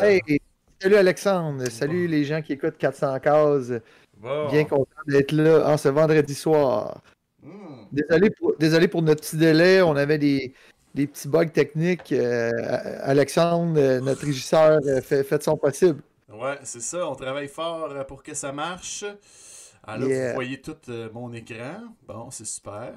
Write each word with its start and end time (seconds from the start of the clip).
Hey, 0.00 0.20
salut 0.80 0.96
Alexandre, 0.96 1.66
salut 1.70 2.06
les 2.06 2.24
gens 2.24 2.42
qui 2.42 2.52
écoutent 2.52 2.78
400 2.78 3.18
cases. 3.20 3.72
Bon. 4.18 4.48
Bien 4.50 4.64
content 4.64 4.90
d'être 5.06 5.32
là 5.32 5.68
en 5.68 5.76
ce 5.76 5.88
vendredi 5.88 6.34
soir. 6.34 7.02
Hmm. 7.42 7.84
Désolé 7.92 8.30
pour, 8.30 8.56
désolé 8.58 8.88
pour 8.88 9.02
notre 9.02 9.20
petit 9.22 9.36
délai, 9.36 9.82
on 9.82 9.96
avait 9.96 10.18
des, 10.18 10.54
des 10.94 11.06
petits 11.06 11.28
bugs 11.28 11.46
techniques. 11.46 12.12
Euh, 12.12 12.50
Alexandre, 13.02 13.78
euh, 13.80 14.00
notre 14.00 14.24
régisseur, 14.24 14.80
euh, 14.86 15.00
fait, 15.02 15.42
son 15.42 15.56
possible. 15.56 16.02
Ouais, 16.28 16.58
c'est 16.64 16.80
ça. 16.80 17.08
On 17.08 17.14
travaille 17.14 17.48
fort 17.48 17.90
euh, 17.92 18.04
pour 18.04 18.22
que 18.22 18.34
ça 18.34 18.52
marche. 18.52 19.04
Alors, 19.84 20.08
Yeah. 20.08 20.28
vous 20.30 20.34
voyez 20.34 20.60
tout 20.60 20.76
euh, 20.88 21.08
mon 21.12 21.32
écran. 21.32 21.94
Bon, 22.08 22.30
c'est 22.30 22.46
super. 22.46 22.94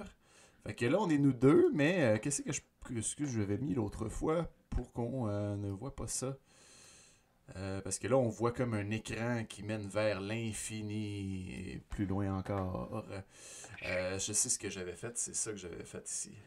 Fait 0.65 0.73
que 0.73 0.85
là, 0.85 0.97
on 0.99 1.09
est 1.09 1.17
nous 1.17 1.33
deux, 1.33 1.69
mais 1.73 2.03
euh, 2.03 2.17
qu'est-ce 2.17 2.41
que 2.41 2.51
je, 2.51 2.61
qu'est-ce 2.87 3.15
que 3.15 3.25
je 3.25 3.39
l'avais 3.39 3.57
mis 3.57 3.73
l'autre 3.75 4.09
fois 4.09 4.47
pour 4.69 4.91
qu'on 4.93 5.27
euh, 5.29 5.55
ne 5.55 5.69
voit 5.71 5.95
pas 5.95 6.07
ça? 6.07 6.35
Euh, 7.57 7.81
parce 7.81 7.99
que 7.99 8.07
là, 8.07 8.17
on 8.17 8.27
voit 8.27 8.51
comme 8.51 8.73
un 8.73 8.89
écran 8.91 9.43
qui 9.47 9.63
mène 9.63 9.87
vers 9.87 10.21
l'infini 10.21 11.51
et 11.51 11.81
plus 11.89 12.05
loin 12.05 12.37
encore. 12.37 13.03
Euh, 13.85 14.19
je 14.19 14.33
sais 14.33 14.49
ce 14.49 14.59
que 14.59 14.69
j'avais 14.69 14.95
fait, 14.95 15.17
c'est 15.17 15.35
ça 15.35 15.51
que 15.51 15.57
j'avais 15.57 15.83
fait 15.83 16.07
ici. 16.07 16.37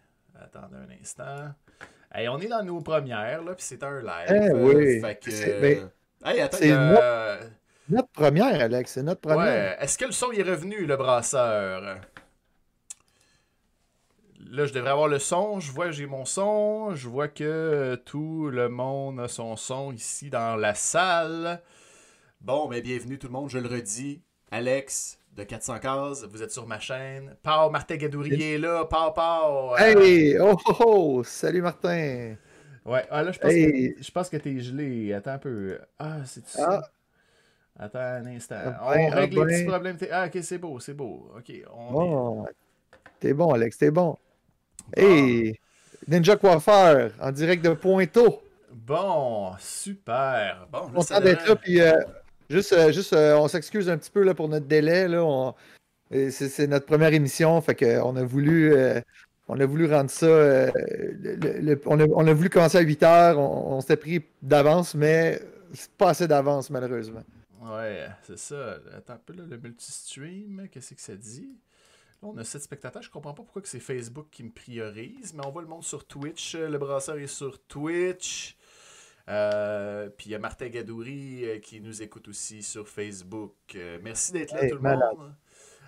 Attendez 0.40 0.76
un 0.76 1.00
instant. 1.00 1.54
Hey, 2.14 2.28
on 2.28 2.38
est 2.38 2.48
dans 2.48 2.62
nos 2.62 2.80
premières, 2.80 3.42
là, 3.42 3.54
puis 3.54 3.64
c'est 3.64 3.82
un 3.82 4.00
live. 4.00 4.26
Eh 4.28 4.32
euh, 4.32 4.74
oui. 4.74 5.00
Fait 5.00 5.18
que. 5.18 5.30
C'est- 5.30 5.60
ben, 5.60 5.90
hey, 6.24 6.40
attends, 6.40 6.58
c'est 6.58 6.70
euh, 6.72 7.36
Notre 7.88 8.08
première, 8.10 8.60
Alex, 8.60 8.92
c'est 8.92 9.02
notre 9.02 9.20
première. 9.20 9.38
Ouais. 9.38 9.76
Est-ce 9.80 9.98
que 9.98 10.04
le 10.04 10.12
son 10.12 10.30
est 10.32 10.42
revenu, 10.42 10.84
le 10.84 10.96
brasseur? 10.96 12.00
Là, 14.52 14.66
je 14.66 14.74
devrais 14.74 14.90
avoir 14.90 15.08
le 15.08 15.18
son. 15.18 15.60
Je 15.60 15.72
vois 15.72 15.86
que 15.86 15.92
j'ai 15.92 16.04
mon 16.06 16.26
son. 16.26 16.94
Je 16.94 17.08
vois 17.08 17.28
que 17.28 17.42
euh, 17.42 17.96
tout 17.96 18.50
le 18.50 18.68
monde 18.68 19.18
a 19.18 19.26
son 19.26 19.56
son 19.56 19.92
ici 19.92 20.28
dans 20.28 20.56
la 20.56 20.74
salle. 20.74 21.62
Bon, 22.42 22.68
mais 22.68 22.82
bienvenue 22.82 23.18
tout 23.18 23.28
le 23.28 23.32
monde. 23.32 23.48
Je 23.48 23.58
le 23.58 23.68
redis. 23.68 24.22
Alex 24.50 25.18
de 25.34 25.44
400 25.44 25.78
cases, 25.78 26.24
vous 26.24 26.42
êtes 26.42 26.50
sur 26.52 26.66
ma 26.66 26.78
chaîne. 26.78 27.34
Pau 27.42 27.70
Martin 27.70 27.96
Gadourier 27.96 28.54
est 28.56 28.58
là. 28.58 28.84
Pau, 28.84 29.12
Pau. 29.14 29.74
euh, 29.74 29.78
Hey, 29.78 30.38
oh, 30.38 30.56
oh, 30.66 30.74
oh, 30.84 31.24
salut 31.24 31.62
Martin. 31.62 32.36
Ouais, 32.84 33.06
ah, 33.10 33.22
là, 33.22 33.32
je 33.32 33.38
pense, 33.38 33.50
Hey. 33.52 33.94
que, 33.94 34.02
je 34.02 34.10
pense 34.10 34.28
que 34.28 34.36
t'es 34.36 34.58
gelé. 34.60 35.14
Attends 35.14 35.32
un 35.32 35.38
peu. 35.38 35.78
Ah, 35.98 36.18
c'est 36.26 36.46
ça? 36.46 36.84
Ah. 37.78 37.84
Attends 37.84 37.98
un 38.00 38.26
instant. 38.26 38.56
Ah 38.78 38.92
on 38.98 39.08
ben, 39.08 39.14
règle 39.14 39.40
ah 39.40 39.44
les 39.46 39.54
petits 39.54 39.64
ben. 39.64 39.66
problèmes. 39.66 39.98
Ah, 40.10 40.26
ok, 40.26 40.38
c'est 40.42 40.58
beau, 40.58 40.80
c'est 40.80 40.94
beau. 40.94 41.30
Ok, 41.36 41.52
on 41.74 41.98
est- 42.02 42.22
t'es 43.20 43.32
bon, 43.34 43.52
Alex, 43.54 43.78
t'es 43.78 43.90
bon. 43.90 44.18
Hey, 44.96 45.58
Ninja 46.08 46.36
Coiffeur, 46.36 47.12
en 47.20 47.32
direct 47.32 47.64
de 47.64 47.70
Pointeau. 47.74 48.42
Bon, 48.72 49.52
super. 49.58 50.66
Bon, 50.70 50.88
Content 50.88 51.20
d'être 51.20 51.46
là, 51.46 51.56
puis 51.56 51.80
euh, 51.80 51.92
juste, 52.50 52.72
euh, 52.72 52.92
juste 52.92 53.12
euh, 53.12 53.36
on 53.36 53.48
s'excuse 53.48 53.88
un 53.88 53.96
petit 53.98 54.10
peu 54.10 54.22
là, 54.22 54.34
pour 54.34 54.48
notre 54.48 54.66
délai. 54.66 55.08
Là, 55.08 55.22
on- 55.24 55.54
c'est, 56.30 56.66
notre 56.66 56.84
première 56.86 57.12
émission, 57.14 57.60
fait 57.62 57.74
qu'on 57.74 58.16
a 58.16 58.22
voulu. 58.22 58.74
on 59.48 59.58
a 59.58 59.66
voulu 59.66 59.90
rendre 59.92 60.10
ça. 60.10 60.26
le- 60.26 60.72
le- 61.36 61.60
le- 61.60 61.80
on, 61.86 61.98
a, 62.00 62.04
on 62.06 62.26
a 62.26 62.32
voulu 62.34 62.50
commencer 62.50 62.78
à 62.78 62.82
8 62.82 63.02
heures. 63.02 63.38
On, 63.38 63.76
on 63.76 63.80
s'était 63.80 63.96
pris 63.96 64.22
d'avance, 64.42 64.94
mais 64.94 65.40
c'est 65.72 65.90
pas 65.92 66.10
assez 66.10 66.28
d'avance, 66.28 66.68
malheureusement. 66.70 67.22
Ouais, 67.62 68.06
c'est 68.26 68.38
ça. 68.38 68.76
Attends 68.96 69.14
un 69.14 69.20
peu, 69.24 69.32
là, 69.34 69.44
le 69.48 69.56
multistream, 69.56 70.66
qu'est-ce 70.70 70.94
que 70.94 71.00
ça 71.00 71.14
dit? 71.14 71.48
Là, 72.22 72.28
on 72.28 72.36
a 72.38 72.44
7 72.44 72.62
spectateurs. 72.62 73.02
Je 73.02 73.10
comprends 73.10 73.34
pas 73.34 73.42
pourquoi 73.42 73.62
c'est 73.64 73.80
Facebook 73.80 74.28
qui 74.30 74.42
me 74.44 74.50
priorise, 74.50 75.34
mais 75.34 75.44
on 75.44 75.50
voit 75.50 75.62
le 75.62 75.68
monde 75.68 75.82
sur 75.84 76.06
Twitch. 76.06 76.54
Le 76.54 76.78
brasseur 76.78 77.18
est 77.18 77.26
sur 77.26 77.62
Twitch. 77.66 78.56
Euh, 79.28 80.08
puis 80.10 80.30
il 80.30 80.32
y 80.32 80.34
a 80.34 80.38
Martin 80.38 80.68
Gadouri 80.68 81.44
euh, 81.44 81.58
qui 81.60 81.80
nous 81.80 82.02
écoute 82.02 82.26
aussi 82.28 82.62
sur 82.62 82.88
Facebook. 82.88 83.54
Euh, 83.76 83.98
merci 84.02 84.32
d'être 84.32 84.52
là, 84.52 84.64
Hey, 84.64 84.70
tout 84.70 84.76
le 84.76 84.82
malade. 84.82 85.08
monde. 85.16 85.34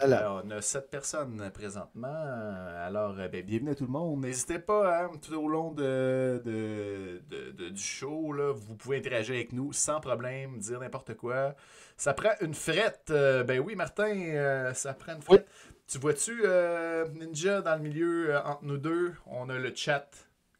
Alors, 0.00 0.42
on 0.44 0.50
a 0.50 0.60
sept 0.60 0.90
personnes 0.90 1.50
présentement. 1.52 2.08
Alors, 2.08 3.16
euh, 3.18 3.28
ben, 3.28 3.42
bienvenue 3.44 3.70
à 3.70 3.74
tout 3.74 3.84
le 3.84 3.90
monde. 3.92 4.20
N'hésitez 4.22 4.58
pas, 4.58 5.04
hein, 5.04 5.10
tout 5.22 5.32
au 5.34 5.48
long 5.48 5.70
de, 5.70 6.42
de- 6.44 7.22
de- 7.30 7.50
de- 7.52 7.68
du 7.70 7.80
show, 7.82 8.32
là, 8.32 8.52
vous 8.52 8.74
pouvez 8.74 8.98
interagir 8.98 9.34
avec 9.36 9.52
nous 9.52 9.72
sans 9.72 10.00
problème, 10.00 10.58
dire 10.58 10.80
n'importe 10.80 11.14
quoi. 11.14 11.54
Ça 11.96 12.12
prend 12.12 12.32
une 12.40 12.54
frette. 12.54 13.10
Euh, 13.10 13.44
ben 13.44 13.60
oui, 13.60 13.76
Martin, 13.76 14.14
euh, 14.16 14.74
ça 14.74 14.94
prend 14.94 15.14
une 15.14 15.22
frette. 15.22 15.46
Tu 15.86 15.98
vois-tu, 15.98 16.42
euh, 16.44 17.06
Ninja, 17.14 17.62
dans 17.62 17.76
le 17.76 17.82
milieu, 17.82 18.36
entre 18.36 18.64
nous 18.64 18.78
deux, 18.78 19.14
on 19.26 19.48
a 19.48 19.58
le 19.58 19.72
chat 19.74 20.10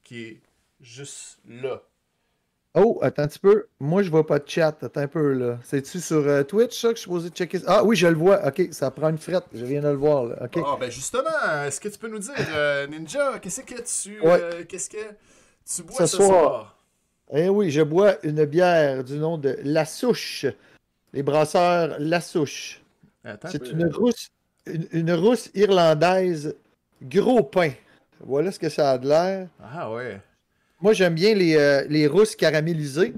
qui 0.04 0.22
est 0.22 0.42
juste 0.80 1.40
là. 1.48 1.82
Oh, 2.76 2.98
attends 3.02 3.22
un 3.22 3.28
petit 3.28 3.38
peu. 3.38 3.66
Moi, 3.78 4.02
je 4.02 4.10
vois 4.10 4.26
pas 4.26 4.40
de 4.40 4.48
chat. 4.48 4.76
Attends 4.82 5.00
un 5.02 5.06
peu, 5.08 5.32
là. 5.32 5.58
C'est-tu 5.62 6.00
sur 6.00 6.16
euh, 6.26 6.42
Twitch, 6.42 6.80
ça, 6.80 6.88
que 6.88 6.94
je 6.96 7.00
suis 7.00 7.04
supposé 7.04 7.28
checker? 7.30 7.60
Ah 7.66 7.84
oui, 7.84 7.94
je 7.94 8.08
le 8.08 8.16
vois. 8.16 8.44
OK, 8.46 8.62
ça 8.72 8.90
prend 8.90 9.10
une 9.10 9.18
frette. 9.18 9.44
Je 9.54 9.64
viens 9.64 9.80
de 9.80 9.88
le 9.88 9.94
voir, 9.94 10.24
là. 10.24 10.36
OK. 10.42 10.58
Ah, 10.66 10.76
ben 10.80 10.90
justement, 10.90 11.30
est-ce 11.64 11.80
que 11.80 11.88
tu 11.88 11.98
peux 11.98 12.08
nous 12.08 12.18
dire, 12.18 12.34
euh, 12.52 12.86
Ninja, 12.88 13.38
qu'est-ce 13.38 13.60
que 13.60 13.74
tu, 13.80 14.20
Ouais. 14.20 14.40
euh, 14.42 14.64
qu'est-ce 14.68 14.90
que 14.90 14.96
tu 14.96 15.82
bois 15.84 15.96
Ce 15.98 16.06
ce, 16.06 16.16
soir. 16.16 16.28
soir? 16.28 16.78
Eh 17.32 17.48
oui, 17.48 17.70
je 17.70 17.80
bois 17.82 18.16
une 18.24 18.44
bière 18.44 19.04
du 19.04 19.18
nom 19.18 19.38
de 19.38 19.56
La 19.62 19.84
Souche. 19.84 20.44
Les 21.12 21.22
brasseurs 21.22 21.94
La 22.00 22.20
Souche. 22.20 22.82
C'est 23.50 23.60
peu. 23.62 23.70
une 23.70 23.86
rousse, 23.86 24.30
une, 24.66 24.86
une 24.90 25.12
rousse 25.12 25.48
irlandaise 25.54 26.56
gros 27.00 27.42
pain. 27.44 27.70
Voilà 28.20 28.50
ce 28.50 28.58
que 28.58 28.68
ça 28.68 28.90
a 28.90 28.98
de 28.98 29.08
l'air. 29.08 29.48
Ah 29.62 29.92
ouais. 29.92 30.20
Moi, 30.84 30.92
j'aime 30.92 31.14
bien 31.14 31.32
les, 31.34 31.56
euh, 31.56 31.86
les 31.88 32.06
rousses 32.06 32.36
caramélisées. 32.36 33.14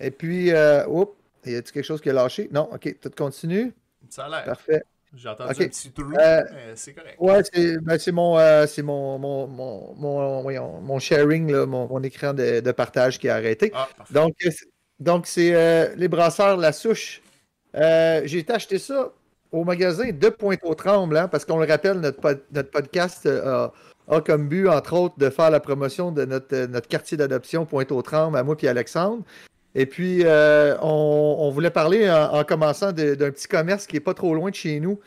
Et 0.00 0.10
puis, 0.10 0.50
euh, 0.50 0.84
oups, 0.88 1.12
y 1.46 1.54
a-t-il 1.54 1.72
quelque 1.72 1.84
chose 1.84 2.00
qui 2.00 2.10
a 2.10 2.12
lâché? 2.12 2.48
Non, 2.52 2.68
ok, 2.74 2.96
tout 3.00 3.12
continue. 3.16 3.72
Ça 4.10 4.24
a 4.24 4.28
l'air. 4.28 4.44
Parfait. 4.44 4.82
J'ai 5.14 5.28
entendu 5.28 5.50
un 5.52 5.54
petit 5.68 5.92
trou, 5.92 6.12
Euh, 6.18 6.42
c'est 6.74 6.92
correct. 6.94 7.14
Ouais, 7.20 7.42
c'est 7.44 7.78
ben, 7.78 7.96
mon, 8.12 8.36
euh, 8.36 8.66
c'est 8.66 8.82
mon, 8.82 9.20
mon, 9.20 9.46
mon, 9.46 9.94
mon, 9.94 10.42
voyons, 10.42 10.80
mon 10.80 10.98
sharing, 10.98 11.52
là, 11.52 11.64
mon, 11.64 11.86
mon 11.86 12.02
écran 12.02 12.34
de, 12.34 12.58
de 12.58 12.72
partage 12.72 13.20
qui 13.20 13.28
a 13.28 13.36
arrêté. 13.36 13.70
Ah. 13.72 13.88
Donc, 14.10 14.34
c'est- 14.40 14.66
donc 14.98 15.28
c'est 15.28 15.54
euh, 15.54 15.94
les 15.96 16.08
brasseurs 16.08 16.56
La 16.56 16.72
Souche. 16.72 17.22
J'ai 17.72 18.38
été 18.38 18.52
acheter 18.52 18.80
ça 18.80 19.12
au 19.52 19.62
magasin 19.62 20.10
de 20.10 20.28
Pointe-aux-Trembles, 20.28 21.16
hein, 21.16 21.28
parce 21.28 21.44
qu'on 21.44 21.58
le 21.58 21.66
rappelle, 21.68 22.00
notre, 22.00 22.20
pod- 22.20 22.42
notre 22.50 22.70
podcast 22.72 23.26
a, 23.26 23.72
a 24.08 24.20
comme 24.20 24.48
but, 24.48 24.68
entre 24.68 24.92
autres, 24.94 25.14
de 25.18 25.30
faire 25.30 25.50
la 25.50 25.60
promotion 25.60 26.12
de 26.12 26.24
notre, 26.24 26.54
euh, 26.54 26.66
notre 26.66 26.88
quartier 26.88 27.16
d'adoption 27.16 27.66
Pointe-aux-Trembles, 27.66 28.36
à 28.36 28.42
moi 28.42 28.56
et 28.62 28.68
Alexandre. 28.68 29.22
Et 29.74 29.86
puis, 29.86 30.22
euh, 30.24 30.76
on, 30.80 31.36
on 31.40 31.50
voulait 31.50 31.70
parler 31.70 32.08
en, 32.10 32.32
en 32.34 32.44
commençant 32.44 32.92
d'un 32.92 33.14
petit 33.30 33.48
commerce 33.48 33.86
qui 33.86 33.96
est 33.96 34.00
pas 34.00 34.14
trop 34.14 34.34
loin 34.34 34.50
de 34.50 34.54
chez 34.54 34.80
nous, 34.80 34.98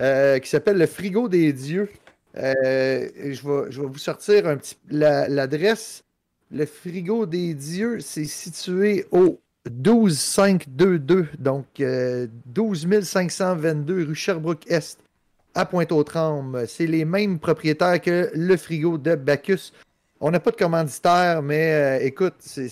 euh, 0.00 0.38
qui 0.38 0.48
s'appelle 0.50 0.76
le 0.78 0.86
Frigo 0.86 1.28
des 1.28 1.52
Dieux. 1.52 1.88
Je, 2.34 2.40
vais, 2.42 3.70
je 3.70 3.80
vais 3.80 3.86
vous 3.86 3.98
sortir 3.98 4.46
un 4.46 4.56
petit 4.56 4.76
la- 4.90 5.28
l'adresse. 5.28 6.04
Le 6.50 6.66
Frigo 6.66 7.26
des 7.26 7.54
Dieux, 7.54 8.00
c'est 8.00 8.24
situé 8.24 9.06
au 9.12 9.40
12522, 9.70 11.26
donc 11.38 11.66
euh, 11.80 12.26
12 12.46 13.02
522 13.02 14.04
rue 14.04 14.14
Sherbrooke-Est, 14.14 14.98
à 15.54 15.66
Pointe-aux-Trembles. 15.66 16.66
C'est 16.68 16.86
les 16.86 17.04
mêmes 17.04 17.38
propriétaires 17.38 18.00
que 18.00 18.30
le 18.34 18.56
frigo 18.56 18.98
de 18.98 19.14
Bacchus. 19.14 19.72
On 20.20 20.30
n'a 20.30 20.40
pas 20.40 20.50
de 20.50 20.56
commanditaire, 20.56 21.42
mais 21.42 21.72
euh, 22.00 22.04
écoute, 22.04 22.34
c'est 22.40 22.68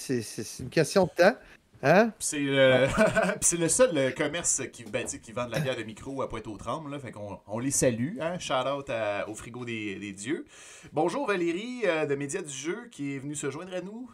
une 0.60 0.68
question 0.68 1.04
de 1.04 1.10
temps. 1.22 1.36
Hein? 1.82 2.10
C'est 2.18 2.38
le... 2.40 3.68
seul 3.68 4.14
commerce 4.14 4.62
qui, 4.72 4.82
ben, 4.84 5.06
qui 5.06 5.30
vend 5.32 5.46
de 5.46 5.52
la 5.52 5.60
bière 5.60 5.76
de 5.76 5.82
micro 5.82 6.22
à 6.22 6.28
Pointe-aux-Trembles. 6.28 6.90
là. 6.90 6.98
Fait 6.98 7.12
qu'on 7.12 7.38
on 7.46 7.58
les 7.58 7.70
salue. 7.70 8.16
Hein? 8.18 8.38
Shout 8.38 8.54
out 8.66 8.88
à- 8.90 9.28
au 9.28 9.34
frigo 9.34 9.64
des, 9.64 9.96
des 9.96 10.12
dieux. 10.12 10.46
Bonjour 10.92 11.26
Valérie 11.26 11.82
euh, 11.84 12.06
de 12.06 12.14
Médias 12.14 12.40
du 12.42 12.52
Jeu 12.52 12.88
qui 12.90 13.14
est 13.14 13.18
venue 13.18 13.34
se 13.36 13.50
joindre 13.50 13.74
à 13.74 13.82
nous. 13.82 14.10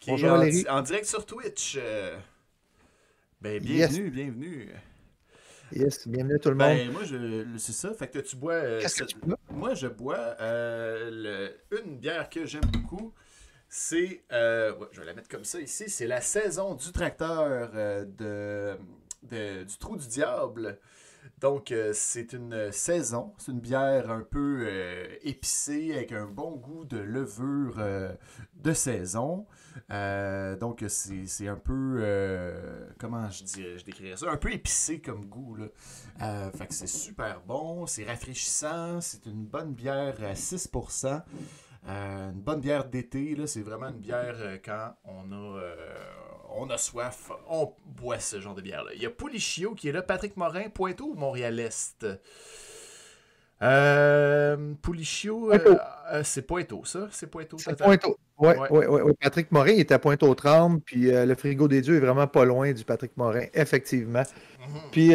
Qui 0.00 0.10
Bonjour, 0.10 0.28
est 0.28 0.32
en, 0.32 0.38
Valérie. 0.38 0.64
en 0.68 0.82
direct 0.82 1.06
sur 1.06 1.24
Twitch. 1.24 1.76
Euh, 1.80 2.16
Ben, 3.40 3.54
Yes. 3.64 3.90
bienvenue, 3.92 4.10
bienvenue. 4.10 4.68
Yes, 5.72 6.08
bienvenue 6.08 6.36
à 6.36 6.38
tout 6.38 6.48
le 6.48 6.54
monde. 6.54 6.68
Ben, 6.68 6.90
moi, 6.90 7.02
je, 7.04 7.44
c'est 7.58 7.72
ça. 7.72 7.92
Fait 7.92 8.08
que 8.08 8.18
tu 8.20 8.36
bois. 8.36 8.54
euh, 8.54 8.80
Qu'est-ce 8.80 9.02
que 9.02 9.04
tu 9.04 9.18
bois? 9.18 9.36
Moi, 9.50 9.74
je 9.74 9.86
bois 9.86 10.34
euh, 10.40 11.10
le- 11.70 11.78
une 11.84 11.98
bière 11.98 12.28
que 12.30 12.46
j'aime 12.46 12.64
beaucoup. 12.72 13.12
C'est. 13.68 14.22
euh, 14.32 14.74
ouais, 14.78 14.86
je 14.92 15.00
vais 15.00 15.06
la 15.06 15.12
mettre 15.12 15.28
comme 15.28 15.44
ça 15.44 15.60
ici. 15.60 15.90
C'est 15.90 16.06
la 16.06 16.22
saison 16.22 16.74
du 16.74 16.90
tracteur 16.90 17.70
euh, 17.74 18.04
de, 18.06 18.78
de- 19.30 19.64
du 19.64 19.76
Trou 19.78 19.96
du 19.98 20.06
Diable. 20.06 20.78
Donc, 21.40 21.70
euh, 21.70 21.92
c'est 21.94 22.32
une 22.32 22.72
saison. 22.72 23.32
C'est 23.38 23.52
une 23.52 23.60
bière 23.60 24.10
un 24.10 24.22
peu 24.22 24.66
euh, 24.66 25.06
épicée 25.22 25.92
avec 25.94 26.12
un 26.12 26.26
bon 26.26 26.56
goût 26.56 26.84
de 26.84 26.98
levure 26.98 27.76
euh, 27.78 28.12
de 28.56 28.72
saison. 28.72 29.46
Donc, 29.88 30.84
c'est 30.88 31.48
un 31.48 31.56
peu. 31.56 32.92
comment 32.98 33.30
je 33.30 33.44
dirais, 33.44 33.78
je 33.78 33.84
décrirais 33.84 34.16
ça? 34.16 34.30
Un 34.30 34.36
peu 34.36 34.52
épicé 34.52 35.00
comme 35.00 35.26
goût. 35.26 35.56
Là. 35.56 36.50
Fait 36.52 36.66
que 36.66 36.74
c'est 36.74 36.88
super 36.88 37.40
bon, 37.46 37.86
c'est 37.86 38.04
rafraîchissant, 38.04 39.00
c'est 39.00 39.26
une 39.26 39.44
bonne 39.44 39.72
bière 39.72 40.16
à 40.22 40.34
6%. 40.34 41.22
Euh, 41.86 42.30
une 42.32 42.40
bonne 42.40 42.60
bière 42.60 42.84
d'été, 42.84 43.36
c'est 43.46 43.62
vraiment 43.62 43.88
une 43.88 44.00
bière 44.00 44.36
quand 44.64 44.94
on 45.04 45.32
a, 45.32 45.60
on 46.56 46.70
a 46.70 46.78
soif, 46.78 47.30
on 47.48 47.72
boit 47.86 48.18
ce 48.18 48.40
genre 48.40 48.54
de 48.54 48.62
bière-là. 48.62 48.92
Il 48.94 49.02
y 49.02 49.06
a 49.06 49.10
Poulichio 49.10 49.74
qui 49.74 49.88
est 49.88 49.92
là, 49.92 50.02
Patrick 50.02 50.36
Morin, 50.36 50.68
Pointeau 50.70 51.10
ou 51.12 51.14
Montréal-Est 51.14 52.06
euh, 53.60 54.56
Poulichio, 54.82 55.52
euh, 55.52 55.58
euh, 56.12 56.22
c'est 56.22 56.42
Pointeau, 56.42 56.82
ça? 56.84 57.08
C'est 57.10 57.28
Pointeau, 57.28 57.58
C'est 57.58 57.76
Pointeau. 57.76 58.16
Oui, 58.38 58.50
ouais. 58.50 58.86
ouais, 58.86 58.86
ouais, 58.86 59.12
Patrick 59.20 59.50
Morin 59.50 59.72
il 59.72 59.80
était 59.80 59.94
à 59.94 59.98
Pointe-aux-Trembles, 59.98 60.80
puis 60.80 61.10
le 61.10 61.34
frigo 61.34 61.66
des 61.66 61.80
dieux 61.80 61.96
est 61.96 62.00
vraiment 62.00 62.28
pas 62.28 62.44
loin 62.44 62.72
du 62.72 62.84
Patrick 62.84 63.16
Morin, 63.16 63.46
effectivement. 63.52 64.22
Mhm. 64.60 64.80
Puis 64.92 65.12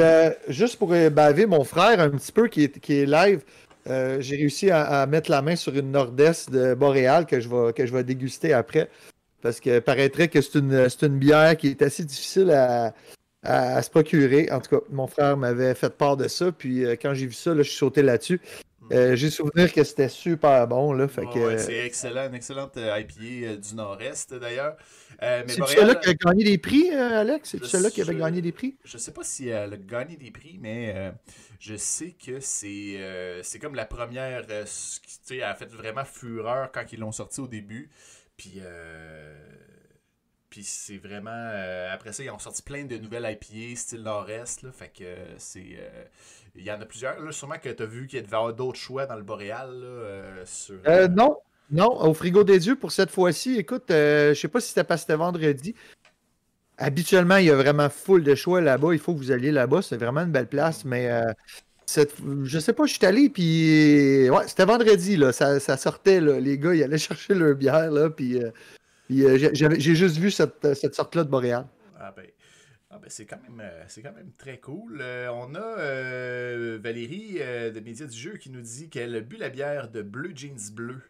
juste 0.49 0.77
pour 0.77 0.89
baver 0.89 1.45
mon 1.45 1.63
frère 1.63 2.01
un 2.01 2.09
petit 2.09 2.33
peu 2.33 2.49
qui 2.49 2.65
est, 2.65 2.79
qui 2.79 2.99
est 2.99 3.05
live, 3.05 3.43
j'ai 3.85 4.35
réussi 4.35 4.71
à, 4.71 5.05
mettre 5.05 5.31
la 5.31 5.41
main 5.41 5.55
sur 5.55 5.73
une 5.73 5.91
nord-est 5.91 6.51
de 6.51 6.73
Boréal 6.73 7.25
que 7.25 7.39
je 7.39 7.47
vais, 7.47 7.71
que 7.71 7.85
je 7.85 7.93
vais 7.93 8.03
déguster 8.03 8.51
après. 8.51 8.89
Parce 9.43 9.59
que 9.59 9.79
paraîtrait 9.79 10.29
que 10.29 10.39
c'est 10.39 10.57
une, 10.57 10.87
une 11.01 11.19
bière 11.19 11.57
qui 11.57 11.67
est 11.67 11.81
assez 11.81 12.05
difficile 12.05 12.49
à, 12.51 12.93
à, 13.43 13.81
se 13.81 13.89
procurer. 13.89 14.49
En 14.51 14.61
tout 14.61 14.77
cas, 14.77 14.85
mon 14.89 15.05
frère 15.05 15.35
m'avait 15.35 15.75
fait 15.75 15.95
part 15.95 16.15
de 16.15 16.29
ça. 16.29 16.53
Puis 16.53 16.85
euh, 16.85 16.95
quand 16.99 17.13
j'ai 17.13 17.25
vu 17.25 17.33
ça, 17.33 17.53
là, 17.53 17.61
je 17.61 17.69
suis 17.69 17.77
sauté 17.77 18.01
là-dessus. 18.01 18.39
Euh, 18.91 19.17
j'ai 19.17 19.29
souvenir 19.29 19.71
que 19.73 19.83
c'était 19.83 20.07
super 20.07 20.65
bon. 20.67 20.93
Là, 20.93 21.09
fait 21.09 21.25
que, 21.25 21.57
c'est 21.57 21.85
excellent, 21.85 22.27
une 22.27 22.35
excellente 22.35 22.77
euh, 22.77 22.99
IPA 22.99 23.55
du 23.55 23.75
Nord-Est 23.75 24.33
d'ailleurs. 24.33 24.77
c'est 25.19 25.49
celui-là 25.49 25.95
qui 25.95 26.09
a 26.09 26.13
gagné 26.13 26.43
des 26.45 26.57
prix, 26.57 26.89
Alex? 26.91 27.49
C'est 27.51 27.65
celui-là 27.65 27.91
qui 27.91 28.01
avait 28.01 28.15
gagné 28.15 28.41
des 28.41 28.51
prix? 28.53 28.77
Je 28.85 28.97
sais 28.97 29.11
pas 29.11 29.23
si 29.23 29.49
elle 29.49 29.73
a 29.73 29.77
gagné 29.77 30.15
des 30.15 30.31
prix, 30.31 30.57
mais 30.61 31.13
je 31.59 31.75
sais 31.75 32.13
que 32.25 32.39
c'est 32.39 33.41
c'est 33.41 33.59
comme 33.59 33.75
la 33.75 33.85
première. 33.85 34.45
qui 35.25 35.41
a 35.41 35.53
fait 35.53 35.71
vraiment 35.71 36.05
fureur 36.05 36.69
quand 36.73 36.83
ils 36.93 36.99
l'ont 36.99 37.13
sorti 37.13 37.41
au 37.41 37.47
début. 37.47 37.89
Puis 38.37 38.61
puis 40.53 40.63
c'est 40.63 40.97
vraiment. 40.97 41.31
Euh, 41.33 41.91
après 41.91 42.13
ça, 42.13 42.23
ils 42.23 42.29
ont 42.29 42.37
sorti 42.37 42.61
plein 42.61 42.85
de 42.85 42.95
nouvelles 42.97 43.25
IPA, 43.25 43.75
style 43.75 44.03
nord-est. 44.03 44.61
Là, 44.61 44.69
fait 44.71 44.91
que 44.95 45.03
c'est. 45.39 45.65
Euh, 45.79 46.03
il 46.53 46.63
y 46.63 46.71
en 46.71 46.79
a 46.79 46.85
plusieurs. 46.85 47.19
Là, 47.19 47.31
sûrement 47.31 47.57
que 47.59 47.69
tu 47.69 47.81
as 47.81 47.87
vu 47.87 48.05
qu'il 48.05 48.19
y 48.19 48.23
avait 48.23 48.53
d'autres 48.53 48.77
choix 48.77 49.07
dans 49.07 49.15
le 49.15 49.23
Boréal. 49.23 49.71
Là, 49.71 49.87
euh, 49.87 50.43
sur, 50.45 50.75
non, 51.09 51.37
non. 51.71 51.99
Au 51.99 52.13
frigo 52.13 52.43
des 52.43 52.59
dieux 52.59 52.75
pour 52.75 52.91
cette 52.91 53.09
fois-ci, 53.09 53.55
écoute, 53.55 53.85
je 53.89 54.37
sais 54.39 54.47
pas 54.47 54.61
si 54.61 54.71
c'était 54.71 54.95
c'était 54.95 55.15
vendredi. 55.15 55.73
Habituellement, 56.77 57.37
il 57.37 57.47
y 57.47 57.49
a 57.49 57.55
vraiment 57.55 57.89
full 57.89 58.23
de 58.23 58.35
choix 58.35 58.61
là-bas. 58.61 58.93
Il 58.93 58.99
faut 58.99 59.15
que 59.15 59.17
vous 59.17 59.31
alliez 59.31 59.51
là-bas. 59.51 59.81
C'est 59.81 59.97
vraiment 59.97 60.21
une 60.21 60.31
belle 60.31 60.49
place. 60.49 60.85
Mais 60.85 61.09
cette... 61.85 62.15
je 62.43 62.59
sais 62.59 62.73
pas, 62.73 62.85
je 62.85 62.93
suis 62.93 63.05
allé, 63.05 63.29
puis. 63.29 64.29
Ouais, 64.29 64.47
c'était 64.47 64.65
vendredi, 64.65 65.17
là. 65.17 65.31
Ça, 65.31 65.59
ça 65.59 65.77
sortait, 65.77 66.21
là. 66.21 66.39
Les 66.39 66.57
gars, 66.57 66.73
ils 66.73 66.83
allaient 66.83 66.97
chercher 67.09 67.33
leur 67.33 67.55
bière, 67.55 67.91
là. 67.91 68.09
Puis 68.09 68.41
euh, 69.11 69.37
j'ai 69.37 69.95
juste 69.95 70.17
vu 70.17 70.31
cette, 70.31 70.63
euh, 70.65 70.73
cette 70.73 70.95
sorte-là 70.95 71.23
de 71.23 71.29
Boréal. 71.29 71.67
Ah 71.99 72.13
ben, 72.15 72.25
ah 72.89 72.99
ben 72.99 73.09
c'est 73.09 73.25
quand, 73.25 73.41
même, 73.41 73.61
euh, 73.61 73.83
quand 74.01 74.13
même 74.13 74.31
très 74.37 74.59
cool. 74.59 75.01
on 75.01 75.55
a 75.55 76.77
Valérie 76.77 77.39
de 77.39 77.79
Médias 77.79 78.05
du 78.05 78.17
Jeu 78.17 78.37
qui 78.37 78.49
nous 78.49 78.61
dit 78.61 78.89
qu'elle 78.89 79.15
a 79.15 79.21
bu 79.21 79.37
la 79.37 79.49
bière 79.49 79.89
de 79.89 80.01
Bleu 80.01 80.31
Jeans 80.35 80.71
Bleu. 80.73 81.01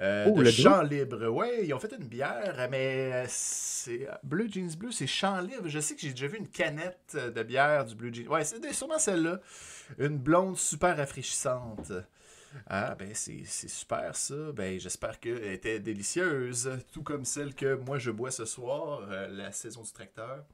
Oh, 0.00 0.42
de 0.42 0.50
Champ 0.50 0.82
Libre. 0.82 1.26
Ouais, 1.26 1.64
ils 1.66 1.74
ont 1.74 1.80
fait 1.80 1.92
une 1.98 2.06
bière, 2.06 2.68
mais 2.70 3.24
c'est 3.26 4.06
Bleu 4.22 4.46
Jeans 4.48 4.76
Bleu, 4.76 4.92
c'est 4.92 5.08
Champ 5.08 5.40
Libre. 5.40 5.66
Je 5.68 5.80
sais 5.80 5.94
que 5.96 6.00
j'ai 6.00 6.10
déjà 6.10 6.28
vu 6.28 6.38
une 6.38 6.48
canette 6.48 7.16
de 7.16 7.42
bière 7.42 7.84
du 7.84 7.96
Bleu 7.96 8.12
Jeans. 8.12 8.28
Ouais, 8.28 8.44
c'est 8.44 8.72
sûrement 8.72 8.98
celle-là. 8.98 9.40
Une 9.98 10.18
blonde 10.18 10.56
super 10.56 10.96
rafraîchissante. 10.96 11.92
Ah, 12.66 12.94
ben 12.98 13.10
c'est 13.14 13.44
super 13.44 14.14
ça. 14.16 14.52
Ben 14.54 14.78
j'espère 14.78 15.20
qu'elle 15.20 15.44
était 15.44 15.80
délicieuse, 15.80 16.70
tout 16.92 17.02
comme 17.02 17.24
celle 17.24 17.54
que 17.54 17.74
moi 17.74 17.98
je 17.98 18.10
bois 18.10 18.30
ce 18.30 18.44
soir, 18.44 19.06
euh, 19.10 19.28
la 19.28 19.52
saison 19.52 19.82
du 19.82 19.92
tracteur. 19.92 20.44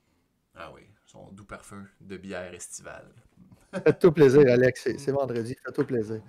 Ah 0.57 0.71
oui, 0.75 0.83
son 1.07 1.31
doux 1.33 1.45
parfum 1.45 1.85
de 2.01 2.17
bière 2.17 2.53
estivale. 2.55 3.09
Faites-toi 3.73 4.15
plaisir, 4.15 4.43
Alex. 4.49 4.89
C'est 4.99 5.11
vendredi. 5.11 5.57
Faites-toi 5.65 5.85
plaisir. 5.85 6.21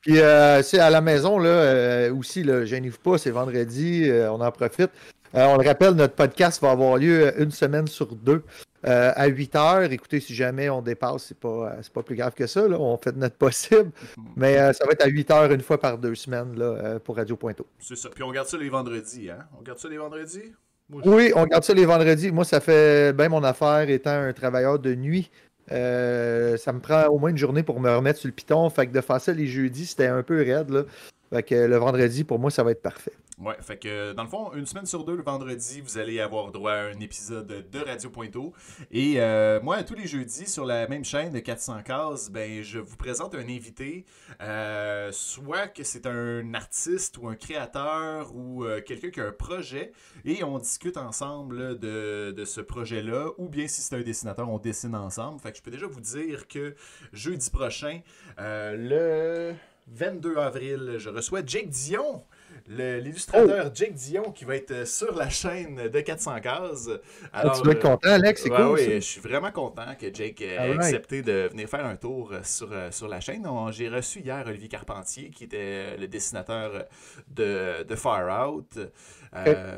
Puis 0.00 0.20
euh, 0.20 0.62
c'est 0.62 0.78
à 0.78 0.90
la 0.90 1.00
maison, 1.00 1.38
là, 1.38 1.48
euh, 1.48 2.14
aussi, 2.14 2.42
là, 2.42 2.64
gênez-vous 2.64 2.98
pas, 2.98 3.18
c'est 3.18 3.30
vendredi, 3.30 4.08
on 4.12 4.40
en 4.40 4.50
profite. 4.50 4.90
on 5.32 5.56
le 5.56 5.66
rappelle, 5.66 5.94
notre 5.94 6.14
podcast 6.14 6.60
va 6.62 6.70
avoir 6.70 6.96
lieu 6.96 7.40
une 7.40 7.50
semaine 7.50 7.86
sur 7.86 8.14
deux. 8.14 8.42
Euh, 8.86 9.12
à 9.14 9.26
8 9.26 9.56
heures, 9.56 9.92
écoutez, 9.92 10.20
si 10.20 10.34
jamais 10.34 10.70
on 10.70 10.82
dépasse, 10.82 11.24
c'est 11.24 11.38
pas, 11.38 11.72
euh, 11.72 11.82
pas 11.92 12.02
plus 12.02 12.16
grave 12.16 12.34
que 12.34 12.46
ça. 12.46 12.62
On 12.62 12.96
fait 12.96 13.12
de 13.12 13.18
notre 13.18 13.36
possible. 13.36 13.90
Mais 14.36 14.58
euh, 14.58 14.72
ça 14.72 14.84
va 14.84 14.92
être 14.92 15.04
à 15.04 15.08
8 15.08 15.30
heures 15.30 15.52
une 15.52 15.62
fois 15.62 15.80
par 15.80 15.98
deux 15.98 16.14
semaines 16.14 16.56
là, 16.56 16.98
pour 17.00 17.16
Radio 17.16 17.36
Pointo. 17.36 17.66
C'est 17.78 17.96
ça. 17.96 18.08
Puis 18.08 18.22
on 18.22 18.30
garde 18.30 18.46
ça 18.46 18.56
les 18.56 18.68
vendredis, 18.68 19.30
hein? 19.30 19.38
On 19.58 19.62
garde 19.62 19.78
ça 19.78 19.88
les 19.88 19.98
vendredis? 19.98 20.52
oui, 20.90 21.32
on 21.36 21.44
garde 21.44 21.64
ça 21.64 21.74
les 21.74 21.84
vendredis. 21.84 22.30
Moi, 22.30 22.44
ça 22.44 22.60
fait 22.60 23.12
bien 23.12 23.28
mon 23.28 23.44
affaire 23.44 23.90
étant 23.90 24.22
un 24.22 24.32
travailleur 24.32 24.78
de 24.78 24.94
nuit. 24.94 25.30
ça 25.68 26.72
me 26.72 26.78
prend 26.80 27.06
au 27.06 27.18
moins 27.18 27.30
une 27.30 27.36
journée 27.36 27.62
pour 27.62 27.80
me 27.80 27.90
remettre 27.90 28.20
sur 28.20 28.28
le 28.28 28.32
piton. 28.32 28.70
Fait 28.70 28.86
que 28.86 28.92
de 28.92 29.00
faire 29.00 29.20
ça 29.20 29.32
les 29.32 29.46
jeudis, 29.46 29.86
c'était 29.86 30.06
un 30.06 30.22
peu 30.22 30.38
raide. 30.38 30.70
Là. 30.70 30.84
Fait 31.30 31.42
que 31.42 31.54
le 31.54 31.76
vendredi, 31.76 32.24
pour 32.24 32.38
moi, 32.38 32.50
ça 32.50 32.62
va 32.62 32.70
être 32.70 32.82
parfait. 32.82 33.12
Ouais, 33.40 33.56
fait 33.60 33.78
que 33.78 34.14
dans 34.14 34.24
le 34.24 34.28
fond, 34.28 34.52
une 34.54 34.66
semaine 34.66 34.86
sur 34.86 35.04
deux, 35.04 35.14
le 35.14 35.22
vendredi, 35.22 35.80
vous 35.80 35.96
allez 35.96 36.18
avoir 36.18 36.50
droit 36.50 36.72
à 36.72 36.86
un 36.86 36.98
épisode 36.98 37.70
de 37.70 37.78
Radio 37.78 38.10
Pointo. 38.10 38.52
Et 38.90 39.20
euh, 39.20 39.60
moi, 39.62 39.84
tous 39.84 39.94
les 39.94 40.08
jeudis, 40.08 40.46
sur 40.50 40.64
la 40.64 40.88
même 40.88 41.04
chaîne 41.04 41.32
de 41.32 41.38
400 41.38 41.84
cases, 41.84 42.32
ben, 42.32 42.64
je 42.64 42.80
vous 42.80 42.96
présente 42.96 43.36
un 43.36 43.48
invité, 43.48 44.06
euh, 44.40 45.12
soit 45.12 45.68
que 45.68 45.84
c'est 45.84 46.06
un 46.06 46.52
artiste 46.52 47.16
ou 47.18 47.28
un 47.28 47.36
créateur 47.36 48.34
ou 48.34 48.64
euh, 48.64 48.80
quelqu'un 48.80 49.10
qui 49.10 49.20
a 49.20 49.26
un 49.26 49.32
projet, 49.32 49.92
et 50.24 50.42
on 50.42 50.58
discute 50.58 50.96
ensemble 50.96 51.78
de, 51.78 52.34
de 52.36 52.44
ce 52.44 52.60
projet-là, 52.60 53.28
ou 53.38 53.48
bien 53.48 53.68
si 53.68 53.82
c'est 53.82 53.94
un 53.94 54.02
dessinateur, 54.02 54.48
on 54.48 54.58
dessine 54.58 54.96
ensemble. 54.96 55.38
Fait 55.38 55.52
que 55.52 55.58
je 55.58 55.62
peux 55.62 55.70
déjà 55.70 55.86
vous 55.86 56.00
dire 56.00 56.48
que 56.48 56.74
jeudi 57.12 57.50
prochain, 57.50 58.00
le 58.36 59.54
22 59.86 60.38
avril, 60.38 60.96
je 60.98 61.08
reçois 61.08 61.42
Jake 61.46 61.68
Dion 61.68 62.24
l'illustrateur 62.68 63.66
oh! 63.66 63.70
Jake 63.74 63.94
Dion 63.94 64.30
qui 64.32 64.44
va 64.44 64.56
être 64.56 64.70
euh, 64.70 64.84
sur 64.84 65.14
la 65.16 65.28
chaîne 65.28 65.88
de 65.88 66.00
400 66.00 66.40
cases. 66.40 66.90
Ah, 67.32 67.40
Alors, 67.40 67.56
tu 67.56 67.62
dois 67.62 67.72
être 67.72 67.82
content, 67.82 68.10
Alex, 68.10 68.42
c'est 68.42 68.50
cool. 68.50 68.74
Oui, 68.74 68.84
je 68.94 68.98
suis 69.00 69.20
vraiment 69.20 69.50
content 69.50 69.94
que 69.98 70.12
Jake 70.12 70.40
ait 70.42 70.58
accepté 70.58 71.22
de 71.22 71.48
venir 71.50 71.68
faire 71.68 71.86
un 71.86 71.96
tour 71.96 72.32
euh, 72.32 72.40
sur, 72.42 72.68
euh, 72.72 72.90
sur 72.90 73.08
la 73.08 73.20
chaîne. 73.20 73.46
J'ai 73.70 73.88
reçu 73.88 74.20
hier 74.20 74.44
Olivier 74.46 74.68
Carpentier, 74.68 75.30
qui 75.30 75.44
était 75.44 75.96
le 75.96 76.06
dessinateur 76.06 76.84
de, 77.28 77.82
de 77.82 77.94
Fire 77.94 78.48
Out. 78.48 78.78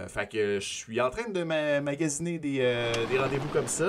fait 0.09 0.29
que 0.29 0.61
je 0.61 0.69
suis 0.69 1.01
en 1.01 1.11
train 1.11 1.29
de 1.29 1.43
magasiner 1.43 2.39
des, 2.39 2.59
des 3.11 3.19
rendez-vous 3.19 3.49
comme 3.49 3.69
ça. 3.69 3.89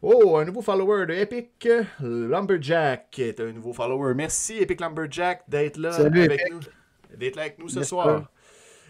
Oh, 0.00 0.36
un 0.36 0.44
nouveau 0.44 0.62
follower 0.62 1.06
de 1.06 1.14
Epic 1.14 1.68
Lumberjack 2.00 3.18
est 3.18 3.40
un 3.40 3.52
nouveau 3.52 3.72
follower. 3.72 4.14
Merci 4.14 4.58
Epic 4.58 4.80
Lumberjack 4.80 5.42
d'être 5.48 5.76
là 5.76 5.94
avec 5.96 6.50
nous. 6.50 6.60
D'être 7.16 7.36
là 7.36 7.42
avec 7.42 7.58
nous 7.58 7.68
ce 7.68 7.82
soir. 7.82 8.30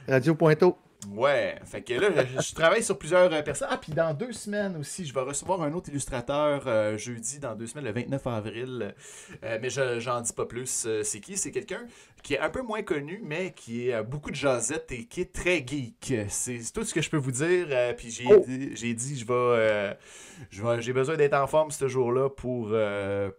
Radio 0.08 0.34
Pointo. 0.34 0.78
Ouais, 1.12 1.56
fait 1.64 1.82
que 1.82 1.94
là, 1.94 2.08
je, 2.40 2.54
travaille 2.54 2.82
sur 2.82 2.98
plusieurs 2.98 3.32
euh, 3.32 3.42
personnes. 3.42 3.68
Ah, 3.70 3.76
puis 3.76 3.92
dans 3.92 4.12
deux 4.14 4.32
semaines 4.32 4.76
aussi, 4.76 5.04
je 5.04 5.14
vais 5.14 5.20
recevoir 5.20 5.62
un 5.62 5.72
autre 5.72 5.90
illustrateur 5.90 6.64
euh, 6.66 6.96
jeudi, 6.98 7.38
dans 7.38 7.54
deux 7.54 7.68
semaines, 7.68 7.84
le 7.84 7.92
29 7.92 8.26
avril. 8.26 8.94
Euh, 9.44 9.58
mais 9.62 9.70
je 9.70 10.00
j'en 10.00 10.20
dis 10.20 10.32
pas 10.32 10.44
plus. 10.44 10.88
c'est 11.04 11.20
qui? 11.20 11.36
C'est 11.36 11.52
quelqu'un 11.52 11.82
qui 12.22 12.34
est 12.34 12.38
un 12.38 12.50
peu 12.50 12.62
moins 12.62 12.82
connu, 12.82 13.20
mais 13.22 13.52
qui 13.52 13.92
a 13.92 14.02
beaucoup 14.02 14.30
de 14.30 14.36
jasettes 14.36 14.92
et 14.92 15.04
qui 15.04 15.20
est 15.20 15.32
très 15.32 15.64
geek. 15.66 16.14
C'est 16.28 16.60
tout 16.72 16.84
ce 16.84 16.94
que 16.94 17.00
je 17.00 17.10
peux 17.10 17.16
vous 17.16 17.32
dire. 17.32 17.68
puis 17.96 18.10
j'ai 18.10 18.26
oh. 18.28 18.44
dit, 18.46 18.94
dit, 18.94 19.18
je 19.18 19.24
vais, 19.24 19.96
je 20.50 20.80
j'ai 20.80 20.92
besoin 20.92 21.16
d'être 21.16 21.34
en 21.34 21.46
forme 21.46 21.70
ce 21.70 21.88
jour-là 21.88 22.28
pour, 22.30 22.74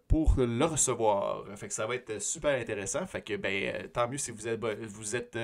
pour 0.07 0.35
le 0.37 0.65
recevoir. 0.65 1.45
Fait 1.55 1.67
que 1.67 1.73
ça 1.73 1.85
va 1.87 1.95
être 1.95 2.21
super 2.21 2.59
intéressant. 2.59 3.05
Fait 3.05 3.21
que 3.21 3.35
ben, 3.35 3.87
tant 3.93 4.07
mieux 4.07 4.17
si 4.17 4.31
vous 4.31 4.47
êtes, 4.47 4.59
vous 4.59 5.15
êtes 5.15 5.37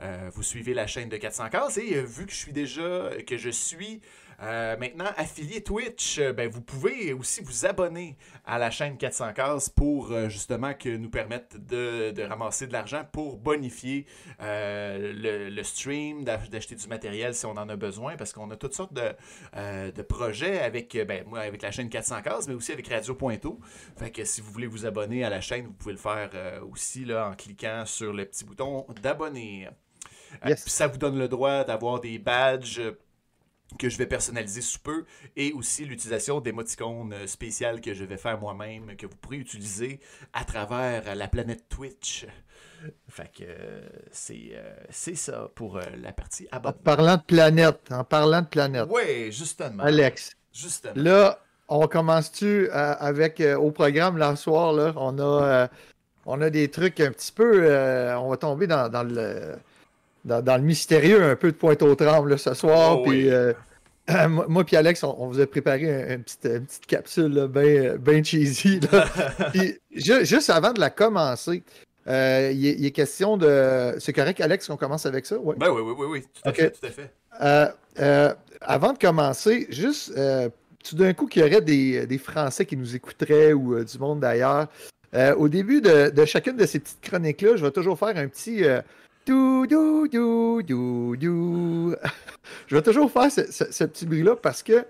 euh, 0.00 0.30
vous 0.32 0.42
suivez 0.42 0.74
la 0.74 0.86
chaîne 0.86 1.08
de 1.08 1.16
400 1.16 1.48
cases 1.48 1.78
et 1.78 1.96
euh, 1.96 2.02
vu 2.02 2.26
que 2.26 2.32
je 2.32 2.36
suis 2.36 2.52
déjà, 2.52 3.10
que 3.26 3.36
je 3.36 3.48
suis 3.50 4.00
euh, 4.42 4.76
maintenant 4.76 5.10
affilié 5.16 5.62
Twitch, 5.62 6.20
ben, 6.20 6.48
vous 6.48 6.60
pouvez 6.60 7.12
aussi 7.12 7.42
vous 7.42 7.66
abonner 7.66 8.16
à 8.44 8.58
la 8.58 8.70
chaîne 8.70 8.96
400 8.96 9.32
cases 9.32 9.68
pour 9.68 10.12
justement 10.28 10.74
que 10.74 10.88
nous 10.88 11.10
permettre 11.10 11.58
de, 11.58 12.22
ramasser 12.22 12.66
de 12.66 12.72
l'argent 12.72 13.02
pour 13.10 13.38
bonifier 13.38 14.06
le, 14.40 15.62
stream, 15.62 16.24
d'acheter 16.24 16.74
du 16.74 16.86
matériel 16.88 17.34
si 17.34 17.46
on 17.46 17.50
en 17.50 17.68
a 17.68 17.76
besoin 17.76 18.16
parce 18.16 18.32
qu'on 18.32 18.50
a 18.50 18.56
toutes 18.56 18.74
sortes 18.74 18.92
de, 18.92 19.12
de 19.90 20.02
projets 20.02 20.60
avec, 20.60 20.96
ben, 21.06 21.24
moi, 21.26 21.40
avec 21.40 21.62
la 21.62 21.70
chaîne 21.70 21.88
400 21.88 22.22
cases 22.22 22.48
mais 22.48 22.54
aussi 22.54 22.72
avec 22.72 22.88
Radio 22.88 23.14
Pointo. 23.14 23.58
Fait 23.96 24.10
que 24.10 24.24
si 24.24 24.40
vous 24.40 24.52
voulez 24.52 24.66
vous 24.66 24.86
abonner 24.86 25.24
à 25.24 25.30
la 25.30 25.40
chaîne, 25.40 25.66
vous 25.66 25.72
pouvez 25.72 25.92
le 25.92 25.98
faire 25.98 26.30
aussi 26.70 27.04
là, 27.04 27.30
en 27.30 27.34
cliquant 27.34 27.84
sur 27.86 28.12
le 28.12 28.24
petit 28.24 28.44
bouton 28.44 28.86
d'abonner. 29.02 29.68
Euh, 30.44 30.54
ça 30.56 30.86
vous 30.86 30.98
donne 30.98 31.18
le 31.18 31.28
droit 31.28 31.64
d'avoir 31.64 32.00
des 32.00 32.18
badges 32.18 32.80
que 33.78 33.88
je 33.88 33.98
vais 33.98 34.06
personnaliser 34.06 34.62
sous 34.62 34.78
peu 34.78 35.04
et 35.36 35.52
aussi 35.52 35.84
l'utilisation 35.84 36.40
d'émoticônes 36.40 37.12
euh, 37.12 37.26
spéciales 37.26 37.80
que 37.80 37.94
je 37.94 38.04
vais 38.04 38.16
faire 38.16 38.38
moi-même, 38.38 38.96
que 38.96 39.06
vous 39.06 39.16
pourrez 39.16 39.36
utiliser 39.36 40.00
à 40.32 40.44
travers 40.44 41.14
la 41.14 41.28
planète 41.28 41.64
Twitch. 41.68 42.26
Fait 43.08 43.30
que 43.32 43.42
euh, 43.42 43.88
c'est 44.12 44.50
euh, 44.52 44.76
c'est 44.90 45.16
ça 45.16 45.50
pour 45.54 45.80
la 46.00 46.12
partie 46.12 46.46
En 46.52 46.72
parlant 46.72 47.16
de 47.16 47.22
planète, 47.22 47.80
en 47.90 48.04
parlant 48.04 48.42
de 48.42 48.46
planète. 48.46 48.86
Oui, 48.90 49.32
justement. 49.32 49.82
Alex. 49.82 50.36
Justement. 50.52 50.94
Là, 50.96 51.40
on 51.68 51.86
commence-tu 51.88 52.70
avec 52.70 53.40
au 53.40 53.70
programme 53.72 54.16
là, 54.16 54.36
soir, 54.36 54.72
là, 54.72 54.92
on 54.96 55.18
a 55.18 55.68
on 56.24 56.40
a 56.40 56.50
des 56.50 56.70
trucs 56.70 57.00
un 57.00 57.10
petit 57.10 57.32
peu. 57.32 57.66
on 58.16 58.28
va 58.30 58.36
tomber 58.36 58.66
dans, 58.66 59.06
le. 59.06 59.56
Dans, 60.26 60.56
le 60.56 60.62
mystérieux, 60.62 61.22
un 61.22 61.36
peu 61.36 61.52
de 61.52 61.56
pointe 61.56 61.82
aux 61.82 61.94
trembles 61.94 62.38
ce 62.38 62.52
soir. 62.52 62.98
Oh 62.98 63.02
puis, 63.02 63.30
moi, 64.28 64.64
puis 64.64 64.76
Alex, 64.76 65.02
on, 65.04 65.28
vous 65.28 65.40
a 65.40 65.46
préparé 65.46 66.14
une, 66.14 66.22
petite, 66.22 66.86
capsule 66.86 67.48
bien 68.00 68.22
cheesy. 68.22 68.80
juste 69.94 70.50
avant 70.50 70.72
de 70.72 70.80
la 70.80 70.90
commencer, 70.90 71.62
euh, 72.08 72.52
il, 72.54 72.86
est 72.86 72.90
question 72.92 73.36
de. 73.36 73.94
C'est 73.98 74.12
correct, 74.12 74.40
Alex, 74.40 74.68
qu'on 74.68 74.76
commence 74.76 75.06
avec 75.06 75.26
ça? 75.26 75.36
Ben 75.56 75.70
oui, 75.70 75.82
oui, 75.84 75.94
oui, 75.98 76.06
oui, 76.08 76.22
tout 76.22 76.48
à 76.48 76.52
fait. 76.52 76.70
Tout 76.70 76.86
à 76.86 76.90
fait. 76.90 77.10
Euh, 77.42 77.68
euh, 77.98 78.34
avant 78.60 78.92
de 78.92 78.98
commencer, 78.98 79.66
juste 79.70 80.14
tout 80.88 80.96
d'un 80.96 81.12
coup 81.14 81.26
qu'il 81.26 81.42
y 81.42 81.44
aurait 81.44 81.60
des, 81.60 82.18
Français 82.18 82.64
qui 82.64 82.76
nous 82.76 82.94
écouteraient 82.94 83.52
ou 83.52 83.82
du 83.82 83.98
monde 83.98 84.20
d'ailleurs. 84.20 84.68
au 85.36 85.48
début 85.48 85.80
de, 85.80 86.10
de, 86.10 86.24
chacune 86.24 86.56
de 86.56 86.66
ces 86.66 86.78
petites 86.78 87.00
chroniques-là, 87.00 87.56
je 87.56 87.64
vais 87.64 87.72
toujours 87.72 87.98
faire 87.98 88.16
un 88.16 88.28
petit 88.28 88.62
dou. 89.26 89.66
Je 92.66 92.76
vais 92.76 92.82
toujours 92.82 93.10
faire 93.10 93.30
ce, 93.30 93.84
petit 93.84 94.06
bruit-là 94.06 94.36
parce 94.36 94.62
que 94.62 94.84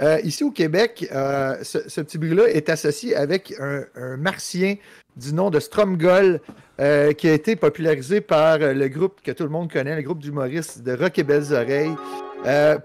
euh, 0.00 0.20
ici 0.22 0.44
au 0.44 0.50
Québec, 0.50 1.08
euh, 1.12 1.56
ce, 1.62 2.00
petit 2.00 2.18
bruit-là 2.18 2.48
est 2.48 2.68
associé 2.68 3.16
avec 3.16 3.54
un, 3.58 4.16
martien 4.16 4.76
du 5.16 5.34
nom 5.34 5.50
de 5.50 5.58
Stromgol 5.58 6.40
euh, 6.80 7.12
qui 7.12 7.28
a 7.28 7.32
été 7.32 7.56
popularisé 7.56 8.20
par 8.20 8.58
le 8.58 8.88
groupe 8.88 9.20
que 9.22 9.32
tout 9.32 9.42
le 9.42 9.48
monde 9.48 9.72
connaît, 9.72 9.96
le 9.96 10.02
groupe 10.02 10.20
d'humoristes 10.20 10.82
de 10.82 10.92
Rock 10.92 11.18
et 11.18 11.24
Belles 11.24 11.52
Oreilles. 11.52 11.96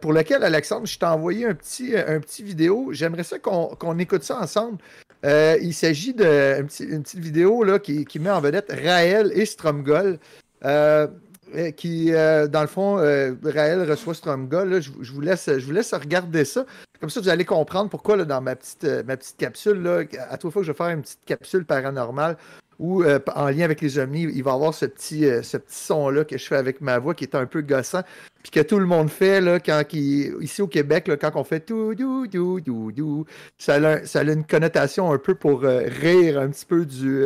pour 0.01 0.13
lequel, 0.13 0.43
Alexandre, 0.43 0.87
je 0.87 0.97
t'ai 0.97 1.05
envoyé 1.05 1.45
un 1.45 1.53
petit, 1.53 1.95
un 1.95 2.19
petit 2.19 2.41
vidéo. 2.41 2.89
J'aimerais 2.91 3.23
ça 3.23 3.37
qu'on 3.37 3.99
écoute 3.99 4.23
ça 4.23 4.39
ensemble. 4.39 4.79
il 5.23 5.73
s'agit 5.73 6.13
d'une 6.13 6.67
petite 6.67 7.19
vidéo 7.19 7.63
là, 7.63 7.77
qui, 7.77 8.05
qui, 8.05 8.17
met 8.17 8.31
en 8.31 8.41
vedette 8.41 8.71
Raël 8.71 9.31
et 9.35 9.45
Stromgol. 9.45 10.17
Euh, 10.65 11.71
qui, 11.71 12.13
euh, 12.13 12.47
dans 12.47 12.61
le 12.61 12.67
fond, 12.67 12.97
euh, 12.97 13.33
Raël 13.43 13.89
reçoit 13.89 14.15
Stromgol. 14.15 14.81
Je, 14.81 14.91
je, 15.01 15.11
vous 15.11 15.21
laisse, 15.21 15.49
je 15.55 15.65
vous 15.65 15.71
laisse 15.71 15.93
regarder 15.93 16.45
ça. 16.45 16.65
Comme 16.99 17.09
ça, 17.09 17.21
vous 17.21 17.29
allez 17.29 17.45
comprendre 17.45 17.89
pourquoi, 17.89 18.17
là, 18.17 18.25
dans 18.25 18.41
ma 18.41 18.55
petite, 18.55 18.83
ma 19.05 19.17
petite 19.17 19.37
capsule, 19.37 19.81
là, 19.83 20.03
à 20.29 20.37
toute 20.37 20.51
fois 20.51 20.61
que 20.61 20.65
je 20.65 20.71
vais 20.71 20.77
faire 20.77 20.89
une 20.89 21.01
petite 21.01 21.23
capsule 21.25 21.65
paranormale 21.65 22.37
ou 22.79 23.03
en 23.03 23.49
lien 23.49 23.65
avec 23.65 23.81
les 23.81 23.99
omnis, 23.99 24.23
il 24.23 24.43
va 24.43 24.51
y 24.51 24.53
avoir 24.53 24.73
ce 24.73 24.87
petit, 24.87 25.21
petit 25.21 25.61
son-là 25.67 26.25
que 26.25 26.37
je 26.39 26.45
fais 26.45 26.55
avec 26.55 26.81
ma 26.81 26.97
voix 26.97 27.13
qui 27.13 27.23
est 27.23 27.35
un 27.35 27.45
peu 27.45 27.61
gossant, 27.61 28.01
puis 28.41 28.51
que 28.51 28.59
tout 28.61 28.79
le 28.79 28.87
monde 28.87 29.09
fait 29.09 29.41
là, 29.41 29.59
quand 29.59 29.83
ici 29.93 30.61
au 30.61 30.67
Québec, 30.67 31.07
là, 31.07 31.15
quand 31.15 31.31
on 31.35 31.43
fait 31.43 31.59
tout, 31.59 31.93
dou, 31.93 32.25
dou, 32.25 32.59
dou, 32.59 32.91
dou, 32.91 33.25
ça 33.59 33.75
a, 33.75 34.23
une 34.23 34.43
connotation 34.43 35.11
un 35.13 35.19
peu 35.19 35.35
pour 35.35 35.61
rire 35.61 36.39
un 36.39 36.49
petit 36.49 36.65
peu 36.65 36.83
du, 36.83 37.25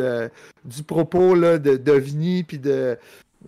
du 0.66 0.82
propos 0.82 1.34
là, 1.34 1.56
de 1.56 1.76
d'OVNI, 1.76 2.44
puis 2.44 2.58
de 2.58 2.98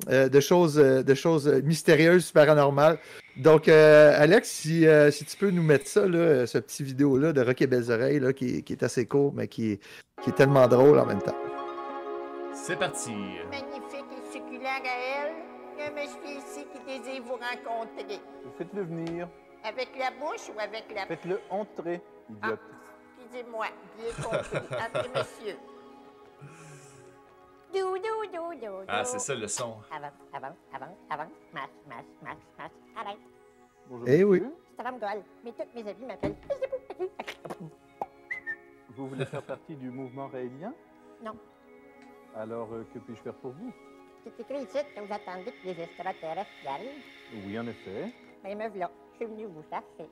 euh, 0.08 0.28
de, 0.28 0.40
choses, 0.40 0.78
euh, 0.78 1.02
de 1.02 1.14
choses 1.14 1.48
mystérieuses, 1.64 2.30
paranormales. 2.30 2.98
Donc, 3.36 3.68
euh, 3.68 4.14
Alex, 4.16 4.48
si, 4.48 4.86
si, 5.10 5.24
tu 5.24 5.36
peux 5.36 5.50
nous 5.50 5.62
mettre 5.62 5.86
ça, 5.86 6.06
là, 6.06 6.46
ce 6.46 6.58
petit 6.58 6.82
vidéo-là 6.82 7.32
de 7.32 7.40
Rock 7.40 7.62
et 7.62 7.66
Belles 7.66 7.90
Oreilles, 7.90 8.20
là, 8.20 8.32
qui, 8.32 8.62
qui, 8.62 8.72
est 8.72 8.82
assez 8.82 9.06
court, 9.06 9.32
mais 9.34 9.48
qui, 9.48 9.80
qui 10.22 10.30
est 10.30 10.34
tellement 10.34 10.68
drôle 10.68 10.98
en 10.98 11.06
même 11.06 11.22
temps. 11.22 11.36
C'est 12.54 12.78
parti. 12.78 13.12
Magnifique 13.50 14.04
et 14.12 14.32
succulent 14.32 14.60
Gaël, 14.62 15.32
je 15.78 15.92
me 15.92 16.06
suis 16.06 16.38
ici 16.38 16.66
qui 16.72 16.98
désire 16.98 17.22
vous 17.22 17.32
rencontrer. 17.32 18.20
Faites-le 18.58 18.82
venir. 18.82 19.28
Avec 19.64 19.88
la 19.98 20.10
bouche 20.10 20.48
ou 20.54 20.60
avec 20.60 20.84
la... 20.94 21.06
Faites-le 21.06 21.40
entrer, 21.50 22.00
idiote. 22.28 22.60
Ah, 22.62 22.78
excusez-moi, 23.18 23.66
bien 23.98 24.24
compris. 24.24 24.76
Entrez, 24.76 25.08
monsieur. 25.14 25.56
Ah, 28.88 29.04
c'est 29.04 29.18
ça 29.18 29.34
le 29.34 29.46
son. 29.46 29.76
Avant, 29.90 30.10
avant, 30.32 30.54
avant, 30.72 30.96
avant. 31.08 31.30
Marche, 31.52 31.70
marche, 31.88 32.04
marche, 32.22 32.38
marche. 32.58 32.72
Arrête. 32.96 33.18
Bonjour. 33.88 34.08
Eh 34.08 34.24
oui. 34.24 34.42
C'est 34.76 34.86
un 34.86 34.92
Goal, 34.92 35.22
mais 35.44 35.52
toutes 35.52 35.74
mes 35.74 35.88
amis 35.88 36.06
m'appellent. 36.06 36.36
Vous 38.96 39.08
voulez 39.08 39.24
faire 39.24 39.42
partie 39.42 39.76
du 39.76 39.90
mouvement 39.90 40.28
raélien? 40.28 40.74
Non. 41.22 41.36
Alors, 42.34 42.68
euh, 42.72 42.84
que 42.92 42.98
puis-je 42.98 43.22
faire 43.22 43.34
pour 43.34 43.52
vous? 43.52 43.72
C'est 44.24 44.40
écrit 44.40 44.62
ici 44.64 44.78
que 44.94 45.00
vous 45.00 45.12
attendez 45.12 45.52
que 45.52 45.66
les 45.66 45.80
extraterrestres 45.80 46.50
arrivent. 46.66 47.04
Oui, 47.46 47.58
en 47.58 47.66
effet. 47.66 48.12
Ben, 48.42 48.58
me 48.58 48.68
voilà. 48.68 48.90
Je 49.12 49.16
suis 49.16 49.26
venu 49.26 49.46
vous 49.46 49.62
chercher. 49.70 50.10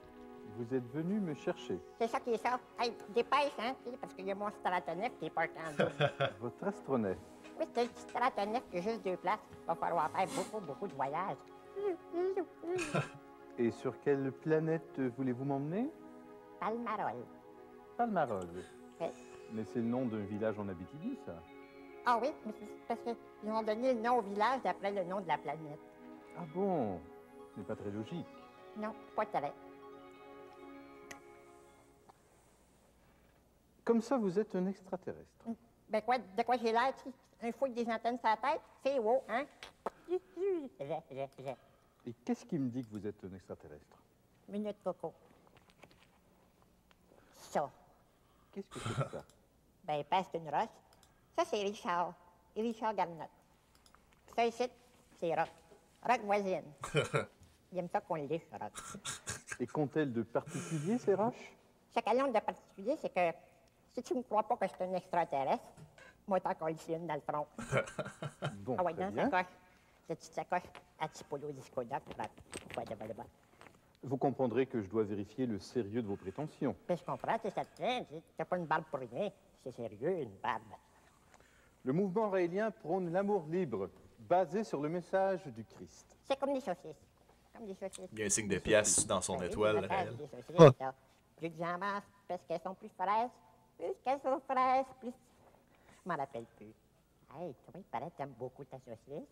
Vous 0.56 0.74
êtes 0.74 0.92
venu 0.92 1.20
me 1.20 1.34
chercher. 1.34 1.78
C'est 2.00 2.08
ça 2.08 2.20
qui 2.20 2.30
est 2.30 2.42
ça. 2.42 2.58
Hey, 2.80 2.92
dépêche, 3.14 3.52
hein, 3.58 3.74
parce 4.00 4.14
qu'il 4.14 4.26
y 4.26 4.30
a 4.30 4.34
mon 4.34 4.50
stratonef 4.50 5.12
qui 5.18 5.26
est 5.26 5.30
pas 5.30 5.42
en 5.44 6.28
Votre 6.40 6.68
astronef 6.68 7.18
oui, 7.58 7.66
c'est 7.74 7.82
un 7.82 7.86
petit 7.86 8.00
stratonef 8.02 8.62
qui 8.70 8.78
a 8.78 8.80
juste 8.80 9.04
deux 9.04 9.16
places. 9.16 9.40
Il 9.62 9.66
va 9.66 9.74
falloir 9.74 10.10
faire 10.10 10.26
beaucoup, 10.36 10.64
beaucoup 10.64 10.86
de 10.86 10.94
voyages. 10.94 11.36
Et 13.58 13.70
sur 13.70 13.98
quelle 14.00 14.30
planète 14.32 15.00
voulez-vous 15.16 15.44
m'emmener? 15.44 15.90
Palmarol. 16.60 17.24
Palmarol. 17.96 18.46
Mais 19.52 19.64
c'est 19.64 19.80
le 19.80 19.86
nom 19.86 20.06
d'un 20.06 20.24
village 20.24 20.58
en 20.58 20.68
Abitibi, 20.68 21.16
ça. 21.24 21.34
Ah 22.04 22.18
oui, 22.22 22.28
mais 22.46 22.52
c'est 22.58 22.96
parce 22.96 23.00
qu'ils 23.42 23.50
ont 23.50 23.62
donné 23.62 23.94
le 23.94 24.00
nom 24.00 24.18
au 24.18 24.22
village 24.22 24.62
d'après 24.62 24.92
le 24.92 25.04
nom 25.04 25.20
de 25.20 25.28
la 25.28 25.38
planète. 25.38 25.78
Ah 26.36 26.44
bon? 26.54 27.00
Ce 27.52 27.58
n'est 27.58 27.66
pas 27.66 27.76
très 27.76 27.90
logique. 27.90 28.26
Non, 28.76 28.94
pas 29.16 29.26
très. 29.26 29.52
Comme 33.84 34.02
ça, 34.02 34.16
vous 34.18 34.38
êtes 34.38 34.54
un 34.54 34.66
extraterrestre. 34.66 35.46
Ben 35.88 36.02
quoi, 36.02 36.18
de 36.18 36.42
quoi 36.42 36.56
j'ai 36.56 36.72
l'air, 36.72 36.92
un 37.42 37.52
fou 37.52 37.64
avec 37.64 37.74
des 37.74 37.90
antennes 37.90 38.18
sur 38.18 38.28
la 38.28 38.36
tête? 38.36 38.60
C'est 38.82 38.98
wow, 38.98 39.22
hein? 39.28 39.46
Et 42.04 42.12
qu'est-ce 42.24 42.44
qui 42.44 42.58
me 42.58 42.68
dit 42.68 42.84
que 42.84 42.90
vous 42.90 43.06
êtes 43.06 43.22
un 43.24 43.34
extraterrestre? 43.34 44.02
Minute 44.48 44.76
coco. 44.82 45.12
Ça. 47.34 47.70
Qu'est-ce 48.52 48.68
que 48.68 48.78
c'est 48.80 48.94
ça? 48.94 49.24
Ben, 49.84 50.04
passe 50.04 50.26
une 50.34 50.50
roche. 50.50 50.68
Ça, 51.34 51.46
c'est 51.46 51.62
Richard. 51.62 52.12
Et 52.54 52.60
Richard 52.60 52.94
Garnotte. 52.94 53.30
Ça, 54.36 54.44
ici, 54.44 54.64
c'est 55.18 55.34
Rock. 55.34 55.48
Rock 56.06 56.20
voisine. 56.24 56.64
Il 57.72 57.78
aime 57.78 57.88
ça 57.88 58.02
qu'on 58.02 58.16
lit, 58.16 58.42
Rock. 58.52 58.72
Et 59.60 59.66
qu'ont-elles 59.66 60.12
de 60.12 60.22
particulier, 60.24 60.98
ces 60.98 61.14
roches? 61.14 61.56
Ce 61.94 62.00
qu'elles 62.00 62.20
ont 62.20 62.30
de 62.30 62.38
particulier, 62.38 62.98
c'est 63.00 63.12
que 63.12 63.32
si 63.98 64.02
tu 64.02 64.14
ne 64.14 64.22
crois 64.22 64.44
pas 64.44 64.56
que 64.56 64.66
c'est 64.68 64.84
un 64.84 64.94
extraterrestre, 64.94 65.64
moi, 66.26 66.40
t'en 66.40 66.50
encore 66.50 66.70
ici 66.70 66.92
une 66.92 67.06
dans 67.06 67.14
le 67.14 67.20
front. 67.20 67.46
bon, 68.60 68.76
ah 68.78 68.84
ouais, 68.84 68.94
dans 68.94 69.12
sa 69.12 69.24
sacoche. 69.24 69.52
Cette 70.06 70.18
petite 70.18 70.34
sacoche 70.34 70.62
à 71.00 71.08
Tipolo 71.08 71.50
Discoda. 71.52 72.00
Vous 74.02 74.16
comprendrez 74.16 74.66
que 74.66 74.80
je 74.80 74.88
dois 74.88 75.02
vérifier 75.02 75.46
le 75.46 75.58
sérieux 75.58 76.02
de 76.02 76.06
vos 76.06 76.16
prétentions. 76.16 76.76
Mais 76.88 76.96
je 76.96 77.04
comprends, 77.04 77.36
c'est 77.42 77.50
ça 77.50 77.64
plaît. 77.64 78.06
T'as 78.36 78.44
pas 78.44 78.56
une 78.56 78.66
barbe 78.66 78.84
pour 78.90 79.00
rien. 79.00 79.30
C'est 79.64 79.74
sérieux, 79.74 80.22
une 80.22 80.36
barbe. 80.42 80.62
Le 81.84 81.92
mouvement 81.92 82.30
raélien 82.30 82.70
prône 82.70 83.10
l'amour 83.10 83.46
libre, 83.48 83.90
basé 84.18 84.62
sur 84.62 84.80
le 84.80 84.88
message 84.88 85.44
du 85.46 85.64
Christ. 85.64 86.16
C'est 86.24 86.38
comme 86.38 86.52
des 86.52 86.60
saucisses. 86.60 87.04
Comme 87.52 87.66
des 87.66 87.74
saucisses. 87.74 88.10
Il 88.12 88.18
y 88.20 88.22
a 88.22 88.26
un 88.26 88.30
signe 88.30 88.48
de 88.48 88.58
pièce 88.58 89.06
dans 89.06 89.20
son 89.20 89.40
étoile, 89.42 89.84
Raël. 89.86 90.14
Plus 91.36 91.52
j'en 91.58 91.78
mange, 91.78 92.02
parce 92.28 92.42
qu'elles 92.46 92.60
sont 92.60 92.74
plus 92.74 92.90
fraîches. 92.90 93.30
Plus 93.78 93.94
qu'elles 94.04 94.20
sont 94.20 94.40
fraîches, 94.40 94.86
plus 95.00 95.12
je 96.08 96.08
m'en 96.08 96.16
rappelle 96.16 96.46
plus. 96.56 96.72
Hey, 97.36 97.54
toi, 97.64 97.74
il 97.74 97.82
paraît 97.82 98.10
que 98.10 98.16
t'aimes 98.16 98.34
beaucoup 98.38 98.64
ta 98.64 98.78
saucisse. 98.78 99.28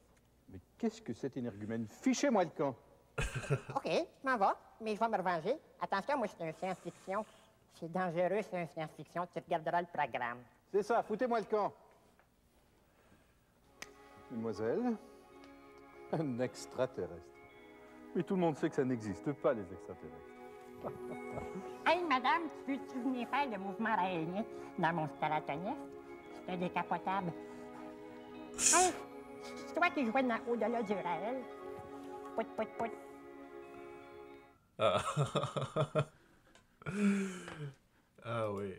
Mais 0.50 0.58
qu'est-ce 0.76 1.00
que 1.00 1.14
cet 1.14 1.36
énergumène? 1.36 1.86
Fichez-moi 1.86 2.44
le 2.44 2.50
camp! 2.50 2.76
OK, 3.18 3.86
je 3.86 4.28
m'en 4.28 4.36
vais, 4.36 4.54
mais 4.82 4.94
je 4.94 5.00
vais 5.00 5.08
me 5.08 5.16
revenger. 5.16 5.56
Attention, 5.80 6.18
moi, 6.18 6.26
c'est 6.28 6.46
un 6.46 6.52
science-fiction. 6.52 7.24
C'est 7.72 7.90
dangereux, 7.90 8.42
c'est 8.42 8.58
un 8.58 8.66
science-fiction. 8.66 9.26
Tu 9.32 9.40
regarderas 9.40 9.80
le 9.80 9.86
programme. 9.86 10.42
C'est 10.70 10.82
ça, 10.82 11.02
foutez-moi 11.02 11.40
le 11.40 11.46
camp. 11.46 11.72
Mademoiselle, 14.30 14.96
un 16.12 16.40
extraterrestre. 16.40 17.14
Mais 18.14 18.22
tout 18.22 18.34
le 18.34 18.40
monde 18.40 18.56
sait 18.56 18.68
que 18.68 18.74
ça 18.74 18.84
n'existe 18.84 19.32
pas, 19.32 19.54
les 19.54 19.72
extraterrestres. 19.72 20.35
Hey, 21.86 22.02
madame, 22.08 22.42
tu 22.64 22.72
veux-tu 22.72 22.98
venir 23.00 23.28
faire 23.28 23.50
le 23.50 23.58
mouvement 23.58 23.96
raélien 23.96 24.44
dans 24.78 24.92
mon 24.92 25.08
staratonef? 25.16 25.76
un 26.48 26.56
décapotable. 26.56 27.32
Hey, 28.54 28.92
c'est 29.66 29.74
toi 29.74 29.90
qui 29.94 30.06
jouais 30.06 30.22
dans, 30.22 30.38
au-delà 30.48 30.82
du 30.82 30.92
Raël. 30.92 31.42
Pout, 32.34 32.46
pout, 32.56 32.68
pout. 32.78 32.90
Ah, 34.78 35.02
ah 38.24 38.52
oui. 38.52 38.74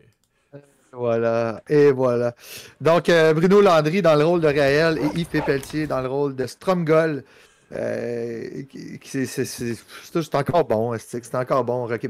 Voilà, 0.92 1.60
et 1.68 1.92
voilà. 1.92 2.34
Donc, 2.80 3.08
euh, 3.10 3.34
Bruno 3.34 3.60
Landry 3.60 4.00
dans 4.00 4.14
le 4.14 4.24
rôle 4.24 4.40
de 4.40 4.46
Raël 4.46 4.98
et 4.98 5.18
Yves 5.18 5.28
Pépeltier 5.28 5.86
dans 5.86 6.00
le 6.00 6.08
rôle 6.08 6.34
de 6.34 6.46
Stromgol. 6.46 7.24
Euh, 7.70 8.62
c'est- 9.04 9.26
c'est 9.26 9.44
c'est- 9.44 9.76
c'est 10.02 10.34
encore 10.34 10.64
bon, 10.64 10.96
c'est 10.98 11.34
encore 11.34 11.64
bon, 11.64 11.86
Rocky 11.86 12.06
est 12.06 12.08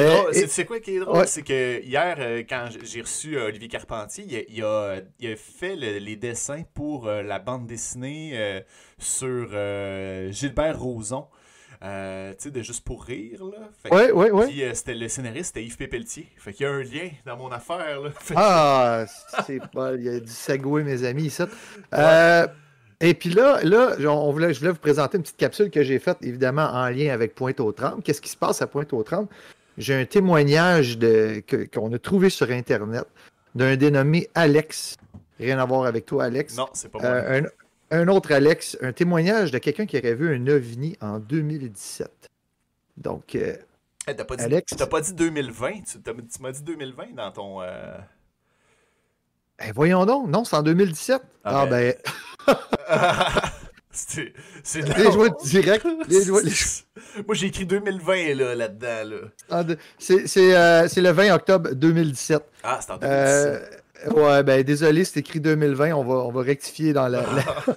Euh, 0.00 0.30
et- 0.32 0.46
c'est- 0.46 0.64
quoi 0.66 0.78
qui 0.80 0.96
est 0.96 1.00
drôle? 1.00 1.16
Ouais. 1.18 1.26
C'est 1.26 1.42
que 1.42 1.80
hier, 1.82 2.16
euh, 2.18 2.42
quand 2.46 2.68
j'ai 2.82 3.00
reçu 3.00 3.38
Olivier 3.38 3.68
Carpentier, 3.68 4.24
il 4.26 4.36
a, 4.36 4.42
il 4.48 4.62
a- 4.62 5.00
il 5.20 5.32
a 5.32 5.36
fait 5.36 5.74
le- 5.76 5.98
les 5.98 6.16
dessins 6.16 6.64
pour 6.74 7.06
la 7.06 7.38
bande 7.38 7.66
dessinée 7.66 8.62
sur 8.98 9.48
Gilbert 10.30 10.78
Rozon. 10.78 11.26
Euh, 11.84 12.30
tu 12.34 12.44
sais, 12.44 12.50
de 12.52 12.62
Juste 12.62 12.84
pour 12.84 13.02
rire, 13.02 13.44
là. 13.44 13.68
Fait 13.82 13.88
que- 13.90 13.94
Ouais, 13.96 14.12
ouais, 14.12 14.30
ouais. 14.30 14.46
Puis 14.46 14.62
euh, 14.62 14.72
c'était 14.72 14.94
le 14.94 15.08
scénariste, 15.08 15.46
c'était 15.46 15.64
Yves 15.64 15.76
Pépeltier. 15.76 16.28
Fait 16.36 16.52
qu'il 16.52 16.64
y 16.64 16.68
a 16.68 16.72
un 16.72 16.80
lien 16.80 17.10
dans 17.26 17.36
mon 17.36 17.50
affaire, 17.50 18.00
là. 18.00 18.10
Fait 18.20 18.34
que- 18.34 18.38
Ah, 18.38 19.04
c'est 19.44 19.58
pas. 19.72 19.94
Il 19.94 20.04
y 20.04 20.08
a 20.08 20.20
du 20.20 20.30
sagoué, 20.30 20.84
mes 20.84 21.02
amis. 21.02 21.36
Euh, 21.92 22.46
et 23.02 23.12
puis 23.14 23.30
là, 23.30 23.60
là 23.62 23.96
on 24.08 24.32
voulait, 24.32 24.54
je 24.54 24.60
voulais 24.60 24.72
vous 24.72 24.78
présenter 24.78 25.16
une 25.18 25.22
petite 25.22 25.36
capsule 25.36 25.70
que 25.70 25.82
j'ai 25.82 25.98
faite, 25.98 26.16
évidemment, 26.22 26.64
en 26.72 26.88
lien 26.88 27.12
avec 27.12 27.34
Pointe-aux-Trembles. 27.34 28.02
Qu'est-ce 28.02 28.20
qui 28.22 28.30
se 28.30 28.36
passe 28.36 28.62
à 28.62 28.66
Pointe-aux-Trembles? 28.66 29.28
J'ai 29.78 29.94
un 29.94 30.04
témoignage 30.04 30.98
qu'on 31.74 31.92
a 31.92 31.98
trouvé 31.98 32.30
sur 32.30 32.50
Internet 32.50 33.04
d'un 33.54 33.76
dénommé 33.76 34.28
Alex. 34.34 34.96
Rien 35.38 35.58
à 35.58 35.64
voir 35.64 35.84
avec 35.86 36.06
toi, 36.06 36.24
Alex. 36.24 36.56
Non, 36.56 36.68
c'est 36.72 36.90
pas 36.90 36.98
moi. 37.00 37.08
Euh, 37.08 37.42
un, 37.90 38.00
un 38.02 38.08
autre 38.08 38.32
Alex, 38.32 38.76
un 38.80 38.92
témoignage 38.92 39.50
de 39.50 39.58
quelqu'un 39.58 39.86
qui 39.86 39.98
aurait 39.98 40.14
vu 40.14 40.34
un 40.34 40.46
ovni 40.46 40.96
en 41.00 41.18
2017. 41.18 42.10
Donc, 42.96 43.34
euh, 43.34 43.56
Eh, 44.08 44.14
t'as 44.14 44.24
pas, 44.24 44.36
dit- 44.36 44.44
Alex? 44.44 44.74
t'as 44.76 44.86
pas 44.86 45.00
dit 45.00 45.14
2020, 45.14 45.82
tu, 45.90 46.00
t'as- 46.00 46.12
tu 46.12 46.42
m'as 46.42 46.52
dit 46.52 46.62
2020 46.62 47.14
dans 47.16 47.30
ton... 47.32 47.62
euh, 47.62 47.96
eh, 49.68 49.72
voyons 49.72 50.04
donc, 50.06 50.28
non, 50.28 50.44
c'est 50.44 50.56
en 50.56 50.62
2017. 50.62 51.22
Ah, 51.44 51.62
Ah, 51.62 51.66
ben, 51.66 51.94
c'est 53.90 54.32
c'est 54.62 54.80
les 54.80 54.94
directs. 55.44 55.84
Les 56.08 56.30
Moi, 57.26 57.34
j'ai 57.34 57.46
écrit 57.48 57.66
2020 57.66 58.34
là, 58.34 58.54
là-dedans. 58.54 59.16
Là. 59.50 59.64
C'est 59.98 60.26
c'est, 60.26 60.56
euh, 60.56 60.88
c'est 60.88 61.00
le 61.00 61.10
20 61.10 61.34
octobre 61.34 61.70
2017. 61.74 62.42
Ah, 62.62 62.78
c'est 62.80 62.90
en 62.92 62.96
2017. 62.98 63.08
Euh, 64.06 64.10
ouais, 64.14 64.42
ben 64.42 64.62
désolé, 64.62 65.04
c'est 65.04 65.20
écrit 65.20 65.40
2020. 65.40 65.92
On 65.92 66.04
va, 66.04 66.14
on 66.14 66.32
va 66.32 66.42
rectifier 66.42 66.92
dans 66.92 67.08
la. 67.08 67.20
la- 67.22 67.64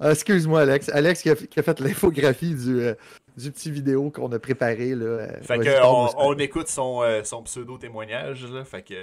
Ah, 0.00 0.10
Excuse-moi, 0.10 0.62
Alex. 0.62 0.88
Alex 0.88 1.22
qui 1.22 1.30
a, 1.30 1.36
qui 1.36 1.60
a 1.60 1.62
fait 1.62 1.78
l'infographie 1.78 2.52
du, 2.56 2.80
euh, 2.80 2.94
du 3.36 3.52
petit 3.52 3.70
vidéo 3.70 4.10
qu'on 4.10 4.30
a 4.32 4.40
préparé. 4.40 4.92
Là. 4.96 5.28
Fait 5.42 5.56
que 5.60 5.84
on, 5.84 6.08
on 6.18 6.34
écoute 6.38 6.66
son, 6.66 7.00
son 7.22 7.44
pseudo-témoignage, 7.44 8.44
là. 8.52 8.64
Fait 8.64 8.82
que. 8.82 8.94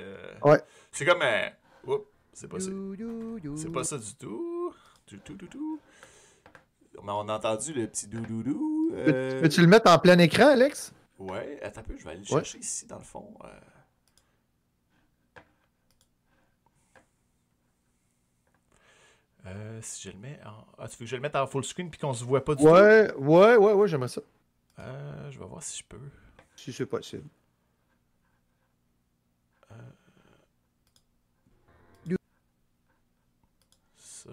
Ouais. 0.44 0.60
C'est 0.92 1.06
comme 1.06 1.22
un. 1.22 1.44
Oups, 1.88 2.06
c'est 2.34 2.48
pas 2.48 2.60
ça. 2.60 2.72
C'est 3.56 3.72
pas 3.72 3.84
ça 3.84 3.98
du 3.98 4.16
tout. 4.16 4.74
Du 5.08 5.20
tout, 5.20 5.36
du 5.36 5.48
tout. 5.48 5.80
Mais 7.04 7.12
on 7.12 7.28
a 7.30 7.34
entendu 7.34 7.74
le 7.74 7.88
petit 7.88 8.08
doudoudou. 8.08 8.90
Peux- 8.92 8.98
Euh... 9.14 9.42
Peux-tu 9.42 9.62
le 9.62 9.68
mettre 9.68 9.90
en 9.92 9.98
plein 10.00 10.18
écran, 10.20 10.48
Alex? 10.50 10.94
Ouais, 11.20 11.60
attends 11.64 11.82
un 11.82 11.84
peu, 11.84 11.98
je 11.98 12.04
vais 12.04 12.12
aller 12.12 12.20
le 12.20 12.34
Ouais. 12.34 12.44
chercher 12.44 12.60
ici 12.60 12.86
dans 12.86 12.98
le 12.98 13.04
fond. 13.04 13.34
euh. 13.44 13.48
Euh, 19.48 19.80
si 19.82 20.08
je 20.08 20.14
le 20.14 20.20
mets 20.20 20.40
en. 20.46 20.66
Ah, 20.78 20.88
tu 20.88 20.98
veux 20.98 21.06
que 21.06 21.10
je 21.10 21.16
le 21.16 21.22
mette 21.22 21.36
en 21.36 21.48
full 21.48 21.64
screen 21.64 21.90
puis 21.90 22.00
qu'on 22.00 22.14
se 22.14 22.24
voit 22.24 22.46
pas 22.46 22.54
du 22.54 22.64
tout? 22.64 22.70
Ouais, 22.70 23.12
ouais, 23.16 23.56
ouais, 23.58 23.74
ouais, 23.74 23.88
j'aimerais 23.88 24.08
ça. 24.08 24.22
Euh, 24.80 25.32
je 25.32 25.40
vais 25.40 25.46
voir 25.46 25.64
si 25.64 25.80
je 25.80 25.84
peux. 25.84 26.00
Si 26.56 26.72
c'est 26.72 26.86
possible. 26.86 27.28
Ça. 34.24 34.30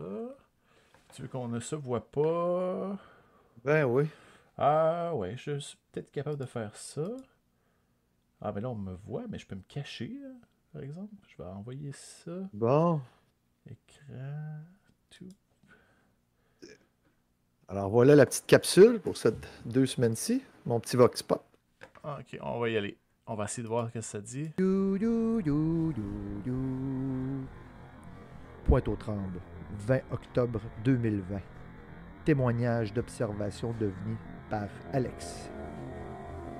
Tu 1.14 1.22
veux 1.22 1.28
qu'on 1.28 1.48
ne 1.48 1.60
se 1.60 1.74
voit 1.74 2.10
pas? 2.10 2.98
Ben 3.64 3.84
oui. 3.84 4.04
Ah 4.58 5.14
ouais, 5.14 5.34
je 5.38 5.58
suis 5.58 5.78
peut-être 5.90 6.10
capable 6.10 6.36
de 6.36 6.44
faire 6.44 6.76
ça. 6.76 7.08
Ah 8.42 8.52
ben 8.52 8.60
là 8.60 8.68
on 8.68 8.74
me 8.74 8.94
voit, 9.06 9.24
mais 9.30 9.38
je 9.38 9.46
peux 9.46 9.56
me 9.56 9.62
cacher, 9.66 10.18
là, 10.22 10.28
par 10.74 10.82
exemple. 10.82 11.14
Je 11.26 11.42
vais 11.42 11.48
envoyer 11.48 11.92
ça. 11.92 12.32
Bon. 12.52 13.00
Écran. 13.66 14.60
Tout. 15.08 15.28
Alors 17.68 17.88
voilà 17.88 18.14
la 18.14 18.26
petite 18.26 18.46
capsule 18.46 19.00
pour 19.00 19.16
cette 19.16 19.48
deux 19.64 19.86
semaines-ci. 19.86 20.42
Mon 20.66 20.80
petit 20.80 20.96
Vox 20.96 21.22
Pop. 21.22 21.42
Ok, 22.04 22.36
on 22.42 22.58
va 22.58 22.68
y 22.68 22.76
aller. 22.76 22.98
On 23.26 23.34
va 23.34 23.44
essayer 23.44 23.62
de 23.62 23.68
voir 23.68 23.88
ce 23.88 23.94
que 23.94 24.00
ça 24.02 24.20
dit. 24.20 24.50
Pointe-aux-Trembles, 28.66 29.40
20 29.86 30.00
octobre 30.10 30.60
2020. 30.84 31.40
Témoignage 32.24 32.92
d'observation 32.92 33.74
devenu 33.78 34.16
par 34.50 34.68
Alex. 34.92 35.50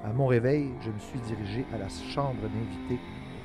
À 0.05 0.13
mon 0.13 0.27
réveil, 0.27 0.71
je 0.81 0.91
me 0.91 0.99
suis 0.99 1.21
dirigé 1.21 1.67
à 1.73 1.79
la 1.79 1.89
chambre 1.89 2.43
d'invité 2.43 2.99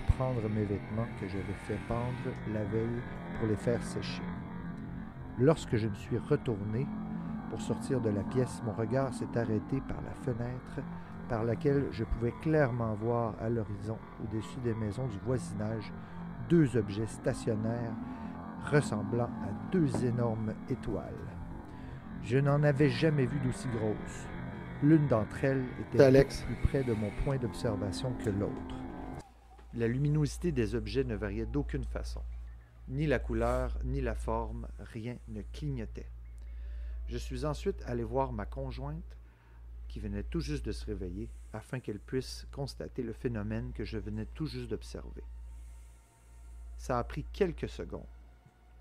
pour 0.06 0.15
prendre 0.15 0.47
mes 0.49 0.65
vêtements 0.65 1.08
que 1.19 1.28
j'avais 1.28 1.58
fait 1.65 1.80
pendre 1.88 2.36
la 2.54 2.63
veille 2.65 3.02
pour 3.39 3.47
les 3.47 3.56
faire 3.56 3.84
sécher. 3.84 4.23
Lorsque 5.39 5.76
je 5.76 5.88
me 5.88 5.95
suis 5.95 6.17
retourné 6.17 6.86
pour 7.49 7.62
sortir 7.62 8.02
de 8.02 8.10
la 8.10 8.23
pièce, 8.23 8.62
mon 8.65 8.73
regard 8.73 9.13
s'est 9.13 9.38
arrêté 9.38 9.82
par 9.88 10.02
la 10.02 10.13
fenêtre 10.23 10.82
par 11.30 11.43
laquelle 11.43 11.88
je 11.91 12.04
pouvais 12.04 12.34
clairement 12.41 12.93
voir 12.93 13.34
à 13.41 13.49
l'horizon, 13.49 13.97
au-dessus 14.23 14.60
des 14.63 14.73
maisons 14.73 15.08
du 15.08 15.17
voisinage, 15.19 15.91
deux 16.49 16.78
objets 16.78 17.08
stationnaires 17.08 17.93
ressemblant 18.63 19.30
à 19.43 19.71
deux 19.71 20.06
énormes 20.06 20.54
étoiles. 20.69 21.13
Je 22.23 22.38
n'en 22.38 22.63
avais 22.63 22.89
jamais 22.89 23.26
vu 23.26 23.39
d'aussi 23.39 23.67
grosses. 23.69 24.28
L'une 24.82 25.08
d'entre 25.08 25.43
elles 25.43 25.65
était 25.80 26.04
Alex? 26.04 26.41
plus 26.43 26.56
près 26.67 26.84
de 26.84 26.93
mon 26.93 27.10
point 27.23 27.38
d'observation 27.38 28.13
que 28.23 28.30
l'autre. 28.30 28.76
La 29.73 29.88
luminosité 29.88 30.52
des 30.52 30.76
objets 30.76 31.04
ne 31.04 31.15
variait 31.15 31.45
d'aucune 31.45 31.84
façon. 31.84 32.21
Ni 32.89 33.08
la 33.08 33.19
couleur, 33.19 33.78
ni 33.84 34.02
la 34.02 34.15
forme, 34.15 34.67
rien 34.80 35.17
ne 35.30 35.41
clignotait. 35.54 36.10
Je 37.08 37.17
suis 37.17 37.45
ensuite 37.45 37.82
allé 37.86 38.04
voir 38.04 38.32
ma 38.34 38.45
conjointe, 38.45 39.17
qui 39.88 39.99
venait 39.99 40.23
tout 40.23 40.39
juste 40.39 40.65
de 40.65 40.71
se 40.71 40.86
réveiller, 40.86 41.30
afin 41.54 41.80
qu'elle 41.80 41.99
puisse 41.99 42.47
constater 42.52 43.04
le 43.04 43.13
phénomène 43.13 43.71
que 43.73 43.86
je 43.86 43.97
venais 43.97 44.26
tout 44.34 44.47
juste 44.47 44.69
d'observer. 44.69 45.23
Ça 46.78 46.99
a 46.99 47.04
pris 47.04 47.26
quelques 47.32 47.69
secondes. 47.69 48.06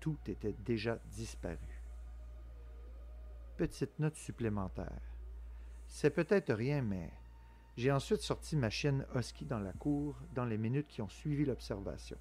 Tout 0.03 0.17
était 0.27 0.51
déjà 0.51 0.99
disparu. 1.11 1.81
Petite 3.55 3.99
note 3.99 4.17
supplémentaire. 4.17 4.99
C'est 5.87 6.09
peut-être 6.09 6.53
rien, 6.53 6.81
mais 6.81 7.09
j'ai 7.77 7.89
ensuite 7.89 8.19
sorti 8.19 8.57
ma 8.57 8.69
chienne 8.69 9.07
Husky 9.15 9.45
dans 9.45 9.61
la 9.61 9.71
cour 9.71 10.19
dans 10.35 10.43
les 10.43 10.57
minutes 10.57 10.89
qui 10.89 11.01
ont 11.01 11.07
suivi 11.07 11.45
l'observation. 11.45 12.17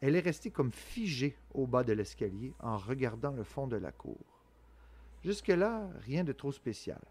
Elle 0.00 0.16
est 0.16 0.18
restée 0.18 0.50
comme 0.50 0.72
figée 0.72 1.36
au 1.54 1.68
bas 1.68 1.84
de 1.84 1.92
l'escalier 1.92 2.54
en 2.58 2.76
regardant 2.76 3.30
le 3.30 3.44
fond 3.44 3.68
de 3.68 3.76
la 3.76 3.92
cour. 3.92 4.42
Jusque-là, 5.22 5.88
rien 6.00 6.24
de 6.24 6.32
trop 6.32 6.50
spécial. 6.50 7.04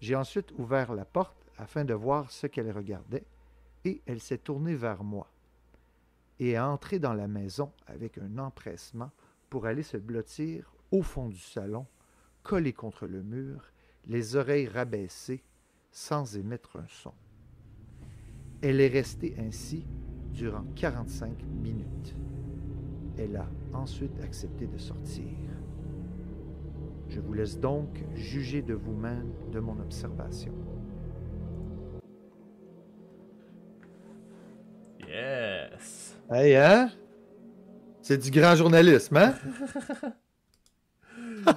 J'ai 0.00 0.16
ensuite 0.16 0.50
ouvert 0.58 0.94
la 0.94 1.04
porte 1.04 1.46
afin 1.58 1.84
de 1.84 1.94
voir 1.94 2.32
ce 2.32 2.48
qu'elle 2.48 2.72
regardait 2.72 3.24
et 3.84 4.02
elle 4.04 4.20
s'est 4.20 4.38
tournée 4.38 4.74
vers 4.74 5.04
moi 5.04 5.31
et 6.42 6.50
est 6.50 6.58
entrée 6.58 6.98
dans 6.98 7.14
la 7.14 7.28
maison 7.28 7.70
avec 7.86 8.18
un 8.18 8.38
empressement 8.38 9.12
pour 9.48 9.66
aller 9.66 9.84
se 9.84 9.96
blottir 9.96 10.74
au 10.90 11.02
fond 11.02 11.28
du 11.28 11.38
salon, 11.38 11.86
collée 12.42 12.72
contre 12.72 13.06
le 13.06 13.22
mur, 13.22 13.72
les 14.06 14.34
oreilles 14.34 14.66
rabaissées, 14.66 15.44
sans 15.92 16.36
émettre 16.36 16.78
un 16.78 16.86
son. 16.88 17.12
Elle 18.60 18.80
est 18.80 18.88
restée 18.88 19.36
ainsi 19.38 19.86
durant 20.32 20.64
45 20.74 21.44
minutes. 21.44 22.16
Elle 23.16 23.36
a 23.36 23.48
ensuite 23.72 24.20
accepté 24.20 24.66
de 24.66 24.78
sortir. 24.78 25.24
Je 27.08 27.20
vous 27.20 27.34
laisse 27.34 27.60
donc 27.60 28.02
juger 28.14 28.62
de 28.62 28.74
vous-même 28.74 29.32
de 29.52 29.60
mon 29.60 29.78
observation. 29.78 30.52
Hey, 36.32 36.56
hein? 36.56 36.90
C'est 38.02 38.16
du 38.18 38.30
grand 38.30 38.56
journalisme, 38.56 39.16
hein? 39.16 39.34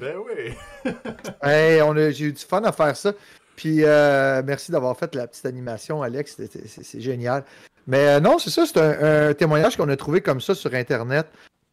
Ben 0.00 0.16
oui. 0.16 0.54
hey, 1.42 1.82
on 1.82 1.94
a- 1.96 2.10
j'ai 2.10 2.26
eu 2.26 2.32
du 2.32 2.42
fun 2.44 2.62
à 2.64 2.72
faire 2.72 2.96
ça. 2.96 3.12
Puis 3.54 3.84
euh, 3.84 4.42
merci 4.44 4.72
d'avoir 4.72 4.96
fait 4.96 5.14
la 5.14 5.26
petite 5.26 5.44
animation, 5.44 6.02
Alex. 6.02 6.36
C'est 6.38 6.66
c'est 6.82 7.00
génial. 7.00 7.44
Mais 7.86 8.08
euh, 8.08 8.20
non, 8.20 8.38
c'est 8.38 8.48
ça, 8.50 8.64
c'est 8.64 8.78
un, 8.78 9.28
un 9.28 9.34
témoignage 9.34 9.76
qu'on 9.76 9.88
a 9.90 9.96
trouvé 9.96 10.22
comme 10.22 10.40
ça 10.40 10.54
sur 10.54 10.72
Internet. 10.74 11.26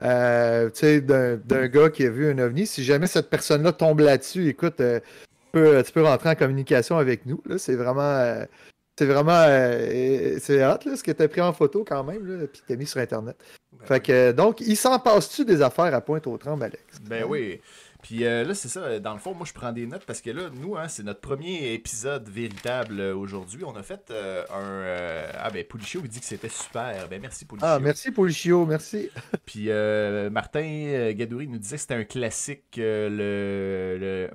Euh, 0.04 0.69
tu 0.69 0.80
sais, 0.80 1.02
d'un 1.02 1.38
d'un 1.38 1.67
gars 1.67 1.89
qui 1.89 2.06
a 2.06 2.10
vu 2.10 2.30
un 2.30 2.38
ovni. 2.39 2.67
Si 2.67 2.84
jamais 2.84 3.08
cette 3.08 3.30
personne-là 3.30 3.71
tombe 3.71 4.02
là-dessus, 4.02 4.50
écoute, 4.50 4.82
euh, 4.82 5.00
tu 5.00 5.38
peux, 5.54 5.82
tu 5.84 5.91
peux 5.93 6.04
rentrer 6.04 6.30
en 6.30 6.36
communication 6.36 6.97
avec 6.97 7.26
nous. 7.26 7.41
là. 7.45 7.58
C'est 7.58 7.76
vraiment. 7.76 8.43
C'est 8.97 9.05
vraiment. 9.05 9.45
euh, 9.47 10.38
c'est 10.39 10.65
hot, 10.65 10.79
là, 10.86 10.95
ce 10.95 11.03
que 11.03 11.12
tu 11.12 11.23
as 11.23 11.27
pris 11.27 11.41
en 11.41 11.53
photo 11.53 11.83
quand 11.88 12.03
même, 12.03 12.25
là, 12.25 12.47
puis 12.47 12.62
tu 12.67 12.77
mis 12.77 12.86
sur 12.88 12.99
Internet. 12.99 13.38
Ben 13.71 13.86
Fait 13.86 13.99
que, 13.99 14.31
donc, 14.31 14.62
il 14.62 14.75
s'en 14.75 14.97
passe-tu 14.99 15.45
des 15.45 15.62
affaires 15.62 15.93
à 15.93 16.01
Pointe-aux-Trembles, 16.01 16.63
Alex? 16.63 16.81
Ben 17.07 17.23
oui. 17.27 17.62
Puis 18.03 18.25
euh, 18.25 18.43
là, 18.43 18.53
c'est 18.53 18.69
ça. 18.69 18.99
Dans 18.99 19.13
le 19.13 19.19
fond, 19.19 19.33
moi, 19.33 19.45
je 19.45 19.53
prends 19.53 19.71
des 19.71 19.86
notes 19.88 20.05
parce 20.05 20.21
que 20.21 20.29
là, 20.29 20.43
nous, 20.53 20.77
hein, 20.77 20.88
c'est 20.88 21.03
notre 21.03 21.19
premier 21.19 21.73
épisode 21.73 22.29
véritable 22.29 22.99
euh, 22.99 23.15
aujourd'hui. 23.15 23.63
On 23.65 23.75
a 23.75 23.83
fait 23.83 24.12
euh, 24.12 24.43
un. 24.53 25.31
Ah, 25.38 25.49
ben, 25.49 25.63
Poulichio, 25.65 26.01
il 26.03 26.10
dit 26.10 26.19
que 26.19 26.25
c'était 26.25 26.47
super. 26.49 27.07
Ben, 27.10 27.19
merci, 27.21 27.45
Poulichio. 27.45 27.67
Ah, 27.67 27.79
merci, 27.79 28.12
Polichio, 28.12 28.65
merci. 28.65 29.10
Puis 29.45 29.65
euh, 29.69 30.29
Martin 30.29 31.12
Gadouri 31.13 31.47
nous 31.47 31.57
disait 31.57 31.75
que 31.77 31.81
c'était 31.81 31.95
un 31.95 32.03
classique. 32.03 32.75
le, 32.77 33.97
le- 33.99 34.29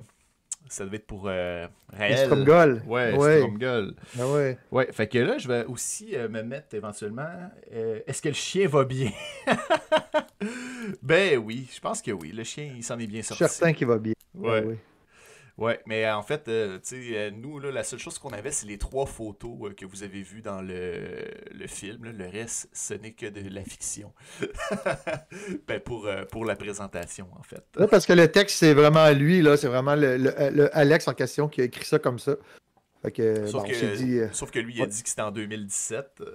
Ça 0.73 0.85
devait 0.87 0.97
être 0.97 1.07
pour 1.07 1.25
euh, 1.27 1.67
Raël. 1.93 2.17
Stromgol. 2.27 2.83
Ouais, 2.87 3.13
Ouais. 3.15 3.41
Stromgol. 3.41 3.95
Ah 4.19 4.27
ouais. 4.27 4.57
Ouais, 4.71 4.89
fait 4.91 5.07
que 5.07 5.19
là, 5.19 5.37
je 5.37 5.47
vais 5.47 5.65
aussi 5.67 6.17
euh, 6.17 6.29
me 6.31 6.43
mettre 6.43 6.75
éventuellement. 6.75 7.29
euh, 7.75 8.01
Est-ce 8.07 8.23
que 8.23 8.29
le 8.29 8.35
chien 8.35 8.67
va 8.69 8.85
bien? 8.85 9.11
Ben 11.03 11.39
oui, 11.39 11.69
je 11.73 11.79
pense 11.81 12.03
que 12.03 12.11
oui. 12.11 12.33
Le 12.33 12.43
chien, 12.45 12.73
il 12.77 12.83
s'en 12.83 12.99
est 12.99 13.07
bien 13.07 13.21
Je 13.21 13.27
suis 13.27 13.35
sorti. 13.37 13.55
certain 13.55 13.73
qu'il 13.73 13.87
va 13.87 13.99
bien. 13.99 14.15
Ouais. 14.35 14.63
oui. 14.67 14.75
Ouais, 15.59 15.81
mais 15.87 16.07
euh, 16.07 16.17
en 16.17 16.23
fait, 16.23 16.49
euh, 16.49 16.79
tu 16.79 17.11
sais, 17.11 17.17
euh, 17.19 17.31
nous, 17.31 17.59
là, 17.59 17.71
la 17.71 17.85
seule 17.85 17.99
chose 17.99 18.19
qu'on 18.19 18.31
avait, 18.31 18.51
c'est 18.51 18.67
les 18.67 18.79
trois 18.79 19.05
photos 19.07 19.53
euh, 19.65 19.75
que 19.75 19.85
vous 19.85 20.03
avez 20.03 20.23
vues 20.23 20.41
dans 20.41 20.63
le, 20.63 20.95
le 21.53 21.67
film. 21.67 22.05
là. 22.05 22.13
Le 22.13 22.27
reste, 22.27 22.69
ce 22.73 22.95
n'est 22.95 23.13
que 23.13 23.27
de 23.27 23.49
la 23.55 23.63
fiction. 23.63 24.13
ben, 25.69 25.81
pour, 25.81 26.07
euh, 26.07 26.25
pour 26.25 26.45
la 26.45 26.57
présentation, 26.57 27.29
en 27.39 27.43
fait. 27.43 27.63
Parce 27.91 28.07
que 28.07 28.13
le 28.13 28.29
texte, 28.29 28.57
c'est 28.59 28.75
vraiment 28.75 29.11
lui, 29.11 29.43
là. 29.43 29.57
C'est 29.57 29.69
vraiment 29.69 29.95
le, 29.95 30.17
le- 30.17 30.35
le 30.53 30.77
Alex 30.77 31.07
en 31.09 31.15
question 31.15 31.49
qui 31.49 31.61
a 31.61 31.65
écrit 31.65 31.85
ça 31.85 31.99
comme 31.99 32.19
ça. 32.19 32.37
Fait 33.03 33.11
que, 33.11 33.47
Sauf, 33.47 33.65
bon, 33.65 33.69
que, 33.69 33.97
dit. 33.97 34.21
sauf 34.33 34.51
que 34.53 34.61
lui, 34.61 34.75
il 34.77 34.81
a 34.81 34.85
ouais. 34.85 34.89
dit 34.89 35.03
que 35.03 35.09
c'était 35.09 35.23
en 35.23 35.33
2017. 35.33 36.07
euh, 36.21 36.27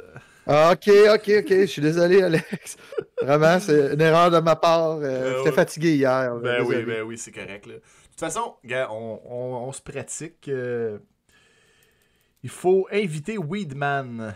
Ah, 0.46 0.74
ok, 0.74 0.90
ok, 1.16 1.32
ok. 1.40 1.50
Je 1.62 1.66
suis 1.66 1.82
désolé, 1.82 2.22
Alex. 2.22 2.76
Vraiment, 3.22 3.58
c'est 3.60 3.94
une 3.94 4.02
erreur 4.02 4.30
de 4.32 4.40
ma 4.40 4.56
part. 4.58 4.98
Euh, 5.02 5.38
J'étais 5.40 5.56
fatigué 5.56 5.96
hier. 5.96 6.36
Ben 6.36 6.62
oui, 6.66 6.84
ben 6.84 7.04
oui, 7.04 7.18
c'est 7.18 7.32
correct. 7.32 7.66
Là. 7.68 7.76
De 8.20 8.26
toute 8.26 8.34
façon, 8.34 8.56
on, 8.90 9.20
on- 9.30 9.68
on 9.68 9.72
se 9.72 9.82
pratique. 9.82 10.48
euh, 10.48 10.98
Il 12.44 12.50
faut 12.50 12.88
inviter 12.92 13.38
Weedman. 13.38 14.34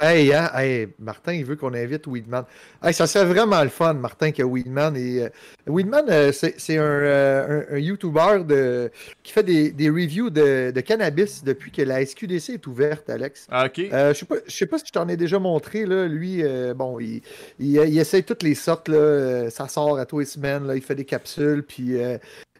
Hey, 0.00 0.32
hein, 0.34 0.50
hey, 0.52 0.88
Martin, 0.98 1.32
il 1.34 1.44
veut 1.44 1.54
qu'on 1.54 1.74
invite 1.74 2.08
Weedman. 2.08 2.44
Hey, 2.82 2.92
ça 2.92 3.06
serait 3.06 3.24
vraiment 3.26 3.62
le 3.62 3.68
fun, 3.68 3.92
Martin, 3.94 4.32
que 4.32 4.42
Weedman. 4.42 4.96
Et, 4.96 5.22
euh, 5.22 5.28
Weedman, 5.68 6.06
euh, 6.10 6.32
c'est 6.32 6.76
un, 6.76 6.82
euh, 6.82 7.66
un, 7.70 7.76
un 7.76 7.78
YouTuber 7.78 8.42
de, 8.48 8.90
qui 9.22 9.30
fait 9.32 9.44
des, 9.44 9.70
des 9.70 9.88
reviews 9.88 10.30
de, 10.30 10.72
de 10.74 10.80
cannabis 10.80 11.44
depuis 11.44 11.70
que 11.70 11.82
la 11.82 12.04
SQDC 12.04 12.54
est 12.54 12.66
ouverte, 12.66 13.08
Alex. 13.08 13.46
Ah, 13.48 13.66
ok. 13.66 13.78
Je 13.78 14.12
sais 14.12 14.26
pas, 14.26 14.34
sais 14.48 14.66
pas 14.66 14.78
si 14.78 14.86
je 14.88 14.92
t'en 14.92 15.06
ai 15.06 15.16
déjà 15.16 15.38
montré, 15.38 15.86
là. 15.86 16.08
Lui, 16.08 16.42
bon, 16.74 16.98
il, 16.98 17.22
il, 17.60 17.76
il 17.76 17.96
essaye 17.96 18.24
toutes 18.24 18.42
les 18.42 18.56
sortes, 18.56 18.88
là. 18.88 19.50
Ça 19.50 19.68
sort 19.68 19.98
à 20.00 20.04
tous 20.06 20.18
les 20.18 20.24
semaines, 20.26 20.66
là. 20.66 20.74
Il 20.74 20.82
fait 20.82 20.96
des 20.96 21.04
capsules, 21.04 21.62
puis... 21.62 21.96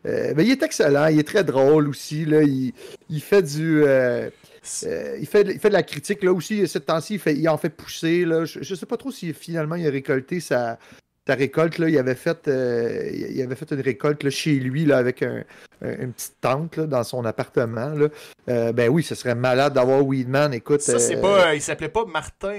euh, 0.06 0.32
mais 0.36 0.44
il 0.44 0.50
est 0.50 0.62
excellent, 0.62 1.06
il 1.06 1.18
est 1.18 1.26
très 1.26 1.44
drôle 1.44 1.88
aussi, 1.88 2.24
là. 2.24 2.42
Il, 2.42 2.72
il 3.08 3.20
fait 3.20 3.42
du... 3.42 3.82
euh, 3.84 4.30
euh, 4.84 5.16
il, 5.20 5.26
fait, 5.26 5.42
il 5.42 5.58
fait 5.58 5.68
de 5.68 5.74
la 5.74 5.82
critique, 5.82 6.22
là 6.22 6.32
aussi. 6.32 6.66
Cette 6.68 6.86
temps-ci, 6.86 7.20
il, 7.26 7.48
en 7.48 7.58
fait 7.58 7.70
pousser, 7.70 8.24
là. 8.24 8.44
Je, 8.44 8.62
je 8.62 8.74
sais 8.74 8.86
pas 8.86 8.96
trop 8.96 9.10
si 9.10 9.32
finalement 9.32 9.76
il 9.76 9.86
a 9.86 9.90
récolté 9.90 10.40
sa, 10.40 10.78
sa 11.26 11.34
récolte, 11.34 11.78
là. 11.78 11.88
Il 11.88 11.96
avait 11.98 12.14
fait, 12.14 12.48
euh, 12.48 13.08
il 13.12 13.40
avait 13.42 13.54
fait 13.54 13.70
une 13.70 13.80
récolte, 13.80 14.22
là, 14.24 14.30
chez 14.30 14.54
lui, 14.54 14.84
là, 14.84 14.96
avec 14.98 15.22
un, 15.22 15.44
un- 15.82 15.96
une 16.00 16.12
petite 16.12 16.36
tente, 16.40 16.76
là, 16.76 16.86
dans 16.86 17.04
son 17.04 17.24
appartement, 17.24 17.90
là. 17.90 18.08
Euh, 18.48 18.72
ben 18.72 18.88
oui, 18.88 19.02
ce 19.04 19.14
serait 19.14 19.36
malade 19.36 19.72
d'avoir 19.74 20.04
Weedman, 20.04 20.52
écoute... 20.52 20.80
Ça, 20.80 20.98
c'est 20.98 21.16
euh, 21.16 21.20
pas. 21.20 21.54
il 21.54 21.62
s'appelait 21.62 21.88
pas 21.88 22.04
Martin 22.06 22.52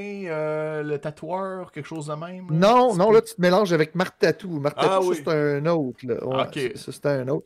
le 0.83 0.97
tatoueur, 0.97 1.71
quelque 1.71 1.87
chose 1.87 2.07
de 2.07 2.13
même? 2.13 2.45
Non, 2.51 2.95
non, 2.95 3.11
là, 3.11 3.21
tu 3.21 3.35
te 3.35 3.41
mélanges 3.41 3.73
avec 3.73 3.95
Marc 3.95 4.17
Tatou. 4.19 4.59
Marc 4.59 4.75
Ah 4.77 4.87
Tatou, 4.87 5.09
oui. 5.09 5.17
c'est 5.23 5.29
un 5.31 5.65
autre. 5.65 5.99
Là. 6.03 6.25
Ouais, 6.25 6.73
c'est 6.75 7.05
un 7.05 7.27
autre. 7.27 7.45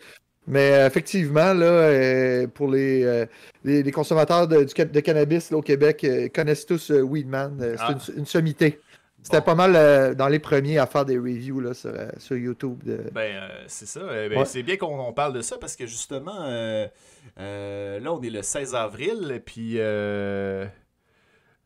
Mais 0.49 0.85
effectivement, 0.85 1.53
là, 1.53 2.47
pour 2.53 2.69
les, 2.69 3.25
les, 3.65 3.83
les 3.83 3.91
consommateurs 3.91 4.47
de, 4.47 4.63
du 4.63 4.85
de 4.85 4.99
cannabis 5.01 5.51
là, 5.51 5.57
au 5.57 5.61
Québec, 5.61 6.05
connaissent 6.33 6.65
tous 6.65 6.89
Weedman. 6.91 7.57
C'est 7.59 7.75
Ah. 7.79 7.95
une, 8.09 8.19
une 8.19 8.25
sommité. 8.25 8.79
C'était 9.27 9.39
Bon. 9.39 9.45
pas 9.45 9.55
mal 9.55 9.75
euh, 9.75 10.13
dans 10.15 10.27
les 10.29 10.39
premiers 10.39 10.77
à 10.77 10.85
faire 10.87 11.03
des 11.05 11.17
reviews 11.17 11.59
là, 11.59 11.73
sur, 11.73 11.89
euh, 11.93 12.07
sur 12.17 12.37
YouTube. 12.37 12.81
De... 12.83 13.09
Ben, 13.11 13.35
euh, 13.35 13.63
c'est 13.67 13.85
ça. 13.85 13.99
Euh, 13.99 14.29
ben, 14.29 14.39
Ouais. 14.39 14.45
C'est 14.45 14.63
bien 14.63 14.77
qu'on 14.77 14.99
on 14.99 15.11
parle 15.11 15.33
de 15.33 15.41
ça 15.41 15.57
parce 15.57 15.75
que 15.75 15.85
justement, 15.85 16.45
là, 16.45 16.89
on 17.37 18.21
est 18.21 18.29
le 18.29 18.41
16 18.41 18.73
avril, 18.75 19.31
et 19.35 19.39
puis 19.39 19.77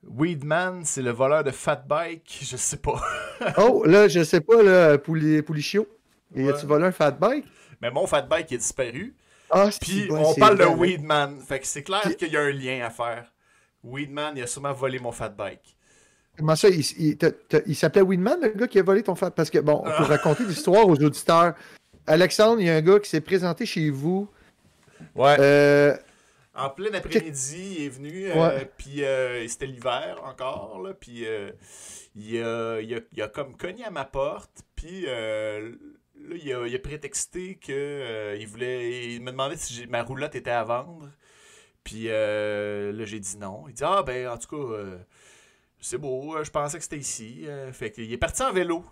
Weedman, 0.04 0.84
c'est 0.84 1.02
le 1.02 1.12
voleur 1.12 1.43
de 1.43 1.52
Fat 1.52 1.84
Bike, 1.88 2.39
je 2.41 2.58
sais 2.58 2.78
pas. 2.78 3.00
Oh, 3.58 3.84
là, 3.86 4.08
je 4.08 4.24
sais 4.24 4.41
pas, 4.41 4.62
là, 4.62 4.97
Pouli- 5.00 5.41
Poulichio. 5.41 5.88
Ouais. 6.36 6.47
as-tu 6.52 6.65
volé 6.67 6.86
un 6.86 6.91
fat 6.91 7.12
bike? 7.12 7.43
Mais 7.82 7.89
mon 7.89 8.06
Fat 8.08 8.21
Bike 8.21 8.52
est 8.52 8.58
disparu. 8.58 9.15
Ah, 9.50 9.69
Puis 9.82 10.06
bon, 10.08 10.24
on 10.24 10.36
parle 10.36 10.58
de. 10.60 10.63
Weedman. 10.65 11.39
Fait 11.41 11.60
que 11.60 11.65
c'est 11.67 11.82
clair 11.84 12.02
Puis- 12.04 12.15
qu'il 12.15 12.32
y 12.32 12.38
a 12.38 12.41
un 12.41 12.52
lien 12.52 12.86
à 12.86 12.89
faire. 12.91 13.32
Weedman, 13.84 14.34
il 14.38 14.43
a 14.43 14.47
sûrement 14.47 14.74
volé 14.74 15.00
mon 15.00 15.12
Fat 15.12 15.30
Bike. 15.30 15.76
Comment 16.42 16.56
ça, 16.56 16.70
il, 16.70 17.76
s'appelait 17.76 18.02
Winman, 18.02 18.40
le 18.42 18.50
gars 18.50 18.68
qui 18.68 18.80
a 18.80 18.84
volé 18.84 19.04
ton 19.04 19.14
fat? 19.14 19.30
Parce 19.30 19.52
que, 19.52 19.60
bon, 19.60 19.84
Ah. 19.86 19.98
pour 19.98 20.08
raconter 20.08 20.44
l'histoire 20.44 20.88
aux 20.88 20.96
auditeurs, 20.96 21.54
Alexandre, 22.08 22.60
il 22.60 22.66
y 22.66 22.70
a 22.72 22.76
un 22.78 22.82
gars 22.82 22.98
qui 23.00 23.08
s'est 23.12 23.22
présenté 23.22 23.68
chez 23.68 23.92
vous. 23.92 24.28
Ouais. 25.14 25.36
Euh, 25.40 25.96
En 26.56 26.72
plein 26.72 26.92
après-midi, 26.96 27.76
il 27.78 27.86
est 27.86 27.90
venu, 27.90 28.26
euh, 28.32 28.34
Ouais. 28.34 28.72
puis 28.76 29.04
euh, 29.04 29.48
c'était 29.48 29.68
l'hiver 29.68 30.20
encore, 30.26 30.82
là, 30.84 30.96
puis 31.00 31.26
il, 32.16 32.42
a, 32.42 32.82
il, 32.82 32.96
a, 32.96 33.00
il 33.14 33.22
a 33.22 33.28
comme 33.28 33.56
cogné 33.56 33.86
à 33.86 33.92
ma 33.92 34.04
porte, 34.04 34.64
puis 34.76 35.04
euh, 35.08 35.70
là, 36.16 36.36
il 36.44 36.54
a, 36.54 36.66
il 36.68 36.76
a 36.76 36.80
prétexté 36.80 37.54
que 37.56 37.72
euh, 37.72 38.36
il 38.40 38.48
voulait, 38.48 39.14
il 39.14 39.22
me 39.22 39.30
demandait 39.30 39.58
si 39.58 39.86
ma 39.86 40.02
roulotte 40.02 40.34
était 40.36 40.50
à 40.50 40.64
vendre, 40.64 41.08
puis 41.84 42.06
euh, 42.08 42.92
là, 42.92 43.06
j'ai 43.06 43.20
dit 43.20 43.38
non. 43.38 43.66
Il 43.68 43.76
dit, 43.76 43.84
ah 43.86 44.02
ben, 44.04 44.28
en 44.28 44.38
tout 44.38 44.48
cas, 44.50 44.74
euh, 44.74 44.98
c'est 45.82 45.98
beau, 45.98 46.36
euh, 46.38 46.44
je 46.44 46.52
pensais 46.52 46.78
que 46.78 46.84
c'était 46.84 46.98
ici, 46.98 47.44
Euh, 47.48 47.74
fait 47.74 47.91
qu'il 47.91 48.12
est 48.13 48.17
parti 48.17 48.41
en 48.44 48.54
vélo, 48.54 48.86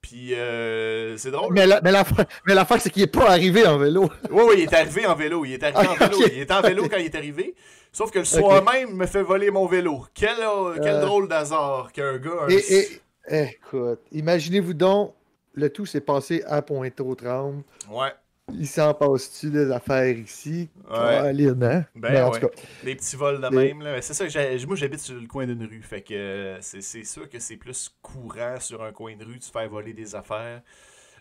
puis 0.00 0.34
euh, 0.34 1.16
c'est 1.16 1.30
drôle. 1.30 1.52
mais 1.52 1.66
la- 1.66 1.80
mais 1.80 1.90
l'affaire, 1.92 2.24
mais 2.46 2.54
l'affaire, 2.54 2.80
c'est 2.80 2.90
qu'il 2.90 3.02
n'est 3.02 3.08
pas 3.08 3.28
arrivé 3.30 3.66
en 3.66 3.76
vélo. 3.78 4.08
Oui, 4.30 4.42
oui, 4.48 4.54
il 4.58 4.62
est 4.62 4.74
arrivé 4.74 5.04
en 5.06 5.14
vélo. 5.14 5.44
Il 5.44 5.52
est 5.54 5.62
arrivé 5.62 5.88
en 5.88 5.96
Ah, 6.00 6.06
vélo. 6.08 6.22
Il 6.32 6.38
était 6.40 6.54
en 6.54 6.62
vélo 6.62 6.88
quand 6.88 6.96
il 6.98 7.06
est 7.06 7.14
arrivé. 7.14 7.54
Sauf 7.92 8.10
que 8.10 8.18
le 8.20 8.24
soir 8.24 8.62
même, 8.64 8.90
il 8.90 8.94
me 8.96 9.06
fait 9.06 9.22
voler 9.22 9.50
mon 9.50 9.66
vélo. 9.66 10.04
Quel, 10.14 10.38
euh, 10.40 10.74
quel 10.76 10.96
Euh. 10.96 11.00
drôle 11.00 11.28
d'hasard 11.28 11.90
qu'un 11.92 12.18
gars. 12.18 12.42
un- 12.42 12.48
Et, 12.48 13.00
et- 13.30 13.42
écoute, 13.54 14.00
imaginez-vous 14.12 14.74
donc, 14.74 15.14
le 15.54 15.70
tout 15.70 15.86
s'est 15.86 16.02
passé 16.02 16.42
à 16.46 16.60
Pointe-aux-Trembles. 16.62 17.62
Ouais. 17.90 18.12
Il 18.52 18.66
s'en 18.68 18.94
passe-tu 18.94 19.50
des 19.50 19.70
affaires 19.72 20.16
ici? 20.16 20.68
Ouais. 20.88 21.32
Ben 21.34 21.86
Mais 21.96 22.20
en 22.22 22.30
ouais. 22.30 22.40
tout 22.40 22.46
cas, 22.46 22.54
Des 22.84 22.94
petits 22.94 23.16
vols 23.16 23.40
de 23.40 23.48
Des- 23.48 23.56
même. 23.56 23.82
là. 23.82 24.00
C'est 24.00 24.14
ça 24.14 24.26
que 24.26 24.66
moi, 24.66 24.76
j'habite 24.76 25.00
sur 25.00 25.16
le 25.20 25.26
coin 25.26 25.46
d'une 25.46 25.64
rue. 25.66 25.82
Fait 25.82 26.02
que 26.02 26.56
c'est 26.60 26.80
c'est 26.80 27.02
sûr 27.04 27.28
que 27.28 27.40
c'est 27.40 27.56
plus 27.56 27.92
courant 28.02 28.60
sur 28.60 28.82
un 28.84 28.92
coin 28.92 29.16
de 29.16 29.24
rue 29.24 29.38
de 29.38 29.42
se 29.42 29.50
faire 29.50 29.68
voler 29.68 29.92
des 29.94 30.14
affaires. 30.14 30.62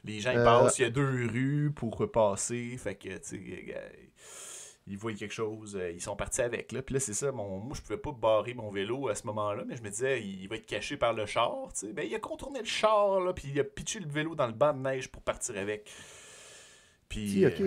Les 0.04 0.20
gens 0.20 0.32
ils 0.34 0.38
Euh. 0.38 0.44
passent, 0.46 0.78
il 0.78 0.84
y 0.84 0.86
a 0.86 0.92
deux 0.92 1.28
rues 1.32 1.72
pour 1.76 1.98
passer. 2.12 2.78
Fait 2.78 2.94
que, 2.94 3.10
tu 3.10 3.20
sais, 3.24 3.76
ils 4.88 4.98
voient 5.00 5.14
quelque 5.14 5.34
chose, 5.34 5.76
euh, 5.76 5.90
ils 5.92 6.02
sont 6.02 6.16
partis 6.16 6.44
avec. 6.44 6.72
Là. 6.72 6.84
Puis 6.84 6.94
là, 6.94 7.00
c'est 7.00 7.16
ça, 7.16 7.32
mon, 7.32 7.58
moi, 7.58 7.76
je 7.76 7.82
pouvais 7.82 7.98
pas 7.98 8.12
barrer 8.12 8.54
mon 8.54 8.70
vélo 8.70 9.08
à 9.08 9.16
ce 9.16 9.26
moment-là, 9.26 9.64
mais 9.68 9.76
je 9.76 9.82
me 9.82 9.90
disais, 9.90 10.22
il 10.22 10.48
va 10.48 10.58
être 10.58 10.68
caché 10.68 10.96
par 10.96 11.14
le 11.14 11.26
char. 11.26 11.70
sais. 11.74 11.92
Ben, 11.92 12.06
il 12.08 12.14
a 12.14 12.20
contourné 12.20 12.60
le 12.60 12.66
char, 12.66 13.20
là, 13.20 13.34
puis 13.34 13.48
il 13.52 13.60
a 13.60 13.64
pitché 13.64 14.00
le 14.00 14.08
vélo 14.08 14.36
dans 14.36 14.46
le 14.46 14.54
banc 14.54 14.74
de 14.74 14.80
neige 14.82 15.08
pour 15.08 15.24
partir 15.24 15.58
avec. 15.58 15.90
Puis, 17.10 17.30
si, 17.30 17.46
ok. 17.46 17.62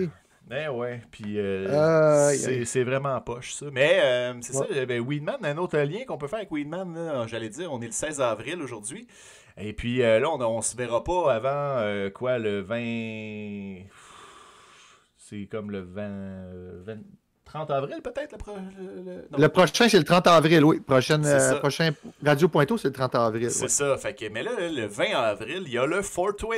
ben 0.47 0.69
ouais, 0.71 1.01
puis 1.11 1.39
euh, 1.39 2.33
c'est 2.65 2.83
vraiment 2.83 3.19
poche 3.21 3.53
ça. 3.53 3.67
Mais 3.71 3.99
euh, 4.03 4.33
c'est 4.41 4.55
Ouais. 4.57 4.67
ça, 4.73 4.85
ben, 4.85 5.01
Weedman, 5.01 5.37
un 5.43 5.57
autre 5.57 5.77
lien 5.79 6.03
qu'on 6.05 6.17
peut 6.17 6.27
faire 6.27 6.39
avec 6.39 6.51
Weedman, 6.51 7.25
j'allais 7.27 7.49
dire, 7.49 7.71
on 7.71 7.81
est 7.81 7.85
le 7.87 7.91
16 7.91 8.21
avril 8.21 8.61
aujourd'hui. 8.61 9.07
Et 9.57 9.73
puis 9.73 10.01
euh, 10.03 10.19
là, 10.19 10.29
on, 10.29 10.39
on 10.41 10.61
se 10.61 10.75
verra 10.77 11.03
pas 11.03 11.33
avant 11.33 11.49
euh, 11.81 12.09
quoi, 12.09 12.37
le 12.39 12.61
20. 12.61 13.85
C'est 15.17 15.47
comme 15.47 15.69
le 15.71 15.81
20. 15.81 16.01
euh, 16.01 16.81
20 16.85 16.97
30 17.49 17.71
avril 17.71 18.01
peut-être 18.03 18.31
le, 18.33 18.37
pro- 18.37 18.55
le- 18.55 19.01
le- 19.03 19.27
non. 19.31 19.37
Le 19.39 19.49
prochain, 19.49 19.89
c'est 19.89 19.97
le 19.97 20.03
30 20.03 20.27
avril, 20.27 20.63
oui. 20.63 20.79
Prochaine, 20.79 21.25
euh, 21.25 21.55
prochain 21.59 21.91
Radio 22.23 22.47
Pointeau, 22.47 22.77
c'est 22.77 22.87
le 22.89 22.93
30 22.93 23.15
avril. 23.15 23.49
C'est 23.51 23.63
ouais. 23.63 23.67
ça, 23.69 23.97
fait 23.97 24.13
que, 24.13 24.29
mais 24.29 24.43
là, 24.43 24.51
le 24.59 24.85
20 24.85 25.05
avril, 25.15 25.63
il 25.65 25.73
y 25.73 25.77
a 25.77 25.85
le 25.87 26.01
420. 26.01 26.57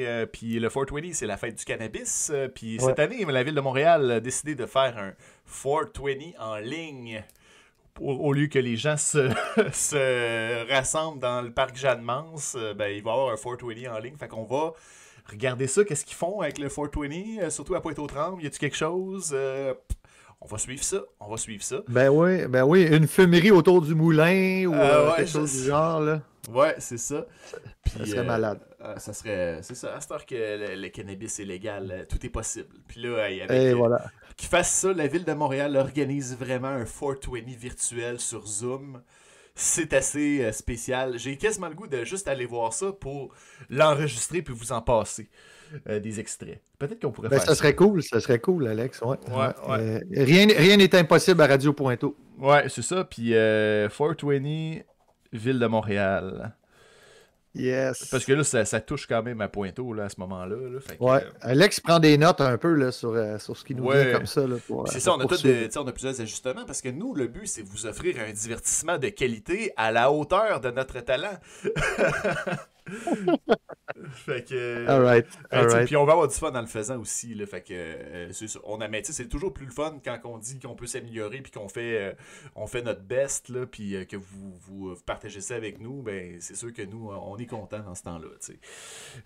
euh, 0.00 0.26
puis 0.26 0.58
le 0.58 0.68
420, 0.68 1.12
c'est 1.14 1.26
la 1.26 1.36
fête 1.36 1.54
du 1.56 1.64
cannabis. 1.64 2.30
euh, 2.34 2.48
puis 2.48 2.78
cette 2.80 2.98
année, 2.98 3.24
la 3.24 3.42
ville 3.42 3.54
de 3.54 3.60
Montréal 3.60 4.10
a 4.10 4.20
décidé 4.20 4.54
de 4.54 4.66
faire 4.66 4.96
un 4.98 5.12
420 5.46 6.32
en 6.40 6.56
ligne. 6.56 7.22
Au 8.00 8.32
lieu 8.32 8.46
que 8.46 8.58
les 8.58 8.76
gens 8.76 8.96
se, 8.96 9.28
se 9.72 10.68
rassemblent 10.72 11.20
dans 11.20 11.42
le 11.42 11.52
parc 11.52 11.76
Jeanne-Mance, 11.76 12.56
euh, 12.58 12.74
ben, 12.74 12.86
il 12.88 13.02
va 13.02 13.10
y 13.10 13.14
avoir 13.14 13.32
un 13.32 13.36
420 13.36 13.94
en 13.94 13.98
ligne. 13.98 14.16
Fait 14.16 14.28
qu'on 14.28 14.44
va 14.44 14.72
regardez 15.30 15.66
ça, 15.68 15.84
qu'est-ce 15.84 16.04
qu'ils 16.04 16.16
font 16.16 16.40
avec 16.40 16.58
le 16.58 16.68
420, 16.68 17.42
euh, 17.42 17.50
surtout 17.50 17.74
à 17.74 17.80
Pointe-aux-Trembles, 17.80 18.42
y 18.42 18.46
a-tu 18.46 18.58
quelque 18.58 18.76
chose 18.76 19.30
euh, 19.32 19.72
On 20.44 20.46
va 20.46 20.58
suivre 20.58 20.82
ça, 20.82 21.00
on 21.20 21.30
va 21.30 21.36
suivre 21.36 21.62
ça. 21.62 21.82
Ben 21.88 22.08
oui, 22.10 22.46
ben 22.48 22.64
oui, 22.64 22.82
une 22.82 23.06
fumerie 23.06 23.52
autour 23.52 23.80
du 23.80 23.94
moulin 23.94 24.66
ou 24.66 24.74
Euh, 24.74 24.78
euh, 24.80 25.10
ouais, 25.10 25.16
quelque 25.18 25.28
je 25.28 25.32
chose 25.34 25.52
du 25.52 25.64
genre, 25.68 26.00
là. 26.00 26.20
Ouais, 26.50 26.74
c'est 26.78 26.98
ça. 26.98 27.24
Puis, 27.84 27.92
Ça 28.00 28.06
serait 28.06 28.24
malade. 28.24 28.58
euh, 28.80 28.96
ça 28.98 29.12
serait, 29.12 29.60
c'est 29.62 29.76
ça. 29.76 29.94
À 29.94 30.00
cette 30.00 30.10
heure 30.10 30.26
que 30.26 30.34
le, 30.34 30.74
le 30.82 30.88
cannabis 30.88 31.38
est 31.38 31.44
légal, 31.44 32.06
tout 32.08 32.26
est 32.26 32.30
possible. 32.30 32.74
Puis 32.88 33.00
là, 33.02 33.22
avec, 33.24 33.50
Et 33.52 33.72
voilà. 33.72 34.04
qu'ils 34.36 34.48
fassent 34.48 34.72
ça, 34.74 34.92
la 34.92 35.06
ville 35.06 35.24
de 35.24 35.32
Montréal 35.32 35.76
organise 35.76 36.36
vraiment 36.36 36.66
un 36.68 36.84
420 36.84 37.46
virtuel 37.56 38.18
sur 38.18 38.44
Zoom. 38.44 39.00
C'est 39.54 39.92
assez 39.92 40.50
spécial. 40.50 41.18
J'ai 41.18 41.36
quasiment 41.36 41.68
le 41.68 41.74
goût 41.74 41.86
de 41.86 42.02
juste 42.04 42.26
aller 42.26 42.46
voir 42.46 42.72
ça 42.72 42.90
pour 42.92 43.32
l'enregistrer 43.70 44.42
puis 44.42 44.54
vous 44.54 44.72
en 44.72 44.82
passer 44.82 45.28
euh, 45.88 46.00
des 46.00 46.20
extraits. 46.20 46.60
Peut-être 46.78 47.00
qu'on 47.02 47.10
pourrait 47.12 47.28
Ben, 47.28 47.36
faire 47.38 47.46
ça 47.48 47.54
serait 47.54 47.74
cool, 47.74 48.02
ça 48.02 48.20
serait 48.20 48.38
cool, 48.40 48.66
Alex. 48.68 49.00
Ouais. 49.02 49.16
Ouais, 49.28 49.36
ouais. 49.68 49.78
Euh, 49.78 50.00
rien 50.12 50.46
rien 50.48 50.76
n'est 50.76 50.94
impossible 50.94 51.40
à 51.42 51.46
Radio 51.46 51.72
Pointeau. 51.72 52.16
Ouais, 52.38 52.68
c'est 52.68 52.82
ça. 52.82 53.04
Puis 53.04 53.34
euh, 53.34 53.88
420, 53.88 54.82
ville 55.32 55.58
de 55.58 55.66
Montréal. 55.66 56.54
Yes. 57.54 58.06
Parce 58.10 58.24
que 58.24 58.32
là, 58.32 58.44
ça, 58.44 58.64
ça 58.64 58.80
touche 58.80 59.06
quand 59.06 59.22
même 59.22 59.42
à 59.42 59.48
Pointeau 59.48 59.92
là, 59.92 60.04
à 60.04 60.08
ce 60.08 60.18
moment-là. 60.20 60.56
là. 60.56 60.80
Fait 60.80 60.96
que, 60.96 61.02
Ouais. 61.04 61.22
euh, 61.22 61.30
Alex 61.42 61.80
prend 61.80 61.98
des 61.98 62.16
notes 62.16 62.40
un 62.40 62.56
peu 62.56 62.72
là, 62.72 62.90
sur, 62.92 63.10
euh, 63.10 63.38
sur 63.38 63.54
ce 63.58 63.62
qui 63.64 63.74
nous 63.74 63.84
Ouais. 63.84 64.04
vient 64.04 64.12
comme 64.14 64.26
ça. 64.26 64.40
C'est 64.86 64.96
euh, 64.96 65.00
ça, 65.00 65.12
on 65.12 65.20
a, 65.20 65.36
sais, 65.36 65.68
on 65.78 65.86
a 65.86 65.92
plusieurs 65.92 66.18
ajustements 66.18 66.64
parce 66.66 66.80
que 66.80 66.88
nous, 66.88 67.14
le 67.14 67.26
but, 67.26 67.46
c'est 67.46 67.62
de 67.62 67.68
vous 67.68 67.84
offrir 67.84 68.16
un 68.26 68.32
divertissement 68.32 68.96
de 68.96 69.08
qualité 69.10 69.70
à 69.76 69.92
la 69.92 70.10
hauteur 70.10 70.60
de 70.62 70.70
notre 70.70 71.00
talent. 71.00 71.38
fait 74.12 74.48
que. 74.48 74.86
All 74.88 75.02
right. 75.02 75.26
Right. 75.50 75.86
Puis 75.86 75.96
on 75.96 76.04
va 76.04 76.12
avoir 76.12 76.28
du 76.28 76.34
fun 76.34 76.52
en 76.52 76.60
le 76.60 76.66
faisant 76.66 76.98
aussi. 76.98 77.34
Là, 77.34 77.46
fait 77.46 77.62
que 77.62 77.72
euh. 77.72 78.32
On 78.64 78.80
a, 78.80 78.88
mais 78.88 79.02
tu 79.02 79.12
sais, 79.12 79.22
c'est 79.22 79.28
toujours 79.28 79.52
plus 79.52 79.66
le 79.66 79.72
fun 79.72 80.00
quand 80.04 80.18
on 80.24 80.38
dit 80.38 80.58
qu'on 80.58 80.74
peut 80.74 80.86
s'améliorer 80.86 81.40
puis 81.40 81.52
qu'on 81.52 81.68
fait, 81.68 81.98
euh, 81.98 82.12
on 82.56 82.66
fait 82.66 82.82
notre 82.82 83.02
best 83.02 83.48
là, 83.48 83.66
puis 83.66 83.96
euh, 83.96 84.04
que 84.04 84.16
vous, 84.16 84.52
vous, 84.66 84.96
partagez 85.06 85.40
ça 85.40 85.54
avec 85.54 85.80
nous. 85.80 86.02
Ben 86.02 86.36
c'est 86.40 86.56
sûr 86.56 86.72
que 86.72 86.82
nous, 86.82 87.10
on 87.10 87.36
est 87.38 87.46
content 87.46 87.80
dans 87.80 87.94
ce 87.94 88.02
temps-là. 88.02 88.28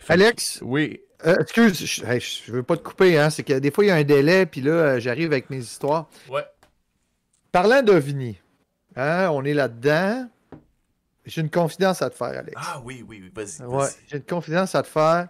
Alex, 0.08 0.60
Oui. 0.62 1.00
euh, 1.26 1.36
excuse, 1.40 1.84
je, 1.84 2.18
je 2.18 2.52
veux 2.52 2.62
pas 2.62 2.76
te 2.76 2.82
couper, 2.82 3.18
hein, 3.18 3.30
c'est 3.30 3.42
que 3.42 3.58
des 3.58 3.70
fois 3.70 3.84
il 3.84 3.88
y 3.88 3.90
a 3.90 3.96
un 3.96 4.04
délai, 4.04 4.46
puis 4.46 4.60
là 4.60 4.98
j'arrive 4.98 5.32
avec 5.32 5.50
mes 5.50 5.58
histoires. 5.58 6.08
Ouais. 6.30 6.44
Parlant 7.52 7.82
d'OVNI, 7.82 8.38
hein, 8.96 9.30
on 9.30 9.44
est 9.44 9.54
là-dedans. 9.54 10.28
J'ai 11.26 11.40
une 11.40 11.50
confidence 11.50 12.02
à 12.02 12.10
te 12.10 12.14
faire, 12.14 12.38
Alex. 12.38 12.52
Ah 12.56 12.80
oui, 12.84 13.04
oui, 13.06 13.20
oui. 13.22 13.32
Vas-y. 13.34 13.66
Ouais, 13.66 13.88
j'ai 14.06 14.18
une 14.18 14.22
confidence 14.22 14.74
à 14.74 14.82
te 14.82 14.88
faire. 14.88 15.28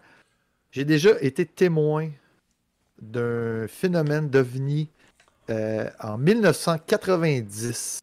J'ai 0.70 0.84
déjà 0.84 1.10
été 1.22 1.46
témoin 1.46 2.10
d'un 3.00 3.66
phénomène 3.66 4.28
d'OVNI 4.28 4.90
euh, 5.48 5.88
en 6.00 6.18
1990. 6.18 8.00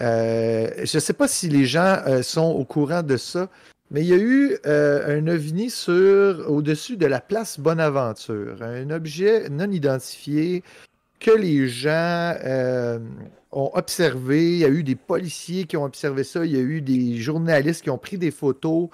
Euh, 0.00 0.70
je 0.76 0.96
ne 0.96 1.00
sais 1.00 1.12
pas 1.12 1.28
si 1.28 1.48
les 1.48 1.66
gens 1.66 2.02
euh, 2.06 2.22
sont 2.22 2.50
au 2.50 2.64
courant 2.64 3.02
de 3.02 3.16
ça, 3.16 3.48
mais 3.90 4.00
il 4.00 4.08
y 4.08 4.12
a 4.12 4.18
eu 4.18 4.58
un 4.64 5.26
ovni 5.28 5.70
sur 5.70 6.50
au-dessus 6.50 6.96
de 6.96 7.06
la 7.06 7.20
place 7.20 7.58
Bonaventure, 7.60 8.62
un 8.62 8.90
objet 8.90 9.48
non 9.48 9.70
identifié 9.70 10.62
que 11.20 11.30
les 11.30 11.68
gens 11.68 12.34
ont 13.52 13.70
observé. 13.74 14.52
Il 14.52 14.58
y 14.58 14.64
a 14.64 14.68
eu 14.68 14.82
des 14.82 14.94
policiers 14.96 15.64
qui 15.64 15.76
ont 15.76 15.84
observé 15.84 16.24
ça, 16.24 16.44
il 16.44 16.52
y 16.52 16.56
a 16.56 16.60
eu 16.60 16.80
des 16.80 17.16
journalistes 17.16 17.82
qui 17.82 17.90
ont 17.90 17.98
pris 17.98 18.18
des 18.18 18.30
photos. 18.30 18.88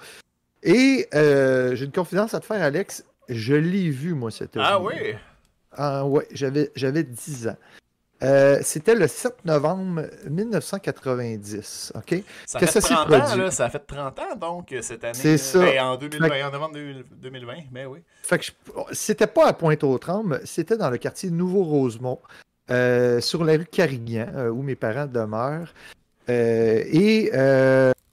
Et 0.63 1.07
euh, 1.13 1.75
j'ai 1.75 1.85
une 1.85 1.91
confidence 1.91 2.33
à 2.33 2.39
te 2.39 2.45
faire, 2.45 2.61
Alex. 2.61 3.03
Je 3.29 3.53
l'ai 3.55 3.89
vu, 3.89 4.13
moi, 4.13 4.31
cet 4.31 4.55
Ah 4.57 4.79
oui? 4.79 4.93
Ah 5.71 6.05
ouais, 6.05 6.27
j'avais, 6.31 6.71
j'avais 6.75 7.03
10 7.03 7.49
ans. 7.49 7.57
Euh, 8.23 8.59
c'était 8.63 8.95
le 8.95 9.07
7 9.07 9.43
novembre 9.43 10.03
1990, 10.29 11.93
OK? 11.95 12.23
Ça 12.45 12.59
Que 12.59 12.65
fait 12.65 12.71
ça 12.71 12.81
s'est 12.81 12.93
30 12.93 13.11
ans, 13.13 13.35
là, 13.35 13.51
ça 13.51 13.69
fait 13.69 13.79
30 13.85 14.19
ans, 14.19 14.35
donc, 14.39 14.71
euh, 14.71 14.81
cette 14.81 15.03
année. 15.03 15.13
C'est 15.13 15.31
là. 15.33 15.37
ça. 15.37 15.59
Ben, 15.59 15.83
en, 15.83 15.97
2020, 15.97 16.29
Fait 16.29 16.43
en 16.43 16.51
novembre 16.51 16.75
2020, 17.21 17.53
mais 17.71 17.85
oui. 17.85 17.99
Fait 18.23 18.39
que 18.39 18.45
je- 18.45 18.51
c'était 18.93 19.27
pas 19.27 19.47
à 19.47 19.53
Pointe-aux-Trembles, 19.53 20.41
c'était 20.45 20.77
dans 20.77 20.89
le 20.89 20.97
quartier 20.97 21.29
Nouveau-Rosemont, 21.29 22.19
euh, 22.71 23.21
sur 23.21 23.43
la 23.43 23.53
rue 23.53 23.65
Carignan, 23.65 24.27
euh, 24.35 24.49
où 24.49 24.61
mes 24.61 24.75
parents 24.75 25.05
demeurent. 25.05 25.73
Euh, 26.29 26.83
et 26.87 27.31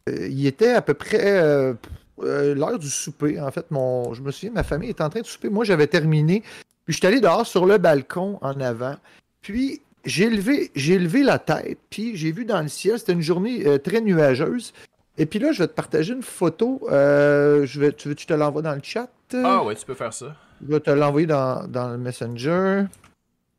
il 0.06 0.46
était 0.46 0.72
à 0.72 0.82
peu 0.82 0.94
près 0.94 1.74
l'heure 2.18 2.78
du 2.78 2.90
souper. 2.90 3.40
En 3.40 3.50
fait, 3.50 3.70
mon, 3.70 4.12
je 4.14 4.22
me 4.22 4.30
souviens, 4.30 4.50
ma 4.50 4.62
famille 4.62 4.90
était 4.90 5.02
en 5.02 5.10
train 5.10 5.20
de 5.20 5.26
souper. 5.26 5.48
Moi, 5.48 5.64
j'avais 5.64 5.86
terminé. 5.86 6.42
Puis 6.84 6.94
je 6.94 6.98
suis 6.98 7.06
allé 7.06 7.20
dehors 7.20 7.46
sur 7.46 7.64
le 7.64 7.78
balcon 7.78 8.38
en 8.42 8.60
avant. 8.60 8.96
Puis 9.40 9.80
j'ai 10.04 10.28
levé, 10.28 10.70
j'ai 10.74 10.98
levé 10.98 11.22
la 11.22 11.38
tête. 11.38 11.78
Puis 11.90 12.16
j'ai 12.16 12.32
vu 12.32 12.44
dans 12.44 12.60
le 12.60 12.68
ciel, 12.68 12.98
c'était 12.98 13.12
une 13.12 13.22
journée 13.22 13.78
très 13.78 14.00
nuageuse. 14.00 14.72
Et 15.16 15.26
puis 15.26 15.38
là, 15.38 15.52
je 15.52 15.60
vais 15.60 15.68
te 15.68 15.74
partager 15.74 16.12
une 16.12 16.22
photo. 16.22 16.80
Je 16.90 17.80
vais, 17.80 17.92
tu 17.92 18.08
veux 18.08 18.14
que 18.14 18.20
je 18.20 18.26
te 18.26 18.34
l'envoie 18.34 18.62
dans 18.62 18.74
le 18.74 18.82
chat? 18.82 19.08
Ah 19.32 19.64
ouais, 19.64 19.74
tu 19.76 19.86
peux 19.86 19.94
faire 19.94 20.12
ça. 20.12 20.36
Je 20.60 20.72
vais 20.72 20.80
te 20.80 20.90
l'envoyer 20.90 21.26
dans, 21.26 21.66
dans 21.66 21.88
le 21.88 21.98
Messenger. 21.98 22.84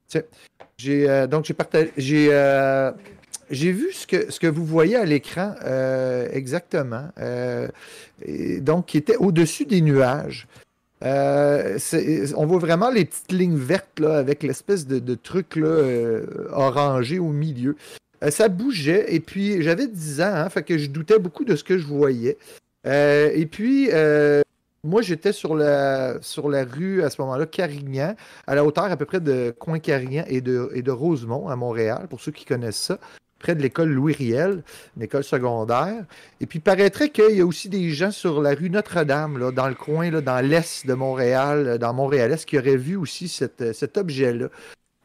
Tiens. 0.08 0.22
J'ai, 0.84 1.10
euh, 1.10 1.28
donc, 1.28 1.46
j'ai 1.46 1.54
partagé. 1.54 2.28
Euh, 2.32 2.92
j'ai 3.50 3.72
vu 3.72 3.94
ce 3.94 4.06
que, 4.06 4.30
ce 4.30 4.40
que 4.40 4.48
vous 4.48 4.66
voyez 4.66 4.98
à 4.98 5.06
l'écran 5.06 5.56
euh, 5.64 6.28
exactement. 6.32 7.08
Donc, 8.60 8.88
qui 8.88 8.98
était 8.98 9.16
au-dessus 9.16 9.66
des 9.66 9.82
nuages. 9.82 10.48
On 11.02 12.46
voit 12.46 12.60
vraiment 12.60 12.90
les 12.90 13.06
petites 13.06 13.32
lignes 13.32 13.58
vertes 13.58 14.00
là, 14.00 14.18
avec 14.18 14.44
l'espèce 14.44 14.86
de, 14.88 15.16
truc 15.16 15.56
là, 15.56 16.20
orangé 16.52 17.20
au 17.20 17.30
milieu. 17.30 17.76
Ça 18.30 18.48
bougeait 18.48 19.14
et 19.14 19.20
puis 19.20 19.62
j'avais 19.62 19.88
10 19.88 20.22
ans, 20.22 20.34
hein, 20.34 20.50
fait 20.50 20.64
que 20.64 20.78
je 20.78 20.88
doutais 20.90 21.20
beaucoup 21.20 21.44
de 21.44 21.58
ce 21.58 21.64
que 21.64 21.78
je 21.78 21.86
voyais. 21.86 22.38
Et 22.86 23.48
puis, 23.50 23.90
moi, 24.84 25.02
j'étais 25.02 25.32
sur 25.32 25.56
la, 25.56 26.20
rue 26.66 27.04
à 27.04 27.10
ce 27.10 27.22
moment-là, 27.22 27.46
Carignan, 27.46 28.16
à 28.48 28.56
la 28.56 28.66
hauteur 28.66 28.86
à 28.86 28.98
peu 28.98 29.06
près 29.06 29.22
de 29.22 29.56
Coin-Carignan 29.58 30.26
et 30.28 30.42
de, 30.42 30.70
et 30.74 30.82
de 30.82 30.92
Rosemont 30.92 31.48
à 31.48 31.56
Montréal, 31.56 32.08
pour 32.10 32.20
ceux 32.20 32.34
qui 32.34 32.44
connaissent 32.44 32.82
ça, 32.82 33.00
près 33.40 33.56
de 33.56 33.62
l'école 33.62 33.90
Louis 33.90 34.14
Riel, 34.14 34.62
une 34.98 35.04
école 35.04 35.24
secondaire. 35.24 36.04
Et 36.42 36.46
puis, 36.46 36.60
paraîtrait 36.60 37.10
qu'il 37.10 37.36
y 37.36 37.42
a 37.42 37.46
aussi 37.46 37.70
des 37.70 37.92
gens 37.92 38.12
sur 38.12 38.42
la 38.42 38.54
rue 38.54 38.70
Notre-Dame, 38.70 39.52
dans 39.52 39.70
le 39.70 39.76
coin, 39.76 40.12
là, 40.12 40.20
dans 40.20 40.46
l'est 40.46 40.86
de 40.86 40.94
Montréal, 40.94 41.78
dans 41.78 41.94
Montréal-Est, 41.94 42.46
qui 42.46 42.58
auraient 42.58 42.76
vu 42.76 42.98
aussi 42.98 43.30
cet 43.30 43.98
objet-là. 43.98 44.50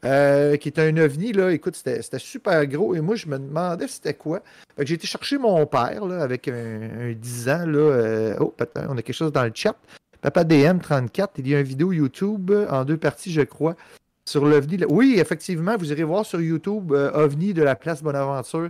Euh, 0.04 0.56
qui 0.56 0.68
est 0.68 0.78
un 0.78 0.96
ovni, 0.96 1.32
là, 1.32 1.50
écoute, 1.50 1.76
c'était 1.76 2.02
super 2.18 2.64
gros, 2.66 2.94
et 2.94 3.00
moi, 3.00 3.16
je 3.16 3.26
me 3.26 3.38
demandais 3.38 3.88
c'était 3.88 4.14
quoi. 4.14 4.40
J'ai 4.78 4.94
été 4.94 5.06
chercher 5.06 5.38
mon 5.38 5.66
père, 5.66 6.04
là, 6.06 6.22
avec 6.22 6.48
un, 6.48 7.10
un 7.10 7.12
10 7.12 7.48
ans, 7.48 7.66
là, 7.66 7.78
euh, 7.78 8.36
oh, 8.40 8.54
on 8.88 8.92
a 8.96 9.02
quelque 9.02 9.12
chose 9.12 9.32
dans 9.32 9.44
le 9.44 9.52
chat. 9.54 9.76
Papa 10.20 10.44
DM34, 10.44 11.28
il 11.38 11.48
y 11.48 11.54
a 11.54 11.60
une 11.60 11.66
vidéo 11.66 11.92
YouTube 11.92 12.50
euh, 12.50 12.68
en 12.68 12.84
deux 12.84 12.96
parties, 12.96 13.32
je 13.32 13.42
crois, 13.42 13.76
sur 14.24 14.44
l'OVNI. 14.44 14.84
Oui, 14.88 15.16
effectivement, 15.18 15.76
vous 15.76 15.90
irez 15.90 16.04
voir 16.04 16.24
sur 16.26 16.40
YouTube 16.40 16.92
OVNI 16.92 17.54
de 17.54 17.62
la 17.62 17.74
place 17.76 18.02
Bonaventure. 18.02 18.68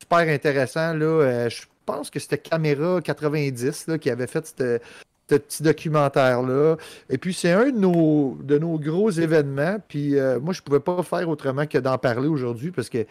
Super 0.00 0.18
intéressant, 0.28 0.94
là. 0.94 1.48
Je 1.48 1.62
pense 1.86 2.10
que 2.10 2.20
c'était 2.20 2.38
Caméra 2.38 3.00
90 3.00 3.86
là, 3.86 3.96
qui 3.98 4.10
avait 4.10 4.26
fait 4.26 4.46
cette- 4.46 4.82
ce 5.28 5.36
petit 5.36 5.62
documentaire-là. 5.62 6.76
Et 7.10 7.18
puis, 7.18 7.34
c'est 7.34 7.52
un 7.52 7.70
de 7.70 7.78
nos, 7.78 8.38
de 8.42 8.58
nos 8.58 8.78
gros 8.78 9.10
événements. 9.10 9.78
Puis, 9.88 10.18
euh, 10.18 10.40
moi, 10.40 10.52
je 10.52 10.60
ne 10.60 10.64
pouvais 10.64 10.80
pas 10.80 11.02
faire 11.02 11.28
autrement 11.28 11.66
que 11.66 11.78
d'en 11.78 11.98
parler 11.98 12.28
aujourd'hui 12.28 12.70
parce 12.70 12.88
que 12.88 12.98
euh, 12.98 13.04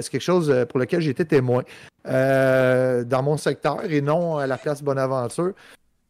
c'est 0.00 0.10
quelque 0.10 0.20
chose 0.20 0.50
euh, 0.50 0.64
pour 0.64 0.78
lequel 0.78 1.00
j'étais 1.00 1.24
témoin 1.24 1.62
dans 2.04 3.22
mon 3.22 3.36
secteur 3.36 3.84
et 3.84 4.00
non 4.00 4.36
à 4.36 4.46
la 4.48 4.58
place 4.58 4.82
Bonaventure. 4.82 5.52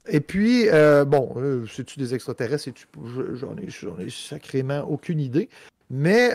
Et 0.09 0.21
puis, 0.21 0.67
bon, 1.07 1.35
c'est-tu 1.71 1.99
des 1.99 2.15
extraterrestres? 2.15 2.71
J'en 3.35 3.55
ai, 3.59 4.07
ai 4.07 4.11
sacrément 4.11 4.81
aucune 4.89 5.21
idée. 5.21 5.51
Mais 5.91 6.31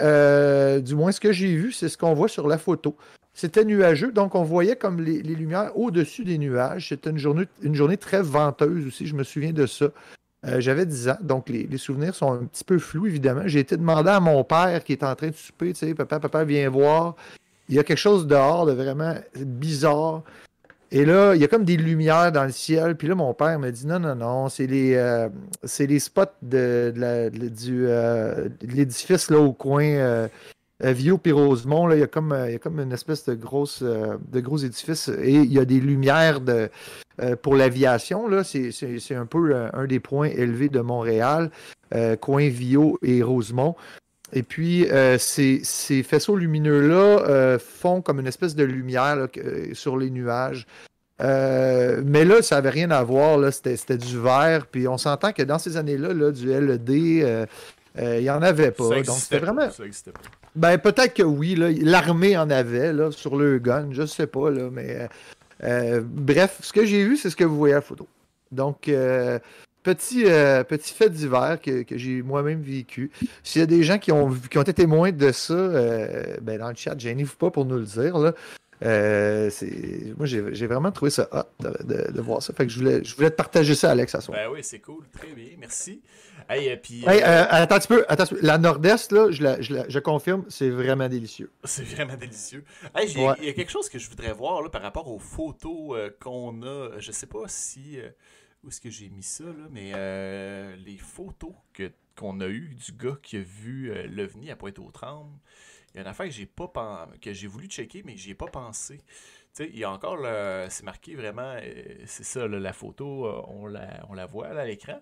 du 0.82 0.94
moins, 0.94 1.12
ce 1.12 1.20
que 1.20 1.32
j'ai 1.32 1.56
vu, 1.56 1.72
c'est 1.72 1.90
ce 1.90 1.98
qu'on 1.98 2.14
voit 2.14 2.28
sur 2.28 2.48
la 2.48 2.60
photo. 2.60 2.96
C'était 3.38 3.66
nuageux, 3.66 4.12
donc 4.12 4.34
on 4.34 4.42
voyait 4.42 4.76
comme 4.76 5.00
les, 5.00 5.22
lumières 5.22 5.78
au-dessus 5.78 6.24
des 6.24 6.40
nuages. 6.40 6.90
C'était 6.90 7.12
une 7.12 7.20
journée, 7.20 7.44
une 7.62 7.76
journée 7.76 7.98
très 7.98 8.24
venteuse 8.24 8.88
aussi, 8.88 9.06
je 9.06 9.14
me 9.14 9.24
souviens 9.24 9.54
de 9.54 9.68
ça. 9.68 9.90
Euh, 10.48 10.60
J'avais 10.60 10.88
10 10.88 11.10
ans, 11.10 11.18
donc 11.22 11.48
les, 11.48 11.78
souvenirs 11.78 12.16
sont 12.16 12.34
un 12.34 12.46
petit 12.46 12.64
peu 12.64 12.80
flous, 12.80 13.06
évidemment. 13.06 13.44
J'ai 13.46 13.60
été 13.60 13.78
demandé 13.78 14.10
à 14.10 14.20
mon 14.20 14.44
père 14.44 14.84
qui 14.84 14.94
est 14.94 15.04
en 15.04 15.14
train 15.14 15.28
de 15.28 15.36
souper, 15.36 15.74
tu 15.74 15.86
sais, 15.86 15.94
papa, 15.94 16.20
papa, 16.20 16.46
viens 16.46 16.68
voir. 16.72 17.16
Il 17.70 17.76
y 17.76 17.80
a 17.80 17.84
quelque 17.84 18.00
chose 18.00 18.26
dehors 18.26 18.66
de 18.66 18.72
vraiment 18.72 19.14
bizarre. 19.36 20.24
Et 20.90 21.06
là, 21.06 21.36
il 21.36 21.42
y 21.42 21.44
a 21.44 21.48
comme 21.48 21.64
des 21.64 21.78
lumières 21.78 22.32
dans 22.32 22.46
le 22.46 22.52
ciel. 22.52 22.96
Puis 22.96 23.08
là, 23.08 23.14
mon 23.14 23.36
père 23.36 23.60
me 23.60 23.70
dit 23.70 23.86
non, 23.86 24.00
non, 24.00 24.16
non, 24.16 24.50
c'est 24.50 24.66
les, 24.66 24.96
euh, 24.96 25.30
les 25.78 26.00
spots 26.00 26.24
euh, 26.56 27.30
de 27.30 28.68
l'édifice 28.68 29.30
là 29.30 29.38
au 29.38 29.54
coin, 29.54 30.28
Vio 30.80 31.18
puis 31.18 31.32
Rosemont, 31.32 31.88
là, 31.88 31.96
il, 31.96 32.00
y 32.00 32.04
a 32.04 32.08
comme, 32.08 32.32
euh, 32.32 32.50
il 32.50 32.54
y 32.54 32.56
a 32.56 32.60
comme 32.60 32.80
une 32.80 32.92
espèce 32.92 33.26
de, 33.26 33.34
grosse, 33.34 33.80
euh, 33.82 34.18
de 34.32 34.40
gros 34.40 34.58
édifice 34.58 35.10
et 35.10 35.34
il 35.34 35.52
y 35.52 35.60
a 35.60 35.66
des 35.66 35.80
lumières 35.80 36.40
de, 36.40 36.70
euh, 37.20 37.36
pour 37.36 37.56
l'aviation. 37.56 38.28
C'est 38.44 39.16
un 39.16 39.26
peu 39.26 39.56
euh, 39.56 39.70
un 39.74 39.88
des 39.88 40.00
points 40.00 40.30
élevés 40.30 40.70
de 40.70 40.80
Montréal, 40.82 41.50
euh, 41.96 42.16
coin 42.16 42.48
Vio 42.48 43.00
et 43.02 43.24
Rosemont. 43.24 43.76
Et 44.34 44.44
puis, 44.44 44.90
euh, 44.92 45.18
ces, 45.18 45.62
ces 45.64 46.04
faisceaux 46.04 46.36
lumineux-là 46.36 47.24
euh, 47.28 47.60
font 47.60 48.02
comme 48.02 48.20
une 48.20 48.28
espèce 48.28 48.56
de 48.56 48.64
lumière 48.64 49.28
euh, 49.38 49.74
sur 49.74 49.98
les 49.98 50.10
nuages. 50.10 50.68
Euh, 51.20 52.02
mais 52.06 52.26
là, 52.26 52.42
ça 52.42 52.56
n'avait 52.56 52.70
rien 52.70 52.92
à 52.92 53.04
voir. 53.04 53.52
C'était 53.52 53.76
c'était 53.78 53.98
du 53.98 54.20
vert. 54.20 54.68
Puis 54.68 54.88
on 54.88 54.98
s'entend 54.98 55.32
que 55.32 55.42
dans 55.44 55.58
ces 55.58 55.78
années-là, 55.78 56.14
là, 56.14 56.32
du 56.32 56.46
LED, 56.48 56.90
euh, 56.90 57.24
euh, 57.24 57.46
il 57.98 58.22
n'y 58.22 58.30
en 58.30 58.42
avait 58.42 58.72
pas. 58.72 59.02
Donc, 59.02 59.18
c'était 59.18 59.40
vraiment. 59.40 59.70
ça 59.70 59.84
pas. 60.12 60.22
Ben, 60.56 60.78
peut-être 60.80 61.14
que 61.14 61.24
oui. 61.24 61.56
L'armée 61.56 62.36
en 62.38 62.50
avait 62.50 62.92
là, 62.92 63.12
sur 63.12 63.36
le 63.36 63.60
gun. 63.60 63.90
Je 63.92 64.06
sais 64.06 64.28
pas. 64.28 64.50
Là, 64.50 64.70
mais 64.72 65.02
euh, 65.02 65.08
euh, 65.64 66.02
bref, 66.04 66.58
ce 66.62 66.74
que 66.74 66.86
j'ai 66.86 67.06
vu, 67.06 67.18
c'est 67.18 67.30
ce 67.30 67.36
que 67.36 67.44
vous 67.44 67.58
voyez 67.58 67.74
à 67.74 67.78
la 67.78 67.82
photo. 67.82 68.08
Donc, 68.52 68.88
euh, 68.88 69.40
petit, 69.84 70.24
euh, 70.26 70.64
petit 70.64 70.94
fait 70.94 71.10
divers 71.10 71.60
que, 71.62 71.84
que 71.84 71.98
j'ai 71.98 72.22
moi-même 72.22 72.62
vécu. 72.62 73.12
S'il 73.44 73.60
y 73.60 73.64
a 73.64 73.68
des 73.68 73.84
gens 73.84 73.98
qui 73.98 74.12
ont, 74.12 74.32
qui 74.50 74.58
ont 74.58 74.62
été 74.62 74.74
témoins 74.74 75.12
de 75.12 75.32
ça, 75.32 75.54
euh, 75.54 76.38
ben, 76.42 76.60
dans 76.60 76.70
le 76.70 76.76
chat, 76.76 76.98
gênez-vous 76.98 77.36
pas 77.36 77.52
pour 77.52 77.66
nous 77.66 77.78
le 77.78 77.86
dire. 77.86 78.18
Là. 78.18 78.34
Euh, 78.84 79.50
moi, 80.18 80.26
j'ai 80.28 80.68
vraiment 80.68 80.92
trouvé 80.92 81.10
ça 81.12 81.28
hot 81.32 81.64
de, 81.64 81.84
de- 81.84 82.12
de 82.12 82.22
voir 82.22 82.42
ça. 82.44 82.54
Fait 82.54 82.66
que 82.68 82.72
je 82.72 82.78
voulais, 82.80 83.04
je 83.04 83.16
voulais 83.16 83.32
te 83.32 83.36
partager 83.36 83.74
ça, 83.76 83.90
Alex, 83.92 84.14
à 84.16 84.22
soir. 84.22 84.38
Ben 84.38 84.50
oui, 84.52 84.60
c'est 84.64 84.80
cool. 84.80 85.04
Très 85.12 85.34
bien. 85.34 85.50
Merci. 85.58 86.02
Hey, 86.50 86.70
euh, 86.70 86.76
puis, 86.82 87.04
Hey, 87.08 87.22
euh, 87.24 87.46
attends 87.50 87.76
un 87.76 87.80
petit 87.80 87.88
peu, 87.88 88.06
attends 88.08 88.24
un 88.24 88.26
petit 88.28 88.36
peu. 88.36 88.46
La 88.46 88.58
Nord-Est, 88.58 89.12
là, 89.12 89.32
je, 89.32 89.42
la- 89.44 89.60
je 89.62 89.74
la- 89.74 89.90
je 89.90 90.00
confirme, 90.00 90.46
c'est 90.50 90.70
vraiment 90.70 91.10
délicieux. 91.10 91.52
C'est 91.64 91.84
vraiment 91.84 92.16
délicieux. 92.16 92.64
Hey, 92.96 93.18
Ouais. 93.18 93.34
Il 93.40 93.46
y 93.46 93.50
a 93.50 93.54
quelque 93.54 93.72
chose 93.72 93.90
que 93.90 93.98
je 94.00 94.10
voudrais 94.10 94.32
voir 94.34 94.62
là, 94.62 94.70
par 94.70 94.82
rapport 94.84 95.08
aux 95.12 95.20
photos 95.20 96.12
qu'on 96.22 96.62
a. 96.64 97.00
Je 97.00 97.12
sais 97.12 97.28
pas 97.28 97.44
si. 97.48 97.98
où 98.64 98.70
est-ce 98.70 98.80
que 98.82 98.90
j'ai 98.90 99.10
mis 99.10 99.24
ça, 99.24 99.44
là, 99.46 99.68
mais 99.72 99.92
les 100.86 100.98
photos 100.98 101.52
qu'on 102.16 102.40
a 102.42 102.48
eues 102.48 102.76
du 102.76 102.92
gars 102.94 103.18
qui 103.22 103.38
a 103.38 103.42
vu 103.42 103.92
l'OVNI 104.10 104.52
à 104.52 104.56
Pointe-aux-Trembles, 104.56 105.38
il 105.94 105.98
y 105.98 106.00
a 106.00 106.02
une 106.02 106.08
affaire 106.08 106.26
que 106.26 106.32
j'ai 106.32 106.46
pas 106.46 107.10
que 107.22 107.34
j'ai 107.34 107.48
voulu 107.48 107.68
checker, 107.68 108.04
mais 108.04 108.18
j'y 108.18 108.32
ai 108.32 108.36
pas 108.36 108.48
pensé. 108.48 108.98
Tu 108.98 109.64
sais, 109.64 109.70
il 109.70 109.80
y 109.80 109.84
a 109.84 109.92
encore 109.92 110.20
c'est 110.70 110.84
marqué 110.84 111.16
vraiment, 111.16 111.56
euh, 111.62 111.96
c'est 112.06 112.24
ça, 112.24 112.48
la 112.48 112.74
photo, 112.74 113.26
euh, 113.26 113.42
on 113.48 113.68
la, 113.68 114.06
on 114.10 114.14
la 114.14 114.26
voit 114.26 114.48
à 114.48 114.66
l'écran. 114.66 115.02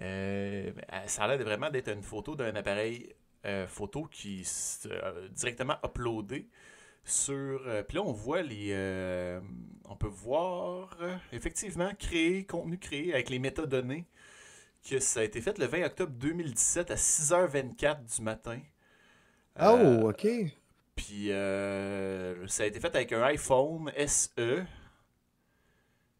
Euh, 0.00 0.70
ça 1.06 1.24
a 1.24 1.28
l'air 1.28 1.44
vraiment 1.44 1.70
d'être 1.70 1.88
une 1.88 2.02
photo 2.02 2.36
d'un 2.36 2.54
appareil 2.54 3.14
photo 3.68 4.04
qui 4.04 4.42
est 4.42 4.88
directement 5.30 5.76
uploadé 5.84 6.48
sur. 7.04 7.62
Puis 7.88 7.96
là, 7.96 8.02
on 8.02 8.12
voit 8.12 8.42
les. 8.42 8.74
on 9.88 9.96
peut 9.96 10.06
voir 10.06 10.96
effectivement 11.32 11.90
créer, 11.98 12.44
contenu 12.44 12.78
créé 12.78 13.14
avec 13.14 13.30
les 13.30 13.38
métadonnées. 13.38 14.06
Que 14.88 14.98
ça 14.98 15.20
a 15.20 15.24
été 15.24 15.42
fait 15.42 15.58
le 15.58 15.66
20 15.66 15.84
octobre 15.84 16.12
2017 16.12 16.90
à 16.90 16.94
6h24 16.94 18.16
du 18.16 18.22
matin. 18.22 18.60
Oh, 19.60 19.76
Euh, 19.76 20.10
ok. 20.10 20.26
Puis 20.96 21.30
euh, 21.32 22.46
ça 22.46 22.62
a 22.64 22.66
été 22.66 22.78
fait 22.80 22.94
avec 22.94 23.12
un 23.12 23.22
iPhone 23.22 23.90
SE. 24.06 24.64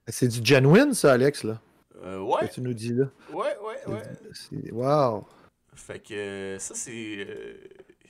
C'est 0.08 0.28
du 0.28 0.40
genuine, 0.44 0.92
ça, 0.94 1.12
Alex, 1.12 1.44
là, 1.44 1.60
Euh, 2.02 2.16
que 2.18 2.42
ouais, 2.42 2.48
tu 2.48 2.60
nous 2.62 2.74
dis 2.74 2.94
là. 2.94 3.04
ouais, 3.32 3.56
ouais, 3.62 3.94
ouais. 3.94 4.70
Wow. 4.72 5.26
Fait 5.74 5.98
que 6.00 6.14
euh, 6.14 6.58
ça, 6.58 6.74
c'est. 6.74 7.26
euh, 7.28 7.54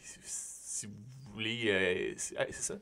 si 0.03 0.87
vous 0.87 0.93
voulez. 1.35 1.65
euh, 1.67 2.15
c'est 2.17 2.37
ah, 2.39 2.47
c'est 2.51 2.63
ça. 2.63 2.75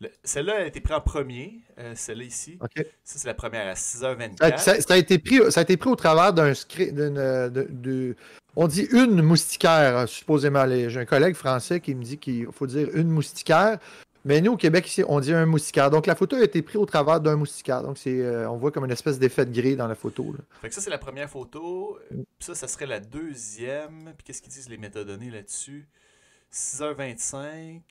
Le- 0.00 0.10
Celle-là 0.24 0.54
a 0.56 0.64
été 0.64 0.80
prise 0.80 0.96
en 0.96 1.00
premier. 1.00 1.60
euh, 1.78 1.92
Celle-là 1.94 2.24
ici. 2.24 2.58
Ça, 2.60 3.18
c'est 3.18 3.28
la 3.28 3.34
première 3.34 3.68
à 3.68 3.74
Ça, 3.76 3.98
6h24. 4.16 4.58
ça- 4.58 4.80
ça 4.80 4.94
a 4.94 4.96
été 4.96 5.18
pris, 5.18 5.52
ça 5.52 5.60
a 5.60 5.62
été 5.62 5.76
pris 5.76 5.90
au 5.90 5.96
travers 5.96 6.32
d'un 6.32 6.52
script. 6.54 6.94
d'une, 6.94 7.18
euh, 7.18 8.14
on 8.56 8.68
dit 8.68 8.86
une 8.92 9.22
moustiquaire, 9.22 10.08
supposément. 10.08 10.66
J'ai 10.68 10.98
un 10.98 11.04
collègue 11.04 11.34
français 11.34 11.80
qui 11.80 11.94
me 11.94 12.02
dit 12.02 12.18
qu'il 12.18 12.46
faut 12.52 12.66
dire 12.66 12.88
une 12.94 13.08
moustiquaire. 13.08 13.78
Mais 14.26 14.40
nous, 14.40 14.52
au 14.52 14.56
Québec, 14.56 14.88
ici, 14.88 15.04
on 15.06 15.20
dit 15.20 15.34
un 15.34 15.44
moustiquaire. 15.44 15.90
Donc, 15.90 16.06
la 16.06 16.14
photo 16.14 16.36
a 16.36 16.44
été 16.44 16.62
prise 16.62 16.76
au 16.76 16.86
travers 16.86 17.20
d'un 17.20 17.36
moustiquaire. 17.36 17.82
Donc, 17.82 17.98
c'est, 17.98 18.20
euh, 18.20 18.48
on 18.48 18.56
voit 18.56 18.70
comme 18.70 18.86
une 18.86 18.90
espèce 18.90 19.18
d'effet 19.18 19.44
de 19.44 19.52
gris 19.52 19.76
dans 19.76 19.86
la 19.86 19.94
photo. 19.94 20.32
là. 20.32 20.38
Fait 20.62 20.68
que 20.70 20.74
ça, 20.74 20.80
c'est 20.80 20.90
la 20.90 20.98
première 20.98 21.28
photo. 21.28 21.98
Puis 22.08 22.24
ça, 22.38 22.54
ça 22.54 22.66
serait 22.66 22.86
la 22.86 23.00
deuxième. 23.00 24.14
Puis 24.16 24.24
qu'est-ce 24.24 24.40
qu'ils 24.40 24.52
disent 24.52 24.70
les 24.70 24.78
métadonnées 24.78 25.30
là-dessus? 25.30 25.86
6h25. 26.50 27.82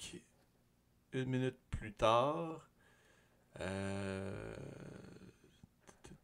Une 1.14 1.30
minute 1.30 1.58
plus 1.70 1.94
tard. 1.94 2.68
Euh... 3.62 4.56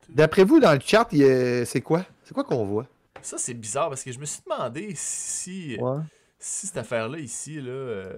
D'après 0.10 0.44
vous, 0.44 0.60
dans 0.60 0.74
le 0.74 0.80
chat, 0.80 1.08
c'est 1.12 1.82
quoi? 1.82 2.04
C'est 2.24 2.34
quoi 2.34 2.44
qu'on 2.44 2.66
voit? 2.66 2.88
Ça, 3.22 3.38
c'est 3.38 3.54
bizarre 3.54 3.90
parce 3.90 4.04
que 4.04 4.12
je 4.12 4.20
me 4.20 4.26
suis 4.26 4.42
demandé 4.44 4.94
si, 4.96 5.78
Ouais. 5.80 6.00
si 6.40 6.68
cette 6.68 6.78
affaire-là 6.78 7.20
ici, 7.20 7.60
là. 7.62 7.72
euh, 7.72 8.14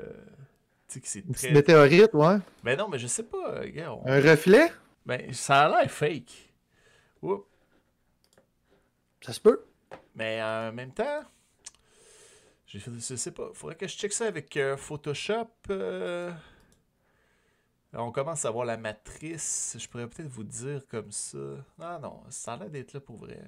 Tu 0.88 0.96
sais 0.96 1.02
que 1.02 1.08
c'est 1.08 1.34
très. 1.34 1.52
météorite, 1.54 2.14
ouais. 2.14 2.38
Ben 2.64 2.78
non, 2.78 2.88
mais 2.90 3.00
je 3.00 3.08
sais 3.08 3.24
pas, 3.24 3.66
gars. 3.68 3.94
on- 3.94 4.06
Un 4.06 4.20
reflet? 4.22 4.72
Ben, 5.06 5.34
ça 5.34 5.62
a 5.66 5.70
l'air 5.82 5.90
fake. 5.92 6.52
Oups. 7.22 7.46
Ça 9.22 9.34
se 9.34 9.40
peut. 9.40 9.64
Mais 10.16 10.42
en 10.44 10.72
même 10.74 10.92
temps, 10.94 11.24
j'ai 12.68 12.80
fait, 12.80 12.92
je 12.92 13.16
sais 13.16 13.32
pas, 13.32 13.50
faudrait 13.54 13.76
que 13.76 13.88
je 13.88 13.96
check 13.96 14.12
ça 14.14 14.26
avec 14.28 14.56
euh, 14.58 14.76
Photoshop. 14.78 15.48
euh. 15.70 16.32
On 17.94 18.12
commence 18.12 18.46
à 18.46 18.52
voir 18.52 18.66
la 18.66 18.78
matrice. 18.78 19.76
Je 19.80 19.88
pourrais 19.88 20.08
peut-être 20.08 20.30
vous 20.30 20.44
dire 20.46 20.82
comme 20.90 21.12
ça. 21.12 21.38
Ah 21.80 22.00
non, 22.02 22.22
ça 22.30 22.54
a 22.54 22.58
l'air 22.58 22.70
d'être 22.70 22.94
là 22.94 23.00
pour 23.02 23.18
vrai. 23.18 23.40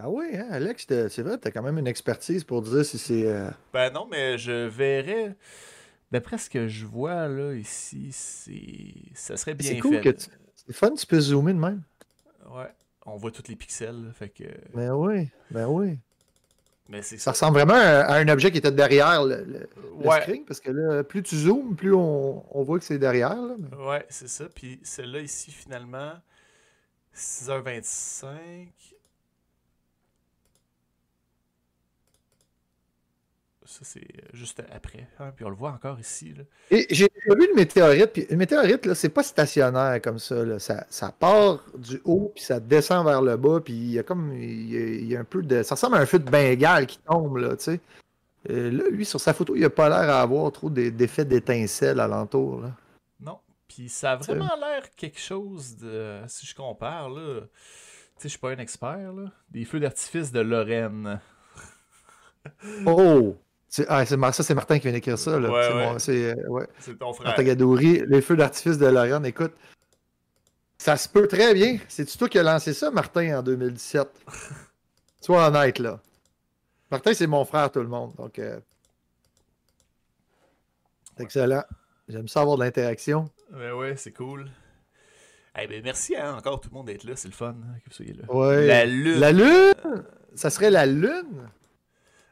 Ah 0.00 0.08
oui, 0.08 0.26
hein, 0.34 0.46
Alex, 0.50 0.86
t'as- 0.86 1.08
c'est 1.08 1.22
vrai, 1.22 1.38
tu 1.38 1.48
as 1.48 1.50
quand 1.50 1.62
même 1.62 1.78
une 1.78 1.86
expertise 1.88 2.44
pour 2.44 2.62
dire 2.62 2.84
si 2.84 2.98
c'est. 2.98 3.26
euh, 3.26 3.50
Ben 3.72 3.92
non, 3.92 4.06
mais 4.10 4.38
je 4.38 4.66
verrais. 4.68 5.34
D'après 6.12 6.38
ce 6.38 6.48
que 6.48 6.68
je 6.68 6.86
vois 6.86 7.26
là 7.28 7.52
ici, 7.54 8.10
c'est. 8.12 8.94
Ça 9.14 9.36
serait 9.36 9.54
bien 9.54 9.72
C'est 9.72 9.78
cool 9.80 9.96
fait. 9.96 10.00
que 10.02 10.08
tu- 10.10 10.30
C'est 10.54 10.72
fun, 10.72 10.92
tu 10.94 11.04
peux 11.06 11.20
zoomer 11.20 11.52
de 11.52 11.58
même. 11.58 11.82
Ouais. 12.50 12.70
On 13.06 13.16
voit 13.16 13.30
tous 13.30 13.48
les 13.48 13.56
pixels, 13.56 14.04
là, 14.04 14.12
fait 14.12 14.28
que. 14.28 14.44
Ben 14.74 14.92
oui, 14.92 15.28
ben 15.50 15.66
oui. 15.66 15.98
Mais 16.90 17.02
c'est 17.02 17.18
Ça 17.18 17.32
ressemble 17.32 17.54
vraiment 17.58 17.74
à 17.74 18.14
un 18.14 18.28
objet 18.28 18.50
qui 18.50 18.58
était 18.58 18.70
derrière 18.72 19.22
le, 19.24 19.44
le- 19.44 19.68
le 20.00 20.06
Ouais. 20.08 20.22
screen, 20.22 20.44
parce 20.46 20.60
que 20.60 20.70
là, 20.70 21.02
plus 21.04 21.22
tu 21.22 21.36
zoomes, 21.36 21.74
plus 21.76 21.92
on, 21.94 22.44
on 22.56 22.62
voit 22.62 22.78
que 22.78 22.84
c'est 22.84 22.98
derrière. 22.98 23.34
là, 23.36 23.56
mais- 23.58 23.76
Ouais, 23.76 24.06
c'est 24.08 24.28
ça. 24.28 24.46
Puis 24.54 24.78
celle-là 24.84 25.20
ici, 25.20 25.50
finalement, 25.50 26.12
6h25. 27.12 28.68
Ça, 33.70 33.80
c'est 33.82 34.00
euh, 34.00 34.28
juste 34.32 34.62
après. 34.72 35.06
hein, 35.20 35.30
puis 35.36 35.44
on 35.44 35.50
le 35.50 35.54
voit 35.54 35.72
encore 35.72 36.00
ici. 36.00 36.32
Là. 36.34 36.42
Et 36.70 36.86
j'ai 36.88 37.06
vu 37.26 37.48
une 37.50 37.54
météorite, 37.54 38.14
puis 38.14 38.26
une 38.30 38.38
météorite, 38.38 38.86
là, 38.86 38.94
c'est 38.94 39.10
pas 39.10 39.22
stationnaire 39.22 40.00
comme 40.00 40.18
ça, 40.18 40.42
là. 40.42 40.58
Ça, 40.58 40.86
ça 40.88 41.12
part 41.12 41.62
du 41.76 42.00
haut, 42.06 42.32
puis 42.34 42.42
ça 42.42 42.60
descend 42.60 43.04
vers 43.06 43.20
le 43.20 43.36
bas, 43.36 43.60
puis 43.62 43.74
il 43.74 43.90
y 43.90 43.98
a 43.98 44.02
comme, 44.02 44.32
il 44.32 44.70
y 44.72 44.76
a, 44.76 44.80
il 44.80 45.06
y 45.08 45.16
a 45.16 45.20
un 45.20 45.24
peu 45.24 45.42
de, 45.42 45.62
ça 45.62 45.74
ressemble 45.74 45.96
à 45.96 45.98
un 45.98 46.06
feu 46.06 46.18
de 46.18 46.30
Bengale 46.30 46.86
qui 46.86 46.98
tombe, 47.00 47.36
là, 47.36 47.56
tu 47.56 47.64
sais. 47.64 47.80
Euh, 48.48 48.70
là, 48.70 48.84
lui, 48.90 49.04
sur 49.04 49.20
sa 49.20 49.34
photo, 49.34 49.54
il 49.54 49.62
a 49.66 49.68
pas 49.68 49.90
l'air 49.90 50.08
à 50.14 50.22
avoir 50.22 50.50
trop 50.50 50.70
d'e- 50.70 50.90
d'effets 50.90 51.26
d'étincelles 51.26 52.00
alentour, 52.00 52.62
là. 52.62 52.72
Non. 53.20 53.38
Puis 53.68 53.90
ça 53.90 54.12
a 54.12 54.16
vraiment 54.16 54.56
l'air 54.58 54.88
quelque 54.96 55.20
chose 55.20 55.76
de. 55.76 56.20
Si 56.26 56.46
je 56.46 56.54
compare, 56.54 57.10
là. 57.10 57.40
Tu 57.42 57.48
sais, 58.16 58.22
je 58.22 58.28
suis 58.28 58.38
pas 58.38 58.50
un 58.52 58.58
expert, 58.58 59.12
là. 59.12 59.30
Des 59.50 59.66
feux 59.66 59.78
d'artifice 59.78 60.32
de 60.32 60.40
Lorraine. 60.40 61.20
Oh! 62.86 63.36
C'est- 63.68 63.86
Ah, 63.88 64.04
c'est 64.06 64.16
ça, 64.32 64.42
c'est 64.42 64.54
Martin 64.54 64.78
qui 64.78 64.84
vient 64.84 64.92
d'écrire 64.92 65.18
ça, 65.18 65.38
là. 65.38 65.50
Ouais, 65.50 65.62
C'est 65.62 65.74
ouais. 65.74 65.86
mon- 65.92 65.98
c'est, 65.98 66.30
euh, 66.38 66.48
ouais. 66.48 66.66
C'est 66.78 66.98
ton 66.98 67.12
frère. 67.12 67.34
Gadouri, 67.42 68.02
les 68.06 68.22
feux 68.22 68.36
d'artifice 68.36 68.78
de 68.78 68.86
Lorraine, 68.86 69.26
écoute. 69.26 69.52
Ça 70.78 70.96
se 70.96 71.08
peut 71.08 71.26
très 71.28 71.52
bien. 71.54 71.78
C'est-tu 71.88 72.16
toi 72.16 72.28
qui 72.28 72.38
as 72.38 72.42
lancé 72.42 72.72
ça, 72.72 72.90
Martin, 72.90 73.38
en 73.38 73.42
2017? 73.42 74.08
Sois 75.20 75.48
honnête, 75.48 75.78
là. 75.80 76.00
Martin, 76.90 77.12
c'est 77.12 77.26
mon 77.26 77.44
frère, 77.44 77.70
tout 77.70 77.80
le 77.80 77.88
monde. 77.88 78.14
Donc, 78.16 78.38
euh, 78.38 78.58
c'est 81.16 81.24
excellent. 81.24 81.64
J'aime 82.08 82.28
ça 82.28 82.40
avoir 82.40 82.56
de 82.56 82.64
l'interaction. 82.64 83.28
Ouais, 83.52 83.72
ouais, 83.72 83.96
c'est 83.96 84.12
cool. 84.12 84.48
Eh 85.60 85.66
ben, 85.66 85.82
merci 85.82 86.14
hein, 86.16 86.36
encore 86.36 86.60
tout 86.60 86.70
le 86.70 86.74
monde 86.76 86.86
d'être 86.86 87.04
là, 87.04 87.16
c'est 87.16 87.28
le 87.28 87.34
fun 87.34 87.48
hein, 87.48 87.74
que 87.84 87.90
vous 87.90 87.94
soyez 87.96 88.14
là. 88.14 88.32
Ouais. 88.32 88.66
La 88.66 88.86
lune. 88.86 89.18
La 89.18 89.32
Lune? 89.32 90.04
Ça 90.34 90.48
serait 90.50 90.70
la 90.70 90.86
Lune? 90.86 91.50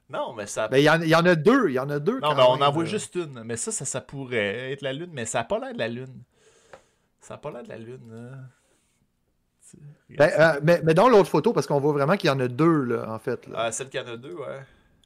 Non, 0.09 0.35
mais 0.35 0.47
ça. 0.47 0.69
Ben, 0.69 0.77
il 0.79 0.83
y, 0.83 1.09
y 1.11 1.15
en 1.15 1.25
a 1.27 1.35
deux. 1.35 1.69
Il 1.69 1.75
y 1.75 1.79
en 1.79 1.91
a 1.91 1.99
deux. 1.99 2.21
non, 2.21 2.35
mais 2.35 2.43
on 2.43 2.61
en 2.63 2.71
voit 2.71 2.85
juste 2.85 3.15
une. 3.17 3.43
Mais 3.45 3.57
ça, 3.57 3.73
ça, 3.73 3.85
ça 3.85 4.01
pourrait 4.01 4.73
être 4.73 4.83
la 4.83 4.93
lune, 4.93 5.11
mais 5.13 5.25
ça 5.25 5.39
n'a 5.39 5.45
pas 5.45 5.59
l'air 5.59 5.73
de 5.73 5.79
la 5.79 5.89
lune. 5.89 6.23
Ça 7.21 7.35
n'a 7.35 7.39
pas 7.39 7.51
l'air 7.51 7.65
de 7.65 7.69
la 7.69 7.79
lune. 7.79 8.13
hein. 8.15 8.39
Ben, 10.11 10.31
euh, 10.39 10.61
mais, 10.63 10.81
mais 10.85 10.95
dans 10.95 11.09
l'autre 11.09 11.29
photo, 11.29 11.53
parce 11.53 11.67
qu'on 11.67 11.81
voit 11.81 11.93
vraiment 11.93 12.17
qu'il 12.17 12.29
y 12.29 12.33
en 12.33 12.39
a 12.39 12.47
deux, 12.47 12.85
là, 12.85 13.11
en 13.11 13.19
fait. 13.19 13.47
là. 13.49 13.55
Ah, 13.65 13.73
celle 13.73 13.89
qui 13.91 13.99
en 13.99 14.07
a 14.07 14.17
deux, 14.17 14.35
ouais. 14.35 14.61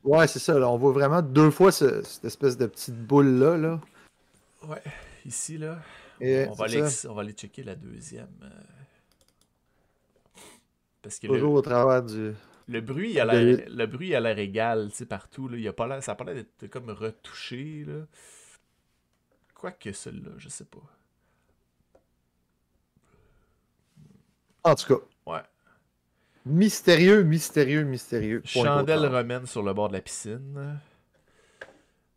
Ouais, 0.05 0.27
c'est 0.27 0.39
ça. 0.39 0.59
Là. 0.59 0.69
On 0.69 0.77
voit 0.77 0.93
vraiment 0.93 1.23
deux 1.23 1.51
fois 1.51 1.73
ce- 1.73 2.03
cette 2.03 2.27
espèce 2.27 2.59
de 2.59 2.67
petite 2.67 2.95
boule-là. 2.95 3.57
Là. 3.57 3.81
Ouais, 4.69 4.83
ici, 5.25 5.57
là. 5.57 5.79
Et 6.21 6.47
on, 6.51 6.53
va 6.53 6.67
aller, 6.67 6.85
on 7.09 7.15
va 7.15 7.23
aller 7.23 7.33
checker 7.33 7.63
la 7.63 7.75
deuxième. 7.75 8.29
euh. 8.43 8.49
Parce 11.03 11.19
que 11.19 11.27
Toujours 11.27 11.53
le, 11.55 11.59
au 11.59 11.63
travers 11.63 12.03
du. 12.03 12.33
Le 12.71 12.81
bruit 12.81 13.19
a 13.21 13.27
de- 13.27 13.31
l'air 13.31 13.67
le 13.69 13.87
bruit 13.87 14.15
a 14.15 14.21
l'air 14.21 14.39
égal, 14.39 14.89
tu 14.91 14.97
sais, 14.99 15.07
partout. 15.07 15.49
Là. 15.49 15.57
Il 15.59 15.67
a 15.69 15.73
pas 15.73 15.87
l'air, 15.87 16.03
ça 16.03 16.13
a 16.13 16.15
pas 16.15 16.25
l'air 16.25 16.37
d'être 16.37 16.69
comme 16.69 16.91
retouché. 16.91 17.85
Là. 17.87 18.07
Quoique 19.55 19.93
celui-là, 19.93 20.31
je 20.39 20.49
sais 20.49 20.65
pas. 20.65 20.79
En 24.65 24.75
tout 24.75 24.95
cas, 24.95 25.05
Ouais. 25.27 25.41
mystérieux, 26.45 27.23
mystérieux, 27.23 27.83
mystérieux. 27.85 28.43
Point 28.53 28.65
Chandelle 28.65 29.07
romaine 29.07 29.47
sur 29.47 29.63
le 29.63 29.73
bord 29.73 29.89
de 29.89 29.95
la 29.95 30.01
piscine. 30.01 30.79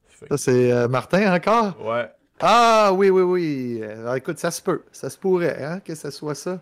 Fait 0.07 0.27
Ça, 0.29 0.37
c'est 0.37 0.71
euh, 0.71 0.87
Martin 0.87 1.33
encore? 1.33 1.79
ouais. 1.85 2.09
Ah 2.39 2.91
oui, 2.93 3.09
oui, 3.09 3.21
oui. 3.21 3.79
Euh, 3.81 4.15
écoute, 4.15 4.37
ça 4.39 4.51
se 4.51 4.61
peut. 4.61 4.83
Ça 4.91 5.09
se 5.09 5.17
pourrait, 5.17 5.63
hein, 5.63 5.79
que 5.79 5.95
ce 5.95 6.11
soit 6.11 6.35
ça. 6.35 6.61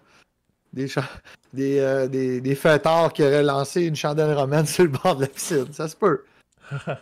Des, 0.74 0.88
cha- 0.88 1.10
des, 1.54 1.80
euh, 1.80 2.08
des, 2.08 2.40
des 2.42 2.56
fêtards 2.56 3.12
qui 3.14 3.24
auraient 3.24 3.44
lancé 3.44 3.82
une 3.84 3.96
chandelle 3.96 4.34
romaine 4.34 4.66
sur 4.66 4.84
le 4.86 4.90
bord 4.92 5.16
de 5.18 5.22
la 5.22 5.28
piscine. 5.28 5.72
Ça 5.74 5.88
se 5.90 5.96
peut. 5.96 6.24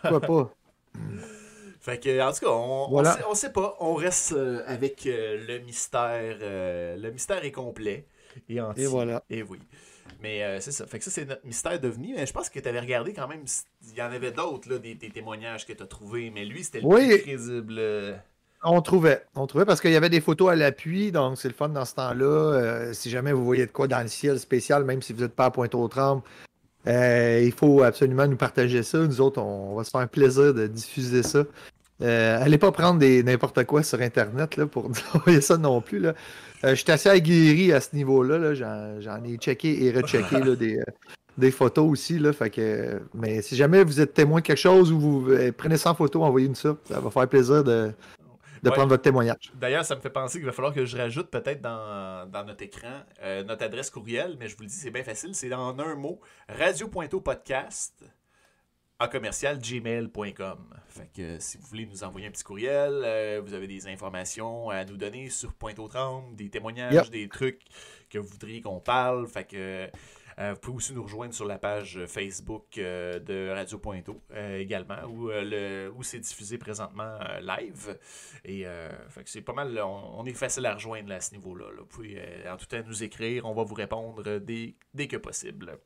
Pourquoi 0.02 0.20
pas? 0.20 0.54
Fait 1.80 1.98
que, 1.98 2.20
en 2.20 2.32
tout 2.32 2.40
cas, 2.40 2.50
on, 2.50 2.86
on 2.86 2.90
Voilà. 2.90 3.12
sait, 3.14 3.22
on 3.30 3.34
sait 3.34 3.52
pas. 3.52 3.76
On 3.80 3.94
reste 3.94 4.32
euh, 4.32 4.62
avec 4.66 5.06
euh, 5.06 5.46
le 5.46 5.60
mystère. 5.60 6.36
euh, 6.42 6.96
le 6.96 7.10
mystère 7.10 7.42
est 7.44 7.52
complet 7.52 8.04
et 8.48 8.60
entier. 8.60 8.84
Et 8.84 8.86
voilà. 8.86 9.22
Et 9.30 9.42
oui. 9.42 9.58
Mais 10.22 10.42
euh, 10.42 10.60
c'est 10.60 10.72
ça. 10.72 10.86
Fait 10.86 10.98
que 10.98 11.04
ça, 11.04 11.10
c'est 11.10 11.24
notre 11.24 11.46
mystère 11.46 11.80
devenu. 11.80 12.14
Mais 12.14 12.26
je 12.26 12.32
pense 12.34 12.50
que 12.50 12.60
tu 12.60 12.68
avais 12.68 12.80
regardé 12.80 13.14
quand 13.14 13.28
même. 13.28 13.44
Il 13.88 13.94
y 13.96 14.02
en 14.02 14.10
avait 14.12 14.32
d'autres, 14.32 14.68
là, 14.68 14.78
des, 14.78 14.94
des 14.94 15.08
témoignages 15.08 15.66
que 15.66 15.72
tu 15.72 15.82
as 15.82 15.86
trouvés. 15.86 16.30
Mais 16.30 16.44
lui, 16.44 16.62
c'était 16.64 16.80
le 16.80 16.86
Oui. 16.86 17.08
plus 17.08 17.22
crédible. 17.22 18.20
On 18.62 18.82
trouvait. 18.82 19.22
On 19.34 19.46
trouvait 19.46 19.64
parce 19.64 19.80
qu'il 19.80 19.90
y 19.90 19.96
avait 19.96 20.10
des 20.10 20.20
photos 20.20 20.50
à 20.50 20.54
l'appui, 20.54 21.12
donc 21.12 21.38
c'est 21.38 21.48
le 21.48 21.54
fun 21.54 21.70
dans 21.70 21.86
ce 21.86 21.94
temps-là. 21.94 22.24
Euh, 22.26 22.92
si 22.92 23.08
jamais 23.08 23.32
vous 23.32 23.44
voyez 23.44 23.64
de 23.64 23.70
quoi 23.70 23.88
dans 23.88 24.02
le 24.02 24.08
ciel 24.08 24.38
spécial, 24.38 24.84
même 24.84 25.00
si 25.00 25.14
vous 25.14 25.22
n'êtes 25.22 25.34
pas 25.34 25.46
à 25.46 25.50
Pointe-aux-Trembles, 25.50 26.22
euh, 26.86 27.40
il 27.42 27.52
faut 27.52 27.82
absolument 27.82 28.26
nous 28.26 28.36
partager 28.36 28.82
ça. 28.82 28.98
Nous 28.98 29.20
autres, 29.20 29.40
on, 29.40 29.74
va 29.76 29.84
se 29.84 29.90
faire 29.90 30.02
un 30.02 30.06
plaisir 30.06 30.52
de 30.52 30.66
diffuser 30.66 31.22
ça. 31.22 31.44
Euh, 32.02 32.42
allez 32.42 32.58
pas 32.58 32.72
prendre 32.72 33.02
n'importe 33.22 33.64
quoi 33.64 33.82
sur 33.82 34.00
Internet 34.00 34.56
là, 34.56 34.66
pour 34.66 34.90
envoyer 35.14 35.40
ça 35.40 35.56
non 35.56 35.80
plus. 35.80 35.98
Là. 35.98 36.14
Je 36.62 36.74
suis 36.74 36.90
assez 36.92 37.08
aguerri 37.08 37.72
à 37.72 37.80
ce 37.80 37.96
niveau-là. 37.96 38.38
là. 38.38 38.54
J'en, 39.00 39.24
ai 39.24 39.36
checké 39.36 39.84
et 39.84 39.90
rechecké 39.90 40.36
des, 41.38 41.50
photos 41.50 41.90
aussi. 41.90 42.18
Là, 42.18 42.34
fait 42.34 42.50
que, 42.50 43.00
mais 43.14 43.40
si 43.40 43.56
jamais 43.56 43.84
vous 43.84 44.02
êtes 44.02 44.12
témoin 44.12 44.40
de 44.40 44.46
quelque 44.46 44.58
chose 44.58 44.92
ou 44.92 45.00
vous 45.00 45.28
prenez 45.56 45.78
ça 45.78 45.92
en 45.92 45.94
photo, 45.94 46.22
envoyez-nous 46.22 46.54
ça. 46.54 46.76
Ça 46.84 47.00
va 47.00 47.10
faire 47.10 47.26
plaisir 47.28 47.64
de, 47.64 47.92
de 48.62 48.68
Ouais. 48.68 48.74
prendre 48.74 48.88
votre 48.90 49.02
témoignage. 49.02 49.52
D'ailleurs, 49.54 49.84
ça 49.84 49.96
me 49.96 50.00
fait 50.00 50.10
penser 50.10 50.38
qu'il 50.38 50.46
va 50.46 50.52
falloir 50.52 50.74
que 50.74 50.84
je 50.84 50.96
rajoute 50.96 51.30
peut-être 51.30 51.60
dans, 51.62 52.28
dans 52.30 52.44
notre 52.44 52.62
écran 52.62 53.00
euh, 53.22 53.42
notre 53.44 53.64
adresse 53.64 53.90
courriel. 53.90 54.36
Mais 54.38 54.48
je 54.48 54.56
vous 54.56 54.62
le 54.62 54.68
dis, 54.68 54.74
c'est 54.74 54.90
bien 54.90 55.04
facile. 55.04 55.34
C'est 55.34 55.52
en 55.54 55.78
un 55.78 55.94
mot 55.94 56.20
radio.podcast 56.48 58.04
en 58.98 59.08
commercial 59.08 59.58
gmail.com. 59.58 60.58
Fait 60.88 61.10
que 61.16 61.38
si 61.38 61.56
vous 61.56 61.66
voulez 61.68 61.86
nous 61.86 62.04
envoyer 62.04 62.26
un 62.26 62.30
petit 62.30 62.44
courriel, 62.44 62.92
euh, 63.04 63.40
vous 63.44 63.54
avez 63.54 63.66
des 63.66 63.86
informations 63.88 64.68
à 64.68 64.84
nous 64.84 64.96
donner 64.98 65.30
sur 65.30 65.54
Pointe-aux-Trembles, 65.54 66.36
des 66.36 66.50
témoignages, 66.50 66.92
Yep. 66.94 67.10
des 67.10 67.28
trucs 67.28 67.62
que 68.10 68.18
vous 68.18 68.28
voudriez 68.28 68.60
qu'on 68.60 68.80
parle. 68.80 69.26
Fait 69.26 69.44
que 69.44 69.56
euh, 69.56 69.86
vous 70.40 70.60
pouvez 70.60 70.76
aussi 70.76 70.94
nous 70.94 71.02
rejoindre 71.02 71.34
sur 71.34 71.44
la 71.44 71.58
page 71.58 72.00
Facebook 72.06 72.78
euh, 72.78 73.18
de 73.18 73.50
Radio 73.50 73.80
euh, 74.32 74.58
également, 74.58 75.02
où, 75.06 75.30
euh, 75.30 75.42
le, 75.44 75.92
où 75.94 76.02
c'est 76.02 76.18
diffusé 76.18 76.56
présentement 76.56 77.18
euh, 77.20 77.40
live. 77.40 77.98
Et 78.44 78.66
euh, 78.66 78.90
c'est 79.26 79.42
pas 79.42 79.52
mal, 79.52 79.78
on, 79.78 80.24
est 80.24 80.32
facile 80.32 80.64
à 80.64 80.74
rejoindre 80.74 81.12
à 81.12 81.20
ce 81.20 81.32
niveau-là. 81.32 81.66
là. 81.66 81.80
Vous 81.80 81.86
pouvez 81.86 82.16
euh, 82.18 82.54
en 82.54 82.56
tout 82.56 82.66
temps 82.66 82.82
nous 82.86 83.02
écrire, 83.02 83.44
on 83.44 83.52
va 83.52 83.64
vous 83.64 83.74
répondre 83.74 84.22
euh, 84.26 84.38
dès, 84.38 84.76
dès 84.94 85.08
que 85.08 85.18
possible. 85.18 85.78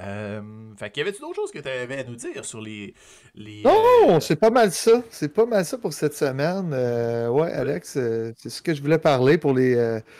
Euh, 0.00 0.40
fait 0.76 0.90
qu'il 0.90 1.00
y 1.00 1.02
avait-tu 1.02 1.20
d'autres 1.20 1.34
choses 1.34 1.50
que 1.50 1.58
tu 1.58 1.68
avais 1.68 1.98
à 1.98 2.04
nous 2.04 2.14
dire 2.14 2.44
sur 2.44 2.60
les. 2.60 2.94
les 3.34 3.62
Non, 3.64 3.72
euh, 4.10 4.20
c'est 4.20 4.36
pas 4.36 4.50
mal 4.50 4.70
ça. 4.70 5.02
C'est 5.10 5.32
pas 5.32 5.44
mal 5.44 5.64
ça 5.64 5.76
pour 5.76 5.92
cette 5.92 6.14
semaine. 6.14 6.70
Euh, 6.72 7.28
ouais, 7.28 7.50
Alex, 7.52 7.98
c'est 8.36 8.48
ce 8.48 8.62
que 8.62 8.74
je 8.74 8.80
voulais 8.80 8.98
parler 8.98 9.38
pour 9.38 9.54
les 9.54 9.74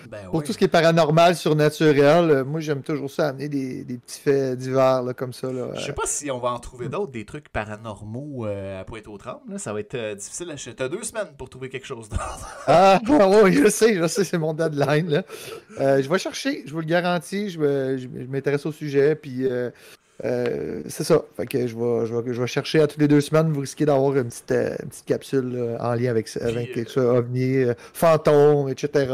ben 0.09 0.25
pour 0.27 0.37
ouais. 0.37 0.45
tout 0.45 0.53
ce 0.53 0.59
qui 0.59 0.65
est 0.65 0.69
paranormal, 0.69 1.37
surnaturel. 1.37 2.43
Moi, 2.45 2.61
j'aime 2.61 2.83
toujours 2.83 3.11
ça 3.11 3.29
amener 3.29 3.49
des, 3.49 3.85
des 3.85 3.99
petits 3.99 4.21
faits 4.21 4.59
divers 4.59 5.03
là, 5.03 5.15
comme 5.15 5.33
ça. 5.33 5.53
Là. 5.53 5.69
Je 5.75 5.81
sais 5.81 5.93
pas 5.93 6.07
si 6.07 6.29
on 6.31 6.41
va 6.41 6.51
en 6.51 6.59
trouver 6.59 6.89
d'autres, 6.89 7.13
des 7.13 7.25
trucs 7.25 7.49
paranormaux 7.49 8.47
à 8.47 8.83
Pointe-aux-Trembles. 8.85 9.61
Ça 9.61 9.73
va 9.73 9.81
être 9.81 10.15
difficile 10.15 10.51
à. 10.51 10.57
T'as 10.75 10.89
deux 10.89 11.05
semaines 11.05 11.29
pour 11.37 11.49
trouver 11.49 11.69
quelque 11.69 11.87
chose 11.87 12.09
d'autre. 12.09 12.25
Ah, 12.67 13.01
oui, 13.43 13.55
je 13.55 13.69
sais, 13.69 13.95
je 13.95 14.07
sais, 14.07 14.25
c'est 14.25 14.39
mon 14.39 14.53
deadline. 14.53 15.09
Là. 15.09 15.23
Je 15.79 16.09
vais 16.09 16.19
chercher, 16.19 16.65
je 16.67 16.73
vous 16.73 16.81
le 16.81 16.87
garantis. 16.87 17.51
Je, 17.51 17.97
je 17.97 18.09
m'intéresse 18.27 18.67
au 18.67 18.73
sujet, 18.73 19.15
puis 19.15 19.47
euh, 19.69 20.25
euh, 20.25 20.83
c'est 20.89 21.05
ça. 21.05 21.23
Fait 21.37 21.47
que 21.47 21.67
je 21.67 21.77
vais, 21.77 22.07
je, 22.07 22.15
vais, 22.15 22.35
je 22.35 22.41
vais 22.41 22.47
chercher 22.49 22.81
à 22.81 22.87
toutes 22.89 23.01
les 23.01 23.09
deux 23.09 23.21
semaines. 23.21 23.53
Vous 23.53 23.61
risquez 23.61 23.85
d'avoir 23.87 24.17
une 24.17 24.25
petite, 24.29 24.51
euh, 24.51 24.77
une 24.83 24.89
petite 24.89 25.05
capsule 25.07 25.77
en 25.79 25.95
lien 25.95 26.11
avec, 26.11 26.27
ça- 26.29 26.45
avec 26.45 26.73
quelque 26.75 26.91
chose, 26.91 27.05
ovni, 27.07 27.65
fantôme, 27.93 28.69
etc. 28.69 29.07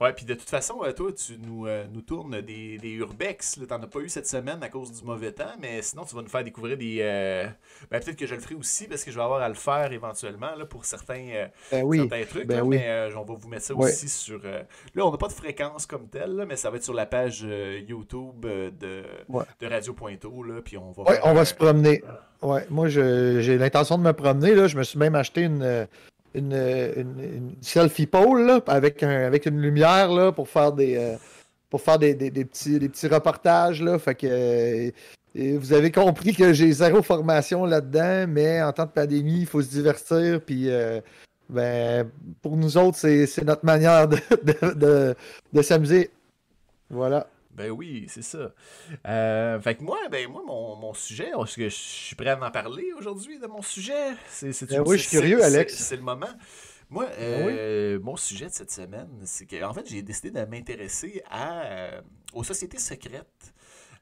Ouais, 0.00 0.12
puis 0.12 0.24
de 0.24 0.34
toute 0.34 0.48
façon, 0.48 0.78
euh, 0.84 0.92
toi, 0.92 1.10
tu 1.12 1.38
nous, 1.38 1.66
euh, 1.66 1.84
nous 1.92 2.02
tournes 2.02 2.40
des, 2.40 2.78
des 2.78 2.90
urbex. 2.92 3.60
T'en 3.68 3.82
as 3.82 3.86
pas 3.86 3.98
eu 4.00 4.08
cette 4.08 4.26
semaine 4.28 4.62
à 4.62 4.68
cause 4.68 4.92
du 4.92 5.04
mauvais 5.04 5.32
temps, 5.32 5.54
mais 5.60 5.82
sinon, 5.82 6.04
tu 6.04 6.14
vas 6.14 6.22
nous 6.22 6.28
faire 6.28 6.44
découvrir 6.44 6.76
des. 6.78 6.98
euh, 7.00 7.46
Ben, 7.90 8.00
peut-être 8.00 8.16
que 8.16 8.26
je 8.26 8.34
le 8.34 8.40
ferai 8.40 8.54
aussi 8.54 8.86
parce 8.86 9.02
que 9.04 9.10
je 9.10 9.16
vais 9.16 9.22
avoir 9.24 9.40
à 9.42 9.48
le 9.48 9.54
faire 9.54 9.92
éventuellement 9.92 10.54
là, 10.56 10.64
pour 10.66 10.84
certains, 10.84 11.26
euh, 11.32 11.46
Ben 11.72 11.82
oui. 11.84 11.98
certains 12.08 12.24
trucs. 12.24 12.46
ben 12.46 12.56
là, 12.58 12.64
oui. 12.64 12.76
Mais 12.78 13.08
on 13.16 13.24
va 13.24 13.34
vous 13.34 13.48
mettre 13.48 13.64
ça 13.64 13.74
Ouais. 13.74 13.86
aussi 13.90 14.08
sur. 14.08 14.40
Là, 14.44 15.06
on 15.06 15.10
n'a 15.10 15.18
pas 15.18 15.28
de 15.28 15.32
fréquence 15.32 15.86
comme 15.86 16.08
telle, 16.08 16.36
là, 16.36 16.46
mais 16.46 16.56
ça 16.56 16.70
va 16.70 16.76
être 16.76 16.84
sur 16.84 16.94
la 16.94 17.06
page 17.06 17.40
YouTube 17.88 18.40
de, 18.40 19.02
Ouais. 19.28 19.44
de 19.60 19.66
Radio 19.66 19.92
Pointeau. 19.94 20.42
Là, 20.42 20.60
puis 20.64 20.76
on 20.78 20.92
va 20.92 21.02
Ouais, 21.02 21.14
faire 21.16 21.26
on 21.26 21.34
va 21.34 21.44
se 21.44 21.54
promener. 21.54 22.02
Ouais, 22.42 22.64
moi, 22.70 22.88
j'ai 22.88 23.58
l'intention 23.58 23.98
de 23.98 24.02
me 24.04 24.12
promener. 24.12 24.54
Là. 24.54 24.68
Je 24.68 24.76
me 24.76 24.84
suis 24.84 24.98
même 24.98 25.14
acheté 25.16 25.42
une, 25.42 25.86
une, 26.38 27.54
selfie 27.60 28.06
pole 28.06 28.60
avec, 28.66 29.02
avec 29.02 29.46
une 29.46 29.60
lumière 29.60 30.10
là, 30.12 30.32
pour 30.32 30.48
faire 30.48 30.72
des, 30.72 30.96
euh, 30.96 31.16
pour 31.70 31.80
faire 31.80 31.98
des, 31.98 32.14
des- 32.14 32.30
petits, 32.44 32.78
des 32.78 32.88
petits 32.88 33.08
reportages. 33.08 33.82
Là. 33.82 33.98
Fait 33.98 34.14
que, 34.14 34.26
euh, 34.26 34.90
vous 35.58 35.72
avez 35.72 35.90
compris 35.92 36.34
que 36.34 36.52
j'ai 36.52 36.72
zéro 36.72 37.02
formation 37.02 37.64
là-dedans, 37.64 38.26
mais 38.28 38.60
en 38.62 38.72
temps 38.72 38.86
de 38.86 38.90
pandémie, 38.90 39.40
il 39.40 39.46
faut 39.46 39.62
se 39.62 39.68
divertir. 39.70 40.40
Puis, 40.44 40.70
euh, 40.70 41.00
ben, 41.48 42.08
pour 42.42 42.56
nous 42.56 42.76
autres, 42.76 42.98
c'est 42.98 43.44
notre 43.44 43.64
manière 43.64 44.08
de, 44.08 44.18
de- 44.74 45.14
de 45.52 45.62
s'amuser. 45.62 46.10
Voilà. 46.90 47.26
Ben 47.58 47.70
oui, 47.70 48.06
c'est 48.08 48.22
ça. 48.22 48.52
Euh, 49.06 49.60
fait 49.60 49.74
que 49.74 49.82
moi, 49.82 49.98
ben 50.10 50.28
moi, 50.30 50.42
mon, 50.46 50.76
mon 50.76 50.94
sujet, 50.94 51.30
est-ce 51.38 51.56
que 51.56 51.68
je 51.68 51.74
suis 51.74 52.16
prêt 52.16 52.30
à 52.30 52.40
en 52.42 52.50
parler 52.50 52.92
aujourd'hui 52.96 53.38
de 53.38 53.46
mon 53.46 53.60
sujet? 53.62 54.14
C'est, 54.28 54.52
c'est, 54.52 54.66
Ben 54.70 54.82
oui, 54.86 54.96
je 54.98 55.02
suis 55.08 55.18
curieux, 55.18 55.42
Alex. 55.44 55.74
C'est, 55.74 55.96
le 55.96 56.02
moment. 56.02 56.26
Moi, 56.90 57.04
Ben 57.06 57.14
euh, 57.18 58.00
mon 58.00 58.16
sujet 58.16 58.46
de 58.46 58.52
cette 58.52 58.70
semaine, 58.70 59.10
c'est 59.24 59.44
que 59.44 59.62
en 59.62 59.74
fait, 59.74 59.86
j'ai 59.88 60.00
décidé 60.02 60.30
de 60.30 60.44
m'intéresser 60.46 61.22
à, 61.30 61.62
euh, 61.66 62.00
aux 62.32 62.44
sociétés 62.44 62.78
secrètes. 62.78 63.52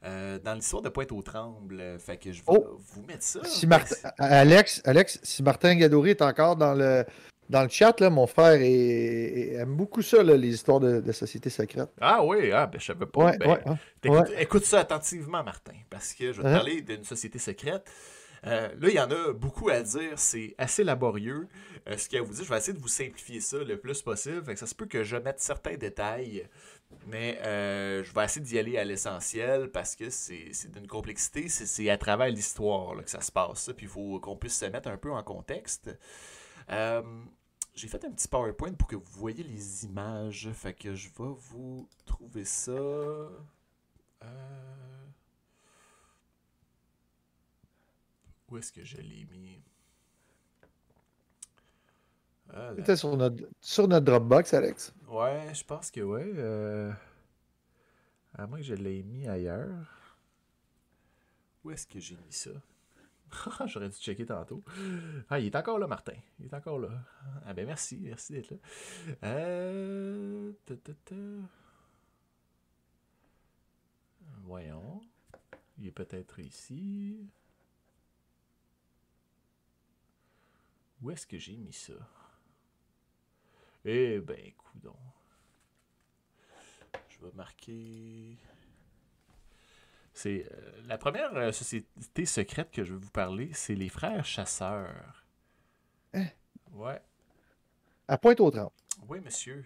euh, 0.05 0.37
dans 0.39 0.53
l'histoire 0.53 0.83
de 0.83 0.89
Pointe-aux-Trembles. 0.89 1.97
Fait 1.99 2.17
que 2.17 2.31
je 2.31 2.37
vais 2.37 2.43
Oh! 2.47 2.79
vous 2.93 3.01
mettre 3.03 3.23
ça. 3.23 3.39
Si 3.43 3.65
Martin, 3.65 3.95
Alex, 4.19 4.79
Alex, 4.85 5.19
si 5.23 5.41
Martin 5.41 5.75
Gadouri 5.75 6.11
est 6.11 6.21
encore 6.21 6.55
dans 6.55 6.75
le, 6.75 7.03
dans 7.49 7.63
le 7.63 7.69
chat, 7.69 7.99
là, 7.99 8.09
mon 8.09 8.27
frère 8.27 8.59
est- 8.61 9.53
aime 9.55 9.75
beaucoup 9.75 10.01
ça, 10.01 10.21
là, 10.23 10.35
les 10.37 10.49
histoires 10.53 10.79
de, 10.79 10.99
de 11.01 11.11
sociétés 11.11 11.49
secrètes. 11.49 11.89
Ah 12.01 12.23
oui, 12.23 12.51
ah, 12.51 12.67
ben, 12.67 12.79
je 12.79 12.85
savais 12.85 13.05
pas. 13.05 13.25
Ouais, 13.25 13.37
Ben, 13.37 13.49
ouais, 13.51 13.61
hein. 13.65 13.77
Ouais. 14.05 14.41
Écoute 14.43 14.65
ça 14.65 14.79
attentivement, 14.79 15.43
Martin, 15.43 15.73
parce 15.89 16.13
que 16.13 16.31
je 16.33 16.37
vais 16.41 16.43
te 16.43 16.47
Hein? 16.47 16.53
parler 16.55 16.81
d'une 16.81 17.03
société 17.03 17.39
secrète. 17.39 17.89
Euh, 18.45 18.67
là, 18.79 18.87
il 18.89 18.93
y 18.93 18.99
en 18.99 19.09
a 19.09 19.33
beaucoup 19.33 19.69
à 19.69 19.81
dire, 19.81 20.13
c'est 20.17 20.53
assez 20.59 20.83
laborieux. 20.83 21.47
Euh, 21.89 21.97
ce 21.97 22.07
qu'il 22.07 22.17
y 22.17 22.19
a 22.19 22.23
à 22.23 22.25
vous 22.25 22.33
dire, 22.33 22.43
je 22.43 22.49
vais 22.49 22.57
essayer 22.57 22.73
de 22.73 22.81
vous 22.81 22.87
simplifier 22.87 23.41
ça 23.41 23.57
le 23.57 23.77
plus 23.77 24.01
possible. 24.01 24.43
Fait 24.45 24.53
que 24.53 24.59
ça 24.59 24.67
se 24.67 24.75
peut 24.75 24.85
que 24.85 25.03
je 25.03 25.17
mette 25.17 25.39
certains 25.39 25.75
détails, 25.75 26.47
mais 27.07 27.39
euh, 27.43 28.03
je 28.03 28.13
vais 28.13 28.23
essayer 28.25 28.45
d'y 28.45 28.59
aller 28.59 28.77
à 28.77 28.83
l'essentiel 28.85 29.69
parce 29.71 29.95
que 29.95 30.09
c'est 30.11 30.51
d'une 30.71 30.87
complexité, 30.87 31.49
c'est- 31.49 31.89
à 31.89 31.97
travers 31.97 32.27
l'histoire 32.27 32.95
que 33.03 33.09
ça 33.09 33.21
se 33.21 33.31
passe. 33.31 33.71
Puis 33.75 33.87
il 33.87 33.89
faut 33.89 34.19
qu'on 34.19 34.35
puisse 34.35 34.55
se 34.57 34.65
mettre 34.65 34.87
un 34.89 34.97
peu 34.97 35.11
en 35.11 35.23
contexte. 35.23 35.89
Euh, 36.69 37.23
j'ai 37.73 37.87
fait 37.87 38.03
un 38.05 38.11
petit 38.11 38.27
PowerPoint 38.27 38.73
pour 38.73 38.87
que 38.87 38.95
vous 38.95 39.11
voyez 39.19 39.43
les 39.43 39.85
images. 39.85 40.49
Fait 40.53 40.73
que 40.73 40.95
je 40.95 41.09
vais 41.09 41.33
vous 41.49 41.87
trouver 42.05 42.43
ça. 42.45 42.71
Euh, 42.71 43.31
Où 48.49 48.57
est-ce 48.57 48.71
que 48.71 48.83
je 48.83 48.97
l'ai 48.97 49.25
mis? 49.25 49.61
Ah. 52.53 52.71
C'était 52.77 52.95
sur 52.95 53.15
notre, 53.17 53.43
sur 53.59 53.87
notre 53.89 54.05
Dropbox, 54.05 54.53
Alex. 54.53 54.93
Ouais, 55.07 55.53
je 55.53 55.63
pense 55.65 55.91
que 55.91 55.99
ouais. 55.99 56.31
euh, 56.37 56.91
À 58.35 58.47
moins 58.47 58.57
que 58.59 58.63
je 58.63 58.73
l'ai 58.73 59.03
mis 59.03 59.27
ailleurs. 59.27 60.15
Où 61.63 61.71
est-ce 61.71 61.85
que 61.85 61.99
j'ai 61.99 62.15
mis 62.15 62.31
ça? 62.31 62.51
J'aurais 63.65 63.89
dû 63.89 63.97
checker 63.97 64.25
tantôt. 64.25 64.63
Ah, 65.29 65.39
il 65.39 65.47
est 65.47 65.55
encore 65.55 65.79
là, 65.79 65.87
Martin. 65.87 66.15
Il 66.39 66.45
est 66.45 66.53
encore 66.53 66.79
là. 66.79 66.89
Ah 67.45 67.53
ben 67.53 67.65
merci, 67.65 67.97
merci 68.01 68.33
d'être 68.33 68.51
là. 68.51 68.57
Euh... 69.23 70.51
Voyons. 74.43 75.01
Il 75.77 75.87
est 75.87 75.91
peut-être 75.91 76.39
ici. 76.39 77.29
Où 81.01 81.11
est-ce 81.11 81.27
que 81.27 81.37
j'ai 81.37 81.57
mis 81.57 81.73
ça? 81.73 81.93
Eh 83.85 84.19
ben, 84.19 84.51
coudon. 84.57 84.95
Je 87.09 87.19
vais 87.25 87.31
marquer. 87.33 88.37
C'est 90.17 90.47
euh, 90.51 90.71
la 90.87 90.97
première 90.97 91.37
euh, 91.37 91.51
société 91.51 92.25
secrète 92.25 92.71
que 92.71 92.83
je 92.83 92.91
vais 92.91 92.99
vous 92.99 93.11
parler, 93.11 93.51
c'est 93.53 93.75
les 93.75 93.87
frères 93.87 94.25
chasseurs. 94.25 95.23
Hein? 96.15 96.25
Ouais. 96.73 96.99
À 98.07 98.17
Pointe-aux-Trembles. 98.17 98.71
Oui, 99.07 99.19
monsieur. 99.19 99.63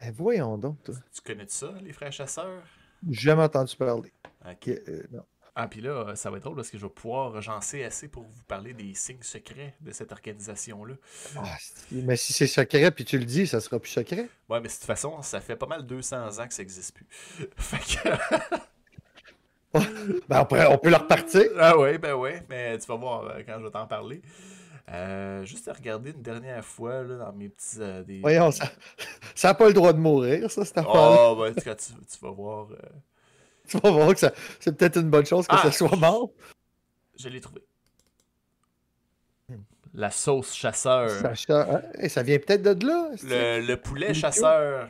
Eh, 0.00 0.10
voyons 0.10 0.56
donc, 0.56 0.82
toi. 0.82 0.94
Tu 1.12 1.20
connais 1.20 1.46
ça, 1.46 1.74
les 1.82 1.92
frères 1.92 2.10
chasseurs? 2.10 2.62
Jamais 3.10 3.42
entendu 3.42 3.76
parler. 3.76 4.10
Ok. 4.48 4.68
Euh, 4.68 5.02
non. 5.12 5.26
Ah, 5.54 5.68
puis 5.68 5.82
là, 5.82 6.16
ça 6.16 6.30
va 6.30 6.38
être 6.38 6.44
drôle 6.44 6.56
parce 6.56 6.70
que 6.70 6.78
je 6.78 6.86
vais 6.86 6.92
pouvoir, 6.92 7.42
j'en 7.42 7.60
sais 7.60 7.84
assez 7.84 8.08
pour 8.08 8.22
vous 8.22 8.44
parler 8.44 8.72
des 8.72 8.94
signes 8.94 9.20
secrets 9.20 9.74
de 9.82 9.92
cette 9.92 10.10
organisation-là. 10.10 10.94
Ah, 11.36 11.58
mais 11.90 12.16
si 12.16 12.32
c'est 12.32 12.46
secret 12.46 12.90
puis 12.92 13.04
tu 13.04 13.18
le 13.18 13.26
dis, 13.26 13.46
ça 13.46 13.60
sera 13.60 13.78
plus 13.78 13.90
secret. 13.90 14.30
Ouais, 14.48 14.58
mais 14.62 14.68
de 14.68 14.72
toute 14.72 14.84
façon, 14.84 15.20
ça 15.20 15.42
fait 15.42 15.56
pas 15.56 15.66
mal 15.66 15.86
200 15.86 16.38
ans 16.38 16.48
que 16.48 16.54
ça 16.54 16.62
n'existe 16.62 16.94
plus. 16.94 17.06
fait 17.56 18.00
que. 18.00 18.56
Ben, 20.28 20.40
on, 20.40 20.44
pourrait- 20.44 20.66
on 20.66 20.78
peut 20.78 20.90
le 20.90 20.96
repartir. 20.96 21.44
Ah 21.58 21.76
ouais, 21.78 21.98
ben 21.98 22.14
ouais, 22.14 22.42
mais 22.48 22.78
tu 22.78 22.86
vas 22.86 22.96
voir 22.96 23.24
euh, 23.24 23.42
quand 23.46 23.58
je 23.58 23.64
vais 23.64 23.70
t'en 23.70 23.86
parler. 23.86 24.20
Euh, 24.90 25.44
juste 25.44 25.68
à 25.68 25.72
regarder 25.72 26.10
une 26.10 26.22
dernière 26.22 26.64
fois 26.64 27.02
là, 27.02 27.16
dans 27.16 27.32
mes 27.32 27.48
petits. 27.48 27.76
euh, 27.80 28.02
des... 28.02 28.20
Voyons, 28.20 28.50
ça 28.50 28.68
n'a 29.44 29.54
pas 29.54 29.68
le 29.68 29.72
droit 29.72 29.92
de 29.92 29.98
mourir, 29.98 30.50
ça, 30.50 30.64
cette 30.64 30.76
affaire-là. 30.78 31.30
Oh, 31.30 31.36
ben, 31.36 31.54
quand 31.54 31.74
tu, 31.76 31.92
tu 31.92 32.18
vas 32.20 32.30
voir. 32.30 32.68
euh, 32.72 32.76
Tu 33.68 33.78
vas 33.78 33.90
voir 33.90 34.12
que 34.12 34.18
ça- 34.18 34.32
c'est 34.60 34.76
peut-être 34.76 34.96
une 35.00 35.08
bonne 35.08 35.24
chose 35.24 35.46
que 35.46 35.54
Ah! 35.54 35.62
ça 35.62 35.72
soit 35.72 35.96
mort. 35.96 36.30
Je 37.16 37.28
l'ai 37.28 37.40
trouvé. 37.40 37.62
La 39.94 40.10
sauce 40.10 40.54
chasseur. 40.54 41.10
Ça, 41.10 41.34
cha- 41.34 41.70
hein? 41.76 41.82
Eh, 41.98 42.08
ça 42.08 42.22
vient 42.22 42.38
peut-être 42.38 42.62
de 42.62 42.86
là. 42.86 43.10
Le, 43.22 43.60
le 43.66 43.76
poulet 43.76 44.08
Le 44.08 44.14
chasseur. 44.14 44.88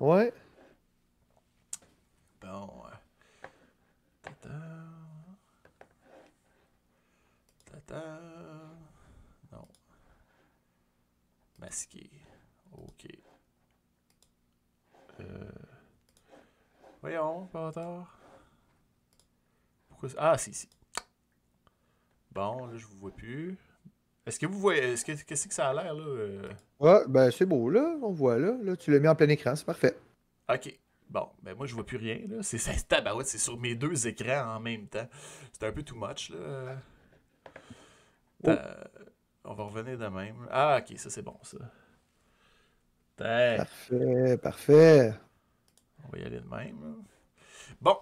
Ouais. 0.00 0.32
Bon. 2.40 2.68
euh, 2.84 2.90
Tata. 4.22 4.48
Non. 9.52 9.66
Masqué. 11.58 12.10
Ok. 12.72 13.06
Euh... 15.20 15.50
Voyons, 17.00 17.46
pas 17.46 17.72
tard. 17.72 18.18
Pourquoi 19.88 20.08
Ah, 20.16 20.38
si, 20.38 20.54
si. 20.54 20.68
Bon, 22.30 22.66
là, 22.66 22.76
je 22.76 22.86
vous 22.86 22.96
vois 22.96 23.10
plus. 23.10 23.56
Est-ce 24.24 24.38
que 24.38 24.46
vous 24.46 24.58
voyez. 24.58 24.92
Est-ce 24.92 25.04
que 25.04 25.12
qu'est-ce 25.12 25.48
que 25.48 25.54
ça 25.54 25.68
a 25.68 25.74
l'air 25.74 25.94
là? 25.94 26.04
euh? 26.04 26.52
Ouais, 26.78 27.00
ben 27.08 27.30
c'est 27.30 27.44
beau, 27.44 27.68
là. 27.68 27.96
On 28.02 28.12
voit 28.12 28.38
là. 28.38 28.56
Là, 28.62 28.76
tu 28.76 28.90
l'as 28.92 29.00
mis 29.00 29.08
en 29.08 29.14
plein 29.16 29.28
écran, 29.28 29.54
c'est 29.56 29.64
parfait. 29.64 29.96
Ok. 30.48 30.78
Bon, 31.10 31.28
ben 31.42 31.54
moi 31.54 31.66
je 31.66 31.74
vois 31.74 31.84
plus 31.84 31.98
rien 31.98 32.20
là. 32.26 32.42
C'est 32.42 32.56
c'est 32.56 32.88
tabarouette, 32.88 33.26
c'est 33.26 33.36
sur 33.36 33.58
mes 33.58 33.74
deux 33.74 34.06
écrans 34.06 34.54
en 34.56 34.60
même 34.60 34.86
temps. 34.86 35.06
C'est 35.52 35.66
un 35.66 35.72
peu 35.72 35.82
too 35.82 35.94
much 35.94 36.30
là. 36.30 36.76
On 39.44 39.54
va 39.54 39.64
revenir 39.64 39.98
de 39.98 40.06
même. 40.08 40.48
Ah 40.50 40.80
ok, 40.80 40.98
ça 40.98 41.10
c'est 41.10 41.22
bon 41.22 41.38
ça. 41.42 41.58
Parfait, 43.56 44.36
parfait. 44.42 45.14
On 46.04 46.08
va 46.10 46.18
y 46.18 46.24
aller 46.24 46.40
de 46.40 46.48
même. 46.48 47.04
Bon, 47.80 47.96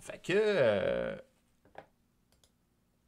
fait 0.00 0.20
que 0.22 0.32
euh, 0.34 1.16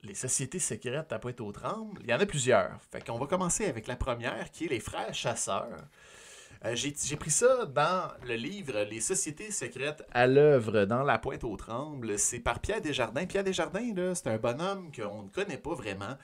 les 0.03 0.15
sociétés 0.15 0.59
secrètes 0.59 1.13
à 1.13 1.19
Pointe-aux-Trembles, 1.19 2.01
il 2.03 2.11
y 2.11 2.15
en 2.15 2.21
a 2.21 2.27
plusieurs. 2.27 2.81
Fait 2.91 3.05
qu'on 3.05 3.19
va 3.19 3.27
commencer 3.27 3.67
avec 3.67 3.87
la 3.87 3.97
première 3.97 4.51
qui 4.51 4.65
est 4.65 4.69
les 4.69 4.81
frères 4.81 5.13
chasseurs. 5.15 5.77
Euh, 6.65 6.75
J'ai 6.75 7.17
pris 7.17 7.31
ça 7.31 7.67
dans 7.67 8.11
le 8.27 8.35
livre 8.35 8.81
Les 8.91 9.01
sociétés 9.01 9.51
secrètes 9.51 10.05
à 10.13 10.27
l'œuvre 10.27 10.85
dans 10.87 11.03
la 11.03 11.19
pointe 11.19 11.45
aux 11.45 11.57
trembles. 11.57 12.19
C'est 12.19 12.41
par 12.41 12.61
Pierre 12.61 12.81
Desjardins. 12.83 13.27
Pierre 13.27 13.45
Desjardins, 13.45 14.15
c'est 14.15 14.29
un 14.29 14.39
bonhomme 14.39 14.91
qu'on 14.93 15.25
ne 15.25 15.29
connaît 15.31 15.59
pas 15.59 15.75
vraiment, 15.75 16.17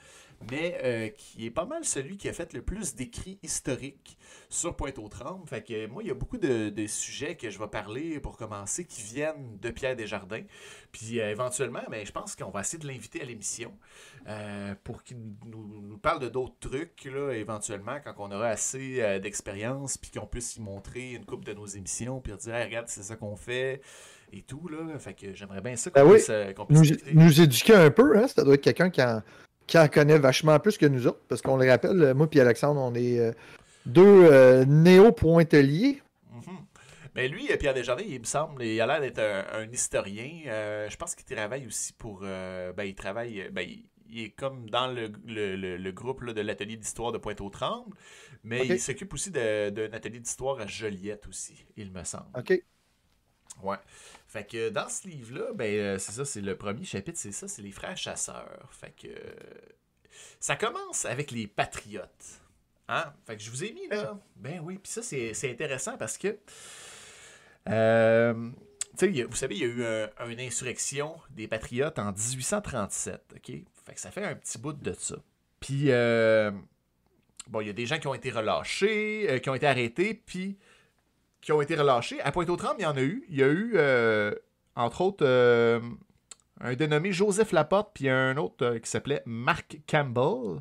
mais 0.51 0.79
euh, 0.85 1.09
qui 1.09 1.47
est 1.47 1.51
pas 1.51 1.65
mal 1.65 1.85
celui 1.85 2.17
qui 2.17 2.29
a 2.29 2.33
fait 2.33 2.53
le 2.53 2.63
plus 2.63 2.95
d'écrits 2.95 3.39
historiques 3.43 4.19
sur 4.49 4.77
pointe 4.77 4.99
aux 4.99 5.09
trembles. 5.09 5.49
Fait 5.49 5.63
que 5.63 5.87
moi, 5.87 6.03
il 6.03 6.09
y 6.09 6.11
a 6.11 6.15
beaucoup 6.15 6.39
de, 6.39 6.69
de 6.69 6.87
sujets 6.87 7.37
que 7.37 7.51
je 7.51 7.59
vais 7.59 7.69
parler 7.69 8.21
pour 8.21 8.37
commencer 8.37 8.85
qui 8.85 9.03
viennent 9.03 9.59
de 9.61 9.71
Pierre 9.71 9.97
Desjardins. 9.97 10.45
Puis 10.93 11.21
euh, 11.21 11.31
éventuellement, 11.31 11.83
ben, 11.91 12.05
je 12.07 12.13
pense 12.13 12.37
qu'on 12.37 12.51
va 12.51 12.61
essayer 12.61 12.79
de 12.79 12.87
l'inviter 12.87 13.21
à 13.23 13.25
l'émission 13.25 13.73
euh, 14.29 14.75
pour 14.85 15.03
qu'il 15.03 15.19
nous, 15.47 15.81
nous 15.83 15.99
parle 15.99 16.21
de 16.21 16.29
d'autres 16.29 16.59
trucs, 16.61 17.05
là, 17.07 17.33
éventuellement, 17.33 17.99
quand 18.05 18.15
on 18.19 18.31
aura 18.31 18.49
assez 18.49 19.19
d'expérience, 19.21 19.97
puis 19.99 20.11
qu'on 20.11 20.27
puisse 20.27 20.57
y 20.57 20.61
montrer 20.61 21.13
une 21.13 21.25
coupe 21.25 21.45
de 21.45 21.53
nos 21.55 21.67
émissions, 21.67 22.21
puis 22.21 22.33
dire, 22.37 22.55
Hey, 22.55 22.65
regarde, 22.67 22.89
c'est 22.89 23.03
ça 23.03 23.17
qu'on 23.17 23.37
fait, 23.37 23.81
et 24.33 24.43
tout, 24.43 24.69
là. 24.69 24.99
Fait 24.99 25.15
que 25.15 25.33
j'aimerais 25.35 25.61
bien 25.61 25.77
ça 25.77 25.91
qu'on 25.91 26.01
Ben 26.01 26.07
oui. 26.07 26.17
puisse, 26.17 26.31
qu'on 26.57 26.67
puisse 26.67 26.79
Nous, 26.79 26.85
discuter. 26.87 27.15
nous 27.15 27.41
éduquer 27.41 27.75
un 27.75 27.91
peu, 27.91 28.19
hein. 28.19 28.27
Ça 28.29 28.43
doit 28.45 28.55
être 28.55 28.63
quelqu'un 28.63 28.91
qui 28.91 29.03
en, 29.03 29.23
qui 29.67 29.79
en 29.79 29.89
connaît 29.89 30.19
vachement 30.19 30.59
plus 30.61 30.79
que 30.79 30.87
nous 30.87 31.07
autres. 31.07 31.21
Parce 31.29 31.43
qu'on 31.43 31.57
le 31.57 31.69
rappelle, 31.69 32.03
euh, 32.03 32.15
moi 32.15 32.29
et 32.33 32.41
Alexandre, 32.41 32.81
on 32.81 32.95
est 32.95 33.19
euh, 33.19 33.33
deux 33.87 34.03
euh, 34.31 34.65
néo-pointeliers. 34.65 36.03
Mhm. 36.33 36.59
Mais 37.15 37.29
lui, 37.29 37.49
Pierre 37.59 37.73
Desjardins, 37.75 38.05
il 38.07 38.21
me 38.21 38.25
semble, 38.27 38.63
il 38.63 38.81
a 38.81 38.87
l'air 38.87 39.01
d'être 39.01 39.19
un, 39.21 39.45
un 39.61 39.71
historien. 39.73 40.43
Euh, 40.47 40.89
je 40.91 40.97
pense 40.97 41.15
qu'il 41.15 41.25
travaille 41.25 41.67
aussi 41.67 41.93
pour. 41.95 42.21
euh, 42.25 42.73
ben, 42.73 42.85
il 42.85 42.95
travaille. 42.95 43.49
Ben, 43.51 43.63
il, 43.63 43.85
il 44.09 44.25
est 44.25 44.31
comme 44.31 44.71
dans 44.71 44.87
le, 44.87 45.11
le- 45.27 45.57
le- 45.57 45.77
le 45.79 45.93
groupe 45.93 46.21
là, 46.23 46.33
de 46.33 46.41
l'atelier 46.41 46.77
d'histoire 46.77 47.11
de 47.11 47.19
Pointe-aux-Trembles, 47.19 47.97
mais 48.45 48.65
il 48.65 48.79
s'occupe 48.79 49.13
aussi 49.15 49.33
d'un 49.33 49.93
atelier 49.93 50.21
d'histoire 50.21 50.61
à 50.61 50.67
Joliette 50.69 51.27
aussi, 51.27 51.67
il 51.77 51.91
me 51.91 52.05
semble. 52.05 52.27
OK. 52.39 52.63
Ouais. 53.65 53.77
Fait 54.37 54.45
que 54.47 54.69
dans 54.69 54.89
ce 54.91 55.09
livre-là, 55.09 55.53
ben, 55.55 55.65
euh, 55.65 55.99
c'est 55.99 56.13
ça, 56.13 56.25
c'est 56.27 56.43
le 56.43 56.57
premier 56.57 56.85
chapitre, 56.85 57.19
c'est 57.19 57.33
ça, 57.33 57.49
c'est 57.49 57.63
les 57.63 57.73
frères 57.73 57.97
chasseurs. 57.97 58.69
Fait 58.71 58.91
que. 58.95 59.09
euh, 59.09 59.35
ça 60.41 60.57
commence 60.57 61.07
avec 61.07 61.31
les 61.31 61.47
patriotes. 61.47 62.41
Hein? 62.89 63.15
Fait 63.27 63.37
que 63.39 63.43
je 63.43 63.51
vous 63.51 63.65
ai 63.65 63.73
mis 63.73 63.89
là. 63.89 64.19
Ben 64.37 64.61
oui, 64.63 64.79
puis 64.79 64.93
ça, 64.93 65.03
c'est 65.03 65.51
intéressant 65.51 65.97
parce 65.97 66.19
que. 66.19 66.39
euh, 67.69 68.51
a- 69.01 69.27
vous 69.27 69.37
savez, 69.37 69.55
il 69.57 69.61
y 69.61 69.65
a 69.65 69.67
eu 69.69 69.85
un- 69.85 70.29
une 70.29 70.41
insurrection 70.41 71.17
des 71.31 71.49
patriotes 71.49 71.99
en 71.99 72.13
1837, 72.13 73.21
OK? 73.37 73.47
Fait 73.87 73.95
que 73.95 74.01
ça 74.01 74.11
fait 74.11 74.25
un 74.25 74.35
petit 74.35 74.59
bout 74.59 74.73
de 74.75 74.93
ça. 74.93 75.17
Puis, 75.61 75.91
euh, 75.91 76.51
bon, 77.49 77.61
il 77.63 77.69
y 77.69 77.71
a 77.71 77.73
des 77.73 77.87
gens 77.87 77.99
qui 77.99 78.07
ont 78.07 78.15
été 78.15 78.31
relâchés, 78.31 79.27
euh, 79.31 79.39
qui 79.39 79.49
ont 79.51 79.55
été 79.55 79.67
arrêtés, 79.67 80.15
puis 80.15 80.59
qui 81.47 81.53
ont 81.53 81.63
été 81.63 81.77
relâchés. 81.77 82.21
À 82.23 82.33
Pointe-aux-Trembles, 82.33 82.81
il 82.81 82.83
y 82.83 82.87
en 82.87 82.97
a 82.97 83.03
eu. 83.03 83.25
Il 83.29 83.37
y 83.37 83.43
a 83.45 83.47
eu, 83.47 83.75
euh, 83.77 84.35
entre 84.75 85.01
autres, 85.03 85.25
euh, 85.25 85.81
un 86.61 86.75
dénommé 86.75 87.13
Joseph 87.13 87.53
Laporte, 87.53 87.93
puis 87.95 88.09
un 88.09 88.37
autre 88.37 88.67
euh, 88.67 88.79
qui 88.81 88.91
s'appelait 88.91 89.23
Mark 89.27 89.79
Campbell. 89.89 90.61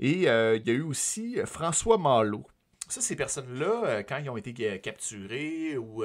Et 0.00 0.12
il 0.12 0.22
y 0.22 0.28
a 0.28 0.54
eu 0.66 0.82
aussi 0.82 1.38
François 1.46 1.96
Malo. 1.96 2.44
Ça, 2.88 3.00
ces 3.00 3.16
personnes-là, 3.16 4.02
quand 4.02 4.18
ils 4.18 4.28
ont 4.28 4.36
été 4.36 4.78
capturés 4.80 5.78
ou 5.78 6.04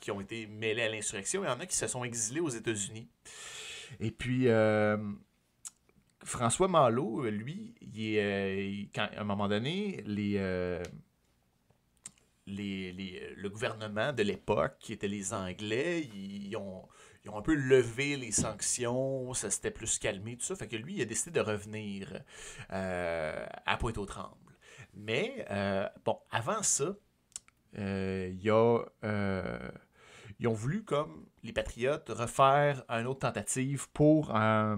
qui 0.00 0.10
ont 0.10 0.22
été 0.22 0.46
mêlés 0.46 0.84
à 0.84 0.88
l'insurrection, 0.88 1.44
il 1.44 1.48
y 1.48 1.50
en 1.50 1.60
a 1.60 1.66
qui 1.66 1.76
se 1.76 1.86
sont 1.86 2.04
exilés 2.04 2.40
aux 2.40 2.48
États-Unis. 2.48 3.06
Et 4.00 4.10
puis, 4.10 4.48
François 6.24 6.68
Malo, 6.68 7.28
lui, 7.28 7.74
il 7.82 8.88
quand, 8.94 9.08
à 9.14 9.20
un 9.20 9.24
moment 9.24 9.48
donné, 9.48 10.02
les, 10.06 10.38
les, 12.48 12.92
les- 12.92 13.34
le 13.36 13.48
gouvernement 13.50 14.12
de 14.12 14.22
l'époque, 14.22 14.76
qui 14.80 14.92
étaient 14.92 15.08
les 15.08 15.32
Anglais, 15.34 16.02
ils, 16.14 16.56
ont, 16.56 16.88
ils 17.24 17.30
ont 17.30 17.38
un 17.38 17.42
peu 17.42 17.54
levé 17.54 18.16
les 18.16 18.32
sanctions, 18.32 19.32
ça 19.34 19.50
s'était 19.50 19.70
plus 19.70 19.98
calmé, 19.98 20.36
tout 20.36 20.44
ça. 20.44 20.56
Fait 20.56 20.68
que 20.68 20.76
lui, 20.76 20.94
il 20.96 21.02
a 21.02 21.04
décidé 21.04 21.30
de 21.32 21.44
revenir 21.44 22.22
euh, 22.72 23.46
à 23.66 23.76
Pointe-aux-Trembles. 23.76 24.56
Mais, 24.94 25.46
euh, 25.50 25.86
bon, 26.04 26.18
avant 26.30 26.62
ça, 26.62 26.96
euh, 27.78 28.28
il 28.32 28.42
y 28.42 28.50
a, 28.50 28.80
euh, 29.04 29.70
ils 30.40 30.48
ont 30.48 30.54
voulu, 30.54 30.84
comme 30.84 31.26
les 31.42 31.52
Patriotes, 31.52 32.08
refaire 32.08 32.84
une 32.88 33.06
autre 33.06 33.20
tentative 33.20 33.88
pour, 33.92 34.34
euh, 34.34 34.76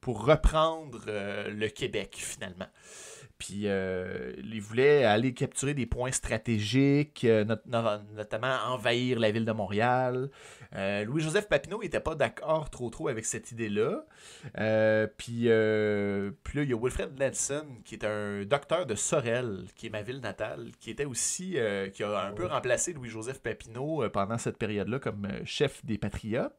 pour 0.00 0.24
reprendre 0.24 1.04
euh, 1.08 1.50
le 1.50 1.68
Québec, 1.68 2.16
finalement. 2.18 2.68
Puis 3.38 3.62
euh, 3.66 4.32
il 4.38 4.60
voulait 4.60 5.04
aller 5.04 5.32
capturer 5.32 5.72
des 5.74 5.86
points 5.86 6.10
stratégiques, 6.10 7.24
euh, 7.24 7.44
not- 7.44 7.56
no- 7.66 7.98
notamment 8.16 8.54
envahir 8.66 9.20
la 9.20 9.30
ville 9.30 9.44
de 9.44 9.52
Montréal. 9.52 10.28
Euh, 10.74 11.04
Louis-Joseph 11.04 11.48
Papineau 11.48 11.80
n'était 11.82 12.00
pas 12.00 12.14
d'accord 12.14 12.70
trop 12.70 12.90
trop 12.90 13.08
avec 13.08 13.24
cette 13.24 13.52
idée-là. 13.52 14.04
Euh, 14.58 15.06
puis, 15.16 15.44
euh, 15.46 16.30
puis 16.44 16.58
là, 16.58 16.64
il 16.64 16.70
y 16.70 16.74
a 16.74 16.76
Wilfred 16.76 17.18
Nelson, 17.18 17.64
qui 17.84 17.94
est 17.94 18.04
un 18.04 18.44
docteur 18.44 18.86
de 18.86 18.94
Sorel, 18.94 19.64
qui 19.76 19.86
est 19.86 19.90
ma 19.90 20.02
ville 20.02 20.20
natale, 20.20 20.70
qui 20.80 20.90
était 20.90 21.04
aussi, 21.04 21.56
qui 21.94 22.02
a 22.02 22.20
un 22.20 22.32
peu 22.32 22.46
remplacé 22.46 22.92
Louis-Joseph 22.92 23.40
Papineau 23.40 24.08
pendant 24.10 24.38
cette 24.38 24.58
période-là 24.58 24.98
comme 24.98 25.28
chef 25.44 25.84
des 25.84 25.98
Patriotes. 25.98 26.52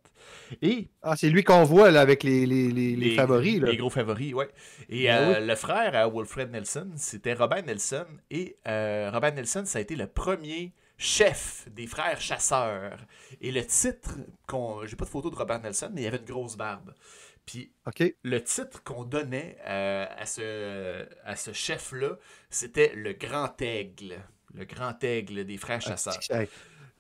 Et 0.61 0.89
Ah, 1.01 1.15
c'est 1.15 1.29
lui 1.29 1.43
qu'on 1.43 1.63
voit 1.63 1.91
là, 1.91 2.01
avec 2.01 2.23
les, 2.23 2.45
les, 2.45 2.69
les, 2.71 2.95
les 2.95 3.15
favoris. 3.15 3.59
Là. 3.61 3.71
les 3.71 3.77
gros 3.77 3.89
favoris, 3.89 4.33
ouais. 4.33 4.49
Et 4.89 5.05
Ben 5.05 5.35
euh, 5.35 5.39
le 5.39 5.55
frère 5.55 5.95
à 5.95 6.09
Wilfred 6.09 6.51
Nelson, 6.51 6.89
c'était 6.95 7.33
Robert 7.33 7.63
Nelson. 7.65 8.05
Et 8.31 8.57
Robert 8.65 9.33
Nelson, 9.33 9.63
ça 9.65 9.79
a 9.79 9.81
été 9.81 9.95
le 9.95 10.07
premier 10.07 10.73
chef 10.99 11.65
des 11.71 11.87
frères 11.87 12.21
chasseurs. 12.21 12.99
Et 13.41 13.51
le 13.51 13.65
titre, 13.65 14.11
qu'on, 14.45 14.85
j'ai 14.85 14.95
pas 14.95 15.05
de 15.05 15.09
photo 15.09 15.31
de 15.31 15.35
Robert 15.35 15.61
Nelson, 15.61 15.89
mais 15.91 16.03
il 16.03 16.07
avait 16.07 16.17
une 16.17 16.25
grosse 16.25 16.55
barbe. 16.55 16.93
Puis 17.45 17.71
OK. 17.87 18.13
le 18.21 18.43
titre 18.43 18.83
qu'on 18.83 19.05
donnait 19.05 19.57
euh, 19.65 20.05
à 20.15 20.25
ce, 20.27 21.07
à 21.23 21.35
ce 21.35 21.51
chef-là, 21.53 22.17
c'était 22.51 22.93
le 22.95 23.13
Grand 23.13 23.59
Aigle. 23.61 24.19
Le 24.53 24.65
Grand 24.65 25.03
Aigle 25.03 25.45
des 25.45 25.57
frères 25.57 25.81
chasseurs. 25.81 26.19
Hey. 26.29 26.47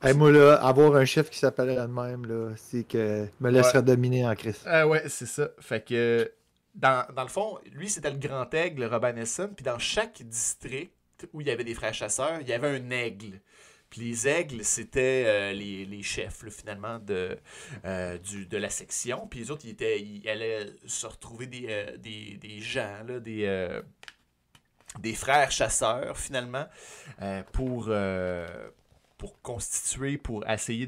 Hey, 0.01 0.13
moi, 0.13 0.31
là, 0.31 0.55
avoir 0.55 0.95
un 0.95 1.03
chef 1.03 1.29
qui 1.29 1.37
s'appellerait 1.37 1.87
de 1.87 1.91
même, 1.91 2.25
là, 2.25 2.53
c'est 2.55 2.85
que 2.85 3.27
me 3.41 3.49
laisserait 3.51 3.83
dominer 3.83 4.25
en 4.25 4.33
Christ. 4.33 4.61
Ah 4.65 4.87
ouais, 4.87 5.03
c'est 5.09 5.25
ça. 5.25 5.49
Fait 5.59 5.85
que, 5.85 6.31
dans, 6.73 7.05
dans 7.13 7.23
le 7.23 7.29
fond, 7.29 7.59
lui, 7.73 7.89
c'était 7.89 8.09
le 8.09 8.17
grand 8.17 8.51
aigle, 8.53 8.85
Robert 8.85 9.13
Nelson. 9.13 9.49
Puis 9.53 9.65
dans 9.65 9.77
chaque 9.77 10.23
district 10.23 10.93
où 11.33 11.41
il 11.41 11.47
y 11.47 11.51
avait 11.51 11.65
des 11.65 11.73
frères 11.73 11.93
chasseurs, 11.93 12.39
il 12.39 12.47
y 12.47 12.53
avait 12.53 12.69
un 12.69 12.89
aigle. 12.91 13.41
Puis 13.89 14.01
les 14.01 14.27
aigles, 14.27 14.63
c'était 14.63 15.23
euh, 15.25 15.51
les, 15.53 15.85
les 15.85 16.03
chefs, 16.03 16.45
finalement, 16.49 16.99
de, 16.99 17.37
euh, 17.85 18.17
du, 18.19 18.45
de 18.45 18.57
la 18.57 18.69
section. 18.69 19.25
Puis 19.27 19.39
les 19.39 19.51
autres, 19.51 19.65
ils, 19.65 19.71
étaient, 19.71 19.99
ils 19.99 20.27
allaient 20.29 20.67
se 20.85 21.07
retrouver 21.07 21.47
des, 21.47 21.65
euh, 21.69 21.97
des, 21.97 22.37
des 22.41 22.59
gens, 22.59 23.03
là, 23.07 23.19
des, 23.19 23.79
des 24.99 25.13
frères 25.13 25.51
chasseurs, 25.51 26.17
finalement, 26.17 26.65
pour, 27.53 27.91
pour 29.17 29.41
constituer, 29.41 30.17
pour 30.17 30.47
essayer 30.49 30.87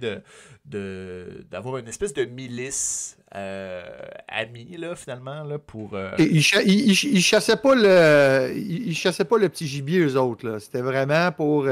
d'avoir 0.66 1.78
une 1.78 1.88
espèce 1.88 2.14
de 2.14 2.26
milice 2.26 3.18
euh, 3.36 3.84
amie, 4.28 4.78
là, 4.78 4.95
finalement, 4.95 5.43
là, 5.43 5.58
pour... 5.60 5.97
ils, 6.20 6.38
ils- 6.66 6.91
ils- 6.91 7.22
chassaient 7.22 7.58
pas 7.58 7.76
le, 7.76 8.54
ils, 8.56 8.95
chassaient 8.95 9.26
pas 9.26 9.38
le 9.38 9.49
petit 9.49 9.68
gibier, 9.68 9.99
eux 9.99 10.18
autres. 10.18 10.47
là. 10.47 10.60
C'était 10.60 10.82
vraiment 10.82 11.32
pour, 11.32 11.68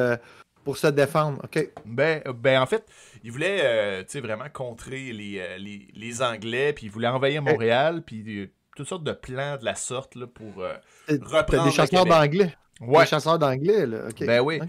pour 0.63 0.77
se 0.77 0.87
défendre. 0.87 1.41
OK? 1.43 1.69
Ben, 1.85 2.21
ben 2.35 2.61
en 2.61 2.65
fait, 2.65 2.85
il 3.23 3.31
voulait 3.31 3.61
euh, 3.63 4.03
vraiment 4.21 4.49
contrer 4.51 5.11
les, 5.11 5.39
euh, 5.39 5.57
les, 5.57 5.87
les 5.93 6.21
Anglais, 6.21 6.73
puis 6.73 6.87
il 6.87 6.91
voulait 6.91 7.07
envahir 7.07 7.41
Montréal, 7.41 8.03
puis 8.05 8.39
euh, 8.39 8.51
toutes 8.75 8.87
sortes 8.87 9.03
de 9.03 9.11
plans 9.11 9.57
de 9.57 9.65
la 9.65 9.75
sorte 9.75 10.15
là, 10.15 10.27
pour 10.27 10.61
euh, 10.61 10.73
reprendre 11.07 11.65
des 11.65 11.71
chasseurs 11.71 12.05
d'anglais. 12.05 12.55
Ouais. 12.79 13.01
Des 13.01 13.09
chasseurs 13.09 13.37
d'anglais, 13.37 13.85
là. 13.85 14.07
Ben 14.21 14.39
oui. 14.39 14.59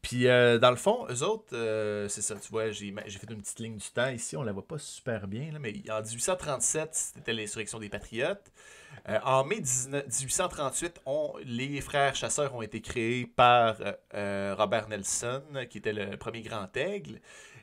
Puis 0.00 0.26
euh, 0.26 0.58
dans 0.58 0.70
le 0.70 0.76
fond, 0.76 1.06
eux 1.10 1.22
autres, 1.22 1.54
euh, 1.54 2.08
c'est 2.08 2.22
ça, 2.22 2.34
tu 2.34 2.50
vois, 2.50 2.72
j'ai 2.72 2.92
j'ai 3.06 3.18
fait 3.18 3.30
une 3.30 3.40
petite 3.40 3.60
ligne 3.60 3.76
du 3.76 3.88
temps 3.90 4.08
ici, 4.08 4.36
on 4.36 4.42
la 4.42 4.52
voit 4.52 4.66
pas 4.66 4.78
super 4.78 5.28
bien, 5.28 5.52
là, 5.52 5.60
mais 5.60 5.72
en 5.90 6.02
1837, 6.02 6.88
c'était 6.92 7.32
l'insurrection 7.32 7.78
des 7.78 7.88
Patriotes. 7.88 8.50
Euh, 9.08 9.18
en 9.24 9.44
mai 9.44 9.60
19 9.60 10.06
1838, 10.06 11.00
on- 11.06 11.34
les 11.44 11.80
frères 11.80 12.14
chasseurs 12.14 12.54
ont 12.54 12.62
été 12.62 12.80
créés 12.80 13.26
par 13.26 13.80
euh, 13.80 13.92
euh, 14.14 14.54
Robert 14.56 14.88
Nelson, 14.88 15.42
qui 15.68 15.78
était 15.78 15.92
le 15.92 16.16
premier 16.16 16.42
grand 16.42 16.74
aigle. 16.76 17.20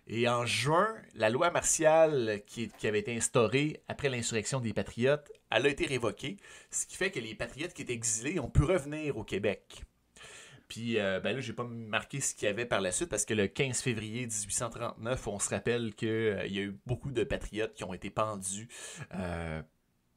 Et 0.08 0.28
en 0.28 0.46
juin, 0.46 0.96
la 1.14 1.30
loi 1.30 1.52
martiale 1.52 2.42
qui, 2.48 2.72
avait 2.84 3.00
été 3.00 3.16
instaurée 3.16 3.84
après 3.88 4.10
l'insurrection 4.10 4.60
des 4.60 4.74
Patriotes, 4.74 5.32
elle 5.52 5.68
a 5.68 5.70
été 5.70 5.86
révoquée, 5.86 6.38
ce 6.72 6.88
qui 6.88 6.96
fait 6.96 7.12
que 7.12 7.20
les 7.20 7.36
Patriotes 7.36 7.74
qui 7.74 7.84
étaient 7.84 7.94
exilés 7.94 8.40
ont 8.40 8.50
pu 8.50 8.64
revenir 8.64 9.18
au 9.18 9.24
Québec. 9.24 9.84
Puis 10.68 11.00
euh, 11.00 11.20
ben 11.20 11.36
là, 11.36 11.42
j'ai 11.42 11.54
pas 11.54 11.64
marqué 11.64 12.22
ce 12.22 12.34
qu'il 12.36 12.48
y 12.48 12.50
avait 12.50 12.66
par 12.66 12.82
la 12.82 12.92
suite 12.92 13.10
parce 13.10 13.26
que 13.26 13.34
le 13.34 13.48
15 13.48 13.82
février 13.82 14.22
1839, 14.28 15.28
on 15.28 15.40
se 15.40 15.50
rappelle 15.50 15.94
qu'il 15.96 16.10
y 16.48 16.60
a 16.60 16.62
eu 16.64 16.78
beaucoup 16.86 17.12
de 17.12 17.24
patriotes 17.24 17.74
qui 17.74 17.84
ont 17.84 17.94
été 17.94 18.10
pendus 18.10 18.68
euh, 19.16 19.62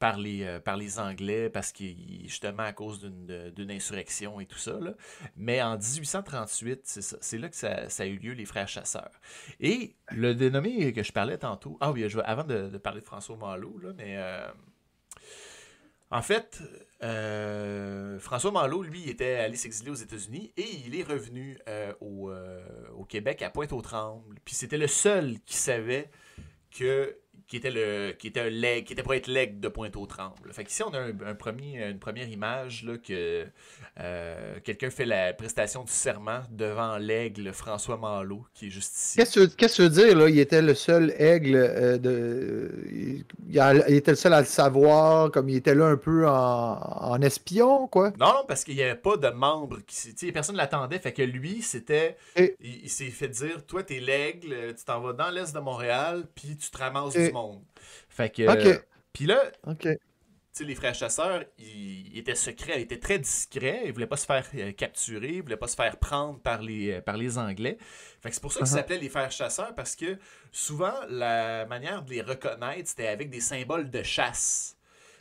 par, 0.03 0.17
les, 0.17 0.43
euh, 0.43 0.59
par 0.59 0.75
les 0.75 0.99
Anglais 0.99 1.49
parce 1.49 1.71
que 1.71 1.85
justement 2.25 2.63
à 2.63 2.73
cause 2.73 2.99
d'une 2.99 3.71
insurrection 3.71 4.41
et 4.41 4.45
tout 4.45 4.57
ça. 4.57 4.77
là. 4.81 4.95
Mais 5.37 5.61
en 5.61 5.77
1838, 5.77 6.81
c'est 7.21 7.37
là 7.37 7.47
que 7.47 7.55
ça, 7.55 7.87
ça 7.87 8.03
a 8.03 8.05
eu 8.07 8.17
lieu, 8.17 8.33
les 8.33 8.43
frères 8.43 8.67
chasseurs. 8.67 9.21
Et 9.61 9.95
le 10.11 10.35
dénommé 10.35 10.91
que 10.91 11.03
je 11.03 11.13
parlais 11.13 11.37
tantôt, 11.37 11.77
ah 11.79 11.93
oui, 11.93 12.03
je 12.09 12.17
vais- 12.17 12.25
avant 12.25 12.43
de, 12.43 12.77
parler 12.79 12.99
de 12.99 13.05
François 13.05 13.37
Malo, 13.37 13.79
là, 13.81 13.93
mais 13.95 14.17
euh, 14.17 14.45
en 16.11 16.21
fait, 16.21 16.61
euh, 17.01 18.19
François 18.19 18.51
Malo, 18.51 18.83
lui, 18.83 19.09
était 19.09 19.35
allé 19.35 19.55
s'exiler 19.55 19.89
aux 19.91 19.95
États-Unis 19.95 20.51
et 20.57 20.69
il 20.85 20.99
est 20.99 21.03
revenu 21.03 21.57
au, 22.01 22.29
au 22.93 23.05
Québec, 23.05 23.41
à 23.41 23.49
Pointe-aux-Trembles. 23.49 24.37
Puis 24.43 24.53
c'était 24.53 24.77
le 24.77 24.87
seul 24.87 25.39
qui 25.45 25.55
savait 25.55 26.11
que 26.77 27.17
qui 27.47 27.57
était 27.57 27.71
le 27.71 28.13
qui 28.17 28.27
était 28.27 28.39
un 28.41 28.49
leg, 28.49 28.85
qui 28.85 28.93
était 28.93 29.03
pour 29.03 29.13
être 29.13 29.27
leg 29.27 29.59
de 29.59 29.67
Pointe-aux-Trembles. 29.67 30.51
Fait 30.53 30.63
qu'ici 30.63 30.83
on 30.83 30.93
a 30.93 30.99
un, 30.99 31.11
un 31.25 31.35
premier, 31.35 31.85
une 31.89 31.99
première 31.99 32.27
image 32.29 32.83
là, 32.83 32.97
que 32.97 33.45
euh, 33.99 34.55
quelqu'un 34.63 34.89
fait 34.89 35.05
la 35.05 35.33
prestation 35.33 35.83
du 35.83 35.91
serment 35.91 36.41
devant 36.51 36.97
l'aigle 36.97 37.51
François 37.53 37.97
Malo, 37.97 38.45
qui 38.53 38.67
est 38.67 38.69
juste 38.69 38.95
ici. 38.95 39.17
Qu'est-ce 39.17 39.39
que 39.39 39.65
tu- 39.75 39.81
veux 39.83 39.89
dire, 39.89 40.17
là? 40.17 40.29
Il 40.29 40.39
était 40.39 40.61
le 40.61 40.73
seul 40.73 41.13
aigle 41.17 41.55
euh, 41.55 41.97
de. 41.97 42.71
Il, 43.49 43.95
était 43.95 44.11
le 44.11 44.17
seul 44.17 44.33
à 44.33 44.39
le 44.39 44.45
savoir, 44.45 45.29
comme 45.31 45.49
il 45.49 45.57
était 45.57 45.75
là 45.75 45.85
un 45.87 45.97
peu 45.97 46.27
en, 46.27 46.31
en 46.79 47.21
espion, 47.21 47.87
quoi? 47.87 48.11
Non, 48.19 48.27
non, 48.33 48.45
parce 48.47 48.63
qu'il 48.63 48.75
n'y 48.75 48.81
avait 48.83 48.95
pas 48.95 49.17
de 49.17 49.29
membre. 49.29 49.79
Qui, 49.85 49.95
s- 50.09 50.15
tu 50.15 50.25
sais, 50.27 50.31
personne 50.31 50.55
ne 50.55 50.59
l'attendait. 50.61 50.99
Fait 50.99 51.11
que 51.13 51.21
lui, 51.21 51.61
c'était. 51.61 52.17
Et- 52.35 52.55
Il, 52.61 52.83
il 52.85 52.89
s'est 52.89 53.05
fait 53.05 53.27
dire 53.27 53.65
Toi, 53.67 53.83
t'es 53.83 53.99
l'aigle, 53.99 54.73
tu 54.77 54.83
t'en 54.85 55.01
vas 55.01 55.13
dans 55.13 55.29
l'est 55.29 55.53
de 55.53 55.59
Montréal, 55.59 56.25
puis 56.35 56.55
tu 56.57 56.69
te 56.71 56.77
ramasses 56.77 57.15
Et- 57.15 57.27
du 57.27 57.33
monde. 57.33 57.42
Fait 58.09 58.29
que. 58.29 58.43
Ok. 58.47 58.65
euh, 58.65 58.79
Puis 59.13 59.25
là, 59.25 59.51
OK. 59.67 59.87
tu 60.55 60.59
sais, 60.59 60.63
les 60.65 60.75
frères 60.75 60.93
chasseurs, 60.93 61.43
ils, 61.57 62.13
ils 62.13 62.19
étaient 62.19 62.35
secrets, 62.35 62.79
ils 62.79 62.83
étaient 62.83 62.99
très 62.99 63.17
discrets, 63.17 63.83
ils 63.85 63.93
voulaient 63.93 64.05
pas 64.07 64.17
se 64.17 64.25
faire 64.27 64.47
euh, 64.55 64.71
capturer, 64.71 65.35
ils 65.37 65.41
voulaient 65.41 65.57
pas 65.57 65.67
se 65.67 65.75
faire 65.75 65.97
prendre 65.97 66.39
par 66.39 66.61
les, 66.61 66.91
euh, 66.93 67.01
par 67.01 67.17
les 67.17 67.39
Anglais. 67.39 67.77
Fait 68.21 68.29
que 68.29 68.35
c'est 68.35 68.41
pour 68.41 68.53
ça 68.53 68.61
qu'ils 68.61 68.69
Uh-huh. 68.69 68.73
s'appelaient 68.73 68.99
les 68.99 69.09
frères 69.09 69.31
chasseurs, 69.31 69.73
parce 69.73 69.95
que 69.95 70.19
souvent, 70.51 70.93
la 71.09 71.65
manière 71.65 72.03
de 72.03 72.11
les 72.11 72.21
reconnaître, 72.21 72.87
c'était 72.89 73.07
avec 73.07 73.31
des 73.31 73.41
symboles 73.41 73.89
de 73.89 74.03
chasse. 74.03 74.77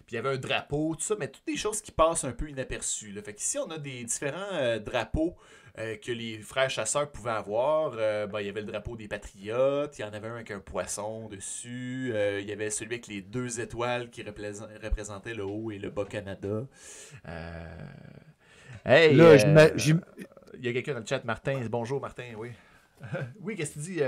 Puis 0.07 0.15
il 0.15 0.15
y 0.17 0.19
avait 0.19 0.31
un 0.31 0.39
drapeau, 0.39 0.95
tout 0.97 1.03
ça, 1.05 1.17
mais 1.19 1.29
toutes 1.29 1.47
des 1.47 1.57
choses 1.57 1.81
qui 1.81 1.93
passent 1.93 2.25
un 2.25 2.33
peu 2.33 2.51
inaperçues. 2.51 3.13
là. 3.13 3.23
Fait 3.23 3.35
qu'ici, 3.35 3.57
on 3.59 3.71
a 3.71 3.79
des 3.79 4.05
différents 4.05 4.53
euh, 4.53 4.79
drapeaux 4.81 5.37
euh, 5.79 5.97
que 5.97 6.13
les 6.13 6.39
frères 6.39 6.69
chasseurs 6.71 7.11
pouvaient 7.11 7.31
avoir. 7.31 7.93
Euh, 7.97 8.27
ben, 8.27 8.41
il 8.41 8.47
y 8.47 8.49
avait 8.49 8.61
le 8.61 8.67
drapeau 8.67 8.97
des 8.97 9.09
Patriotes, 9.09 9.99
il 9.99 10.03
y 10.03 10.05
en 10.05 10.13
avait 10.13 10.29
un 10.29 10.35
avec 10.35 10.51
un 10.51 10.61
poisson 10.61 11.29
dessus, 11.29 12.11
euh, 12.15 12.41
il 12.41 12.49
y 12.49 12.53
avait 12.53 12.71
celui 12.71 12.95
avec 12.95 13.07
les 13.07 13.23
deux 13.23 13.61
étoiles 13.61 14.11
qui 14.11 14.23
représent- 14.23 14.69
représentaient 14.83 15.35
le 15.35 15.45
haut 15.45 15.71
et 15.71 15.79
le 15.79 15.91
bas 15.91 16.05
Canada. 16.05 16.65
Hey, 18.85 19.15
Là, 19.15 19.37
il 20.59 20.65
y 20.65 20.69
a 20.69 20.73
quelqu'un 20.73 20.95
dans 20.95 21.01
le 21.01 21.07
chat, 21.07 21.25
Martin. 21.25 21.61
Bonjour, 21.71 22.01
Martin, 22.01 22.25
oui. 22.37 22.51
oui, 23.41 23.57
qu'est-ce 23.57 23.75
que 23.75 23.81
tu 23.81 23.93
dis, 23.93 24.01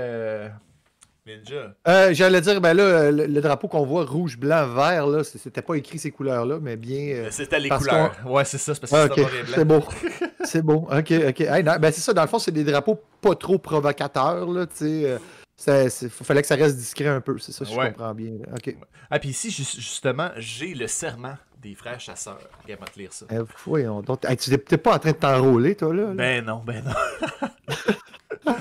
Ninja? 1.25 1.75
Euh, 1.87 2.13
J'allais 2.13 2.39
dire, 2.41 2.61
ben 2.61 2.73
là, 2.75 3.11
le, 3.11 3.25
le 3.25 3.41
drapeau 3.41 3.67
qu'on 3.67 3.83
voit 3.85 4.05
rouge, 4.05 4.37
blanc, 4.37 4.67
vert, 4.67 5.07
là, 5.07 5.23
c'était 5.23 5.61
pas 5.63 5.73
écrit 5.75 5.97
ces 5.97 6.11
couleurs-là, 6.11 6.59
mais 6.61 6.75
bien. 6.77 7.15
euh, 7.15 7.27
C'était 7.31 7.59
les 7.59 7.69
couleurs. 7.69 8.15
Ouais, 8.25 8.45
c'est 8.45 8.59
ça, 8.59 8.75
c'est 8.75 8.81
parce 8.81 8.91
que 8.91 8.97
Ah, 8.97 9.05
c'est 9.07 9.11
ok, 9.11 9.17
noir 9.17 9.31
et 9.33 9.43
blanc. 9.43 9.53
c'est 9.55 9.65
beau. 9.65 9.83
c'est 10.45 10.61
beau. 10.61 10.87
Ok, 10.91 11.11
ok. 11.29 11.41
Hey, 11.41 11.63
non, 11.63 11.73
ben 11.79 11.91
c'est 11.91 12.01
ça, 12.01 12.13
dans 12.13 12.21
le 12.21 12.27
fond, 12.27 12.37
c'est 12.37 12.51
des 12.51 12.63
drapeaux 12.63 13.01
pas 13.21 13.33
trop 13.35 13.57
provocateurs, 13.57 14.45
là, 14.51 14.67
tu 14.67 14.75
sais. 14.75 15.17
euh, 15.57 15.89
c'est- 15.89 16.09
fallait 16.09 16.41
que 16.43 16.47
ça 16.47 16.55
reste 16.55 16.77
discret 16.77 17.07
un 17.07 17.21
peu, 17.21 17.37
c'est 17.39 17.51
ça, 17.53 17.65
si 17.65 17.75
Ouais. 17.75 17.85
je 17.85 17.89
comprends 17.93 18.13
bien. 18.13 18.31
là. 18.31 18.53
Ok. 18.53 18.75
Ah, 19.09 19.17
puis 19.19 19.29
ici, 19.29 19.49
ju- 19.49 19.63
justement, 19.63 20.29
j'ai 20.37 20.75
le 20.75 20.85
serment 20.87 21.35
des 21.59 21.73
frères 21.73 21.99
chasseurs. 21.99 22.37
Regarde, 22.63 22.81
moi 22.81 22.89
te 22.93 22.99
lire 22.99 23.11
ça. 23.13 23.25
Eh, 23.31 23.37
voyons 23.65 24.01
donc. 24.01 24.23
Hey, 24.25 24.37
tu 24.37 24.51
n'es 24.51 24.59
peut-être 24.59 24.83
pas 24.83 24.93
en 24.95 24.99
train 24.99 25.11
de 25.11 25.17
t'enrôler, 25.17 25.73
toi, 25.75 25.91
là. 25.91 26.03
là? 26.03 26.13
Ben 26.13 26.45
non, 26.45 26.61
ben 26.63 26.83
non. 26.85 28.53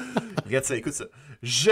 Regarde 0.47 0.65
ça, 0.65 0.77
écoute 0.77 0.95
ça. 0.95 1.05
Je. 1.43 1.71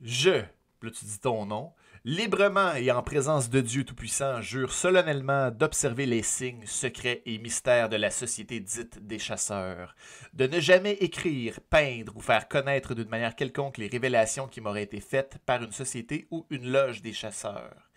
Je, 0.00 0.30
là 0.30 0.90
tu 0.90 1.04
dis 1.04 1.18
ton 1.18 1.46
nom, 1.46 1.72
librement 2.04 2.74
et 2.74 2.90
en 2.90 3.02
présence 3.02 3.50
de 3.50 3.60
Dieu 3.60 3.84
Tout-Puissant, 3.84 4.40
jure 4.40 4.72
solennellement 4.72 5.50
d'observer 5.50 6.06
les 6.06 6.22
signes, 6.22 6.64
secrets 6.66 7.22
et 7.26 7.38
mystères 7.38 7.88
de 7.88 7.96
la 7.96 8.10
société 8.10 8.60
dite 8.60 9.04
des 9.04 9.18
chasseurs, 9.18 9.94
de 10.34 10.46
ne 10.46 10.60
jamais 10.60 10.92
écrire, 10.94 11.60
peindre 11.68 12.16
ou 12.16 12.20
faire 12.20 12.48
connaître 12.48 12.94
d'une 12.94 13.08
manière 13.08 13.34
quelconque 13.34 13.78
les 13.78 13.88
révélations 13.88 14.46
qui 14.46 14.60
m'auraient 14.60 14.84
été 14.84 15.00
faites 15.00 15.38
par 15.44 15.62
une 15.62 15.72
société 15.72 16.28
ou 16.30 16.46
une 16.50 16.70
loge 16.70 17.02
des 17.02 17.12
chasseurs. 17.12 17.88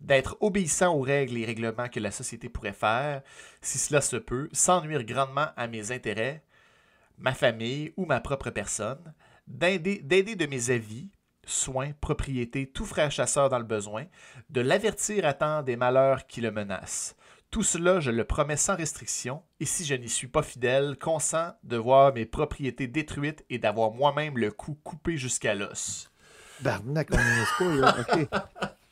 d'être 0.00 0.36
obéissant 0.40 0.94
aux 0.94 1.02
règles 1.02 1.36
et 1.36 1.44
règlements 1.44 1.88
que 1.88 2.00
la 2.00 2.10
société 2.10 2.48
pourrait 2.48 2.72
faire, 2.72 3.22
si 3.60 3.78
cela 3.78 4.00
se 4.00 4.16
peut, 4.16 4.48
sans 4.52 4.82
nuire 4.82 5.04
grandement 5.04 5.48
à 5.56 5.66
mes 5.66 5.92
intérêts, 5.92 6.42
ma 7.18 7.34
famille 7.34 7.92
ou 7.96 8.06
ma 8.06 8.20
propre 8.20 8.50
personne, 8.50 9.12
d'aider 9.46 10.36
de 10.36 10.46
mes 10.46 10.70
avis, 10.70 11.10
soins, 11.50 11.90
propriétés, 12.00 12.66
tout 12.66 12.84
frère 12.86 13.10
chasseur 13.10 13.48
dans 13.48 13.58
le 13.58 13.64
besoin, 13.64 14.04
de 14.50 14.60
l'avertir 14.60 15.24
à 15.26 15.32
temps 15.34 15.62
des 15.62 15.76
malheurs 15.76 16.26
qui 16.26 16.40
le 16.40 16.50
menacent. 16.50 17.14
Tout 17.50 17.62
cela, 17.64 17.98
je 17.98 18.12
le 18.12 18.22
promets 18.24 18.56
sans 18.56 18.76
restriction, 18.76 19.42
et 19.58 19.64
si 19.64 19.84
je 19.84 19.94
n'y 19.94 20.08
suis 20.08 20.28
pas 20.28 20.42
fidèle, 20.42 20.96
consent 20.96 21.52
de 21.64 21.76
voir 21.76 22.14
mes 22.14 22.24
propriétés 22.24 22.86
détruites 22.86 23.44
et 23.50 23.58
d'avoir 23.58 23.90
moi-même 23.90 24.38
le 24.38 24.52
cou 24.52 24.78
coupé 24.84 25.16
jusqu'à 25.16 25.54
l'os. 25.54 26.10
Barnac, 26.60 27.08
on 27.12 27.16
n'est 27.16 27.48
pas, 27.58 27.74
là. 27.80 27.96
OK. 28.00 28.28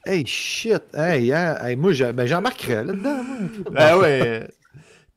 Hey, 0.07 0.27
shit. 0.27 0.83
Hey, 0.95 1.33
hein, 1.33 1.57
hey, 1.63 1.77
moi, 1.77 1.93
je- 1.93 2.11
ben, 2.13 2.27
là-dedans. 2.27 3.23
Ben 3.71 3.97
ouais. 3.99 4.49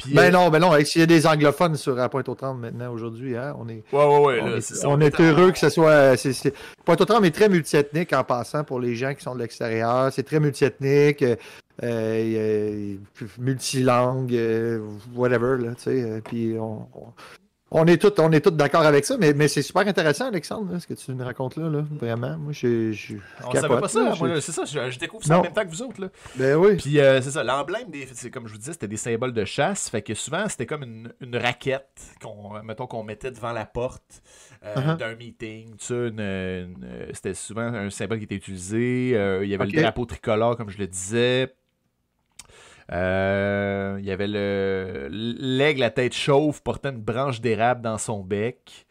Puis, 0.03 0.13
Ben 0.13 0.25
euh, 0.27 0.31
non, 0.31 0.49
ben 0.49 0.59
non. 0.59 0.71
S'il 0.83 0.99
y 1.01 1.03
a 1.03 1.07
des 1.07 1.25
anglophones 1.27 1.75
sur 1.75 1.95
la 1.95 2.09
Pointe-aux-Trembles 2.09 2.59
maintenant, 2.61 2.91
aujourd'hui, 2.91 3.35
hein, 3.37 3.55
on 3.59 3.67
est, 3.69 3.83
Ouais, 3.93 4.05
ouais, 4.05 4.25
ouais. 4.25 4.39
on 4.41 4.47
là, 4.47 4.57
est, 4.57 4.85
on 4.85 4.99
heureux 5.23 5.51
que 5.51 5.59
ce 5.59 5.69
soit. 5.69 6.17
c'est- 6.33 6.53
Pointe-aux-Trembles 6.85 7.25
est 7.27 7.31
très 7.35 7.49
multiethnique 7.49 8.13
en 8.13 8.23
passant 8.23 8.63
pour 8.63 8.79
les 8.79 8.95
gens 8.95 9.13
qui 9.13 9.23
sont 9.23 9.35
de 9.35 9.39
l'extérieur. 9.39 10.11
C'est 10.11 10.23
très 10.23 10.39
multiethnique, 10.39 11.21
euh, 11.23 11.35
euh, 11.83 12.95
euh, 13.23 13.27
multilangue, 13.39 14.33
euh, 14.33 14.79
whatever, 15.15 15.57
là, 15.63 15.71
tu 15.75 15.83
sais. 15.83 16.01
euh, 16.03 16.21
Puis 16.23 16.55
on, 16.59 16.87
on- 16.95 17.13
on 17.73 17.85
est 17.87 17.97
tous 18.01 18.13
on 18.21 18.31
est 18.31 18.41
tous 18.41 18.51
d'accord 18.51 18.81
avec 18.81 19.05
ça, 19.05 19.15
mais, 19.17 19.33
mais 19.33 19.47
c'est 19.47 19.61
super 19.61 19.87
intéressant, 19.87 20.27
Alexandre, 20.27 20.73
là, 20.73 20.79
ce 20.79 20.85
que 20.87 20.93
tu 20.93 21.11
nous 21.11 21.23
racontes 21.23 21.55
là, 21.55 21.69
là. 21.69 21.83
Vraiment. 21.89 22.37
Moi, 22.37 22.51
je. 22.51 22.91
je, 22.91 23.15
On 23.45 23.51
savait 23.51 23.67
pas 23.79 23.87
ça, 23.87 24.13
c'est 24.41 24.51
ça, 24.51 24.65
je, 24.65 24.91
je 24.91 24.99
découvre 24.99 25.23
ça 25.23 25.39
en 25.39 25.41
même 25.43 25.53
temps 25.53 25.63
que 25.63 25.69
vous 25.69 25.81
autres, 25.81 26.01
là. 26.01 26.07
Ben 26.35 26.55
oui. 26.55 26.75
Puis 26.77 26.99
euh, 26.99 27.21
c'est 27.21 27.31
ça, 27.31 27.43
l'emblème, 27.43 27.87
comme 28.31 28.47
je 28.47 28.53
vous 28.53 28.59
disais, 28.59 28.73
c'était 28.73 28.87
des 28.87 28.97
symboles 28.97 29.33
de 29.33 29.45
chasse. 29.45 29.89
Fait 29.89 30.01
que 30.01 30.13
souvent, 30.13 30.47
c'était 30.49 30.65
comme 30.65 30.83
une, 30.83 31.13
une 31.21 31.35
raquette 31.37 32.01
qu'on, 32.21 32.61
mettons, 32.63 32.87
qu'on 32.87 33.03
mettait 33.03 33.31
devant 33.31 33.51
la 33.53 33.65
porte 33.65 34.21
euh, 34.63 34.75
Uh-huh. 34.75 34.97
d'un 34.97 35.15
meeting. 35.15 35.75
une- 35.89 36.19
une- 36.19 37.07
c'était 37.13 37.33
souvent 37.33 37.61
un 37.63 37.89
symbole 37.89 38.19
qui 38.19 38.25
était 38.25 38.35
utilisé. 38.35 39.13
Euh, 39.15 39.43
il 39.43 39.49
y 39.49 39.55
avait 39.55 39.65
le 39.65 39.81
drapeau 39.81 40.05
tricolore, 40.05 40.55
comme 40.57 40.69
je 40.69 40.77
le 40.77 40.87
disais. 40.87 41.53
Euh, 42.91 43.97
il 43.99 44.05
y 44.05 44.11
avait 44.11 44.27
le 44.27 45.07
l'aigle 45.09 45.83
à 45.83 45.89
tête 45.89 46.13
chauve 46.13 46.61
portant 46.61 46.89
une 46.89 47.01
branche 47.01 47.41
d'érable 47.41 47.81
dans 47.81 47.97
son 47.97 48.21
bec. 48.23 48.85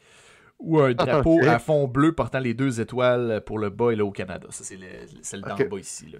Ou 0.58 0.78
un 0.80 0.92
drapeau 0.94 1.40
à 1.46 1.58
fond 1.58 1.86
bleu 1.86 2.12
portant 2.12 2.38
les 2.38 2.54
deux 2.54 2.80
étoiles 2.80 3.42
pour 3.46 3.58
le 3.58 3.70
bas 3.70 3.92
et 3.92 3.96
le 3.96 4.04
Haut-Canada. 4.04 4.48
Ça, 4.50 4.64
c'est 4.64 4.76
le, 4.76 4.86
celle 5.22 5.42
d'en 5.42 5.54
Ok. 5.54 5.68
bas 5.68 5.78
ici. 5.78 6.06
Là. 6.12 6.18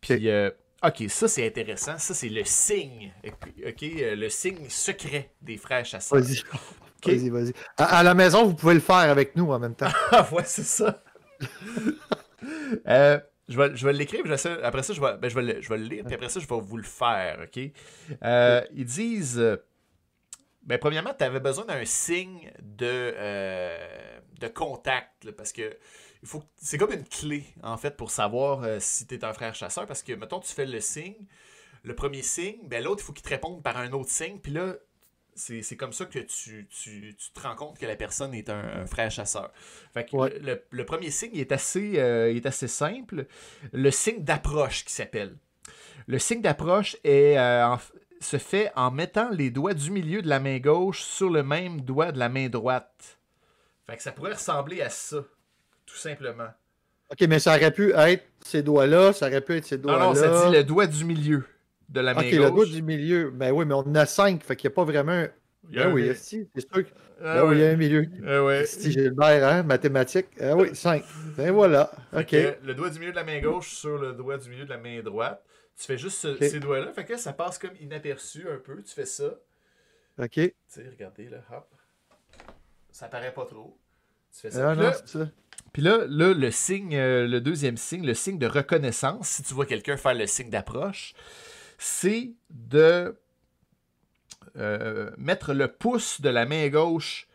Puis, 0.00 0.28
euh, 0.28 0.50
OK, 0.84 1.04
ça, 1.08 1.26
c'est 1.26 1.46
intéressant. 1.46 1.98
Ça, 1.98 2.14
c'est 2.14 2.28
le 2.28 2.44
signe. 2.44 3.12
OK, 3.26 3.82
euh, 3.82 4.14
le 4.14 4.28
signe 4.28 4.68
secret 4.68 5.30
des 5.42 5.56
frères 5.56 5.84
chasseurs. 5.84 6.20
Vas-y. 6.20 6.42
Vas-y, 7.04 7.30
vas-y. 7.30 7.52
À, 7.76 7.98
à 7.98 8.02
la 8.02 8.14
maison, 8.14 8.44
vous 8.44 8.54
pouvez 8.54 8.74
le 8.74 8.80
faire 8.80 8.96
avec 8.96 9.36
nous 9.36 9.50
en 9.52 9.58
même 9.58 9.74
temps. 9.74 9.90
Ah, 10.12 10.26
ouais, 10.32 10.44
c'est 10.44 10.64
ça. 10.64 11.02
Euh, 12.86 13.18
je 13.48 13.56
vais, 13.56 13.76
je 13.76 13.86
vais 13.86 13.92
l'écrire, 13.92 14.22
après 14.62 14.82
ça, 14.82 14.92
je 14.94 15.00
vais, 15.00 15.16
ben, 15.18 15.28
je, 15.28 15.34
vais 15.34 15.42
le, 15.42 15.60
je 15.62 15.68
vais 15.68 15.78
le 15.78 15.84
lire, 15.84 16.04
puis 16.04 16.14
après 16.14 16.28
ça, 16.28 16.40
je 16.40 16.46
vais 16.46 16.60
vous 16.60 16.76
le 16.76 16.82
faire, 16.82 17.40
OK? 17.44 17.60
Euh, 18.22 18.62
ils 18.74 18.84
disent... 18.84 19.38
euh, 19.38 19.56
Ben, 20.62 20.78
premièrement, 20.78 21.14
tu 21.16 21.22
avais 21.24 21.38
besoin 21.40 21.64
d'un 21.64 21.84
signe 21.84 22.50
de, 22.60 23.12
euh, 23.16 24.18
de 24.40 24.48
contact, 24.48 25.24
là, 25.24 25.32
parce 25.32 25.52
que 25.52 25.76
il 26.22 26.28
faut, 26.28 26.40
que- 26.40 26.46
c'est 26.56 26.76
comme 26.78 26.92
une 26.92 27.04
clé, 27.06 27.44
en 27.62 27.76
fait, 27.76 27.96
pour 27.96 28.10
savoir 28.10 28.64
euh, 28.64 28.78
si 28.80 29.06
tu 29.06 29.14
es 29.14 29.24
un 29.24 29.32
frère 29.32 29.54
chasseur, 29.54 29.86
parce 29.86 30.02
que, 30.02 30.12
mettons, 30.14 30.40
tu 30.40 30.52
fais 30.52 30.66
le 30.66 30.80
signe, 30.80 31.14
le 31.84 31.94
premier 31.94 32.22
signe, 32.22 32.66
ben, 32.66 32.82
l'autre, 32.82 33.02
il 33.02 33.06
faut 33.06 33.12
qu'il 33.12 33.22
te 33.22 33.28
réponde 33.28 33.62
par 33.62 33.76
un 33.76 33.92
autre 33.92 34.10
signe, 34.10 34.40
puis 34.40 34.50
là, 34.52 34.74
c'est 35.36 35.62
c'est 35.62 35.76
comme 35.76 35.92
ça 35.92 36.04
que 36.06 36.18
tu, 36.20 36.66
tu, 36.68 37.14
tu 37.16 37.30
te 37.32 37.40
rends 37.40 37.54
compte 37.54 37.78
que 37.78 37.86
la 37.86 37.96
personne 37.96 38.34
est 38.34 38.48
un, 38.50 38.82
un 38.82 38.86
frère 38.86 39.10
chasseur. 39.10 39.52
Fait 39.94 40.04
que 40.04 40.16
Ouais. 40.16 40.38
le, 40.70 40.84
premier 40.84 41.10
signe 41.10 41.30
il 41.34 41.40
est, 41.40 41.52
assez, 41.52 41.98
euh, 41.98 42.30
il 42.30 42.38
est 42.38 42.46
assez 42.46 42.68
simple. 42.68 43.26
Le 43.72 43.90
signe 43.90 44.24
d'approche 44.24 44.84
qui 44.84 44.92
s'appelle. 44.92 45.36
Le 46.06 46.18
signe 46.18 46.40
d'approche 46.42 46.96
est, 47.04 47.38
euh, 47.38 47.66
en 47.66 47.78
se 48.20 48.38
fait 48.38 48.72
en 48.76 48.90
mettant 48.90 49.28
les 49.30 49.50
doigts 49.50 49.74
du 49.74 49.90
milieu 49.90 50.22
de 50.22 50.28
la 50.28 50.40
main 50.40 50.58
gauche 50.58 51.02
sur 51.02 51.28
le 51.28 51.42
même 51.42 51.82
doigt 51.82 52.12
de 52.12 52.18
la 52.18 52.28
main 52.30 52.48
droite. 52.48 53.18
Fait 53.86 53.96
que 53.96 54.02
ça 54.02 54.10
pourrait 54.12 54.32
ressembler 54.32 54.80
à 54.80 54.88
ça, 54.88 55.18
tout 55.84 55.96
simplement. 55.96 56.48
OK, 57.10 57.20
mais 57.28 57.38
ça 57.38 57.54
aurait 57.54 57.70
pu 57.72 57.92
être 57.92 58.24
ces 58.42 58.62
doigts-là, 58.62 59.12
ça 59.12 59.26
aurait 59.28 59.40
pu 59.42 59.56
être 59.56 59.66
ces 59.66 59.76
Non, 59.76 59.82
doigts-là. 59.82 60.04
non, 60.06 60.14
ça 60.14 60.46
dit 60.48 60.56
le 60.56 60.64
doigt 60.64 60.86
du 60.86 61.04
milieu 61.04 61.44
de 61.88 62.00
la 62.00 62.14
main 62.14 62.20
OK, 62.20 62.30
gauche. 62.30 62.38
le 62.38 62.50
doigt 62.50 62.66
du 62.66 62.82
milieu. 62.82 63.30
Ben 63.30 63.52
oui, 63.52 63.64
mais 63.64 63.74
on 63.74 63.78
en 63.78 63.94
a 63.94 64.06
cinq, 64.06 64.42
fait 64.42 64.56
qu'il 64.56 64.68
n'y 64.68 64.74
a 64.74 64.76
pas 64.76 64.84
vraiment 64.84 65.12
un. 65.12 65.28
Il 65.68 65.76
y 65.76 65.78
a 65.80 65.84
Ben 65.84 65.90
un- 65.90 65.94
oui, 65.94 66.10
c'est 66.14 66.48
sûr 66.60 66.84
que. 66.84 66.88
Ah 67.22 67.36
Ben 67.42 67.48
oui, 67.48 67.56
il 67.56 67.60
y 67.62 67.64
a 67.64 67.70
un 67.70 67.76
milieu. 67.76 68.06
Ah 68.26 68.44
ouais. 68.44 68.60
Esti, 68.62 68.92
Gilbert, 68.92 69.44
hein, 69.48 69.62
mathématiques. 69.62 70.26
Ah 70.40 70.54
oui, 70.54 70.74
cinq. 70.76 71.02
Ben 71.36 71.50
voilà. 71.50 71.90
OK. 72.12 72.26
que 72.26 72.56
le 72.62 72.74
doigt 72.74 72.90
du 72.90 72.98
milieu 72.98 73.10
de 73.12 73.16
la 73.16 73.24
main 73.24 73.40
gauche 73.40 73.70
sur 73.74 73.96
le 73.98 74.12
doigt 74.12 74.36
du 74.38 74.50
milieu 74.50 74.64
de 74.64 74.70
la 74.70 74.76
main 74.78 75.00
droite. 75.02 75.42
Tu 75.78 75.84
fais 75.86 75.98
juste 75.98 76.18
ce- 76.18 76.28
Ok. 76.28 76.38
ces 76.44 76.60
doigts-là. 76.60 76.92
Fait 76.92 77.04
que 77.04 77.16
ça 77.16 77.32
passe 77.32 77.58
comme 77.58 77.74
inaperçu 77.80 78.46
un 78.48 78.58
peu. 78.58 78.82
Tu 78.82 78.92
fais 78.94 79.06
ça. 79.06 79.34
OK. 80.18 80.30
Tu 80.32 80.52
sais, 80.68 80.86
regardez 80.90 81.28
là, 81.28 81.38
hop. 81.52 81.68
Ça 82.90 83.08
paraît 83.08 83.32
pas 83.32 83.44
trop. 83.46 83.76
Tu 84.34 84.40
fais 84.40 84.50
ça. 84.50 84.70
Ah 84.70 84.72
Puis 84.72 84.80
non, 84.82 84.88
là, 84.88 84.92
c'est 84.94 85.18
ça. 85.18 85.28
puis 85.72 85.82
là, 85.82 86.04
là, 86.08 86.32
le 86.34 86.50
signe, 86.50 86.94
euh, 86.96 87.26
le 87.26 87.40
deuxième 87.40 87.76
signe, 87.76 88.06
le 88.06 88.14
signe 88.14 88.38
de 88.38 88.46
reconnaissance, 88.46 89.28
si 89.28 89.42
tu 89.42 89.54
vois 89.54 89.66
quelqu'un 89.66 89.96
faire 89.96 90.14
le 90.14 90.26
signe 90.26 90.50
d'approche, 90.50 91.14
c'est 91.78 92.32
de 92.50 93.16
euh, 94.56 95.10
mettre 95.18 95.52
le 95.52 95.68
pouce 95.68 96.20
de 96.20 96.28
la 96.28 96.46
main 96.46 96.68
gauche 96.68 97.26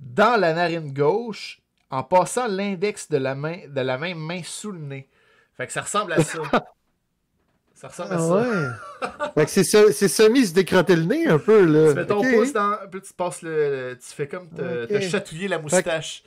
dans 0.00 0.38
la 0.40 0.52
narine 0.54 0.92
gauche 0.92 1.60
en 1.90 2.02
passant 2.02 2.46
l'index 2.46 3.08
de 3.08 3.16
la 3.16 3.34
main 3.34 3.58
de 3.68 3.80
la 3.80 3.98
même 3.98 4.18
main 4.18 4.40
sous 4.44 4.70
le 4.72 4.78
nez. 4.78 5.08
Fait 5.56 5.66
que 5.66 5.72
ça 5.72 5.82
ressemble 5.82 6.12
à 6.12 6.22
ça. 6.22 6.38
ça 7.74 7.88
ressemble 7.88 8.12
à 8.12 8.16
Ah 8.16 8.18
ça. 8.18 8.34
ouais. 8.34 9.28
fait 9.34 9.44
que 9.46 9.50
c'est 9.50 9.64
se- 9.64 9.92
c'est 9.92 10.08
semi 10.08 10.46
se 10.46 10.54
décrotter 10.54 10.96
le 10.96 11.04
nez 11.04 11.26
un 11.26 11.38
peu, 11.38 11.64
là. 11.64 11.90
Tu 11.92 11.94
mets 11.98 12.06
ton 12.06 12.22
pouce 12.22 12.52
dans. 12.52 12.76
Puis 12.90 13.00
tu 13.02 13.12
passes 13.12 13.42
le. 13.42 13.96
Tu 14.00 14.14
fais 14.14 14.28
comme 14.28 14.48
te, 14.50 14.84
Ok. 14.84 14.88
te 14.88 15.00
chatouiller 15.00 15.48
la 15.48 15.58
moustache. 15.58 16.22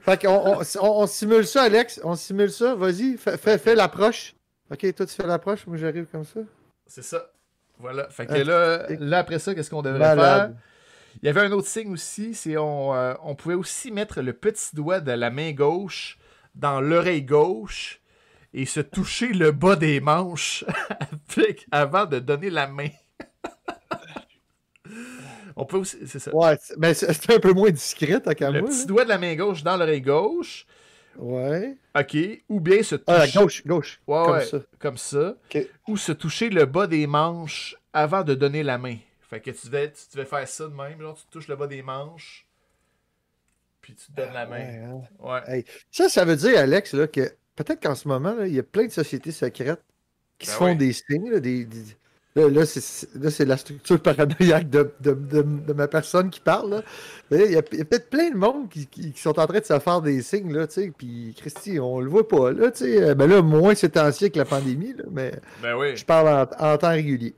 Fait 0.00 0.20
qu'on 0.20 0.30
on, 0.30 0.60
on- 0.60 1.02
on 1.02 1.06
simule 1.06 1.46
ça, 1.46 1.62
Alex. 1.62 2.00
On 2.04 2.14
simule 2.14 2.50
ça. 2.50 2.74
Vas-y, 2.74 3.16
fais, 3.16 3.36
fais, 3.36 3.58
fais 3.58 3.74
l'approche. 3.74 4.34
OK, 4.70 4.94
toi, 4.94 5.06
tu 5.06 5.14
fais 5.14 5.26
l'approche. 5.26 5.66
Moi, 5.66 5.76
j'arrive 5.76 6.06
comme 6.10 6.24
ça. 6.24 6.40
C'est 6.94 7.00
ça. 7.02 7.30
Voilà. 7.78 8.06
Fait 8.10 8.26
que 8.26 8.32
Ah, 8.34 8.44
là, 8.44 8.86
là, 9.00 9.18
après 9.20 9.38
ça, 9.38 9.54
qu'est-ce 9.54 9.70
qu'on 9.70 9.80
devrait 9.80 9.98
Malade. 9.98 10.54
faire? 10.54 10.60
Il 11.22 11.26
y 11.26 11.28
avait 11.30 11.40
un 11.40 11.52
autre 11.52 11.66
signe 11.68 11.90
aussi, 11.90 12.34
c'est 12.34 12.58
on, 12.58 12.94
euh, 12.94 13.14
on 13.22 13.34
pouvait 13.34 13.54
aussi 13.54 13.90
mettre 13.90 14.20
le 14.20 14.34
petit 14.34 14.76
doigt 14.76 15.00
de 15.00 15.10
la 15.12 15.30
main 15.30 15.52
gauche 15.52 16.18
dans 16.54 16.82
l'oreille 16.82 17.22
gauche 17.22 18.00
et 18.52 18.66
se 18.66 18.80
toucher 18.80 19.28
le 19.32 19.52
bas 19.52 19.76
des 19.76 20.00
manches 20.00 20.66
avec- 21.38 21.66
avant 21.70 22.04
de 22.04 22.18
donner 22.18 22.50
la 22.50 22.66
main. 22.66 22.88
on 25.56 25.64
peut 25.64 25.78
aussi, 25.78 25.96
c'est 26.06 26.18
ça. 26.18 26.34
Ouais, 26.34 26.58
mais 26.78 26.92
c'est 26.94 27.30
un 27.32 27.40
peu 27.40 27.52
moins 27.54 27.70
discret, 27.70 28.20
qu'à 28.36 28.50
Le 28.50 28.60
moi. 28.60 28.68
petit 28.70 28.84
doigt 28.86 29.04
de 29.04 29.08
la 29.08 29.18
main 29.18 29.34
gauche 29.34 29.62
dans 29.62 29.76
l'oreille 29.78 30.02
gauche, 30.02 30.66
Ouais. 31.16 31.76
ok, 31.94 32.16
ou 32.48 32.60
bien 32.60 32.82
se 32.82 32.96
toucher. 32.96 33.04
Ah, 33.06 33.26
gauche, 33.34 33.66
gauche. 33.66 34.00
Ouais, 34.06 34.22
comme 34.24 34.32
ouais, 34.32 34.44
ça. 34.44 34.58
comme 34.78 34.96
ça. 34.98 35.34
Ok. 35.54 35.66
Ou 35.88 35.96
se 35.96 36.12
toucher 36.12 36.50
le 36.50 36.64
bas 36.66 36.86
des 36.86 37.06
manches 37.06 37.76
avant 37.92 38.22
de 38.22 38.34
donner 38.34 38.62
la 38.62 38.78
main. 38.78 38.96
Fait 39.28 39.40
que 39.40 39.50
tu 39.50 39.66
devais, 39.66 39.90
tu 39.92 40.02
devais 40.16 40.26
faire 40.26 40.46
ça 40.48 40.64
de 40.68 40.74
même. 40.74 41.00
Genre, 41.00 41.14
tu 41.16 41.24
te 41.26 41.30
touches 41.30 41.48
le 41.48 41.56
bas 41.56 41.66
des 41.66 41.82
manches. 41.82 42.46
Puis 43.80 43.94
tu 43.94 44.06
te 44.12 44.12
donnes 44.12 44.32
la 44.32 44.46
main. 44.46 44.58
Ouais, 44.58 44.78
hein. 44.84 45.02
Ouais. 45.18 45.40
Hey, 45.46 45.64
ça, 45.90 46.08
ça 46.08 46.24
veut 46.24 46.36
dire, 46.36 46.58
Alex, 46.58 46.94
là, 46.94 47.06
que 47.08 47.34
peut-être 47.56 47.82
qu'en 47.82 47.94
ce 47.94 48.06
moment, 48.08 48.34
là, 48.34 48.46
il 48.46 48.54
y 48.54 48.58
a 48.58 48.62
plein 48.62 48.84
de 48.86 48.92
sociétés 48.92 49.32
secrètes 49.32 49.82
qui 50.38 50.46
Ben 50.46 50.52
se 50.52 50.56
font 50.58 50.74
des 50.74 50.92
signes. 50.92 51.30
Là, 51.30 51.40
des, 51.40 51.64
des- 51.64 51.96
là, 52.34 52.48
là, 52.48 52.64
c'est, 52.66 53.44
la 53.44 53.56
structure 53.56 54.00
paranoïaque 54.02 54.70
de, 54.70 54.90
de, 55.00 55.12
de- 55.12 55.42
de 55.42 55.72
ma 55.72 55.86
personne 55.88 56.30
qui 56.30 56.40
parle. 56.40 56.70
là. 56.70 56.82
Il 57.46 57.52
y 57.52 57.56
a, 57.56 57.62
peut-être 57.62 58.08
plein 58.10 58.30
de 58.30 58.36
monde 58.36 58.68
qui, 58.68 58.86
qui- 58.86 59.12
qui 59.12 59.20
sont 59.20 59.38
en 59.38 59.46
train 59.46 59.60
de 59.60 59.64
se 59.64 59.78
faire 59.78 60.00
des 60.02 60.22
signes. 60.22 60.52
Là, 60.52 60.66
tu 60.66 60.74
sais, 60.74 60.92
puis, 60.96 61.34
Christy, 61.38 61.78
on 61.80 62.00
le 62.00 62.08
voit 62.08 62.26
pas. 62.28 62.52
Là, 62.52 62.70
tu 62.70 62.84
sais. 62.84 63.14
ben 63.14 63.26
là, 63.26 63.42
moins 63.42 63.74
c'est 63.74 63.96
ancien 63.96 64.28
que 64.30 64.38
la 64.38 64.44
pandémie, 64.44 64.94
là, 64.94 65.04
mais 65.10 65.32
Ben 65.62 65.74
oui. 65.76 65.96
je 65.96 66.04
parle 66.04 66.28
en, 66.28 66.64
en 66.72 66.78
temps 66.78 66.88
régulier. 66.90 67.34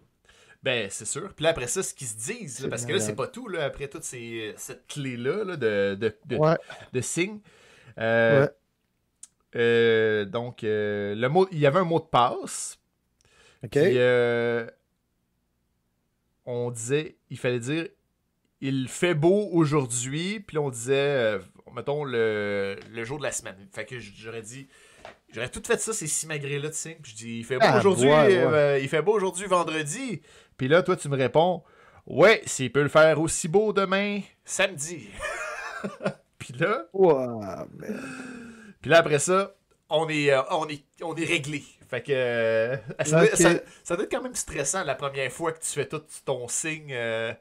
Ben, 0.63 0.89
c'est 0.91 1.05
sûr. 1.07 1.33
Puis 1.35 1.43
là, 1.43 1.51
après 1.51 1.67
ça, 1.67 1.83
ce 1.83 1.93
qu'ils 1.93 2.07
se 2.07 2.17
disent, 2.17 2.61
là, 2.63 2.69
parce 2.71 2.87
que 2.87 2.93
là, 2.95 2.99
c'est 3.01 3.15
pas 3.15 3.27
tout, 3.27 3.49
là, 3.49 3.65
après 3.65 3.87
toute 3.89 4.03
ces, 4.05 4.55
cette 4.57 4.87
clé-là 4.87 5.45
là, 5.45 5.57
de, 5.57 5.95
de, 5.95 6.15
de, 6.25 6.37
Ouais. 6.37 6.57
de 6.93 7.01
signes. 7.03 7.41
Euh, 7.99 8.43
Ouais. 8.45 8.51
euh, 9.57 10.25
donc, 10.25 10.65
euh, 10.65 11.15
le 11.15 11.29
mot, 11.29 11.47
il 11.53 11.59
y 11.59 11.67
avait 11.67 11.79
un 11.81 11.85
mot 11.85 11.99
de 12.01 12.05
passe. 12.07 12.79
OK? 13.63 13.71
Puis, 13.73 13.99
euh, 13.99 14.67
on 16.47 16.71
disait, 16.71 17.17
il 17.31 17.39
fallait 17.39 17.61
dire, 17.61 17.89
il 18.61 18.89
fait 18.89 19.15
beau 19.15 19.49
aujourd'hui. 19.53 20.41
Puis 20.41 20.59
on 20.59 20.71
disait, 20.71 20.95
euh, 20.95 21.39
mettons, 21.75 22.05
le, 22.05 22.77
le 22.93 23.05
jour 23.05 23.19
de 23.19 23.23
la 23.25 23.33
semaine. 23.33 23.57
Fait 23.73 23.85
que 23.85 23.99
j'aurais 23.99 24.43
dit, 24.43 24.69
J'aurais 25.33 25.49
tout 25.51 25.63
fait 25.67 25.81
ça, 25.81 25.93
ces 25.93 26.07
simagrées-là, 26.07 26.71
tu 26.71 26.77
sais. 26.77 26.99
Puis 27.03 27.11
je 27.11 27.17
dis, 27.17 27.39
il 27.39 27.45
fait 27.45 27.57
beau 27.57 27.65
Ah, 27.67 27.79
aujourd'hui, 27.79 28.07
ouais, 28.07 28.15
ouais. 28.15 28.45
euh, 28.45 28.79
il 28.79 28.89
fait 28.89 29.03
beau 29.03 29.15
aujourd'hui, 29.15 29.47
vendredi. 29.47 30.23
Puis 30.57 30.69
là, 30.69 30.81
toi, 30.85 30.97
tu 30.97 31.09
me 31.09 31.17
réponds, 31.17 31.65
ouais, 32.07 32.41
s'il 32.47 32.71
peut 32.71 32.83
le 32.85 32.89
faire 32.89 33.21
aussi 33.21 33.49
beau 33.49 33.73
demain, 33.73 34.21
samedi. 34.45 35.09
Puis 36.39 36.55
là, 36.55 36.87
puis 38.81 38.91
là, 38.91 38.99
après 38.99 39.19
ça, 39.19 39.57
on 39.89 40.09
est, 40.09 40.31
euh, 40.31 40.43
on 40.51 40.69
est, 40.69 40.85
on 41.03 41.15
est 41.17 41.25
réglé. 41.25 41.63
Fait 41.95 42.03
que 42.03 42.13
euh, 42.13 42.77
ça, 43.05 43.21
doit, 43.21 43.23
Ok. 43.29 43.37
ça- 43.37 43.61
ça 43.85 43.95
doit 43.95 44.05
être 44.05 44.11
quand 44.11 44.23
même 44.23 44.35
stressant 44.35 44.83
la 44.83 44.97
première 44.97 45.31
fois 45.31 45.53
que 45.53 45.61
tu 45.61 45.69
fais 45.71 45.87
tout 45.87 46.03
ton 46.25 46.49
signe. 46.49 46.91
euh, 46.93 47.33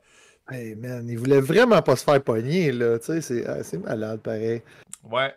Hey 0.51 0.75
man, 0.75 1.07
il 1.09 1.17
voulait 1.17 1.39
vraiment 1.39 1.81
pas 1.81 1.95
se 1.95 2.03
faire 2.03 2.21
pogner, 2.21 2.71
là. 2.71 2.99
Tu 2.99 3.05
sais, 3.19 3.21
c'est 3.21 3.45
ah, 3.47 3.57
malade, 3.83 4.19
pareil. 4.19 4.61
Ouais. 5.09 5.33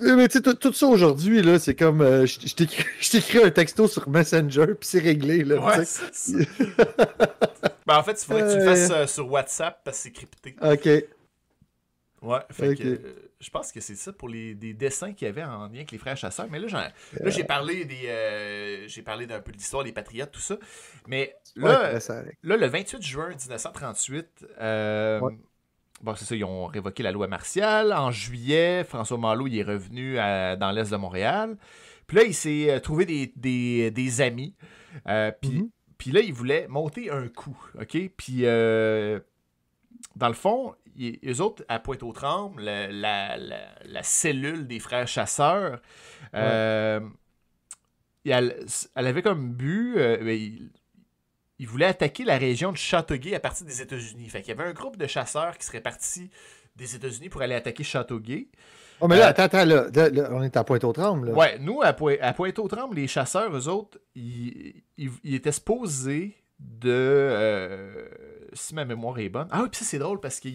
Mais 0.00 0.26
tu 0.26 0.38
sais, 0.42 0.54
tout, 0.54 0.72
ça 0.72 0.86
aujourd'hui, 0.86 1.42
là, 1.42 1.60
c'est 1.60 1.76
comme. 1.76 2.00
euh, 2.00 2.26
je 2.26 3.10
t'écris 3.10 3.44
un 3.44 3.50
texto 3.50 3.86
sur 3.86 4.08
Messenger, 4.08 4.66
puis 4.80 4.88
c'est 4.88 4.98
réglé, 4.98 5.44
là. 5.44 5.60
Ouais, 5.64 5.84
ça. 5.84 6.02
ben, 7.86 7.96
en 7.98 8.02
fait, 8.02 8.20
il 8.20 8.24
faudrait 8.26 8.42
que 8.42 8.52
tu 8.52 8.58
le 8.58 8.62
Euh. 8.68 8.88
fasses 8.88 9.12
sur 9.14 9.30
WhatsApp 9.30 9.80
parce 9.84 9.98
que 9.98 10.02
c'est 10.04 10.10
crypté. 10.10 10.56
Ok. 10.60 10.88
Ouais, 12.22 12.38
fait 12.50 12.76
que 12.76 12.82
euh, 12.84 13.30
je 13.40 13.50
pense 13.50 13.72
que 13.72 13.80
c'est 13.80 13.96
ça 13.96 14.12
pour 14.12 14.28
les 14.28 14.54
des 14.54 14.74
dessins 14.74 15.12
qu'il 15.12 15.26
y 15.26 15.28
avait 15.28 15.42
en 15.42 15.66
lien 15.66 15.74
avec 15.74 15.90
les 15.90 15.98
frères 15.98 16.16
chasseurs. 16.16 16.46
Mais 16.50 16.60
là, 16.60 16.68
j'ai 17.26 17.42
parlé 17.44 17.84
des 17.84 18.06
euh, 18.06 18.86
j'ai 18.86 19.02
parlé 19.02 19.26
d'un 19.26 19.40
peu 19.40 19.50
de 19.50 19.56
l'histoire 19.56 19.82
des 19.82 19.90
patriotes, 19.92 20.30
tout 20.30 20.40
ça. 20.40 20.56
Mais 21.08 21.34
là, 21.56 21.98
là, 22.44 22.56
le 22.56 22.66
28 22.66 23.02
juin 23.02 23.28
1938, 23.30 24.46
euh, 24.60 25.18
Ouais. 25.20 25.32
bon, 26.00 26.14
c'est 26.14 26.24
ça, 26.24 26.36
ils 26.36 26.44
ont 26.44 26.66
révoqué 26.66 27.02
la 27.02 27.10
loi 27.10 27.26
martiale. 27.26 27.92
En 27.92 28.12
juillet, 28.12 28.84
François 28.84 29.18
Malo 29.18 29.46
il 29.48 29.58
est 29.58 29.64
revenu 29.64 30.18
à- 30.18 30.54
dans 30.56 30.70
l'est 30.70 30.90
de 30.92 30.96
Montréal. 30.96 31.56
Puis 32.06 32.16
là, 32.18 32.22
il 32.24 32.34
s'est 32.34 32.70
euh, 32.70 32.78
trouvé 32.78 33.04
des, 33.04 33.32
des- 33.36 33.90
des 33.90 34.20
amis. 34.20 34.54
Euh, 35.08 35.32
puis, 35.40 35.70
puis 35.98 36.12
là, 36.12 36.20
il 36.20 36.32
voulait 36.32 36.68
monter 36.68 37.10
un 37.10 37.26
coup. 37.28 37.56
OK? 37.80 37.96
Puis, 38.16 38.40
euh, 38.46 39.18
dans 40.16 40.28
le 40.28 40.34
fond, 40.34 40.74
ils, 41.22 41.30
eux 41.30 41.40
autres, 41.40 41.64
à 41.68 41.78
Pointe-aux-Trembles, 41.78 42.62
la, 42.62 42.86
la- 42.88 43.36
la- 43.36 43.74
la 43.84 44.02
cellule 44.02 44.66
des 44.66 44.78
frères 44.78 45.08
chasseurs, 45.08 45.80
euh, 46.34 47.00
elle, 48.24 48.64
elle 48.94 49.06
avait 49.06 49.22
comme 49.22 49.52
but. 49.52 49.94
euh, 49.98 50.16
ben, 50.18 50.28
il, 50.38 50.70
il 51.58 51.66
voulait 51.68 51.86
attaquer 51.86 52.24
la 52.24 52.38
région 52.38 52.72
de 52.72 52.76
Châteauguay 52.76 53.34
à 53.34 53.40
partir 53.40 53.66
des 53.66 53.80
États-Unis. 53.82 54.28
Fait 54.28 54.40
qu'il 54.42 54.48
y 54.56 54.60
avait 54.60 54.68
un 54.68 54.72
groupe 54.72 54.96
de 54.96 55.06
chasseurs 55.06 55.56
qui 55.58 55.66
serait 55.66 55.80
parti 55.80 56.30
des 56.76 56.96
États-Unis 56.96 57.28
pour 57.28 57.42
aller 57.42 57.54
attaquer 57.54 57.84
Châteauguay. 57.84 58.48
Oh, 59.00 59.08
mais 59.08 59.16
là, 59.18 59.26
Euh, 59.26 59.30
attends, 59.30 59.42
attends, 59.44 59.64
là, 59.64 59.86
là, 59.94 60.08
là, 60.10 60.28
on 60.32 60.42
est 60.42 60.56
à 60.56 60.64
Pointe-aux-Trembles. 60.64 61.30
Ouais, 61.30 61.58
nous, 61.58 61.82
à, 61.82 61.92
Poi- 61.92 62.18
à 62.20 62.32
Pointe-aux-Trembles, 62.32 62.96
les 62.96 63.06
chasseurs, 63.08 63.54
eux 63.56 63.68
autres, 63.68 63.98
ils, 64.14 64.82
ils- 64.96 65.10
ils 65.24 65.34
étaient 65.34 65.52
supposés 65.52 66.36
de. 66.58 66.88
euh, 66.90 68.08
si 68.52 68.74
ma 68.74 68.84
mémoire 68.84 69.18
est 69.18 69.28
bonne. 69.28 69.48
Ah 69.50 69.62
oui, 69.62 69.68
puis 69.70 69.78
ça, 69.80 69.84
c'est 69.84 69.98
drôle 69.98 70.20
parce 70.20 70.40
que 70.40 70.48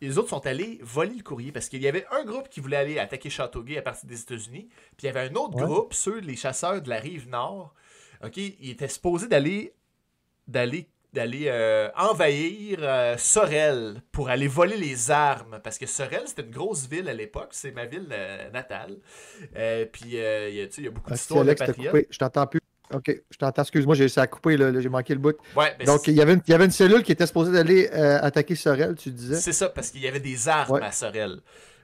les 0.00 0.18
autres 0.18 0.28
sont 0.30 0.46
allés 0.46 0.78
voler 0.82 1.14
le 1.16 1.22
courrier 1.22 1.52
parce 1.52 1.68
qu'il 1.68 1.82
y 1.82 1.88
avait 1.88 2.06
un 2.10 2.24
groupe 2.24 2.48
qui 2.48 2.60
voulait 2.60 2.76
aller 2.76 2.98
attaquer 2.98 3.30
Châteauguay 3.30 3.78
à 3.78 3.82
partir 3.82 4.08
des 4.08 4.20
États-Unis, 4.20 4.68
puis 4.96 5.04
il 5.04 5.06
y 5.06 5.08
avait 5.08 5.28
un 5.28 5.34
autre 5.34 5.56
Ouais. 5.56 5.64
groupe, 5.64 5.94
ceux, 5.94 6.18
les 6.20 6.36
chasseurs 6.36 6.80
de 6.82 6.88
la 6.88 6.98
rive 6.98 7.28
nord, 7.28 7.74
OK, 8.24 8.36
ils 8.36 8.70
étaient 8.70 8.88
supposés 8.88 9.28
d'aller 9.28 9.74
d'aller 10.46 10.88
d'aller 11.12 11.44
euh, 11.46 11.90
envahir 11.96 12.78
euh, 12.82 13.16
Sorel 13.16 14.02
pour 14.10 14.30
aller 14.30 14.48
voler 14.48 14.76
les 14.76 15.12
armes 15.12 15.60
parce 15.62 15.78
que 15.78 15.86
Sorel 15.86 16.22
c'était 16.26 16.42
une 16.42 16.50
grosse 16.50 16.88
ville 16.88 17.08
à 17.08 17.14
l'époque 17.14 17.50
c'est 17.52 17.70
ma 17.70 17.86
ville 17.86 18.08
euh, 18.10 18.50
natale 18.50 18.98
puis 19.92 20.18
euh, 20.18 20.48
il 20.50 20.56
y 20.56 20.60
a- 20.60 20.66
tu 20.66 20.72
sais, 20.72 20.80
il 20.82 20.84
y 20.86 20.88
a 20.88 20.90
beaucoup 20.90 21.10
Ah, 21.10 21.14
d'histoires 21.14 21.44
de 21.44 21.54
patriotes. 21.54 22.06
Je 22.10 22.18
t'entends 22.18 22.48
plus. 22.48 22.60
Ok, 22.94 23.10
je 23.30 23.36
t'entends. 23.36 23.62
Excuse-moi, 23.62 23.94
j'ai 23.94 24.08
ça 24.08 24.22
a 24.22 24.26
coupé, 24.26 24.56
là, 24.56 24.70
là, 24.70 24.80
j'ai 24.80 24.88
manqué 24.88 25.14
le 25.14 25.20
bout. 25.20 25.36
ouais 25.56 25.74
ben, 25.78 25.84
Donc, 25.86 26.06
il 26.06 26.14
y, 26.14 26.20
avait 26.22 26.34
une, 26.34 26.42
il 26.46 26.50
y 26.50 26.54
avait 26.54 26.64
une 26.66 26.70
cellule 26.70 27.02
qui 27.02 27.12
était 27.12 27.26
supposée 27.26 27.52
d'aller 27.52 27.90
euh, 27.92 28.18
attaquer 28.22 28.54
Sorel, 28.54 28.94
tu 28.94 29.10
disais? 29.10 29.36
c'est 29.36 29.52
ça 29.52 29.68
parce 29.68 29.90
qu'il 29.90 30.00
y 30.02 30.08
avait 30.08 30.20
des 30.20 30.48
armes 30.48 30.72
Ouais. 30.72 30.82
à 30.82 30.92
Sorel 30.92 31.40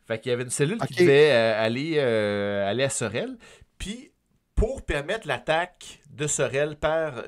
fait 0.07 0.19
qu'il 0.21 0.31
y 0.31 0.33
avait 0.33 0.43
une 0.43 0.51
cellule 0.51 0.79
qui 0.89 0.95
devait 0.95 1.31
euh, 1.31 1.63
aller 1.65 1.95
euh, 1.99 2.69
aller 2.69 2.83
à 2.85 2.91
Sorel 2.91 3.37
puis 3.79 4.11
pour 4.57 4.83
permettre 4.85 5.27
l'attaque 5.29 6.01
de 6.11 6.27
Sorel 6.27 6.77
par, 6.77 7.23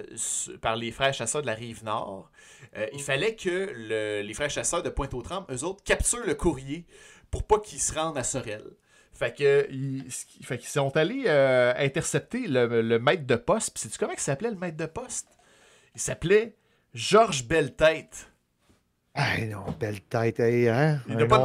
par 0.61 0.77
les 0.77 0.91
frères 0.91 1.15
chasseurs 1.15 1.41
de 1.43 1.47
la 1.47 1.55
rive 1.55 1.83
nord, 1.85 2.31
euh, 2.77 2.87
il 2.93 3.01
fallait 3.01 3.35
que 3.37 3.71
le- 3.75 4.21
les 4.23 4.35
frères 4.35 4.51
chasseurs 4.51 4.83
de 4.83 4.91
Pointe-aux-Trembles, 4.91 5.47
eux 5.51 5.65
autres, 5.65 5.83
capturent 5.85 6.27
le 6.27 6.35
courrier 6.35 6.85
pour 7.31 7.45
pas 7.45 7.59
qu'ils 7.61 7.81
se 7.81 7.95
rendent 7.95 8.19
à 8.19 8.23
Sorel. 8.25 8.63
Fait 9.23 9.33
que 9.37 9.69
ils, 9.71 10.05
fait 10.43 10.59
qu'ils 10.59 10.69
sont 10.69 10.97
allés 10.97 11.25
euh, 11.29 11.73
intercepter 11.77 12.49
le, 12.49 12.83
le 12.83 12.99
maître 12.99 13.25
de 13.25 13.37
poste. 13.37 13.73
Puis 13.73 13.85
sais-tu 13.85 13.97
comment 13.97 14.13
il 14.13 14.19
s'appelait 14.19 14.51
le 14.51 14.57
maître 14.57 14.77
de 14.77 14.87
poste? 14.87 15.29
Il 15.95 16.01
s'appelait 16.01 16.57
Georges 16.93 17.47
Belletête. 17.47 18.33
Ah 19.15 19.39
non, 19.47 19.65
belle 19.79 20.01
tête, 20.01 20.41
hey, 20.41 20.69
hein? 20.69 21.01
Il 21.07 21.13
Ah, 21.13 21.17
doit 21.19 21.27
doit 21.29 21.39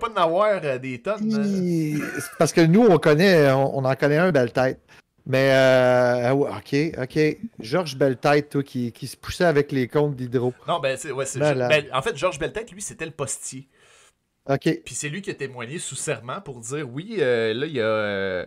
pas 0.00 0.10
en 0.10 0.16
avoir 0.16 0.60
euh, 0.64 0.78
des 0.78 1.00
tonnes. 1.00 1.30
c'est 1.30 2.24
Parce 2.38 2.52
que 2.52 2.62
nous, 2.62 2.84
on 2.86 2.98
connaît, 2.98 3.52
on, 3.52 3.78
on 3.78 3.84
en 3.84 3.94
connaît 3.94 4.16
un, 4.16 4.32
belle 4.32 4.52
tête. 4.52 4.80
Mais, 5.26 5.50
euh, 5.52 6.28
ah 6.28 6.34
ok, 6.34 6.74
ok. 6.98 7.38
Georges 7.60 7.96
Belle-Tête, 7.96 8.50
toi, 8.50 8.62
qui, 8.62 8.92
qui 8.92 9.06
se 9.06 9.16
poussait 9.16 9.44
avec 9.44 9.72
les 9.72 9.88
comptes 9.88 10.16
d'hydro. 10.16 10.52
Non, 10.68 10.80
ben, 10.80 10.96
c'est, 10.98 11.12
ouais, 11.12 11.24
ben, 11.36 11.84
en 11.92 12.02
fait, 12.02 12.16
Georges 12.16 12.38
Belletête, 12.38 12.72
lui, 12.72 12.82
c'était 12.82 13.06
le 13.06 13.10
postier. 13.12 13.68
Ok, 14.46 14.80
Puis 14.84 14.94
c'est 14.94 15.08
lui 15.08 15.22
qui 15.22 15.30
a 15.30 15.34
témoigné 15.34 15.78
sous 15.78 15.94
serment 15.96 16.40
pour 16.42 16.60
dire 16.60 16.86
oui, 16.90 17.16
euh, 17.20 17.54
là, 17.54 17.64
il 17.66 17.72
y 17.72 17.80
a 17.80 17.84
euh, 17.84 18.46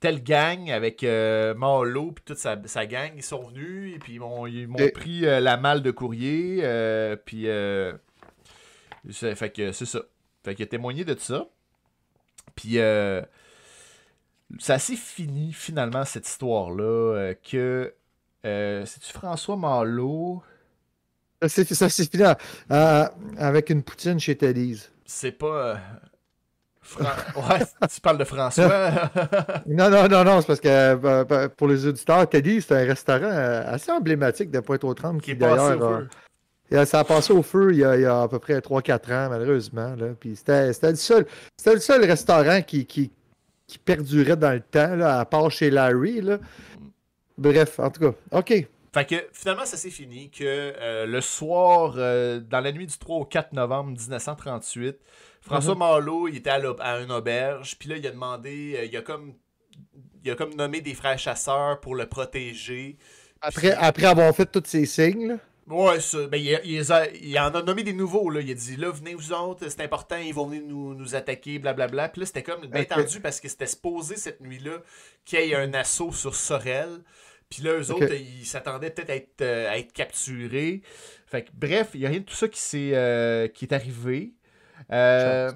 telle 0.00 0.22
gang 0.22 0.70
avec 0.70 1.04
euh, 1.04 1.52
Marlowe 1.54 2.12
puis 2.12 2.24
toute 2.24 2.38
sa, 2.38 2.58
sa 2.66 2.86
gang, 2.86 3.10
ils 3.14 3.22
sont 3.22 3.42
venus 3.48 3.94
et 3.94 3.98
puis 3.98 4.14
ils 4.14 4.20
m'ont, 4.20 4.46
Et- 4.46 4.90
pris 4.90 5.26
euh, 5.26 5.40
la 5.40 5.58
malle 5.58 5.82
de 5.82 5.90
courrier. 5.90 6.62
puis 7.26 7.46
c'est, 9.10 9.34
fait 9.34 9.50
que 9.50 9.72
c'est 9.72 9.84
ça. 9.86 10.00
Fait 10.44 10.54
qu'il 10.54 10.62
a 10.64 10.66
témoigné 10.66 11.04
de 11.04 11.14
ça. 11.18 11.46
Puis 12.56 12.76
ça 14.58 14.78
s'est 14.78 14.96
fini 14.96 15.52
finalement 15.52 16.06
cette 16.06 16.26
histoire-là 16.26 17.34
que 17.34 17.92
c'est-tu 18.42 19.12
François 19.12 19.56
Marlowe? 19.56 20.42
Ça 21.42 21.48
s'est 21.50 21.64
fini 22.06 22.24
avec 23.36 23.68
une 23.68 23.82
poutine 23.82 24.18
chez 24.18 24.36
Teddy's. 24.36 24.90
C'est 25.06 25.32
pas. 25.32 25.46
euh, 25.46 25.74
Ouais, 27.36 27.88
tu 27.92 28.00
parles 28.00 28.18
de 28.18 28.24
François. 28.24 29.10
Non, 29.66 29.88
non, 29.90 30.06
non, 30.08 30.24
non, 30.24 30.40
c'est 30.40 30.46
parce 30.46 30.60
que 30.60 30.68
euh, 30.68 31.24
euh, 31.30 31.48
pour 31.48 31.68
les 31.68 31.86
auditeurs, 31.86 32.28
Teddy's, 32.28 32.66
c'est 32.66 32.82
un 32.82 32.86
restaurant 32.86 33.24
euh, 33.24 33.62
assez 33.66 33.90
emblématique 33.90 34.50
de 34.50 34.60
Pointe-aux-Trembles 34.60 35.20
qui 35.22 35.32
qui, 35.32 35.36
d'ailleurs, 36.70 36.86
Ça 36.86 37.00
a 37.00 37.04
passé 37.04 37.32
au 37.32 37.42
feu 37.42 37.72
il 37.72 37.78
y 37.78 37.84
a, 37.84 37.96
il 37.96 38.02
y 38.02 38.06
a 38.06 38.22
à 38.22 38.28
peu 38.28 38.38
près 38.38 38.58
3-4 38.60 39.12
ans, 39.12 39.28
malheureusement. 39.30 39.94
Là. 39.96 40.08
Puis 40.18 40.36
c'était 40.36 40.66
le, 40.68 40.94
seul- 40.96 41.26
le 41.66 41.78
seul 41.80 42.04
restaurant 42.04 42.60
qui, 42.62 42.84
qui, 42.84 43.10
qui 43.66 43.78
perdurait 43.78 44.36
dans 44.36 44.52
le 44.52 44.60
temps, 44.60 44.94
là, 44.96 45.20
à 45.20 45.24
part 45.24 45.50
chez 45.50 45.70
Larry. 45.70 46.20
Là. 46.20 46.38
Bref, 47.38 47.78
en 47.80 47.90
tout 47.90 48.00
cas, 48.10 48.38
OK. 48.38 48.66
Fait 48.94 49.04
que 49.04 49.28
finalement, 49.32 49.66
ça 49.66 49.76
s'est 49.76 49.90
fini 49.90 50.30
que 50.30 50.44
euh, 50.44 51.04
le 51.04 51.20
soir, 51.20 51.94
euh, 51.96 52.38
dans 52.40 52.60
la 52.60 52.70
nuit 52.70 52.86
du 52.86 52.96
3 52.96 53.16
au 53.18 53.24
4 53.24 53.52
novembre 53.52 53.90
1938, 53.90 54.96
François. 55.40 55.74
Marleau, 55.74 56.28
il 56.28 56.36
était 56.36 56.50
à, 56.50 56.60
à 56.78 57.00
une 57.00 57.10
auberge, 57.10 57.76
puis 57.78 57.88
là, 57.88 57.96
il 57.96 58.06
a 58.06 58.10
demandé, 58.10 58.76
euh, 58.78 58.84
il 58.84 58.96
a 58.96 59.02
comme. 59.02 59.34
Il 60.24 60.30
a 60.30 60.36
comme 60.36 60.54
nommé 60.54 60.80
des 60.80 60.94
frères 60.94 61.18
chasseurs 61.18 61.80
pour 61.80 61.94
le 61.96 62.06
protéger. 62.06 62.96
Après, 63.42 63.72
après 63.72 64.06
avoir 64.06 64.34
fait 64.34 64.46
tous 64.46 64.62
ces 64.64 64.86
signes, 64.86 65.26
là, 65.28 65.34
Ouais, 65.66 65.98
ça, 66.00 66.26
ben, 66.28 66.36
il, 66.38 66.60
il 66.64 66.76
les 66.76 66.92
a- 66.92 67.10
il 67.10 67.38
en 67.38 67.54
a 67.54 67.62
nommé 67.62 67.82
des 67.82 67.92
nouveaux. 67.92 68.30
Là. 68.30 68.40
Il 68.40 68.50
a 68.50 68.54
dit 68.54 68.76
là, 68.76 68.90
venez 68.90 69.14
vous 69.14 69.32
autres, 69.32 69.66
c'est 69.68 69.80
important, 69.82 70.16
ils 70.16 70.32
vont 70.32 70.46
venir 70.46 70.62
nous, 70.66 70.94
nous 70.94 71.14
attaquer, 71.14 71.58
blablabla. 71.58 72.08
Puis 72.10 72.20
là, 72.20 72.26
c'était 72.26 72.42
comme 72.42 72.64
bien 72.66 72.82
Ok. 72.82 72.88
tendu 72.88 73.20
parce 73.20 73.40
que 73.40 73.48
c'était 73.48 73.66
supposé 73.66 74.16
cette 74.16 74.40
nuit-là 74.40 74.78
qu'il 75.24 75.40
y 75.40 75.50
ait 75.52 75.54
un 75.56 75.72
assaut 75.74 76.12
sur 76.12 76.34
Sorel. 76.36 77.00
Puis 77.50 77.62
là, 77.62 77.72
eux 77.78 77.90
autres, 77.92 78.12
ils 78.14 78.44
s'attendaient 78.46 78.90
peut-être 78.90 79.10
à 79.10 79.14
être, 79.16 79.40
euh, 79.42 79.70
à 79.70 79.78
être 79.78 79.92
capturés. 79.92 80.82
Fait 81.26 81.42
que, 81.42 81.50
bref, 81.54 81.90
il 81.94 82.00
n'y 82.00 82.06
a 82.06 82.08
rien 82.10 82.20
de 82.20 82.24
tout 82.24 82.34
ça 82.34 82.48
qui, 82.48 82.60
s'est, 82.60 82.90
euh, 82.94 83.46
qui 83.48 83.64
est 83.64 83.72
arrivé. 83.72 84.32
Euh, 84.92 85.50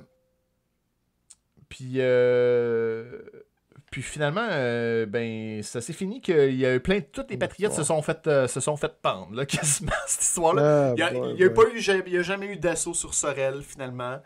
puis, 1.69 1.95
euh, 1.97 3.21
puis 3.91 4.03
finalement, 4.03 4.47
ben, 5.07 5.63
ça 5.63 5.81
s'est 5.81 5.93
fini 5.93 6.21
qu'il 6.21 6.55
y 6.55 6.67
a 6.67 6.75
eu 6.75 6.81
plein 6.81 6.99
de. 6.99 7.05
Tous 7.11 7.25
les 7.31 7.37
patriotes 7.37 7.73
se 7.73 7.83
sont 7.85 8.01
fait, 8.03 8.21
se 8.49 8.61
sont 8.61 8.77
fait 8.77 8.93
pendre, 9.03 9.35
là, 9.35 9.47
quasiment, 9.47 9.93
cette 10.07 10.23
histoire-là. 10.23 10.91
Ah, 10.91 10.95
Il 10.97 11.35
n'y 11.37 11.43
a, 11.43 11.47
a 11.47 11.49
boy. 11.49 11.55
pas 11.55 11.71
eu, 11.75 11.81
jamais- 11.81 12.49
a 12.49 12.53
eu 12.53 12.57
d'assaut 12.57 12.95
sur 12.95 13.13
Sorel, 13.15 13.63
finalement. 13.63 14.19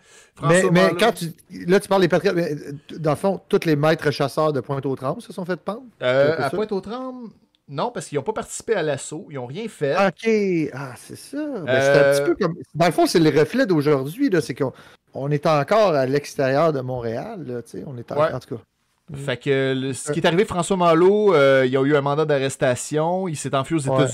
Mais, 0.42 0.60
François 0.62 0.70
mais 0.70 0.88
quand 0.98 1.12
tu. 1.12 1.32
Là, 1.66 1.80
tu 1.80 1.88
parles 1.88 2.02
des 2.02 2.08
patriotes. 2.08 2.36
mais, 2.36 2.54
dans 2.98 3.10
le 3.10 3.16
fond, 3.16 3.40
tous 3.48 3.64
les 3.64 3.76
maîtres 3.76 4.10
chasseurs 4.10 4.52
de 4.52 4.60
Pointe-aux-Trembles 4.60 5.22
se 5.22 5.32
sont 5.32 5.44
fait 5.44 5.56
pendre? 5.60 5.86
À? 6.00 6.50
Pointe-aux-Trembles, 6.50 7.30
non, 7.72 7.90
parce 7.90 8.06
qu'ils 8.06 8.18
n'ont 8.18 8.22
pas 8.24 8.32
participé 8.34 8.74
à 8.74 8.82
l'assaut. 8.82 9.26
Ils 9.30 9.34
n'ont 9.36 9.46
rien 9.46 9.66
fait. 9.68 9.94
OK. 9.96 10.70
Ah, 10.74 10.92
c'est 10.96 11.16
ça. 11.16 11.38
Ben, 11.38 11.64
c'est 11.66 11.72
Euh, 11.72 12.10
un 12.10 12.14
petit 12.24 12.30
peu 12.30 12.36
comme. 12.44 12.54
Dans 12.74 12.86
le 12.86 12.92
fond, 12.92 13.06
c'est 13.06 13.18
le 13.18 13.30
reflet 13.38 13.66
d'aujourd'hui. 13.66 14.30
C'est 14.40 14.54
qu'on 14.54 14.72
on 15.14 15.30
est 15.30 15.46
encore 15.46 15.94
à 15.94 16.06
l'extérieur 16.06 16.72
de 16.72 16.80
Montréal. 16.80 17.42
Là, 17.46 17.60
on 17.86 17.96
est 17.98 18.12
en... 18.12 18.16
Ouais. 18.20 18.32
en 18.32 18.38
tout 18.38 18.56
cas. 18.56 18.62
Fait 19.14 19.36
que 19.36 19.74
le- 19.76 19.92
ce 19.92 20.12
qui 20.12 20.20
est 20.20 20.26
arrivé, 20.26 20.44
François 20.44 20.76
Malo, 20.76 21.34
euh, 21.34 21.64
il 21.66 21.76
a 21.76 21.82
eu 21.82 21.96
un 21.96 22.00
mandat 22.00 22.24
d'arrestation. 22.24 23.26
Il 23.28 23.36
s'est 23.36 23.54
enfui 23.54 23.74
aux 23.74 23.88
Ouais. 23.88 24.06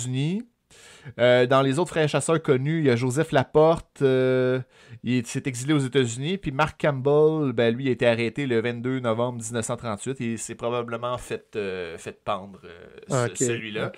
Euh, 1.19 1.47
dans 1.47 1.63
les 1.63 1.79
autres 1.79 1.91
frères 1.91 2.09
chasseurs 2.09 2.43
connus, 2.43 2.81
il 2.81 2.87
y 2.87 2.91
a 2.91 2.97
Joseph 2.97 3.33
Laporte. 3.33 4.03
euh, 4.03 4.61
il 5.05 5.27
s'est 5.27 5.43
exilé 5.47 5.73
aux 5.73 5.79
États-Unis. 5.79 6.39
Puis 6.39 6.51
Mark 6.53 6.81
Campbell, 6.81 7.53
ben, 7.53 7.75
lui, 7.75 7.89
a 7.89 7.93
été 7.93 8.07
arrêté 8.07 8.47
le 8.47 8.61
22 8.61 9.01
novembre 9.01 9.39
1938 9.39 10.21
et 10.21 10.37
s'est 10.37 10.55
probablement 10.55 11.17
fait, 11.19 11.57
euh, 11.57 11.97
fait 11.99 12.25
pendre, 12.25 12.61
Ah, 13.11 13.27
celui-là. 13.35 13.93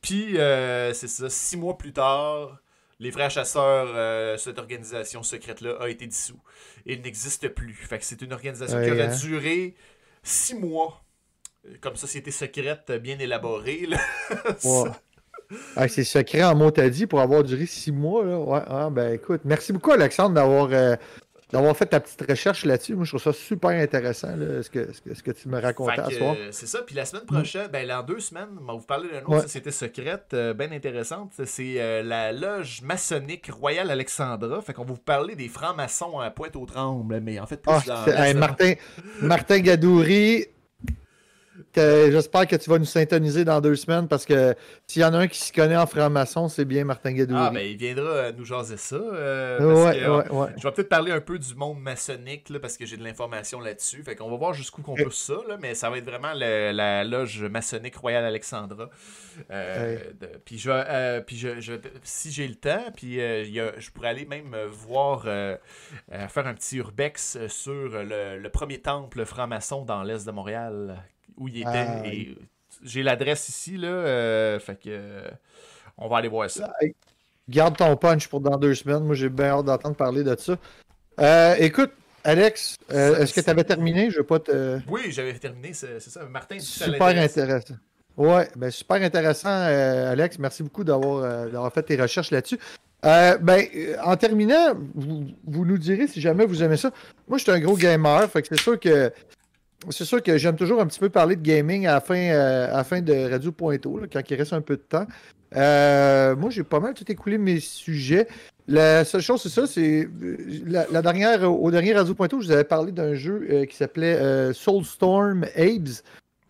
Puis, 0.00 0.36
c'est 0.36 1.08
ça, 1.08 1.28
six 1.28 1.56
mois 1.56 1.76
plus 1.76 1.92
tard, 1.92 2.58
les 2.98 3.10
frères 3.10 3.30
chasseurs, 3.30 4.38
cette 4.38 4.58
organisation 4.58 5.22
secrète-là, 5.22 5.76
a 5.80 5.88
été 5.88 6.06
dissous. 6.06 6.40
Et 6.86 6.96
n'existe 6.96 7.48
plus. 7.48 7.74
Fait 7.74 7.98
que 7.98 8.04
c'est 8.04 8.22
une 8.22 8.32
organisation 8.32 8.80
qui 8.82 8.90
aurait 8.90 9.08
hein. 9.08 9.16
duré 9.20 9.74
six 10.22 10.54
mois 10.54 11.02
comme 11.80 11.96
société 11.96 12.30
secrète 12.30 12.92
bien 13.02 13.18
élaborée. 13.18 13.86
là. 13.86 13.98
Ah, 15.76 15.88
c'est 15.88 16.04
secret 16.04 16.42
en 16.44 16.70
dit 16.88 17.06
pour 17.06 17.20
avoir 17.20 17.44
duré 17.44 17.66
six 17.66 17.92
mois. 17.92 18.24
Là. 18.24 18.38
Ouais, 18.38 18.60
ah, 18.66 18.88
ben 18.90 19.12
écoute, 19.14 19.42
merci 19.44 19.72
beaucoup 19.72 19.92
Alexandre 19.92 20.34
d'avoir 20.34 20.68
euh, 20.72 20.96
d'avoir 21.52 21.76
fait 21.76 21.86
ta 21.86 22.00
petite 22.00 22.24
recherche 22.28 22.64
là-dessus. 22.64 22.96
Moi, 22.96 23.04
je 23.04 23.10
trouve 23.10 23.22
ça 23.22 23.32
super 23.32 23.70
intéressant 23.70 24.34
là, 24.36 24.62
ce, 24.64 24.68
que, 24.70 24.92
ce, 24.92 25.00
que, 25.00 25.14
ce 25.14 25.22
que 25.22 25.30
tu 25.30 25.48
me 25.48 25.60
racontais 25.60 26.00
à 26.00 26.10
soir. 26.10 26.34
euh, 26.36 26.48
c'est 26.50 26.66
ça. 26.66 26.80
Puis 26.84 26.96
la 26.96 27.04
semaine 27.04 27.24
prochaine, 27.24 27.68
ben, 27.72 27.86
dans 27.86 28.02
deux 28.02 28.18
semaines, 28.18 28.48
on 28.60 28.64
va 28.64 28.72
vous 28.72 28.80
parler 28.84 29.08
d'une 29.08 29.18
autre 29.18 29.28
Ouais. 29.30 29.40
société 29.42 29.70
secrète 29.70 30.26
euh, 30.34 30.54
bien 30.54 30.72
intéressante. 30.72 31.32
C'est 31.44 31.76
euh, 31.80 32.02
la 32.02 32.32
loge 32.32 32.82
maçonnique 32.82 33.48
Royal 33.52 33.90
Alexandra. 33.90 34.60
Fait 34.60 34.72
qu'on 34.72 34.84
va 34.84 34.92
vous 34.94 34.98
parler 34.98 35.36
des 35.36 35.48
francs-maçons 35.48 36.18
à 36.18 36.30
Pointe-aux-Trembles, 36.30 37.20
mais 37.20 37.38
en 37.38 37.46
fait 37.46 37.62
plus 37.62 37.72
Ah, 37.88 38.04
dans 38.04 38.12
hey, 38.12 38.34
Martin, 38.34 38.72
Martin 39.20 39.60
Gadouri, 39.60 40.46
j'espère 41.74 42.46
que 42.46 42.56
tu 42.56 42.70
vas 42.70 42.78
nous 42.78 42.84
syntoniser 42.84 43.44
dans 43.44 43.60
deux 43.60 43.76
semaines 43.76 44.08
parce 44.08 44.24
que 44.24 44.54
s'il 44.86 45.02
y 45.02 45.04
en 45.04 45.12
a 45.14 45.18
un 45.18 45.26
qui 45.26 45.38
s'y 45.38 45.52
connaît 45.52 45.76
en 45.76 45.86
franc-maçon, 45.86 46.48
c'est 46.48 46.64
bien 46.64 46.84
Martin 46.84 47.12
Gadouri. 47.12 47.40
Ah, 47.42 47.50
ben, 47.52 47.60
il 47.60 47.76
viendra 47.76 48.04
euh, 48.04 48.32
nous 48.36 48.44
jaser 48.44 48.76
ça. 48.76 48.96
euh, 48.96 49.58
parce 49.58 49.94
ouais, 49.96 50.00
que, 50.00 50.08
ouais, 50.08 50.40
ouais. 50.42 50.48
Je 50.56 50.62
vais 50.62 50.72
peut-être 50.72 50.88
parler 50.88 51.12
un 51.12 51.20
peu 51.20 51.38
du 51.38 51.54
monde 51.54 51.80
maçonnique 51.80 52.48
là, 52.50 52.58
parce 52.60 52.76
que 52.76 52.86
j'ai 52.86 52.96
de 52.96 53.04
l'information 53.04 53.60
là-dessus. 53.60 54.02
Fait 54.02 54.16
qu'on 54.16 54.30
va 54.30 54.36
voir 54.36 54.52
jusqu'où 54.54 54.82
qu'on 54.82 54.96
Eh. 54.96 55.04
pousse 55.04 55.18
ça, 55.18 55.36
là, 55.48 55.56
mais 55.60 55.74
ça 55.74 55.90
va 55.90 55.98
être 55.98 56.04
vraiment 56.06 56.32
le- 56.34 56.72
la 56.72 57.04
loge 57.04 57.42
maçonnique 57.42 57.96
Royal 57.96 58.24
Alexandra. 58.24 58.88
Euh, 59.50 59.98
de- 60.20 60.30
puis 60.44 60.58
je, 60.58 60.70
euh, 60.72 61.20
puis 61.20 61.36
je, 61.36 61.60
je- 61.60 61.74
si 62.02 62.30
j'ai 62.32 62.48
le 62.48 62.54
temps, 62.54 62.84
puis 62.94 63.16
il 63.16 63.50
y 63.50 63.60
a- 63.60 63.78
je 63.78 63.90
pourrais 63.90 64.08
aller 64.08 64.24
même 64.26 64.54
voir 64.70 65.22
faire 65.22 66.46
un 66.46 66.54
petit 66.54 66.76
urbex 66.76 67.38
sur 67.48 67.72
le, 68.02 68.38
le 68.38 68.48
premier 68.50 68.78
temple 68.80 69.24
franc-maçon 69.24 69.84
dans 69.84 70.02
l'est 70.02 70.26
de 70.26 70.32
Montréal 70.32 71.02
où 71.36 71.48
il 71.48 71.58
était. 71.58 71.68
Ah, 71.68 72.06
et 72.06 72.36
j'ai 72.82 73.02
l'adresse 73.02 73.48
ici 73.48 73.76
là, 73.76 73.88
euh, 73.88 74.58
fait 74.60 74.76
que 74.76 74.88
euh, 74.88 75.28
on 75.96 76.08
va 76.08 76.18
aller 76.18 76.28
voir 76.28 76.50
ça. 76.50 76.72
Garde 77.48 77.76
ton 77.76 77.96
punch 77.96 78.28
pour 78.28 78.40
dans 78.40 78.56
deux 78.56 78.74
semaines. 78.74 79.04
Moi, 79.04 79.14
j'ai 79.14 79.28
bien 79.28 79.46
hâte 79.46 79.66
d'entendre 79.66 79.96
parler 79.96 80.24
de 80.24 80.36
ça. 80.36 80.56
Euh, 81.20 81.54
écoute, 81.58 81.92
Alex, 82.24 82.76
euh, 82.92 83.18
est-ce 83.18 83.32
que 83.32 83.40
tu 83.40 83.50
avais 83.50 83.64
terminé? 83.64 84.10
Je 84.10 84.18
veux 84.18 84.26
pas 84.26 84.40
te. 84.40 84.80
Oui, 84.88 85.02
j'avais 85.10 85.32
terminé, 85.38 85.72
c'est 85.72 86.00
ça. 86.00 86.24
Martin, 86.26 86.58
si 86.58 86.66
Super 86.66 87.06
intéressant. 87.06 87.74
Ouais, 88.16 88.48
ben 88.56 88.70
super 88.70 88.96
intéressant, 89.02 89.50
euh, 89.50 90.12
Alex. 90.12 90.38
Merci 90.38 90.62
beaucoup 90.62 90.84
d'avoir 90.84 91.22
euh, 91.22 91.70
fait 91.70 91.82
tes 91.82 92.00
recherches 92.00 92.30
là-dessus. 92.30 92.58
Euh, 93.04 93.36
ben, 93.38 93.64
euh, 93.76 93.96
en 94.02 94.16
terminant, 94.16 94.74
vous, 94.94 95.26
vous 95.46 95.64
nous 95.66 95.78
direz 95.78 96.08
si 96.08 96.20
jamais 96.20 96.46
vous 96.46 96.62
aimez 96.62 96.78
ça. 96.78 96.90
Moi, 97.28 97.38
je 97.38 97.44
suis 97.44 97.52
un 97.52 97.60
gros 97.60 97.76
gamer, 97.76 98.28
fait 98.30 98.42
que 98.42 98.48
c'est 98.48 98.60
sûr 98.60 98.80
que 98.80 99.12
c'est 99.90 100.04
sûr 100.04 100.22
que 100.22 100.36
j'aime 100.38 100.56
toujours 100.56 100.80
un 100.80 100.86
petit 100.86 101.00
peu 101.00 101.08
parler 101.08 101.36
de 101.36 101.42
gaming 101.42 101.86
à 101.86 101.94
la 101.94 102.00
fin, 102.00 102.16
euh, 102.16 102.72
à 102.72 102.78
la 102.78 102.84
fin 102.84 103.00
de 103.00 103.30
Radio 103.30 103.52
Pointo, 103.52 103.98
là, 103.98 104.06
quand 104.12 104.20
il 104.28 104.34
reste 104.36 104.52
un 104.52 104.60
peu 104.60 104.76
de 104.76 104.82
temps. 104.82 105.06
Euh, 105.54 106.34
moi, 106.36 106.50
j'ai 106.50 106.64
pas 106.64 106.80
mal 106.80 106.94
tout 106.94 107.10
écoulé 107.10 107.38
mes 107.38 107.60
sujets. 107.60 108.26
La 108.68 109.04
seule 109.04 109.20
chose, 109.20 109.42
c'est 109.42 109.48
ça, 109.48 109.66
c'est 109.66 110.08
euh, 110.22 110.36
la, 110.66 110.86
la 110.90 111.02
dernière, 111.02 111.50
au 111.50 111.70
dernier 111.70 111.94
Radio 111.94 112.14
Pointo, 112.14 112.40
je 112.40 112.46
vous 112.46 112.52
avais 112.52 112.64
parlé 112.64 112.92
d'un 112.92 113.14
jeu 113.14 113.64
qui 113.68 113.76
s'appelait 113.76 114.52
Soulstorm 114.52 115.44
Abes. 115.56 116.02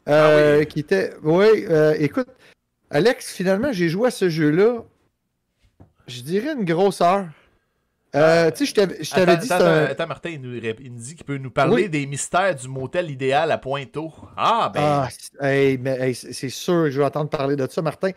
Ah 0.06 0.58
oui. 0.58 0.66
Qui 0.66 0.80
était. 0.80 1.12
Oui, 1.22 1.66
euh, 1.68 1.94
écoute, 1.98 2.28
Alex, 2.90 3.32
finalement, 3.32 3.72
j'ai 3.72 3.88
joué 3.88 4.08
à 4.08 4.10
ce 4.10 4.28
jeu-là. 4.28 4.84
Je 6.06 6.20
dirais 6.22 6.52
une 6.52 6.64
grosse 6.64 7.00
heure. 7.00 7.26
Euh, 8.14 8.46
Ah. 8.46 8.52
tu 8.52 8.64
sais, 8.66 8.86
je 9.00 9.10
t'avais 9.10 9.36
dit 9.36 9.52
attends, 9.52 9.64
un- 9.66 9.84
attends, 9.86 10.06
Martin, 10.06 10.30
il 10.30 10.40
nous, 10.40 10.58
ré- 10.60 10.76
il 10.80 10.92
nous 10.92 10.98
dit 11.00 11.14
qu'il 11.16 11.24
peut 11.24 11.36
nous 11.36 11.50
parler 11.50 11.82
Oui. 11.84 11.88
des 11.88 12.06
mystères 12.06 12.54
du 12.54 12.68
motel 12.68 13.10
idéal 13.10 13.50
à 13.50 13.58
Pointeau. 13.58 14.12
Ah, 14.36 14.70
ben. 14.72 14.80
Ah, 14.82 15.08
c'est- 15.10 15.44
hey, 15.46 15.76
mais 15.78 15.98
hey, 16.00 16.14
c'est 16.14 16.32
c'est 16.32 16.48
sûr 16.48 16.84
que 16.84 16.90
je 16.90 16.98
vais 17.00 17.04
entendre 17.06 17.28
parler 17.28 17.56
de 17.56 17.66
ça, 17.70 17.82
Martin. 17.82 18.10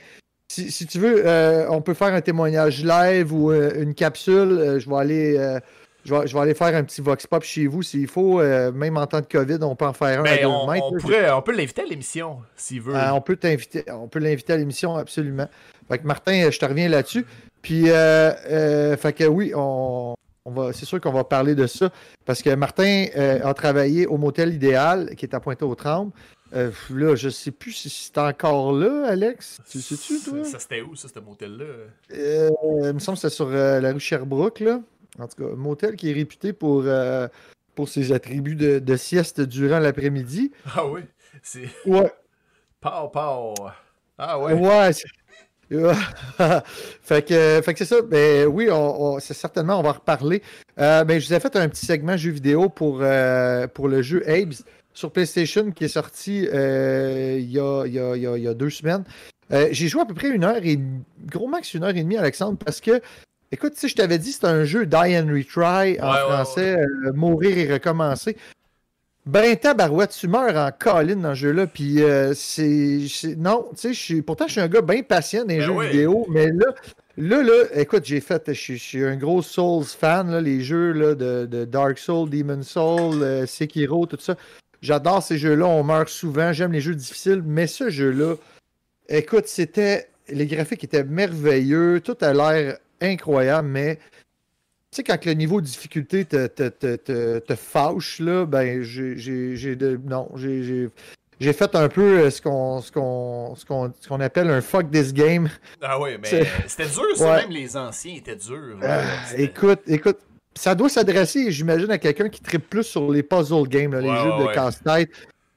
Si, 0.48 0.72
si 0.72 0.86
tu 0.88 1.00
veux, 1.00 1.24
euh, 1.28 1.68
on 1.70 1.82
peut 1.82 1.94
faire 1.94 2.14
un 2.14 2.22
témoignage 2.22 2.84
live 2.84 3.34
ou 3.34 3.52
euh, 3.52 3.72
une 3.82 3.94
capsule. 3.94 4.78
Je 4.80 4.90
vais 4.90 4.96
aller. 4.96 5.60
je 6.06 6.16
vais, 6.16 6.28
je 6.28 6.34
vais 6.34 6.40
aller 6.40 6.54
faire 6.56 6.74
un 6.76 6.84
petit 6.84 7.02
vox 7.02 7.28
pop 7.28 7.44
chez 7.44 7.68
vous 7.68 7.84
s'il 7.84 8.08
faut. 8.08 8.40
Euh, 8.40 8.72
même 8.72 8.96
en 8.98 9.06
temps 9.06 9.20
de 9.20 9.26
COVID, 9.26 9.58
on 9.62 9.76
peut 9.76 9.86
en 9.86 9.94
faire 9.94 10.20
un. 10.22 10.24
à 10.24 10.24
ben, 10.24 10.40
deux 10.42 10.46
on, 10.48 10.72
mètres, 10.72 10.86
on 10.86 10.98
pourrait, 10.98 11.30
on 11.32 11.42
peut 11.42 11.52
l'inviter 11.56 11.82
à 11.82 11.86
l'émission 11.86 12.38
s'il 12.56 12.82
veut. 12.82 12.94
Ah, 12.96 13.14
on 13.14 13.22
peut 13.22 13.38
l'inviter 13.44 14.54
à 14.54 14.58
l'émission, 14.58 14.96
absolument. 14.96 15.48
Fait 15.90 15.98
que 16.00 16.08
Martin, 16.08 16.50
je 16.52 16.58
te 16.58 16.66
reviens 16.66 16.88
là-dessus. 16.88 17.26
Puis, 17.62 17.90
euh, 17.90 18.32
euh, 18.50 18.98
fait 18.98 19.14
que 19.14 19.24
oui, 19.26 19.52
on, 19.56 20.16
on 20.46 20.52
va, 20.52 20.74
c'est 20.74 20.86
sûr 20.86 21.00
qu'on 21.02 21.12
va 21.12 21.24
parler 21.24 21.56
de 21.56 21.68
ça. 21.68 21.90
Parce 22.26 22.42
que 22.42 22.54
Martin 22.56 23.06
euh, 23.16 23.40
a 23.44 23.54
travaillé 23.54 24.08
au 24.08 24.18
motel 24.18 24.54
idéal, 24.54 25.16
qui 25.16 25.26
est 25.26 25.34
à 25.36 25.40
Pointe-aux-Trembles. 25.40 26.12
Euh, 26.56 26.72
là, 26.90 27.16
je 27.16 27.30
sais 27.30 27.52
plus 27.52 27.72
si 27.74 27.90
c'est 27.90 28.18
encore 28.18 28.72
là, 28.72 29.08
Alex. 29.10 29.60
Tu 29.70 29.82
sais-tu, 29.82 30.20
toi? 30.22 30.44
Ça, 30.46 30.52
ça, 30.54 30.60
c'était 30.60 30.82
où, 30.82 30.96
ça, 30.96 31.08
ce 31.14 31.20
motel-là? 31.20 31.66
Il 32.12 32.94
me 32.94 33.00
semble 33.00 33.18
que 33.18 33.22
c'était 33.22 33.36
sur 33.36 33.50
la 33.50 33.92
rue 33.92 34.00
Sherbrooke, 34.00 34.62
là. 34.62 34.80
En 35.20 35.28
tout 35.28 35.44
cas, 35.44 35.52
un 35.52 35.56
motel 35.56 35.96
qui 35.96 36.10
est 36.10 36.14
réputé 36.14 36.54
pour, 36.54 36.86
pour 37.76 37.90
ses 37.90 38.12
attributs 38.12 38.56
de, 38.56 38.80
de 38.80 38.96
sieste 38.96 39.42
durant 39.42 39.80
l'après-midi. 39.80 40.52
Ah 40.76 40.88
oui, 40.88 41.02
c'est. 41.44 41.70
Ouais. 41.86 42.12
Pow, 42.82 43.10
pow. 43.10 43.54
Ah 44.18 44.40
ouais. 44.40 44.54
Ouais. 44.54 44.94
c'est- 44.94 45.04
fait 47.02 47.26
que, 47.28 47.62
fait 47.64 47.74
que 47.74 47.80
c'est 47.80 47.86
ça. 47.86 48.02
Ben 48.02 48.48
oui, 48.48 48.70
on, 48.72 49.02
on- 49.16 49.20
c'est 49.20 49.34
certainement, 49.34 49.80
on 49.80 49.84
va 49.84 49.90
en 49.90 49.94
reparler. 49.94 50.42
Euh, 50.80 51.04
ben, 51.04 51.20
je 51.20 51.28
vous 51.28 51.34
ai 51.34 51.40
fait 51.40 51.56
un 51.56 51.70
petit 51.70 51.86
segment 51.86 52.18
jeu 52.18 52.32
vidéo 52.32 52.70
pour, 52.70 53.00
euh, 53.02 53.68
pour 53.68 53.88
le 53.88 54.02
jeu 54.02 54.24
Abes 54.30 54.54
sur 54.94 55.12
PlayStation 55.12 55.72
qui 55.72 55.86
est 55.86 55.90
sorti 55.90 56.48
euh, 56.52 57.38
il, 57.40 57.52
y 57.52 57.60
a, 57.60 57.86
il, 57.86 57.94
y 57.94 58.00
a, 58.00 58.16
il 58.16 58.44
y 58.44 58.48
a- 58.48 58.54
deux 58.54 58.70
semaines. 58.70 59.04
J'ai 59.72 59.88
joué 59.88 60.02
à 60.02 60.06
peu 60.06 60.14
près 60.14 60.30
une 60.30 60.44
heure 60.44 60.64
et 60.64 60.80
gros 61.26 61.48
max 61.48 61.74
une 61.74 61.84
heure 61.84 61.90
et 61.96 62.04
demie, 62.04 62.18
Alexandre, 62.18 62.58
parce 62.64 62.80
que 62.82 63.02
écoute, 63.52 63.74
si 63.76 63.90
je 63.90 63.96
t'avais 63.96 64.20
dit 64.20 64.32
c'est 64.32 64.46
un 64.46 64.64
jeu 64.64 64.86
Die 64.86 64.96
and 64.96 65.28
Retry 65.28 66.00
en 66.02 66.06
Ouais, 66.12 66.14
ouais, 66.14 66.20
français, 66.30 66.78
euh, 66.78 67.14
mourir 67.14 67.58
et 67.58 67.72
recommencer. 67.74 68.38
Ben, 69.26 69.56
tabarouette, 69.58 70.16
tu 70.18 70.28
meurs 70.28 70.56
en 70.56 70.72
colline 70.72 71.22
dans 71.22 71.36
ce 71.36 71.40
jeu-là. 71.42 71.68
Puis, 71.68 72.02
euh, 72.02 72.34
c'est. 72.34 73.02
Non, 73.38 73.70
tu 73.80 73.94
sais, 73.94 74.22
pourtant, 74.22 74.48
je 74.48 74.54
suis 74.54 74.62
un 74.62 74.68
gars 74.68 74.82
bien 74.82 75.04
patient 75.04 75.42
dans 75.42 75.50
les 75.50 75.58
Ben 75.60 75.66
jeux 75.66 75.72
oui. 75.74 75.88
vidéo. 75.90 76.26
Mais 76.30 76.48
là, 76.48 76.74
là, 77.18 77.44
là, 77.44 77.64
écoute, 77.76 78.06
j'ai 78.06 78.22
fait. 78.22 78.42
Je 78.48 78.54
suis- 78.54 78.78
je 78.78 78.84
suis 78.84 79.04
un 79.04 79.18
gros 79.18 79.42
Souls 79.42 79.84
fan, 79.86 80.32
là, 80.32 80.42
les 80.42 80.62
jeux 80.62 80.94
là, 80.94 81.14
de, 81.16 81.46
de 81.46 81.66
Dark 81.66 81.98
Souls, 82.00 82.30
Demon 82.30 82.64
Souls, 82.64 83.22
euh, 83.22 83.46
Sekiro, 83.46 84.06
tout 84.08 84.18
ça. 84.20 84.36
J'adore 84.82 85.22
ces 85.22 85.38
jeux-là. 85.38 85.66
On 85.68 85.84
meurt 85.84 86.10
souvent. 86.10 86.54
J'aime 86.54 86.72
les 86.72 86.82
jeux 86.82 86.96
difficiles. 86.96 87.44
Mais 87.46 87.68
ce 87.68 87.90
jeu-là, 87.90 88.36
écoute, 89.10 89.48
c'était. 89.48 90.10
Les 90.30 90.48
graphiques 90.48 90.84
étaient 90.84 91.04
merveilleux. 91.04 92.02
Tout 92.02 92.18
a 92.22 92.34
l'air 92.34 92.78
incroyable, 93.02 93.68
mais. 93.68 94.00
Tu 94.92 94.98
sais, 94.98 95.04
quand 95.04 95.24
le 95.26 95.34
niveau 95.34 95.62
de 95.62 95.66
difficulté 95.68 96.26
te, 96.26 96.48
te, 96.48 96.68
te, 96.70 96.96
te, 96.96 97.40
te 97.40 97.56
fâche, 97.56 98.20
là, 98.20 98.46
ben, 98.46 98.82
j'ai- 98.82 99.16
de. 99.76 100.00
Non, 100.04 100.30
j'ai- 100.36 100.64
j'ai. 101.40 101.54
Fait 101.54 101.74
un 101.76 101.88
peu 101.90 102.22
euh, 102.22 102.30
ce 102.32 102.42
qu'on 102.42 102.82
ce 102.82 102.92
qu'on 102.92 103.56
ce 103.56 104.14
appelle 104.22 104.50
un 104.50 104.62
fuck 104.62 104.90
this 104.92 105.14
game. 105.14 105.48
Ah 105.82 106.00
ouais, 106.00 106.18
mais 106.22 106.44
c'était 106.68 106.88
dur, 106.90 107.04
ça. 107.16 107.32
Ouais. 107.32 107.42
Même 107.44 107.52
les 107.52 107.78
anciens 107.78 108.16
étaient 108.16 108.36
durs. 108.36 108.78
Ah, 108.82 109.02
écoute, 109.38 109.82
écoute, 109.88 110.18
ça 110.56 110.74
doit 110.76 110.90
s'adresser, 110.90 111.52
j'imagine, 111.52 111.92
à 111.92 111.98
quelqu'un 112.00 112.28
qui 112.30 112.42
tripe 112.42 112.68
plus 112.68 112.84
sur 112.84 113.12
les 113.12 113.22
puzzle 113.24 113.68
games, 113.68 113.94
là, 113.94 114.02
les 114.02 114.10
Ouais, 114.10 114.18
jeux 114.24 114.44
ouais, 114.44 114.48
de 114.50 114.54
casse-tête. 114.54 115.10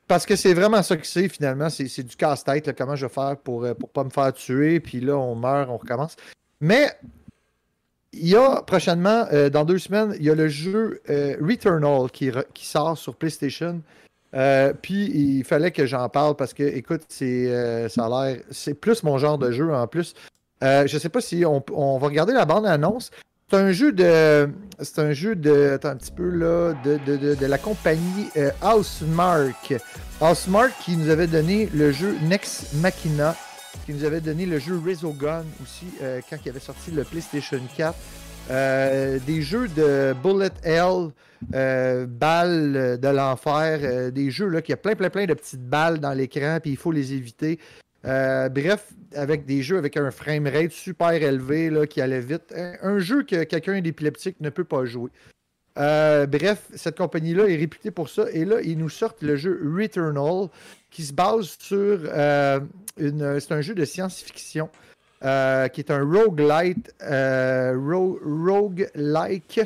Parce 0.07 0.27
que 0.27 0.37
c'est 0.37 0.53
vraiment 0.53 0.83
ça 0.83 0.97
que 0.99 1.07
c'est 1.07 1.29
finalement, 1.29 1.71
c'est 1.71 2.03
du 2.03 2.17
casse-tête, 2.17 2.77
comment 2.77 2.95
je 2.97 3.07
vais 3.07 3.13
faire 3.13 3.37
pour, 3.43 3.65
euh, 3.65 3.73
pour 3.73 3.89
pas 3.89 4.05
me 4.05 4.11
faire 4.11 4.33
tuer, 4.35 4.79
puis 4.79 5.01
là 5.01 5.17
on 5.17 5.35
meurt, 5.35 5.71
on 5.71 5.79
recommence. 5.79 6.17
Mais 6.61 6.91
il 8.13 8.29
y 8.29 8.37
a 8.37 8.63
prochainement, 8.63 9.27
euh, 9.33 9.49
dans 9.49 9.65
deux 9.65 9.79
semaines, 9.79 10.15
il 10.19 10.25
y 10.25 10.31
a 10.31 10.35
le 10.35 10.49
jeu 10.49 11.01
euh, 11.09 11.37
Returnal 11.41 12.11
qui, 12.11 12.67
sort 12.67 12.99
sur 12.99 13.17
PlayStation. 13.17 13.81
Euh, 14.35 14.73
puis 14.81 15.11
il 15.15 15.45
fallait 15.45 15.71
que 15.71 15.87
j'en 15.87 16.09
parle 16.09 16.37
parce 16.37 16.55
que, 16.55 16.63
écoute, 16.63 17.03
c'est 17.09 17.89
ça 17.89 18.07
a 18.07 18.09
l'air. 18.09 18.41
C'est 18.51 18.75
plus 18.75 19.03
mon 19.03 19.19
genre 19.19 19.39
de 19.39 19.51
jeu 19.51 19.75
en 19.75 19.87
plus. 19.87 20.15
Je 20.63 20.99
sais 20.99 21.09
pas 21.09 21.21
si 21.21 21.45
on, 21.45 21.63
on 21.73 21.99
va 21.99 22.07
regarder 22.07 22.33
la 22.33 22.45
bande-annonce. 22.45 23.11
C'est 23.51 23.59
un 23.59 23.73
jeu 23.73 23.93
de. 23.93 24.49
C'est 24.81 24.99
un 25.01 25.13
jeu 25.13 25.35
de. 25.35 25.73
Attends 25.75 25.91
un 25.91 25.97
petit 25.97 26.13
peu 26.13 26.29
là. 26.29 26.75
De, 26.85 26.99
de, 27.05 27.35
de, 27.35 27.47
la 27.47 27.59
compagnie 27.59 28.29
Housemark. 28.63 29.75
Housemark 30.21 30.73
qui 30.83 30.97
nous 30.97 31.11
avait 31.11 31.27
donné 31.27 31.69
le 31.75 31.93
jeu 31.93 32.17
Next 32.23 32.75
Machina. 32.75 33.35
Qui 33.87 33.95
nous 33.95 34.05
avait 34.05 34.21
donné 34.21 34.47
le 34.47 34.59
jeu 34.59 34.79
Resogun 34.79 35.45
aussi 35.63 35.87
euh, 36.03 36.21
quand 36.29 36.37
il 36.45 36.49
avait 36.49 36.61
sorti 36.61 36.91
le 36.91 37.05
PlayStation 37.05 37.61
4. 37.77 37.95
Euh, 38.51 39.19
des 39.27 39.41
jeux 39.41 39.69
de 39.69 40.15
Bullet 40.23 40.51
Hell, 40.65 41.11
euh, 41.55 42.07
balles 42.07 42.99
de 43.01 43.09
l'enfer, 43.09 43.81
euh, 43.83 44.11
des 44.11 44.31
jeux 44.31 44.49
là 44.49 44.63
qui 44.63 44.73
a 44.73 44.77
plein 44.77 44.95
plein 44.95 45.11
plein 45.11 45.27
de 45.27 45.35
petites 45.35 45.63
balles 45.63 46.01
dans 46.01 46.13
l'écran 46.13 46.59
puis 46.61 46.73
il 46.73 46.77
faut 46.77 46.93
les 46.93 47.15
éviter. 47.15 47.59
Bref, 48.05 48.89
avec 49.15 49.47
des 49.47 49.63
jeux 49.63 49.79
avec 49.79 49.97
un 49.97 50.11
framerate 50.11 50.73
super 50.73 51.13
élevé 51.13 51.71
là, 51.71 51.87
qui 51.87 52.01
allait 52.01 52.21
vite. 52.21 52.53
Un 52.83 52.99
jeu 52.99 53.23
que 53.23 53.45
quelqu'un 53.45 53.81
d'épileptique 53.81 54.41
ne 54.41 54.51
peut 54.51 54.65
pas 54.65 54.85
jouer. 54.85 55.11
Euh, 55.79 56.27
bref, 56.27 56.69
cette 56.75 56.99
compagnie-là 56.99 57.47
est 57.49 57.57
réputée 57.57 57.91
pour 57.91 58.09
ça. 58.09 58.25
Et 58.33 58.45
là, 58.45 58.61
ils 58.63 58.77
nous 58.77 58.91
sortent 58.91 59.23
le 59.23 59.37
jeu 59.37 59.61
Returnal, 59.77 60.49
qui 60.91 61.03
se 61.05 61.13
base 61.13 61.57
sur 61.59 62.01
euh. 62.05 62.61
C'est 62.99 63.53
un 63.53 63.61
jeu 63.63 63.75
de 63.75 63.85
science-fiction. 63.85 64.69
euh, 65.25 65.69
qui 65.69 65.81
est 65.81 65.91
un 65.93 66.03
roguelite, 66.05 66.93
ro- 67.01 68.19
roguelike. 68.25 69.61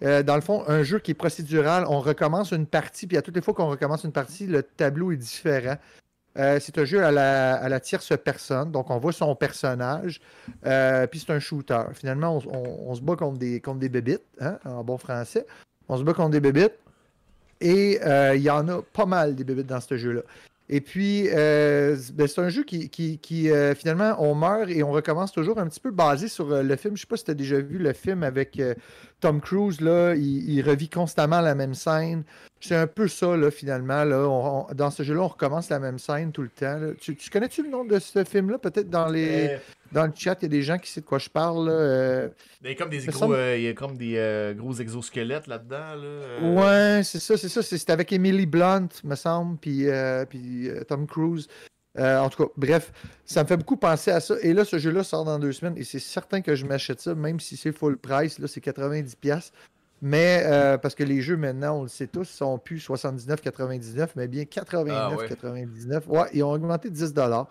Dans 0.00 0.34
le 0.36 0.40
fond, 0.42 0.62
un 0.68 0.82
jeu 0.84 1.00
qui 1.00 1.10
est 1.10 1.14
procédural. 1.14 1.84
On 1.88 1.98
recommence 2.00 2.52
une 2.52 2.66
partie, 2.66 3.06
puis 3.08 3.16
à 3.16 3.22
toutes 3.22 3.34
les 3.34 3.40
fois 3.42 3.52
qu'on 3.54 3.68
recommence 3.68 4.04
une 4.04 4.12
partie, 4.12 4.46
le 4.46 4.62
tableau 4.62 5.10
est 5.10 5.16
différent. 5.16 5.76
Euh, 6.38 6.58
c'est 6.60 6.78
un 6.78 6.84
jeu 6.84 7.02
à 7.04 7.10
la, 7.10 7.54
à 7.56 7.68
la 7.68 7.80
tierce 7.80 8.12
personne, 8.22 8.70
donc 8.70 8.90
on 8.90 8.98
voit 8.98 9.12
son 9.12 9.34
personnage, 9.34 10.20
euh, 10.66 11.06
puis 11.08 11.18
c'est 11.18 11.32
un 11.32 11.40
shooter. 11.40 11.82
Finalement, 11.94 12.38
on, 12.38 12.90
on- 12.90 12.94
se 12.94 13.00
bat 13.00 13.16
contre 13.16 13.38
des, 13.38 13.60
contre 13.60 13.80
des 13.80 13.88
bébites, 13.88 14.22
hein, 14.40 14.58
en 14.64 14.84
bon 14.84 14.98
français. 14.98 15.46
On 15.88 15.96
se 15.96 16.02
bat 16.04 16.14
contre 16.14 16.30
des 16.30 16.40
bébites, 16.40 16.74
et 17.60 17.98
euh, 18.04 18.36
il 18.36 18.42
y 18.42 18.50
en 18.50 18.68
a 18.68 18.82
pas 18.82 19.06
mal 19.06 19.34
des 19.34 19.42
bébites 19.42 19.66
dans 19.66 19.80
ce 19.80 19.96
jeu-là. 19.96 20.20
Et 20.70 20.82
puis, 20.82 21.28
euh, 21.32 21.96
ben, 22.12 22.26
c'est 22.26 22.40
un 22.42 22.50
jeu 22.50 22.62
qui, 22.62 22.90
qui, 22.90 23.18
qui, 23.18 23.50
euh, 23.50 23.74
finalement, 23.74 24.16
on 24.18 24.34
meurt 24.34 24.68
et 24.68 24.82
on 24.82 24.90
recommence 24.90 25.32
toujours 25.32 25.58
un 25.58 25.66
petit 25.66 25.80
peu 25.80 25.90
basé 25.90 26.28
sur 26.28 26.52
euh, 26.52 26.62
le 26.62 26.76
film. 26.76 26.94
Je 26.94 27.02
sais 27.02 27.06
pas 27.06 27.16
si 27.16 27.24
tu 27.24 27.30
as 27.30 27.34
déjà 27.34 27.58
vu 27.58 27.78
le 27.78 27.94
film 27.94 28.22
avec 28.22 28.60
Tom 29.20 29.40
Cruise, 29.40 29.80
là, 29.80 30.14
il, 30.14 30.60
revit 30.62 30.90
constamment 30.90 31.40
la 31.40 31.54
même 31.54 31.74
scène. 31.74 32.24
C'est 32.60 32.76
un 32.76 32.86
peu 32.86 33.08
ça, 33.08 33.36
là, 33.36 33.50
finalement. 33.50 34.04
Là. 34.04 34.66
Dans 34.74 34.90
ce 34.90 35.02
jeu-là, 35.02 35.22
on 35.22 35.28
recommence 35.28 35.70
la 35.70 35.78
même 35.78 35.98
scène 35.98 36.32
tout 36.32 36.42
le 36.42 36.50
temps. 36.50 36.78
Tu, 37.00 37.16
tu 37.16 37.30
connais-tu 37.30 37.62
le 37.62 37.70
nom 37.70 37.84
de 37.84 37.98
ce 37.98 38.24
film-là? 38.24 38.58
Peut-être 38.58 38.90
dans, 38.90 39.08
les, 39.08 39.58
dans 39.92 40.06
le 40.06 40.12
chat, 40.14 40.36
il 40.40 40.42
y 40.42 40.46
a 40.46 40.48
des 40.48 40.62
gens 40.62 40.78
qui 40.78 40.90
savent 40.90 41.04
de 41.04 41.08
quoi 41.08 41.18
je 41.18 41.28
parle. 41.28 41.68
euh. 41.70 42.28
Il 42.62 42.68
y 42.68 42.72
a 42.72 42.74
comme 42.74 42.90
des 42.90 42.98
gros, 42.98 43.18
semble- 43.18 43.34
euh, 43.34 43.56
il 43.56 43.62
y 43.64 43.68
a 43.68 43.72
comme 43.74 43.96
des 43.96 44.14
euh, 44.16 44.54
gros 44.54 44.74
exosquelettes 44.74 45.46
là-dedans. 45.46 45.94
Là. 45.96 46.96
Ouais, 46.96 47.02
c'est 47.04 47.20
ça, 47.20 47.36
c'est 47.36 47.48
ça. 47.48 47.62
c'est- 47.62 47.78
C'était 47.78 47.92
avec 47.92 48.12
Emily 48.12 48.46
Blunt, 48.46 48.88
me 49.04 49.14
semble, 49.14 49.56
puis, 49.58 49.86
puis 50.28 50.68
Tom 50.88 51.06
Cruise. 51.06 51.48
En 51.98 52.28
tout 52.28 52.44
cas, 52.44 52.50
bref, 52.56 52.92
ça 53.24 53.42
me 53.42 53.48
fait 53.48 53.56
beaucoup 53.56 53.76
penser 53.76 54.10
à 54.12 54.20
ça. 54.20 54.34
Et 54.42 54.52
là, 54.52 54.64
ce 54.64 54.78
jeu-là 54.78 55.02
sort 55.02 55.24
dans 55.24 55.38
deux 55.38 55.52
semaines 55.52 55.76
et 55.76 55.82
c'est 55.84 55.98
certain 55.98 56.42
que 56.42 56.54
je 56.54 56.64
m'achète 56.64 57.00
ça, 57.00 57.14
même 57.14 57.40
si 57.40 57.56
c'est 57.56 57.72
full 57.72 57.96
price. 57.98 58.38
Là, 58.38 58.46
c'est 58.46 58.60
90$. 58.60 59.52
Mais 60.00 60.44
euh, 60.46 60.78
parce 60.78 60.94
que 60.94 61.02
les 61.02 61.20
jeux 61.22 61.36
maintenant, 61.36 61.78
on 61.80 61.82
le 61.82 61.88
sait 61.88 62.06
tous, 62.06 62.28
sont 62.28 62.56
plus 62.56 62.78
79,99, 62.78 64.10
mais 64.14 64.28
bien 64.28 64.44
89,99. 64.44 66.06
ouais. 66.06 66.28
ils 66.34 66.44
ont 66.44 66.52
augmenté 66.52 66.88
10$. 66.88 67.46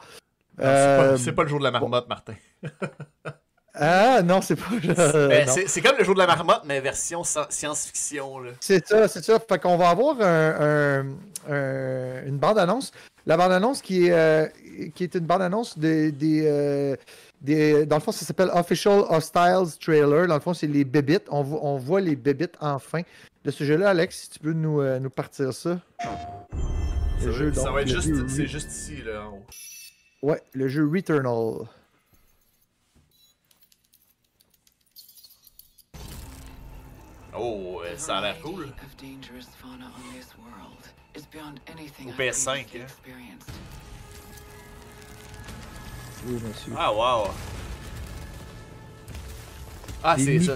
C'est 0.58 0.66
Euh, 0.66 1.32
pas- 1.34 1.44
le 1.44 1.50
jour 1.50 1.60
de 1.60 1.64
la 1.64 1.72
marmotte, 1.72 2.08
Martin. 2.10 2.34
Ah 3.80 4.24
non, 4.24 4.42
c'est 4.42 4.56
pas. 4.56 4.66
Non. 4.72 5.54
c'est 5.68 5.82
comme 5.82 5.98
le 6.00 6.04
jour 6.04 6.16
de 6.16 6.20
la 6.20 6.26
marmotte, 6.26 6.64
mais 6.66 6.80
version 6.82 7.22
sci- 7.22 7.46
science-fiction. 7.52 8.38
C'est 8.60 8.88
ça, 8.88 9.08
c'est 9.08 9.24
ça. 9.24 9.38
Fait 9.40 9.60
qu'on 9.62 9.78
va 9.78 9.90
avoir 9.90 10.20
un- 10.20 10.56
un- 10.60 11.06
un- 11.48 12.26
une 12.26 12.40
bande-annonce. 12.40 12.92
La 13.28 13.38
bande-annonce 13.38 13.84
qui 13.84 14.08
est, 14.08 14.12
euh, 14.14 14.48
qui 14.96 15.04
est 15.04 15.14
une 15.14 15.28
bande-annonce 15.28 15.78
des, 15.78 16.12
des, 16.12 16.46
euh, 16.48 16.96
des- 17.40 17.86
Dans 17.86 17.98
le 17.98 18.02
fond, 18.02 18.12
ça 18.12 18.26
s'appelle 18.26 18.50
Official 18.52 19.04
Hostiles 19.10 19.78
Trailer. 19.80 20.26
Dans 20.26 20.34
le 20.36 20.42
fond, 20.42 20.56
c'est 20.56 20.66
les 20.66 20.84
bébites. 20.84 21.26
On, 21.30 21.44
vo- 21.44 21.60
on 21.62 21.78
voit 21.78 22.02
les 22.02 22.16
bébites 22.16 22.56
enfin 22.60 23.02
de 23.46 23.52
ce 23.52 23.64
jeu-là. 23.64 23.90
Alex, 23.92 24.22
si 24.24 24.30
tu 24.32 24.40
peux 24.40 24.54
nous, 24.54 24.82
euh, 24.82 24.98
nous 24.98 25.12
partir 25.12 25.54
ça. 25.54 25.78
Ça, 26.00 27.32
jeu, 27.32 27.50
va, 27.50 27.54
ça 27.56 27.64
donc, 27.66 27.74
va 27.76 27.82
être 27.84 27.90
juste, 27.90 28.28
c'est 28.28 28.48
juste 28.48 28.72
ici, 28.72 29.04
là, 29.06 29.28
en 29.28 29.34
haut. 29.36 29.46
Ouais, 30.28 30.44
le 30.52 30.68
jeu 30.68 30.86
Returnal. 30.86 31.70
Oh, 37.34 37.82
euh, 37.86 37.96
ça 37.96 38.18
a 38.18 38.22
l'air 38.22 38.42
cool. 38.42 38.64
of 38.66 38.98
dangerous 38.98 39.48
fauna 39.58 39.86
on 39.86 40.14
this 40.14 40.28
world 40.38 40.84
is 41.16 41.26
beyond 41.32 41.62
anything 41.72 42.08
Au 42.08 42.12
I've 42.12 42.18
PS5, 42.18 42.66
previously 42.66 42.82
hein. 42.82 42.84
experienced. 42.84 43.50
Oui, 46.28 46.42
monsieur. 46.46 46.74
Ah, 46.78 46.92
wow. 46.92 47.32
Ah, 50.04 50.18
c'est 50.18 50.42
ça. 50.42 50.56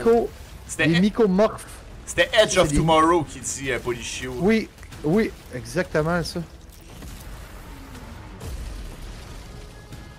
C'était 0.68 0.88
les 0.88 1.00
mycomorphes. 1.00 1.66
c'était 2.06 2.30
Edge 2.34 2.58
of 2.58 2.74
Tomorrow 2.74 3.24
qui 3.24 3.40
dit 3.40 3.72
euh, 3.72 3.80
Polichio. 3.80 4.34
Oui, 4.42 4.68
oui, 5.06 5.32
exactement 5.56 6.22
ça. 6.26 6.42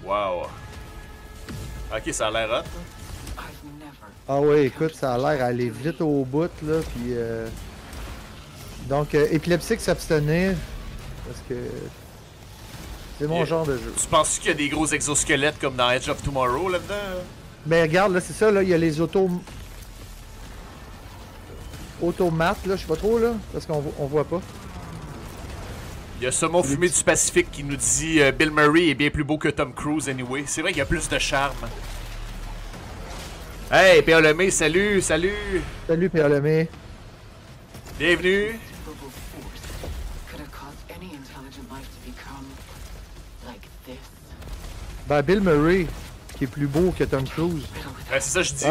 Wow. 0.05 0.47
Ok, 1.95 2.13
ça 2.13 2.29
a 2.29 2.31
l'air 2.31 2.49
hot. 2.51 2.55
hein. 2.65 3.43
Ah 4.29 4.41
ouais, 4.41 4.67
écoute, 4.67 4.95
ça 4.95 5.15
a 5.15 5.19
l'air 5.19 5.39
d'aller 5.39 5.69
vite 5.71 6.01
au 6.01 6.25
bout, 6.25 6.51
là, 6.63 6.81
puis... 6.95 7.09
euh, 7.11 7.49
Donc, 8.89 9.15
euh, 9.15 9.27
épileptique 9.31 9.81
s'abstenir, 9.81 10.55
parce 11.27 11.41
que... 11.49 11.55
C'est 13.19 13.27
mon 13.27 13.43
Et- 13.43 13.47
genre 13.47 13.67
de 13.67 13.77
jeu. 13.77 13.93
Tu 14.01 14.07
penses 14.07 14.39
qu'il 14.39 14.49
y 14.49 14.55
a 14.55 14.55
des 14.57 14.69
gros 14.69 14.87
exosquelettes 14.87 15.59
comme 15.61 15.75
dans 15.77 15.91
Edge 15.91 16.09
of 16.09 16.23
Tomorrow 16.23 16.69
là-dedans? 16.69 16.95
Mais 17.67 17.83
regarde, 17.83 18.13
là, 18.13 18.21
c'est 18.21 18.33
ça, 18.33 18.51
là, 18.51 18.63
il 18.63 18.69
y 18.69 18.75
a 18.75 18.79
les 18.79 19.01
autos... 19.01 19.29
Automates, 22.01 22.65
là, 22.67 22.75
je 22.77 22.81
sais 22.83 22.89
pas 22.89 22.97
trop, 22.97 23.19
là, 23.19 23.33
parce 23.53 23.65
qu'on 23.67 23.81
vo- 23.81 23.95
on 23.99 24.07
voit 24.07 24.25
pas. 24.25 24.41
Il 26.23 26.27
y 26.27 26.29
a 26.29 26.31
Saumon 26.31 26.63
Fumé 26.63 26.89
du 26.89 27.03
Pacifique 27.03 27.51
qui 27.51 27.65
nous 27.65 27.75
dit 27.75 28.23
euh, 28.23 28.31
Bill 28.31 28.53
Murray 28.53 28.91
est 28.91 28.95
bien 28.95 29.11
plus 29.11 29.25
beau 29.25 29.39
que 29.39 29.49
Tom 29.49 29.75
Cruise 29.75 30.09
anyway. 30.09 30.45
C'est 30.47 30.63
vrai 30.63 30.71
qu'il 30.71 30.79
y 30.79 30.83
a 30.83 30.87
plus 30.87 31.09
de 31.09 31.19
charme. 31.19 31.57
Hey, 33.73 34.03
Pierre 34.03 34.21
Lemay, 34.21 34.53
salut, 34.53 35.01
salut! 35.01 35.33
Salut, 35.89 36.09
Pierre 36.09 36.29
Lemay. 36.29 36.69
Bienvenue! 37.99 38.57
Ben, 45.09 45.23
Bill 45.23 45.41
Murray, 45.41 45.89
qui 46.39 46.45
est 46.45 46.47
plus 46.47 46.69
beau 46.69 46.95
que 46.97 47.03
Tom 47.03 47.25
Cruise. 47.25 47.65
Ouais, 48.13 48.21
c'est 48.21 48.31
ça 48.31 48.43
que 48.43 48.47
je 48.47 48.55
dis. 48.55 48.65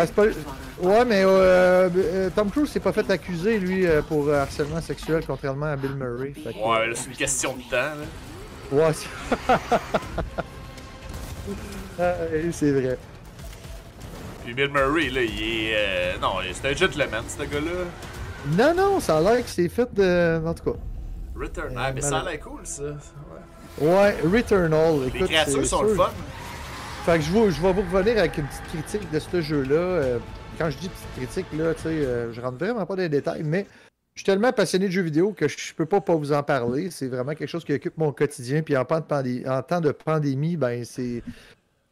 Ouais, 0.81 1.05
mais 1.05 1.21
euh, 1.23 1.89
euh, 1.95 2.29
Tom 2.35 2.49
Cruise 2.49 2.69
s'est 2.69 2.79
pas 2.79 2.91
fait 2.91 3.07
accuser, 3.11 3.59
lui, 3.59 3.85
euh, 3.85 4.01
pour 4.01 4.27
euh, 4.27 4.41
harcèlement 4.41 4.81
sexuel, 4.81 5.23
contrairement 5.27 5.67
à 5.67 5.75
Bill 5.75 5.93
Murray. 5.95 6.31
Que- 6.31 6.49
Ouais, 6.49 6.87
là, 6.87 6.93
c'est 6.95 7.09
une 7.09 7.15
question 7.15 7.55
de 7.55 7.61
temps. 7.69 7.75
Là. 7.75 7.95
Ouais, 8.71 8.93
c'est- 8.93 9.47
Ah, 11.99 12.13
c'est 12.51 12.71
vrai. 12.71 12.97
Puis 14.43 14.53
Bill 14.53 14.69
Murray, 14.69 15.09
là, 15.09 15.21
il 15.21 15.41
est. 15.43 15.73
euh, 15.75 16.13
Non, 16.21 16.33
c'est 16.51 16.71
un 16.71 16.75
gentleman, 16.75 17.23
ce 17.27 17.43
gars-là. 17.43 17.85
Non, 18.57 18.73
non, 18.75 18.99
ça 18.99 19.17
a 19.17 19.21
l'air 19.21 19.43
que 19.43 19.49
c'est 19.49 19.69
fait 19.69 19.93
de. 19.93 20.41
En 20.45 20.53
tout 20.53 20.71
cas. 20.71 20.77
Return. 21.35 21.73
Ah, 21.77 21.91
mais 21.93 22.01
ça 22.01 22.19
a 22.19 22.23
l'air 22.29 22.39
cool, 22.39 22.61
ça. 22.63 22.83
Ouais. 22.83 23.87
Ouais, 23.87 24.15
Returnal. 24.23 24.95
Les 25.13 25.19
créatures 25.27 25.65
sont 25.65 25.83
le 25.83 25.95
fun. 25.95 26.09
Fait 27.05 27.17
que 27.17 27.23
je 27.23 27.31
vais, 27.31 27.51
je 27.51 27.61
vais 27.61 27.73
vous 27.73 27.81
revenir 27.81 28.17
avec 28.19 28.37
une 28.37 28.45
petite 28.45 28.67
critique 28.69 29.11
de 29.11 29.19
ce 29.19 29.41
jeu-là. 29.41 29.75
Euh, 29.75 30.17
quand 30.57 30.69
je 30.69 30.77
dis 30.77 30.89
petite 30.89 31.15
critique, 31.15 31.45
là, 31.57 31.73
tu 31.73 31.81
sais, 31.81 31.89
euh, 31.89 32.31
je 32.33 32.41
rentre 32.41 32.57
vraiment 32.57 32.85
pas 32.85 32.95
dans 32.95 33.01
les 33.01 33.09
détails, 33.09 33.43
mais 33.43 33.65
je 34.15 34.21
suis 34.21 34.25
tellement 34.25 34.51
passionné 34.51 34.87
de 34.87 34.91
jeux 34.91 35.01
vidéo 35.01 35.31
que 35.31 35.47
je 35.47 35.73
peux 35.73 35.85
pas 35.85 36.01
pas 36.01 36.15
vous 36.15 36.33
en 36.33 36.43
parler. 36.43 36.89
C'est 36.91 37.07
vraiment 37.07 37.33
quelque 37.33 37.49
chose 37.49 37.63
qui 37.63 37.73
occupe 37.73 37.97
mon 37.97 38.11
quotidien. 38.11 38.61
Puis 38.61 38.75
en 38.75 38.85
temps 38.85 38.99
de, 38.99 39.05
pandé- 39.05 39.47
en 39.47 39.61
temps 39.61 39.81
de 39.81 39.91
pandémie, 39.91 40.57
ben 40.57 40.83
c'est. 40.85 41.23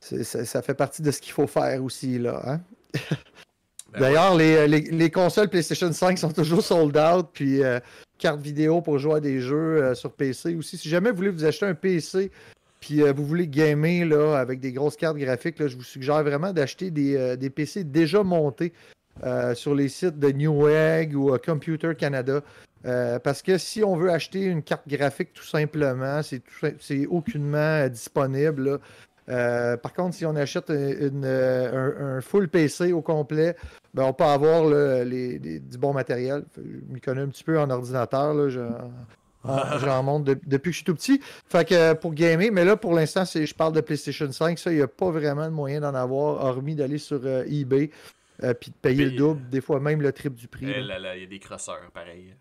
Ça, 0.01 0.45
ça 0.45 0.61
fait 0.61 0.73
partie 0.73 1.01
de 1.01 1.11
ce 1.11 1.19
qu'il 1.19 1.33
faut 1.33 1.47
faire 1.47 1.83
aussi, 1.83 2.19
là. 2.19 2.41
Hein? 2.45 2.61
Ben 3.91 4.01
D'ailleurs, 4.01 4.35
les, 4.35 4.67
les, 4.67 4.81
les 4.81 5.09
consoles 5.09 5.49
PlayStation 5.49 5.91
5 5.91 6.19
sont 6.19 6.31
toujours 6.31 6.61
sold 6.61 6.95
out, 6.95 7.27
puis 7.33 7.63
euh, 7.63 7.79
cartes 8.19 8.39
vidéo 8.39 8.81
pour 8.81 8.99
jouer 8.99 9.15
à 9.15 9.19
des 9.19 9.41
jeux 9.41 9.81
euh, 9.83 9.95
sur 9.95 10.11
PC 10.11 10.53
aussi. 10.55 10.77
Si 10.77 10.87
jamais 10.87 11.09
vous 11.09 11.17
voulez 11.17 11.31
vous 11.31 11.43
acheter 11.43 11.65
un 11.65 11.73
PC, 11.73 12.29
puis 12.79 13.01
euh, 13.01 13.11
vous 13.11 13.25
voulez 13.25 13.47
gamer 13.47 14.05
là, 14.05 14.37
avec 14.37 14.59
des 14.59 14.71
grosses 14.71 14.95
cartes 14.95 15.17
graphiques, 15.17 15.55
je 15.59 15.75
vous 15.75 15.83
suggère 15.83 16.23
vraiment 16.23 16.53
d'acheter 16.53 16.91
des, 16.91 17.15
euh, 17.15 17.35
des 17.35 17.49
PC 17.49 17.83
déjà 17.83 18.23
montés 18.23 18.73
euh, 19.23 19.53
sur 19.53 19.75
les 19.75 19.89
sites 19.89 20.17
de 20.17 20.31
Newegg 20.31 21.15
ou 21.15 21.35
Computer 21.37 21.93
Canada. 21.97 22.41
Parce 22.81 23.41
que 23.41 23.57
si 23.57 23.83
on 23.83 23.97
veut 23.97 24.09
acheter 24.09 24.45
une 24.45 24.63
carte 24.63 24.87
graphique 24.87 25.33
tout 25.33 25.43
simplement, 25.43 26.21
c'est 26.23 27.05
aucunement 27.07 27.85
disponible. 27.89 28.79
par 29.27 29.93
contre, 29.93 30.15
si 30.15 30.25
on 30.25 30.33
achète 30.37 30.69
un, 30.69 32.21
full 32.21 32.47
PC 32.47 32.93
au 32.93 33.01
complet, 33.01 33.57
ben, 33.93 34.03
on 34.03 34.13
peut 34.13 34.23
avoir 34.23 34.69
du 34.69 35.77
bon 35.77 35.91
matériel. 35.91 36.45
Je 36.55 36.93
m'y 36.93 37.01
connais 37.01 37.21
un 37.21 37.27
petit 37.27 37.43
peu 37.43 37.59
en 37.59 37.69
ordinateur. 37.69 38.33
J'en 39.79 40.03
monte 40.03 40.25
de- 40.25 40.39
depuis 40.45 40.69
que 40.69 40.73
je 40.73 40.77
suis 40.77 40.85
tout 40.85 40.95
petit. 40.95 41.21
Fait 41.47 41.67
que 41.67 41.73
euh, 41.73 41.95
pour 41.95 42.13
gamer, 42.13 42.51
mais 42.51 42.65
là 42.65 42.75
pour 42.75 42.93
l'instant, 42.93 43.23
je 43.25 43.53
parle 43.53 43.73
de 43.73 43.81
PlayStation 43.81 44.31
5. 44.31 44.59
Ça, 44.59 44.71
il 44.71 44.77
n'y 44.77 44.81
a 44.81 44.87
pas 44.87 45.09
vraiment 45.11 45.45
de 45.45 45.53
moyen 45.53 45.81
d'en 45.81 45.95
avoir, 45.95 46.43
hormis 46.43 46.75
d'aller 46.75 46.97
sur 46.97 47.21
euh, 47.23 47.43
eBay 47.47 47.89
euh, 48.43 48.53
puis 48.53 48.71
de 48.71 48.75
payer 48.75 49.05
le 49.05 49.11
double, 49.11 49.49
des 49.49 49.61
fois 49.61 49.79
même 49.79 50.01
le 50.01 50.11
triple 50.11 50.35
du 50.35 50.47
prix. 50.47 50.65
Eh 50.69 50.81
là. 50.81 50.87
là 50.87 50.99
là, 50.99 51.15
il 51.15 51.21
y 51.21 51.25
a 51.25 51.27
des 51.27 51.39
crosseurs, 51.39 51.89
pareil. 51.93 52.35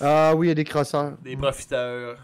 Ah 0.00 0.34
oui, 0.34 0.46
il 0.46 0.48
y 0.48 0.52
a 0.52 0.54
des 0.54 0.64
crosseurs. 0.64 1.16
Des 1.22 1.36
profiteurs. 1.36 2.18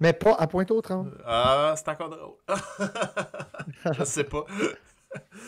Mais 0.00 0.12
pas 0.12 0.34
à 0.34 0.46
pointe 0.46 0.70
aux 0.70 0.80
trembles. 0.80 1.16
Ah, 1.24 1.74
c'est 1.76 1.88
encore 1.88 2.10
drôle. 2.10 2.34
Je 3.98 4.04
sais 4.04 4.24
pas. 4.24 4.44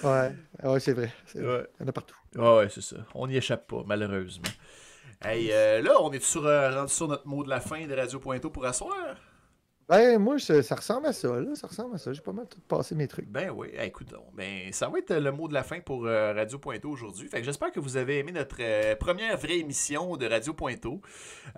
Ouais, 0.05 0.33
ouais 0.63 0.81
c'est 0.81 0.93
vrai. 0.93 1.13
c'est 1.27 1.41
vrai. 1.41 1.59
Ouais. 1.59 1.67
Il 1.81 1.83
y 1.83 1.87
en 1.87 1.89
a 1.89 1.93
partout. 1.93 2.17
Ouais, 2.37 2.57
ouais, 2.59 2.69
c'est 2.69 2.83
ça. 2.83 2.97
On 3.15 3.27
n'y 3.27 3.37
échappe 3.37 3.67
pas, 3.67 3.83
malheureusement. 3.87 4.45
Hey, 5.23 5.51
euh, 5.53 5.81
là, 5.83 6.01
on 6.01 6.13
est 6.13 6.23
sur, 6.23 6.47
euh, 6.47 6.71
rendu 6.81 6.93
sur 6.93 7.09
notre 7.09 7.27
mot 7.27 7.43
de 7.43 7.49
la 7.49 7.61
fin 7.61 7.87
de 7.87 7.95
Radio 7.95 8.19
Pointo 8.21 8.51
pour 8.51 8.65
asseoir? 8.67 9.17
Ben, 9.89 10.19
moi, 10.19 10.39
ça, 10.41 10.63
ça 10.65 10.75
ressemble 10.75 11.07
à 11.07 11.13
ça, 11.13 11.29
là. 11.41 11.55
Ça 11.55 11.69
ressemble 11.69 11.95
à 11.95 11.99
ça. 11.99 12.13
J'ai 12.13 12.21
pas 12.21 12.33
mal 12.33 12.49
tout 12.49 12.61
passé 12.61 12.95
mes 12.97 13.07
trucs. 13.07 13.29
Ben 13.29 13.51
oui, 13.51 13.69
Hey, 13.73 13.89
écoute, 13.89 14.09
donc, 14.11 14.35
ben, 14.35 14.73
ça 14.73 14.89
va 14.89 14.99
être 14.99 15.15
le 15.15 15.31
mot 15.31 15.47
de 15.47 15.55
la 15.55 15.63
fin 15.63 15.79
pour 15.81 16.07
euh, 16.07 16.33
Radio 16.35 16.59
Pointo 16.59 16.91
aujourd'hui. 16.91 17.29
Fait 17.29 17.39
que 17.39 17.45
j'espère 17.45 17.71
que 17.71 17.79
vous 17.79 17.97
avez 17.97 18.19
aimé 18.19 18.33
notre 18.33 18.57
euh, 18.61 18.97
première 18.97 19.37
vraie 19.39 19.59
émission 19.59 20.17
de 20.17 20.27
Radio 20.27 20.55
Pointo. 20.55 21.01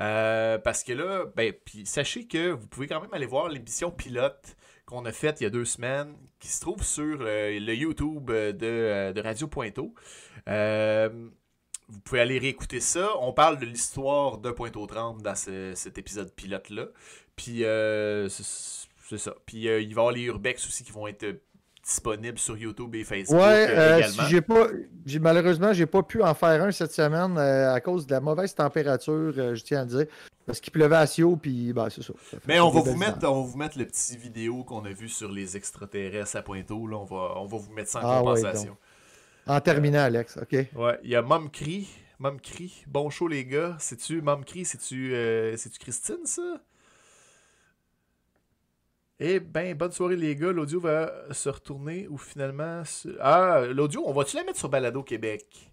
Euh, 0.00 0.58
parce 0.58 0.84
que 0.84 0.92
là, 0.92 1.24
ben, 1.36 1.54
puis 1.64 1.86
sachez 1.86 2.26
que 2.26 2.50
vous 2.50 2.66
pouvez 2.66 2.86
quand 2.86 3.00
même 3.00 3.12
aller 3.14 3.26
voir 3.26 3.48
l'émission 3.48 3.90
pilote 3.90 4.56
qu'on 4.84 5.04
a 5.06 5.12
faite 5.12 5.40
il 5.40 5.44
y 5.44 5.46
a 5.46 5.50
deux 5.50 5.64
semaines, 5.66 6.14
qui 6.38 6.48
se 6.48 6.60
trouve 6.60 6.82
sur 6.82 7.18
euh, 7.20 7.58
le 7.58 7.74
YouTube 7.74 8.30
euh, 8.30 8.52
de, 8.52 8.66
euh, 8.66 9.12
de 9.12 9.20
Radio 9.20 9.46
Pointo. 9.46 9.94
Euh, 10.48 11.28
vous 11.88 12.00
pouvez 12.00 12.20
aller 12.20 12.38
réécouter 12.38 12.80
ça. 12.80 13.10
On 13.20 13.32
parle 13.32 13.58
de 13.58 13.64
l'histoire 13.66 14.38
de 14.38 14.50
Pointe-aux-Trembles 14.50 15.22
dans 15.22 15.34
ce- 15.34 15.72
cet 15.74 15.98
épisode 15.98 16.30
pilote-là. 16.32 16.86
Puis, 17.36 17.64
euh, 17.64 18.28
c'est 18.28 19.18
ça. 19.18 19.34
Puis, 19.46 19.68
euh, 19.68 19.80
il 19.80 19.94
va 19.94 20.00
y 20.00 20.02
avoir 20.02 20.12
les 20.12 20.22
Urbex 20.22 20.66
aussi 20.66 20.84
qui 20.84 20.92
vont 20.92 21.06
être 21.06 21.24
euh, 21.24 21.40
disponibles 21.82 22.38
sur 22.38 22.58
YouTube 22.58 22.94
et 22.94 23.04
Facebook 23.04 23.40
Ouais, 23.40 23.66
euh, 23.70 23.78
euh, 23.78 23.96
également. 23.98 24.22
si 24.24 24.30
j'ai 24.30 24.40
pas, 24.42 24.66
j'ai 25.06 25.18
malheureusement, 25.18 25.72
j'ai 25.72 25.86
pas 25.86 26.02
pu 26.02 26.22
en 26.22 26.34
faire 26.34 26.62
un 26.62 26.70
cette 26.70 26.92
semaine 26.92 27.38
à 27.38 27.80
cause 27.80 28.06
de 28.06 28.12
la 28.12 28.20
mauvaise 28.20 28.54
température, 28.54 29.32
je 29.32 29.62
tiens 29.62 29.82
à 29.82 29.84
dire, 29.86 30.04
parce 30.44 30.60
qu'il 30.60 30.70
pleuvait 30.72 30.96
assez 30.96 31.22
haut, 31.22 31.36
puis 31.36 31.72
ben, 31.72 31.88
c'est 31.88 32.02
ça. 32.02 32.12
Mais 32.46 32.60
on 32.60 32.68
va, 32.68 32.80
vous 32.80 32.96
mettre, 32.96 33.26
on 33.26 33.42
va 33.42 33.50
vous 33.50 33.56
mettre 33.56 33.78
le 33.78 33.86
petit 33.86 34.18
vidéo 34.18 34.64
qu'on 34.64 34.84
a 34.84 34.90
vu 34.90 35.08
sur 35.08 35.32
les 35.32 35.56
extraterrestres 35.56 36.36
à 36.36 36.42
Pointeau. 36.42 36.86
Là. 36.86 36.96
On, 36.98 37.04
va, 37.04 37.32
on 37.36 37.46
va 37.46 37.56
vous 37.56 37.72
mettre 37.72 37.88
ça 37.90 38.00
en 38.00 38.02
Ah 38.02 38.22
ouais, 38.22 38.34
compensation. 38.34 38.76
En 39.48 39.60
terminant, 39.60 40.00
Alex, 40.00 40.36
OK. 40.36 40.52
Ouais, 40.76 40.98
il 41.02 41.10
y 41.10 41.16
a 41.16 41.22
Mom 41.22 41.50
Cri. 41.50 41.88
Mom 42.18 42.38
Cri. 42.40 42.84
Bon 42.86 43.08
show, 43.10 43.28
les 43.28 43.44
gars. 43.44 43.76
C'est-tu 43.80 44.20
Mom 44.20 44.44
Cri? 44.44 44.64
C'est-tu 44.64 45.10
euh, 45.14 45.56
Christine, 45.80 46.24
ça? 46.24 46.60
Eh 49.20 49.40
ben, 49.40 49.74
bonne 49.76 49.90
soirée, 49.92 50.16
les 50.16 50.36
gars. 50.36 50.52
L'audio 50.52 50.80
va 50.80 51.12
se 51.32 51.48
retourner 51.48 52.06
ou 52.08 52.18
finalement. 52.18 52.84
se- 52.84 53.16
Ah, 53.20 53.62
l'audio, 53.72 54.02
on 54.06 54.12
va-tu 54.12 54.36
la 54.36 54.44
mettre 54.44 54.58
sur 54.58 54.68
Balado 54.68 55.02
Québec? 55.02 55.72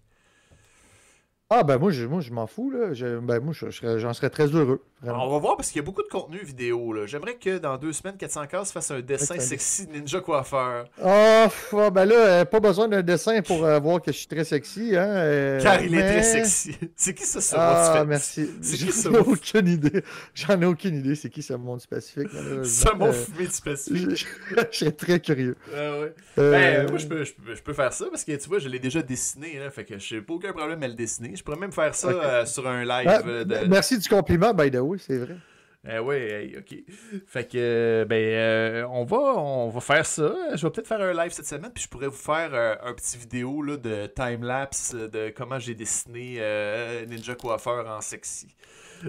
Ah, 1.50 1.62
ben 1.62 1.78
moi, 1.78 1.92
je, 1.92 2.06
moi, 2.06 2.20
je 2.20 2.32
m'en 2.32 2.46
fous, 2.48 2.70
là. 2.70 2.92
Je- 2.92 3.18
ben 3.20 3.38
moi, 3.40 3.52
je- 3.52 3.66
je 3.70 3.76
serais- 3.78 4.00
j'en 4.00 4.12
serais 4.14 4.30
très 4.30 4.46
heureux. 4.48 4.82
On 5.04 5.30
va 5.30 5.38
voir 5.38 5.56
parce 5.56 5.68
qu'il 5.70 5.76
y 5.80 5.84
a 5.84 5.84
beaucoup 5.84 6.02
de 6.02 6.08
contenu 6.08 6.38
vidéo. 6.42 6.92
là. 6.92 7.06
J'aimerais 7.06 7.34
que 7.34 7.58
dans 7.58 7.76
deux 7.76 7.92
semaines, 7.92 8.16
400 8.16 8.46
cases 8.46 8.72
fasse 8.72 8.90
un 8.90 9.00
dessin 9.00 9.38
sexy 9.38 9.86
ninja 9.88 10.20
coiffeur. 10.20 10.86
Ah, 11.02 11.44
pff, 11.44 11.74
ah, 11.76 11.90
ben 11.90 12.06
là, 12.06 12.14
euh, 12.14 12.44
pas 12.46 12.60
besoin 12.60 12.88
d'un 12.88 13.02
dessin 13.02 13.42
pour 13.42 13.64
euh, 13.64 13.78
voir 13.78 14.00
que 14.00 14.10
je 14.10 14.16
suis 14.16 14.26
très 14.26 14.44
sexy, 14.44 14.96
hein. 14.96 15.06
euh, 15.06 15.60
Car 15.62 15.82
il 15.82 15.94
est 15.94 16.00
très 16.02 16.22
sexy. 16.22 16.76
C'est 16.96 17.12
qui 17.14 17.24
ça, 17.24 17.40
ce 17.42 17.54
Ah, 17.58 17.98
du 18.02 18.08
merci. 18.08 18.50
C'est 18.62 18.76
qui 18.78 18.90
ce 18.90 19.10
J'en 19.10 19.14
ai 19.14 19.18
aucune 19.18 19.68
idée. 19.68 20.02
J'en 20.34 20.60
ai 20.62 20.66
aucune 20.66 20.96
idée, 20.96 21.14
c'est 21.14 21.28
qui 21.28 21.42
ce 21.42 21.52
monde 21.52 21.80
du 21.80 21.86
Pacifique. 21.86 22.28
Ce 22.64 22.94
mot 22.96 23.06
Euh, 23.06 23.12
fumé 23.12 23.46
du 23.46 23.60
Pacifique. 23.62 24.16
je, 24.16 24.56
je 24.72 24.76
serais 24.78 24.92
très 24.92 25.20
curieux. 25.20 25.56
Ah 25.74 26.00
ouais. 26.00 26.14
Ben, 26.36 26.88
moi, 26.88 26.98
je 26.98 27.06
peux, 27.06 27.22
je, 27.24 27.34
peux, 27.34 27.54
je 27.54 27.62
peux 27.62 27.72
faire 27.74 27.92
ça 27.92 28.06
parce 28.10 28.24
que 28.24 28.32
tu 28.32 28.48
vois, 28.48 28.58
je 28.58 28.68
l'ai 28.68 28.78
déjà 28.78 29.02
dessiné. 29.02 29.58
Là, 29.58 29.70
fait 29.70 29.84
que 29.84 29.98
j'ai 29.98 30.22
pas 30.22 30.32
aucun 30.34 30.52
problème 30.52 30.82
à 30.82 30.88
le 30.88 30.94
dessiner. 30.94 31.36
Je 31.36 31.44
pourrais 31.44 31.58
même 31.58 31.72
faire 31.72 31.94
ça 31.94 32.46
sur 32.46 32.66
un 32.66 32.82
live. 32.84 33.06
ah, 33.08 33.22
de... 33.22 33.66
Merci 33.68 33.98
du 33.98 34.08
compliment, 34.08 34.54
by 34.54 34.70
the 34.70 34.76
way, 34.76 34.85
c'est 34.98 35.18
vrai. 35.18 35.36
Eh 35.88 35.98
hey, 35.98 36.56
ok. 36.58 36.74
Fait 37.26 37.44
que, 37.48 37.56
euh, 37.56 38.04
ben, 38.04 38.16
euh, 38.16 38.86
on, 38.90 39.04
va, 39.04 39.18
on 39.18 39.68
va 39.68 39.80
faire 39.80 40.04
ça. 40.04 40.34
Je 40.56 40.66
vais 40.66 40.70
peut-être 40.72 40.88
faire 40.88 41.00
un 41.00 41.12
live 41.12 41.30
cette 41.30 41.46
semaine, 41.46 41.70
puis 41.72 41.84
je 41.84 41.88
pourrais 41.88 42.08
vous 42.08 42.12
faire 42.16 42.50
euh, 42.54 42.74
un 42.82 42.92
petit 42.92 43.16
vidéo 43.16 43.62
là, 43.62 43.76
de 43.76 44.06
time-lapse 44.06 44.94
de 44.94 45.32
comment 45.36 45.60
j'ai 45.60 45.74
dessiné 45.76 46.38
euh, 46.40 47.06
Ninja 47.06 47.36
Coiffeur 47.36 47.86
en 47.88 48.00
sexy. 48.00 48.48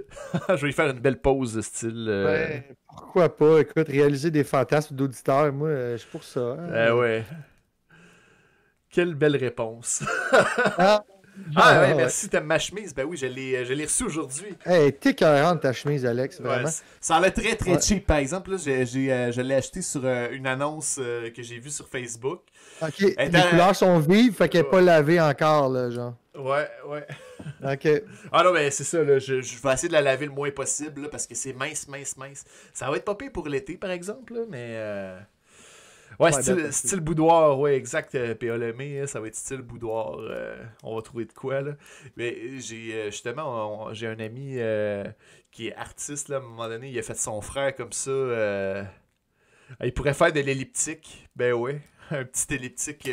je 0.49 0.53
vais 0.53 0.67
lui 0.67 0.73
faire 0.73 0.89
une 0.91 0.99
belle 0.99 1.19
pause 1.19 1.59
style. 1.61 2.05
Ben, 2.05 2.63
pourquoi 2.87 3.35
pas? 3.35 3.59
Écoute, 3.61 3.87
réaliser 3.87 4.29
des 4.29 4.43
fantasmes 4.43 4.95
d'auditeurs, 4.95 5.51
moi, 5.51 5.69
je 5.93 5.97
suis 5.97 6.09
pour 6.11 6.23
ça. 6.23 6.57
hein. 6.59 6.85
eh 6.89 6.91
ouais. 6.91 7.25
Quelle 8.89 9.15
belle 9.15 9.35
réponse. 9.35 10.03
Ah, 10.77 11.03
Ah 11.55 11.81
ouais, 11.81 11.87
ouais. 11.89 11.95
merci, 11.95 12.29
t'aimes 12.29 12.45
ma 12.45 12.59
chemise. 12.59 12.93
Ben 12.93 13.05
oui, 13.05 13.17
je 13.17 13.25
l'ai 13.27 13.63
l'ai 13.63 13.85
reçue 13.85 14.03
aujourd'hui. 14.05 14.55
Hey, 14.65 14.91
t'es 14.93 15.11
écœurante 15.11 15.61
ta 15.61 15.73
chemise, 15.73 16.05
Alex, 16.05 16.41
vraiment. 16.41 16.69
ça 16.99 17.15
a 17.17 17.21
l'air 17.21 17.33
très 17.33 17.55
très 17.55 17.71
Ouais. 17.73 17.81
cheap. 17.81 18.05
Par 18.07 18.17
exemple, 18.17 18.51
là, 18.51 18.57
j'ai, 18.57 19.11
euh, 19.13 19.31
je 19.31 19.41
l'ai 19.41 19.55
acheté 19.55 19.81
sur 19.81 20.01
euh, 20.03 20.29
une 20.31 20.47
annonce 20.47 20.97
euh, 20.99 21.29
que 21.31 21.43
j'ai 21.43 21.59
vue 21.59 21.69
sur 21.69 21.87
Facebook. 21.87 22.41
ok, 22.81 23.03
Elle 23.17 23.31
les 23.31 23.41
couleurs 23.49 23.75
sont 23.75 23.99
vives, 23.99 24.33
fait 24.33 24.49
qu'elle 24.49 24.63
n'est 24.63 24.69
pas 24.69 24.81
lavée 24.81 25.21
encore, 25.21 25.69
là, 25.69 25.89
genre. 25.89 26.15
Ouais, 26.35 26.67
ouais. 26.87 27.05
Ok. 27.63 27.87
Ah 28.31 28.43
non, 28.43 28.51
mais 28.53 28.69
c'est 28.71 28.83
ça, 28.83 29.03
là, 29.03 29.19
je, 29.19 29.41
je 29.41 29.61
vais 29.61 29.73
essayer 29.73 29.87
de 29.87 29.93
la 29.93 30.01
laver 30.01 30.25
le 30.25 30.31
moins 30.31 30.51
possible 30.51 31.01
là, 31.03 31.07
parce 31.09 31.25
que 31.25 31.33
c'est 31.33 31.53
mince, 31.53 31.87
mince, 31.87 32.17
mince. 32.17 32.43
Ça 32.73 32.89
va 32.89 32.97
être 32.97 33.05
pas 33.05 33.15
pire 33.15 33.31
pour 33.31 33.47
l'été, 33.47 33.77
par 33.77 33.91
exemple, 33.91 34.33
là, 34.33 34.41
mais. 34.49 34.75
Ouais, 36.19 36.31
Ouais, 36.33 36.41
style, 36.41 36.73
style 36.73 36.99
boudoir, 37.01 37.59
ouais, 37.59 37.75
exact. 37.75 38.15
euh, 38.15 38.33
P.A. 38.35 38.57
Lemay, 38.57 39.01
hein, 39.01 39.07
ça 39.07 39.19
va 39.19 39.27
être 39.27 39.35
style 39.35 39.61
boudoir. 39.61 40.17
euh, 40.19 40.57
on 40.83 40.95
va 40.95 41.01
trouver 41.01 41.25
de 41.25 41.33
quoi, 41.33 41.61
là. 41.61 41.73
Mais 42.15 42.35
euh, 42.35 42.59
j'ai 42.59 43.05
justement, 43.11 43.93
j'ai 43.93 44.07
un 44.07 44.19
ami 44.19 44.55
euh, 44.57 45.03
qui 45.51 45.67
est 45.67 45.75
artiste, 45.75 46.29
là, 46.29 46.37
à 46.37 46.39
un 46.39 46.43
moment 46.43 46.67
donné, 46.67 46.89
il 46.89 46.97
a 46.99 47.03
fait 47.03 47.17
son 47.17 47.41
frère 47.41 47.75
comme 47.75 47.91
ça. 47.93 48.09
euh, 48.11 48.83
Il 49.83 49.93
pourrait 49.93 50.13
faire 50.13 50.31
de 50.33 50.39
l'elliptique. 50.39 51.27
Ben 51.35 51.53
ouais, 51.53 51.81
un 52.11 52.23
petit 52.23 52.53
elliptique 52.55 53.09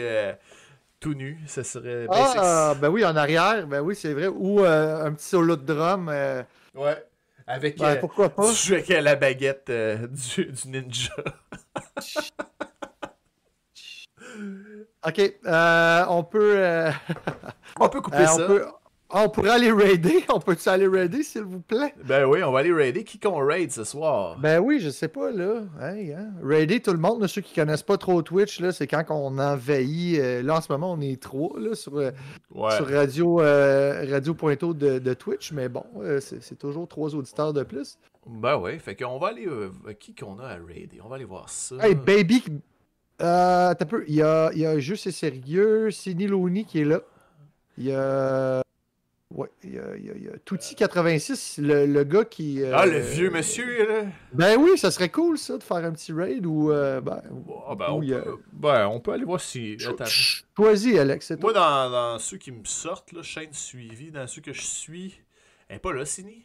tout 1.01 1.15
nu, 1.15 1.39
ça 1.47 1.62
serait 1.65 2.07
Ah, 2.11 2.75
ben 2.81 2.89
oui, 2.89 3.05
en 3.05 3.15
arrière, 3.16 3.66
ben 3.66 3.81
oui, 3.83 3.95
c'est 3.95 4.15
vrai. 4.15 4.29
Ou 4.29 4.61
euh, 4.65 5.05
un 5.05 5.12
petit 5.12 5.27
solo 5.27 5.57
de 5.57 5.65
drum. 5.65 6.09
euh. 6.09 6.43
Ouais. 6.75 6.97
Avec, 7.47 7.79
ben, 7.79 7.97
pourquoi 8.01 8.31
pas? 8.31 8.49
tu 8.51 8.69
joues 8.69 8.75
avec 8.75 8.89
la 8.89 9.16
baguette 9.16 9.71
du, 9.71 10.47
du 10.47 10.69
ninja. 10.69 11.12
Ok, 15.06 15.20
euh, 15.47 16.05
on 16.09 16.24
peut. 16.24 16.55
euh, 16.56 16.90
On 17.81 17.89
peut 17.89 18.01
couper 18.01 18.18
euh, 18.18 18.26
ça. 18.26 18.44
on, 18.44 18.47
peut 18.47 18.64
on 19.10 19.28
pourrait 19.28 19.51
aller 19.51 19.70
raider. 19.70 20.24
On 20.32 20.40
peut-tu 20.40 20.68
aller 20.68 20.89
raider, 20.89 21.22
s'il 21.22 21.43
vous 21.43 21.60
plaît? 21.60 21.94
Ben 22.05 22.24
oui, 22.24 22.43
on 22.43 22.51
va 22.51 22.60
aller 22.60 22.72
raider. 22.72 23.05
Qui 23.05 23.18
qu'on 23.20 23.36
raid 23.44 23.70
ce 23.70 23.85
soir? 23.85 24.39
Ben 24.39 24.60
oui, 24.60 24.81
je 24.81 24.89
sais 24.90 25.09
pas, 25.09 25.31
là. 25.31 25.60
Hey, 25.82 26.12
hein. 26.12 26.31
Raider 26.43 26.81
tout 26.81 26.93
le 26.93 26.98
monde, 26.98 27.20
là, 27.20 27.28
ceux 27.28 27.43
qui 27.43 27.55
connaissent 27.55 27.82
pas 27.82 27.98
trop 27.98 28.22
Twitch, 28.22 28.60
là, 28.60 28.72
c'est 28.72 28.86
quand 28.86 29.05
on 29.10 29.39
envahit. 29.39 30.18
là, 30.43 30.56
en 30.56 30.60
ce 30.60 30.72
moment, 30.72 30.93
on 30.93 31.01
est 31.01 31.20
trois, 31.20 31.59
là, 31.60 31.74
sur, 31.74 31.93
ouais. 31.94 32.12
sur 32.76 32.89
Radio, 32.89 33.36
Radio 33.36 34.35
Pointo 34.35 34.72
de, 34.72 34.98
de 34.98 35.14
Twitch, 35.14 35.52
mais 35.52 35.68
bon, 35.68 35.85
c'est 36.20 36.59
toujours 36.59 36.89
trois 36.89 37.14
auditeurs 37.14 37.52
de 37.52 37.62
plus. 37.62 37.98
Ben 38.26 38.56
ouais, 38.56 38.78
fait 38.78 38.97
qu'on 38.97 39.18
va 39.18 39.28
aller. 39.28 39.47
qui 40.01 40.14
qu'on 40.14 40.39
a 40.39 40.44
à 40.47 40.55
raider? 40.56 41.01
On 41.05 41.09
va 41.09 41.16
aller 41.16 41.24
voir 41.26 41.51
ça. 41.51 41.76
Hey, 41.86 41.94
Baby, 41.94 42.43
euh, 43.23 43.74
t'as 43.74 43.85
peu, 43.85 44.05
il 44.09 44.15
y 44.15 44.23
a, 44.23 44.51
il 44.53 44.59
y 44.61 44.66
a 44.66 44.78
Juste 44.78 45.07
et 45.07 45.12
Sérieux, 45.12 45.91
Sidney 45.91 46.27
Looney 46.27 46.65
qui 46.65 46.81
est 46.81 46.85
là. 46.85 47.01
Il 47.78 47.85
y 47.86 47.93
a. 47.93 48.62
Ouais, 49.31 49.49
il 49.65 49.74
y 49.74 49.78
a, 49.81 49.97
il 49.97 50.05
y 50.07 50.11
a, 50.11 50.15
il 50.15 50.23
y 50.24 50.28
a 50.28 50.32
Touti86, 50.47 51.61
le, 51.61 51.86
le 51.86 52.05
gars 52.05 52.24
qui. 52.24 52.62
euh, 52.62 52.70
Ah, 52.73 52.86
le 52.86 52.99
vieux 53.01 53.31
monsieur, 53.31 53.89
là. 53.89 54.05
Ben 54.32 54.57
oui, 54.61 54.78
ça 54.78 54.93
serait 54.93 55.09
cool, 55.09 55.39
ça, 55.39 55.59
de 55.59 55.62
faire 55.65 55.78
un 55.78 55.91
petit 55.91 56.12
raid 56.12 56.47
ou. 56.47 56.70
euh, 56.70 57.01
ben, 57.01 57.20
Ah, 57.66 57.74
ben, 57.74 57.86
on 57.91 58.01
a- 58.12 58.20
peut, 58.20 58.36
ben, 58.53 58.86
on 58.86 59.01
peut 59.01 59.12
aller 59.12 59.24
voir 59.24 59.41
si. 59.41 59.77
Choisis, 60.57 60.97
Alex, 60.99 61.27
c'est 61.27 61.41
Moi, 61.41 61.53
dans, 61.53 61.91
dans 61.91 62.19
ceux 62.20 62.36
qui 62.36 62.53
me 62.53 62.65
sortent, 62.65 63.11
là, 63.12 63.23
chaîne 63.23 63.53
suivie, 63.53 64.12
dans 64.12 64.27
ceux 64.28 64.41
que 64.43 64.53
je 64.53 64.62
suis. 64.62 65.20
Elle 65.69 65.77
est 65.77 65.81
pas 65.81 65.93
là, 65.93 66.05
Sini? 66.05 66.45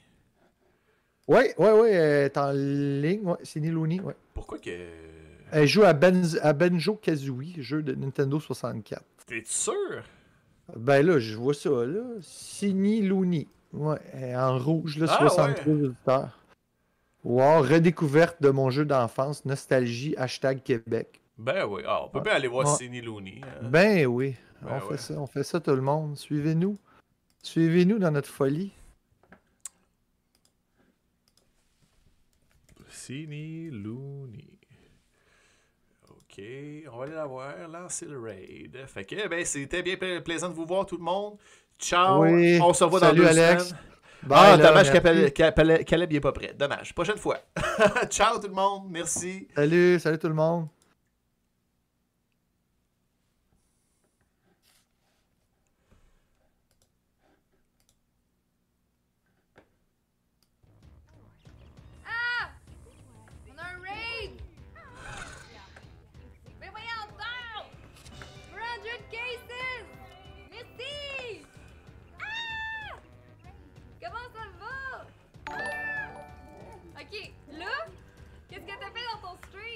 Ouais, 1.28 1.54
ouais, 1.60 1.72
ouais, 1.72 1.92
elle 1.92 2.26
est 2.26 2.38
en 2.40 2.52
ligne, 2.52 3.22
ouais, 3.24 3.38
Sidney 3.44 3.70
Looney, 3.70 4.00
ouais. 4.02 4.16
Pourquoi 4.34 4.58
que. 4.58 4.72
Elle 5.52 5.68
joue 5.68 5.84
à, 5.84 5.94
Benz, 5.94 6.40
à 6.44 6.54
Benjo 6.54 6.96
Kazooie, 6.96 7.56
jeu 7.62 7.82
de 7.82 7.94
Nintendo 7.96 8.40
64. 8.40 9.04
T'es 9.26 9.44
sûr? 9.46 10.04
Ben 10.76 11.06
là, 11.06 11.18
je 11.20 11.36
vois 11.36 11.54
ça, 11.54 11.70
là. 11.70 12.04
Sidney 12.22 13.02
Looney. 13.02 13.48
Ouais, 13.74 14.36
en 14.36 14.58
rouge, 14.60 14.98
là, 14.98 15.08
Ah, 15.10 15.18
63 15.28 15.74
auditeurs. 15.74 16.40
Wow, 17.24 17.62
redécouverte 17.62 18.42
de 18.42 18.50
mon 18.50 18.70
jeu 18.70 18.86
d'enfance, 18.86 19.44
nostalgie, 19.46 20.16
hashtag 20.18 20.64
Québec. 20.64 21.20
Ben 21.38 21.66
oui. 21.66 21.82
Ah, 21.86 22.04
on 22.06 22.10
peut 22.10 22.22
bien 22.22 22.34
aller 22.34 22.48
voir 22.48 22.66
Ouais. 22.68 22.76
Sidney 22.76 23.02
Looney. 23.02 23.42
euh. 23.44 23.68
Ben 23.70 24.06
oui, 24.08 24.36
Ben 24.62 24.70
on 24.72 24.74
ouais. 24.88 24.92
fait 24.92 24.98
ça, 24.98 25.14
on 25.20 25.28
fait 25.28 25.44
ça 25.44 25.60
tout 25.60 25.72
le 25.76 25.82
monde. 25.82 26.18
Suivez-nous. 26.18 26.78
Suivez-nous 27.44 28.00
dans 28.00 28.12
notre 28.12 28.30
folie. 28.30 28.72
Sidney 32.90 33.70
Looney. 33.72 34.59
Ok, 36.40 36.90
on 36.94 36.98
va 36.98 37.04
aller 37.04 37.14
la 37.16 37.26
voir, 37.26 37.54
lancer 37.72 38.06
le 38.06 38.20
raid. 38.20 38.78
Fait 38.88 39.04
que, 39.04 39.28
ben, 39.28 39.44
c'était 39.46 39.82
bien 39.84 39.98
pla- 39.98 40.22
plaisant 40.22 40.50
de 40.50 40.54
vous 40.54 40.66
voir 40.66 40.86
tout 40.86 40.98
le 40.98 41.04
monde. 41.04 41.38
Ciao, 41.78 42.24
Oui, 42.24 42.60
on 42.62 42.74
se 42.74 42.84
revoit 42.84 43.00
salut, 43.00 43.22
dans 43.24 43.32
deux 43.32 43.40
Alex. 43.40 43.64
semaines. 43.70 43.84
Bye, 44.24 44.40
ah, 44.42 44.58
là, 44.58 44.68
dommage 44.68 44.92
Caleb 45.86 46.12
n'est 46.12 46.20
pas 46.20 46.32
prêt. 46.34 46.54
Dommage. 46.58 46.94
Prochaine 46.94 47.18
fois. 47.18 47.38
Ciao 48.10 48.38
tout 48.40 48.48
le 48.48 48.54
monde, 48.54 48.84
merci. 48.90 49.48
Salut, 49.56 50.00
salut 50.00 50.20
tout 50.20 50.28
le 50.28 50.34
monde. 50.34 50.68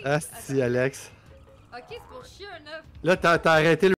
Stream? 0.03 0.13
Asti, 0.13 0.61
Alex. 0.61 1.11
Ok, 1.73 1.84
c'est 1.89 1.97
pour 2.09 2.23
chier 2.25 2.45
un 2.47 2.77
œuf. 2.77 2.84
Là, 3.03 3.17
t'as 3.17 3.51
arrêté 3.51 3.88
le 3.88 3.91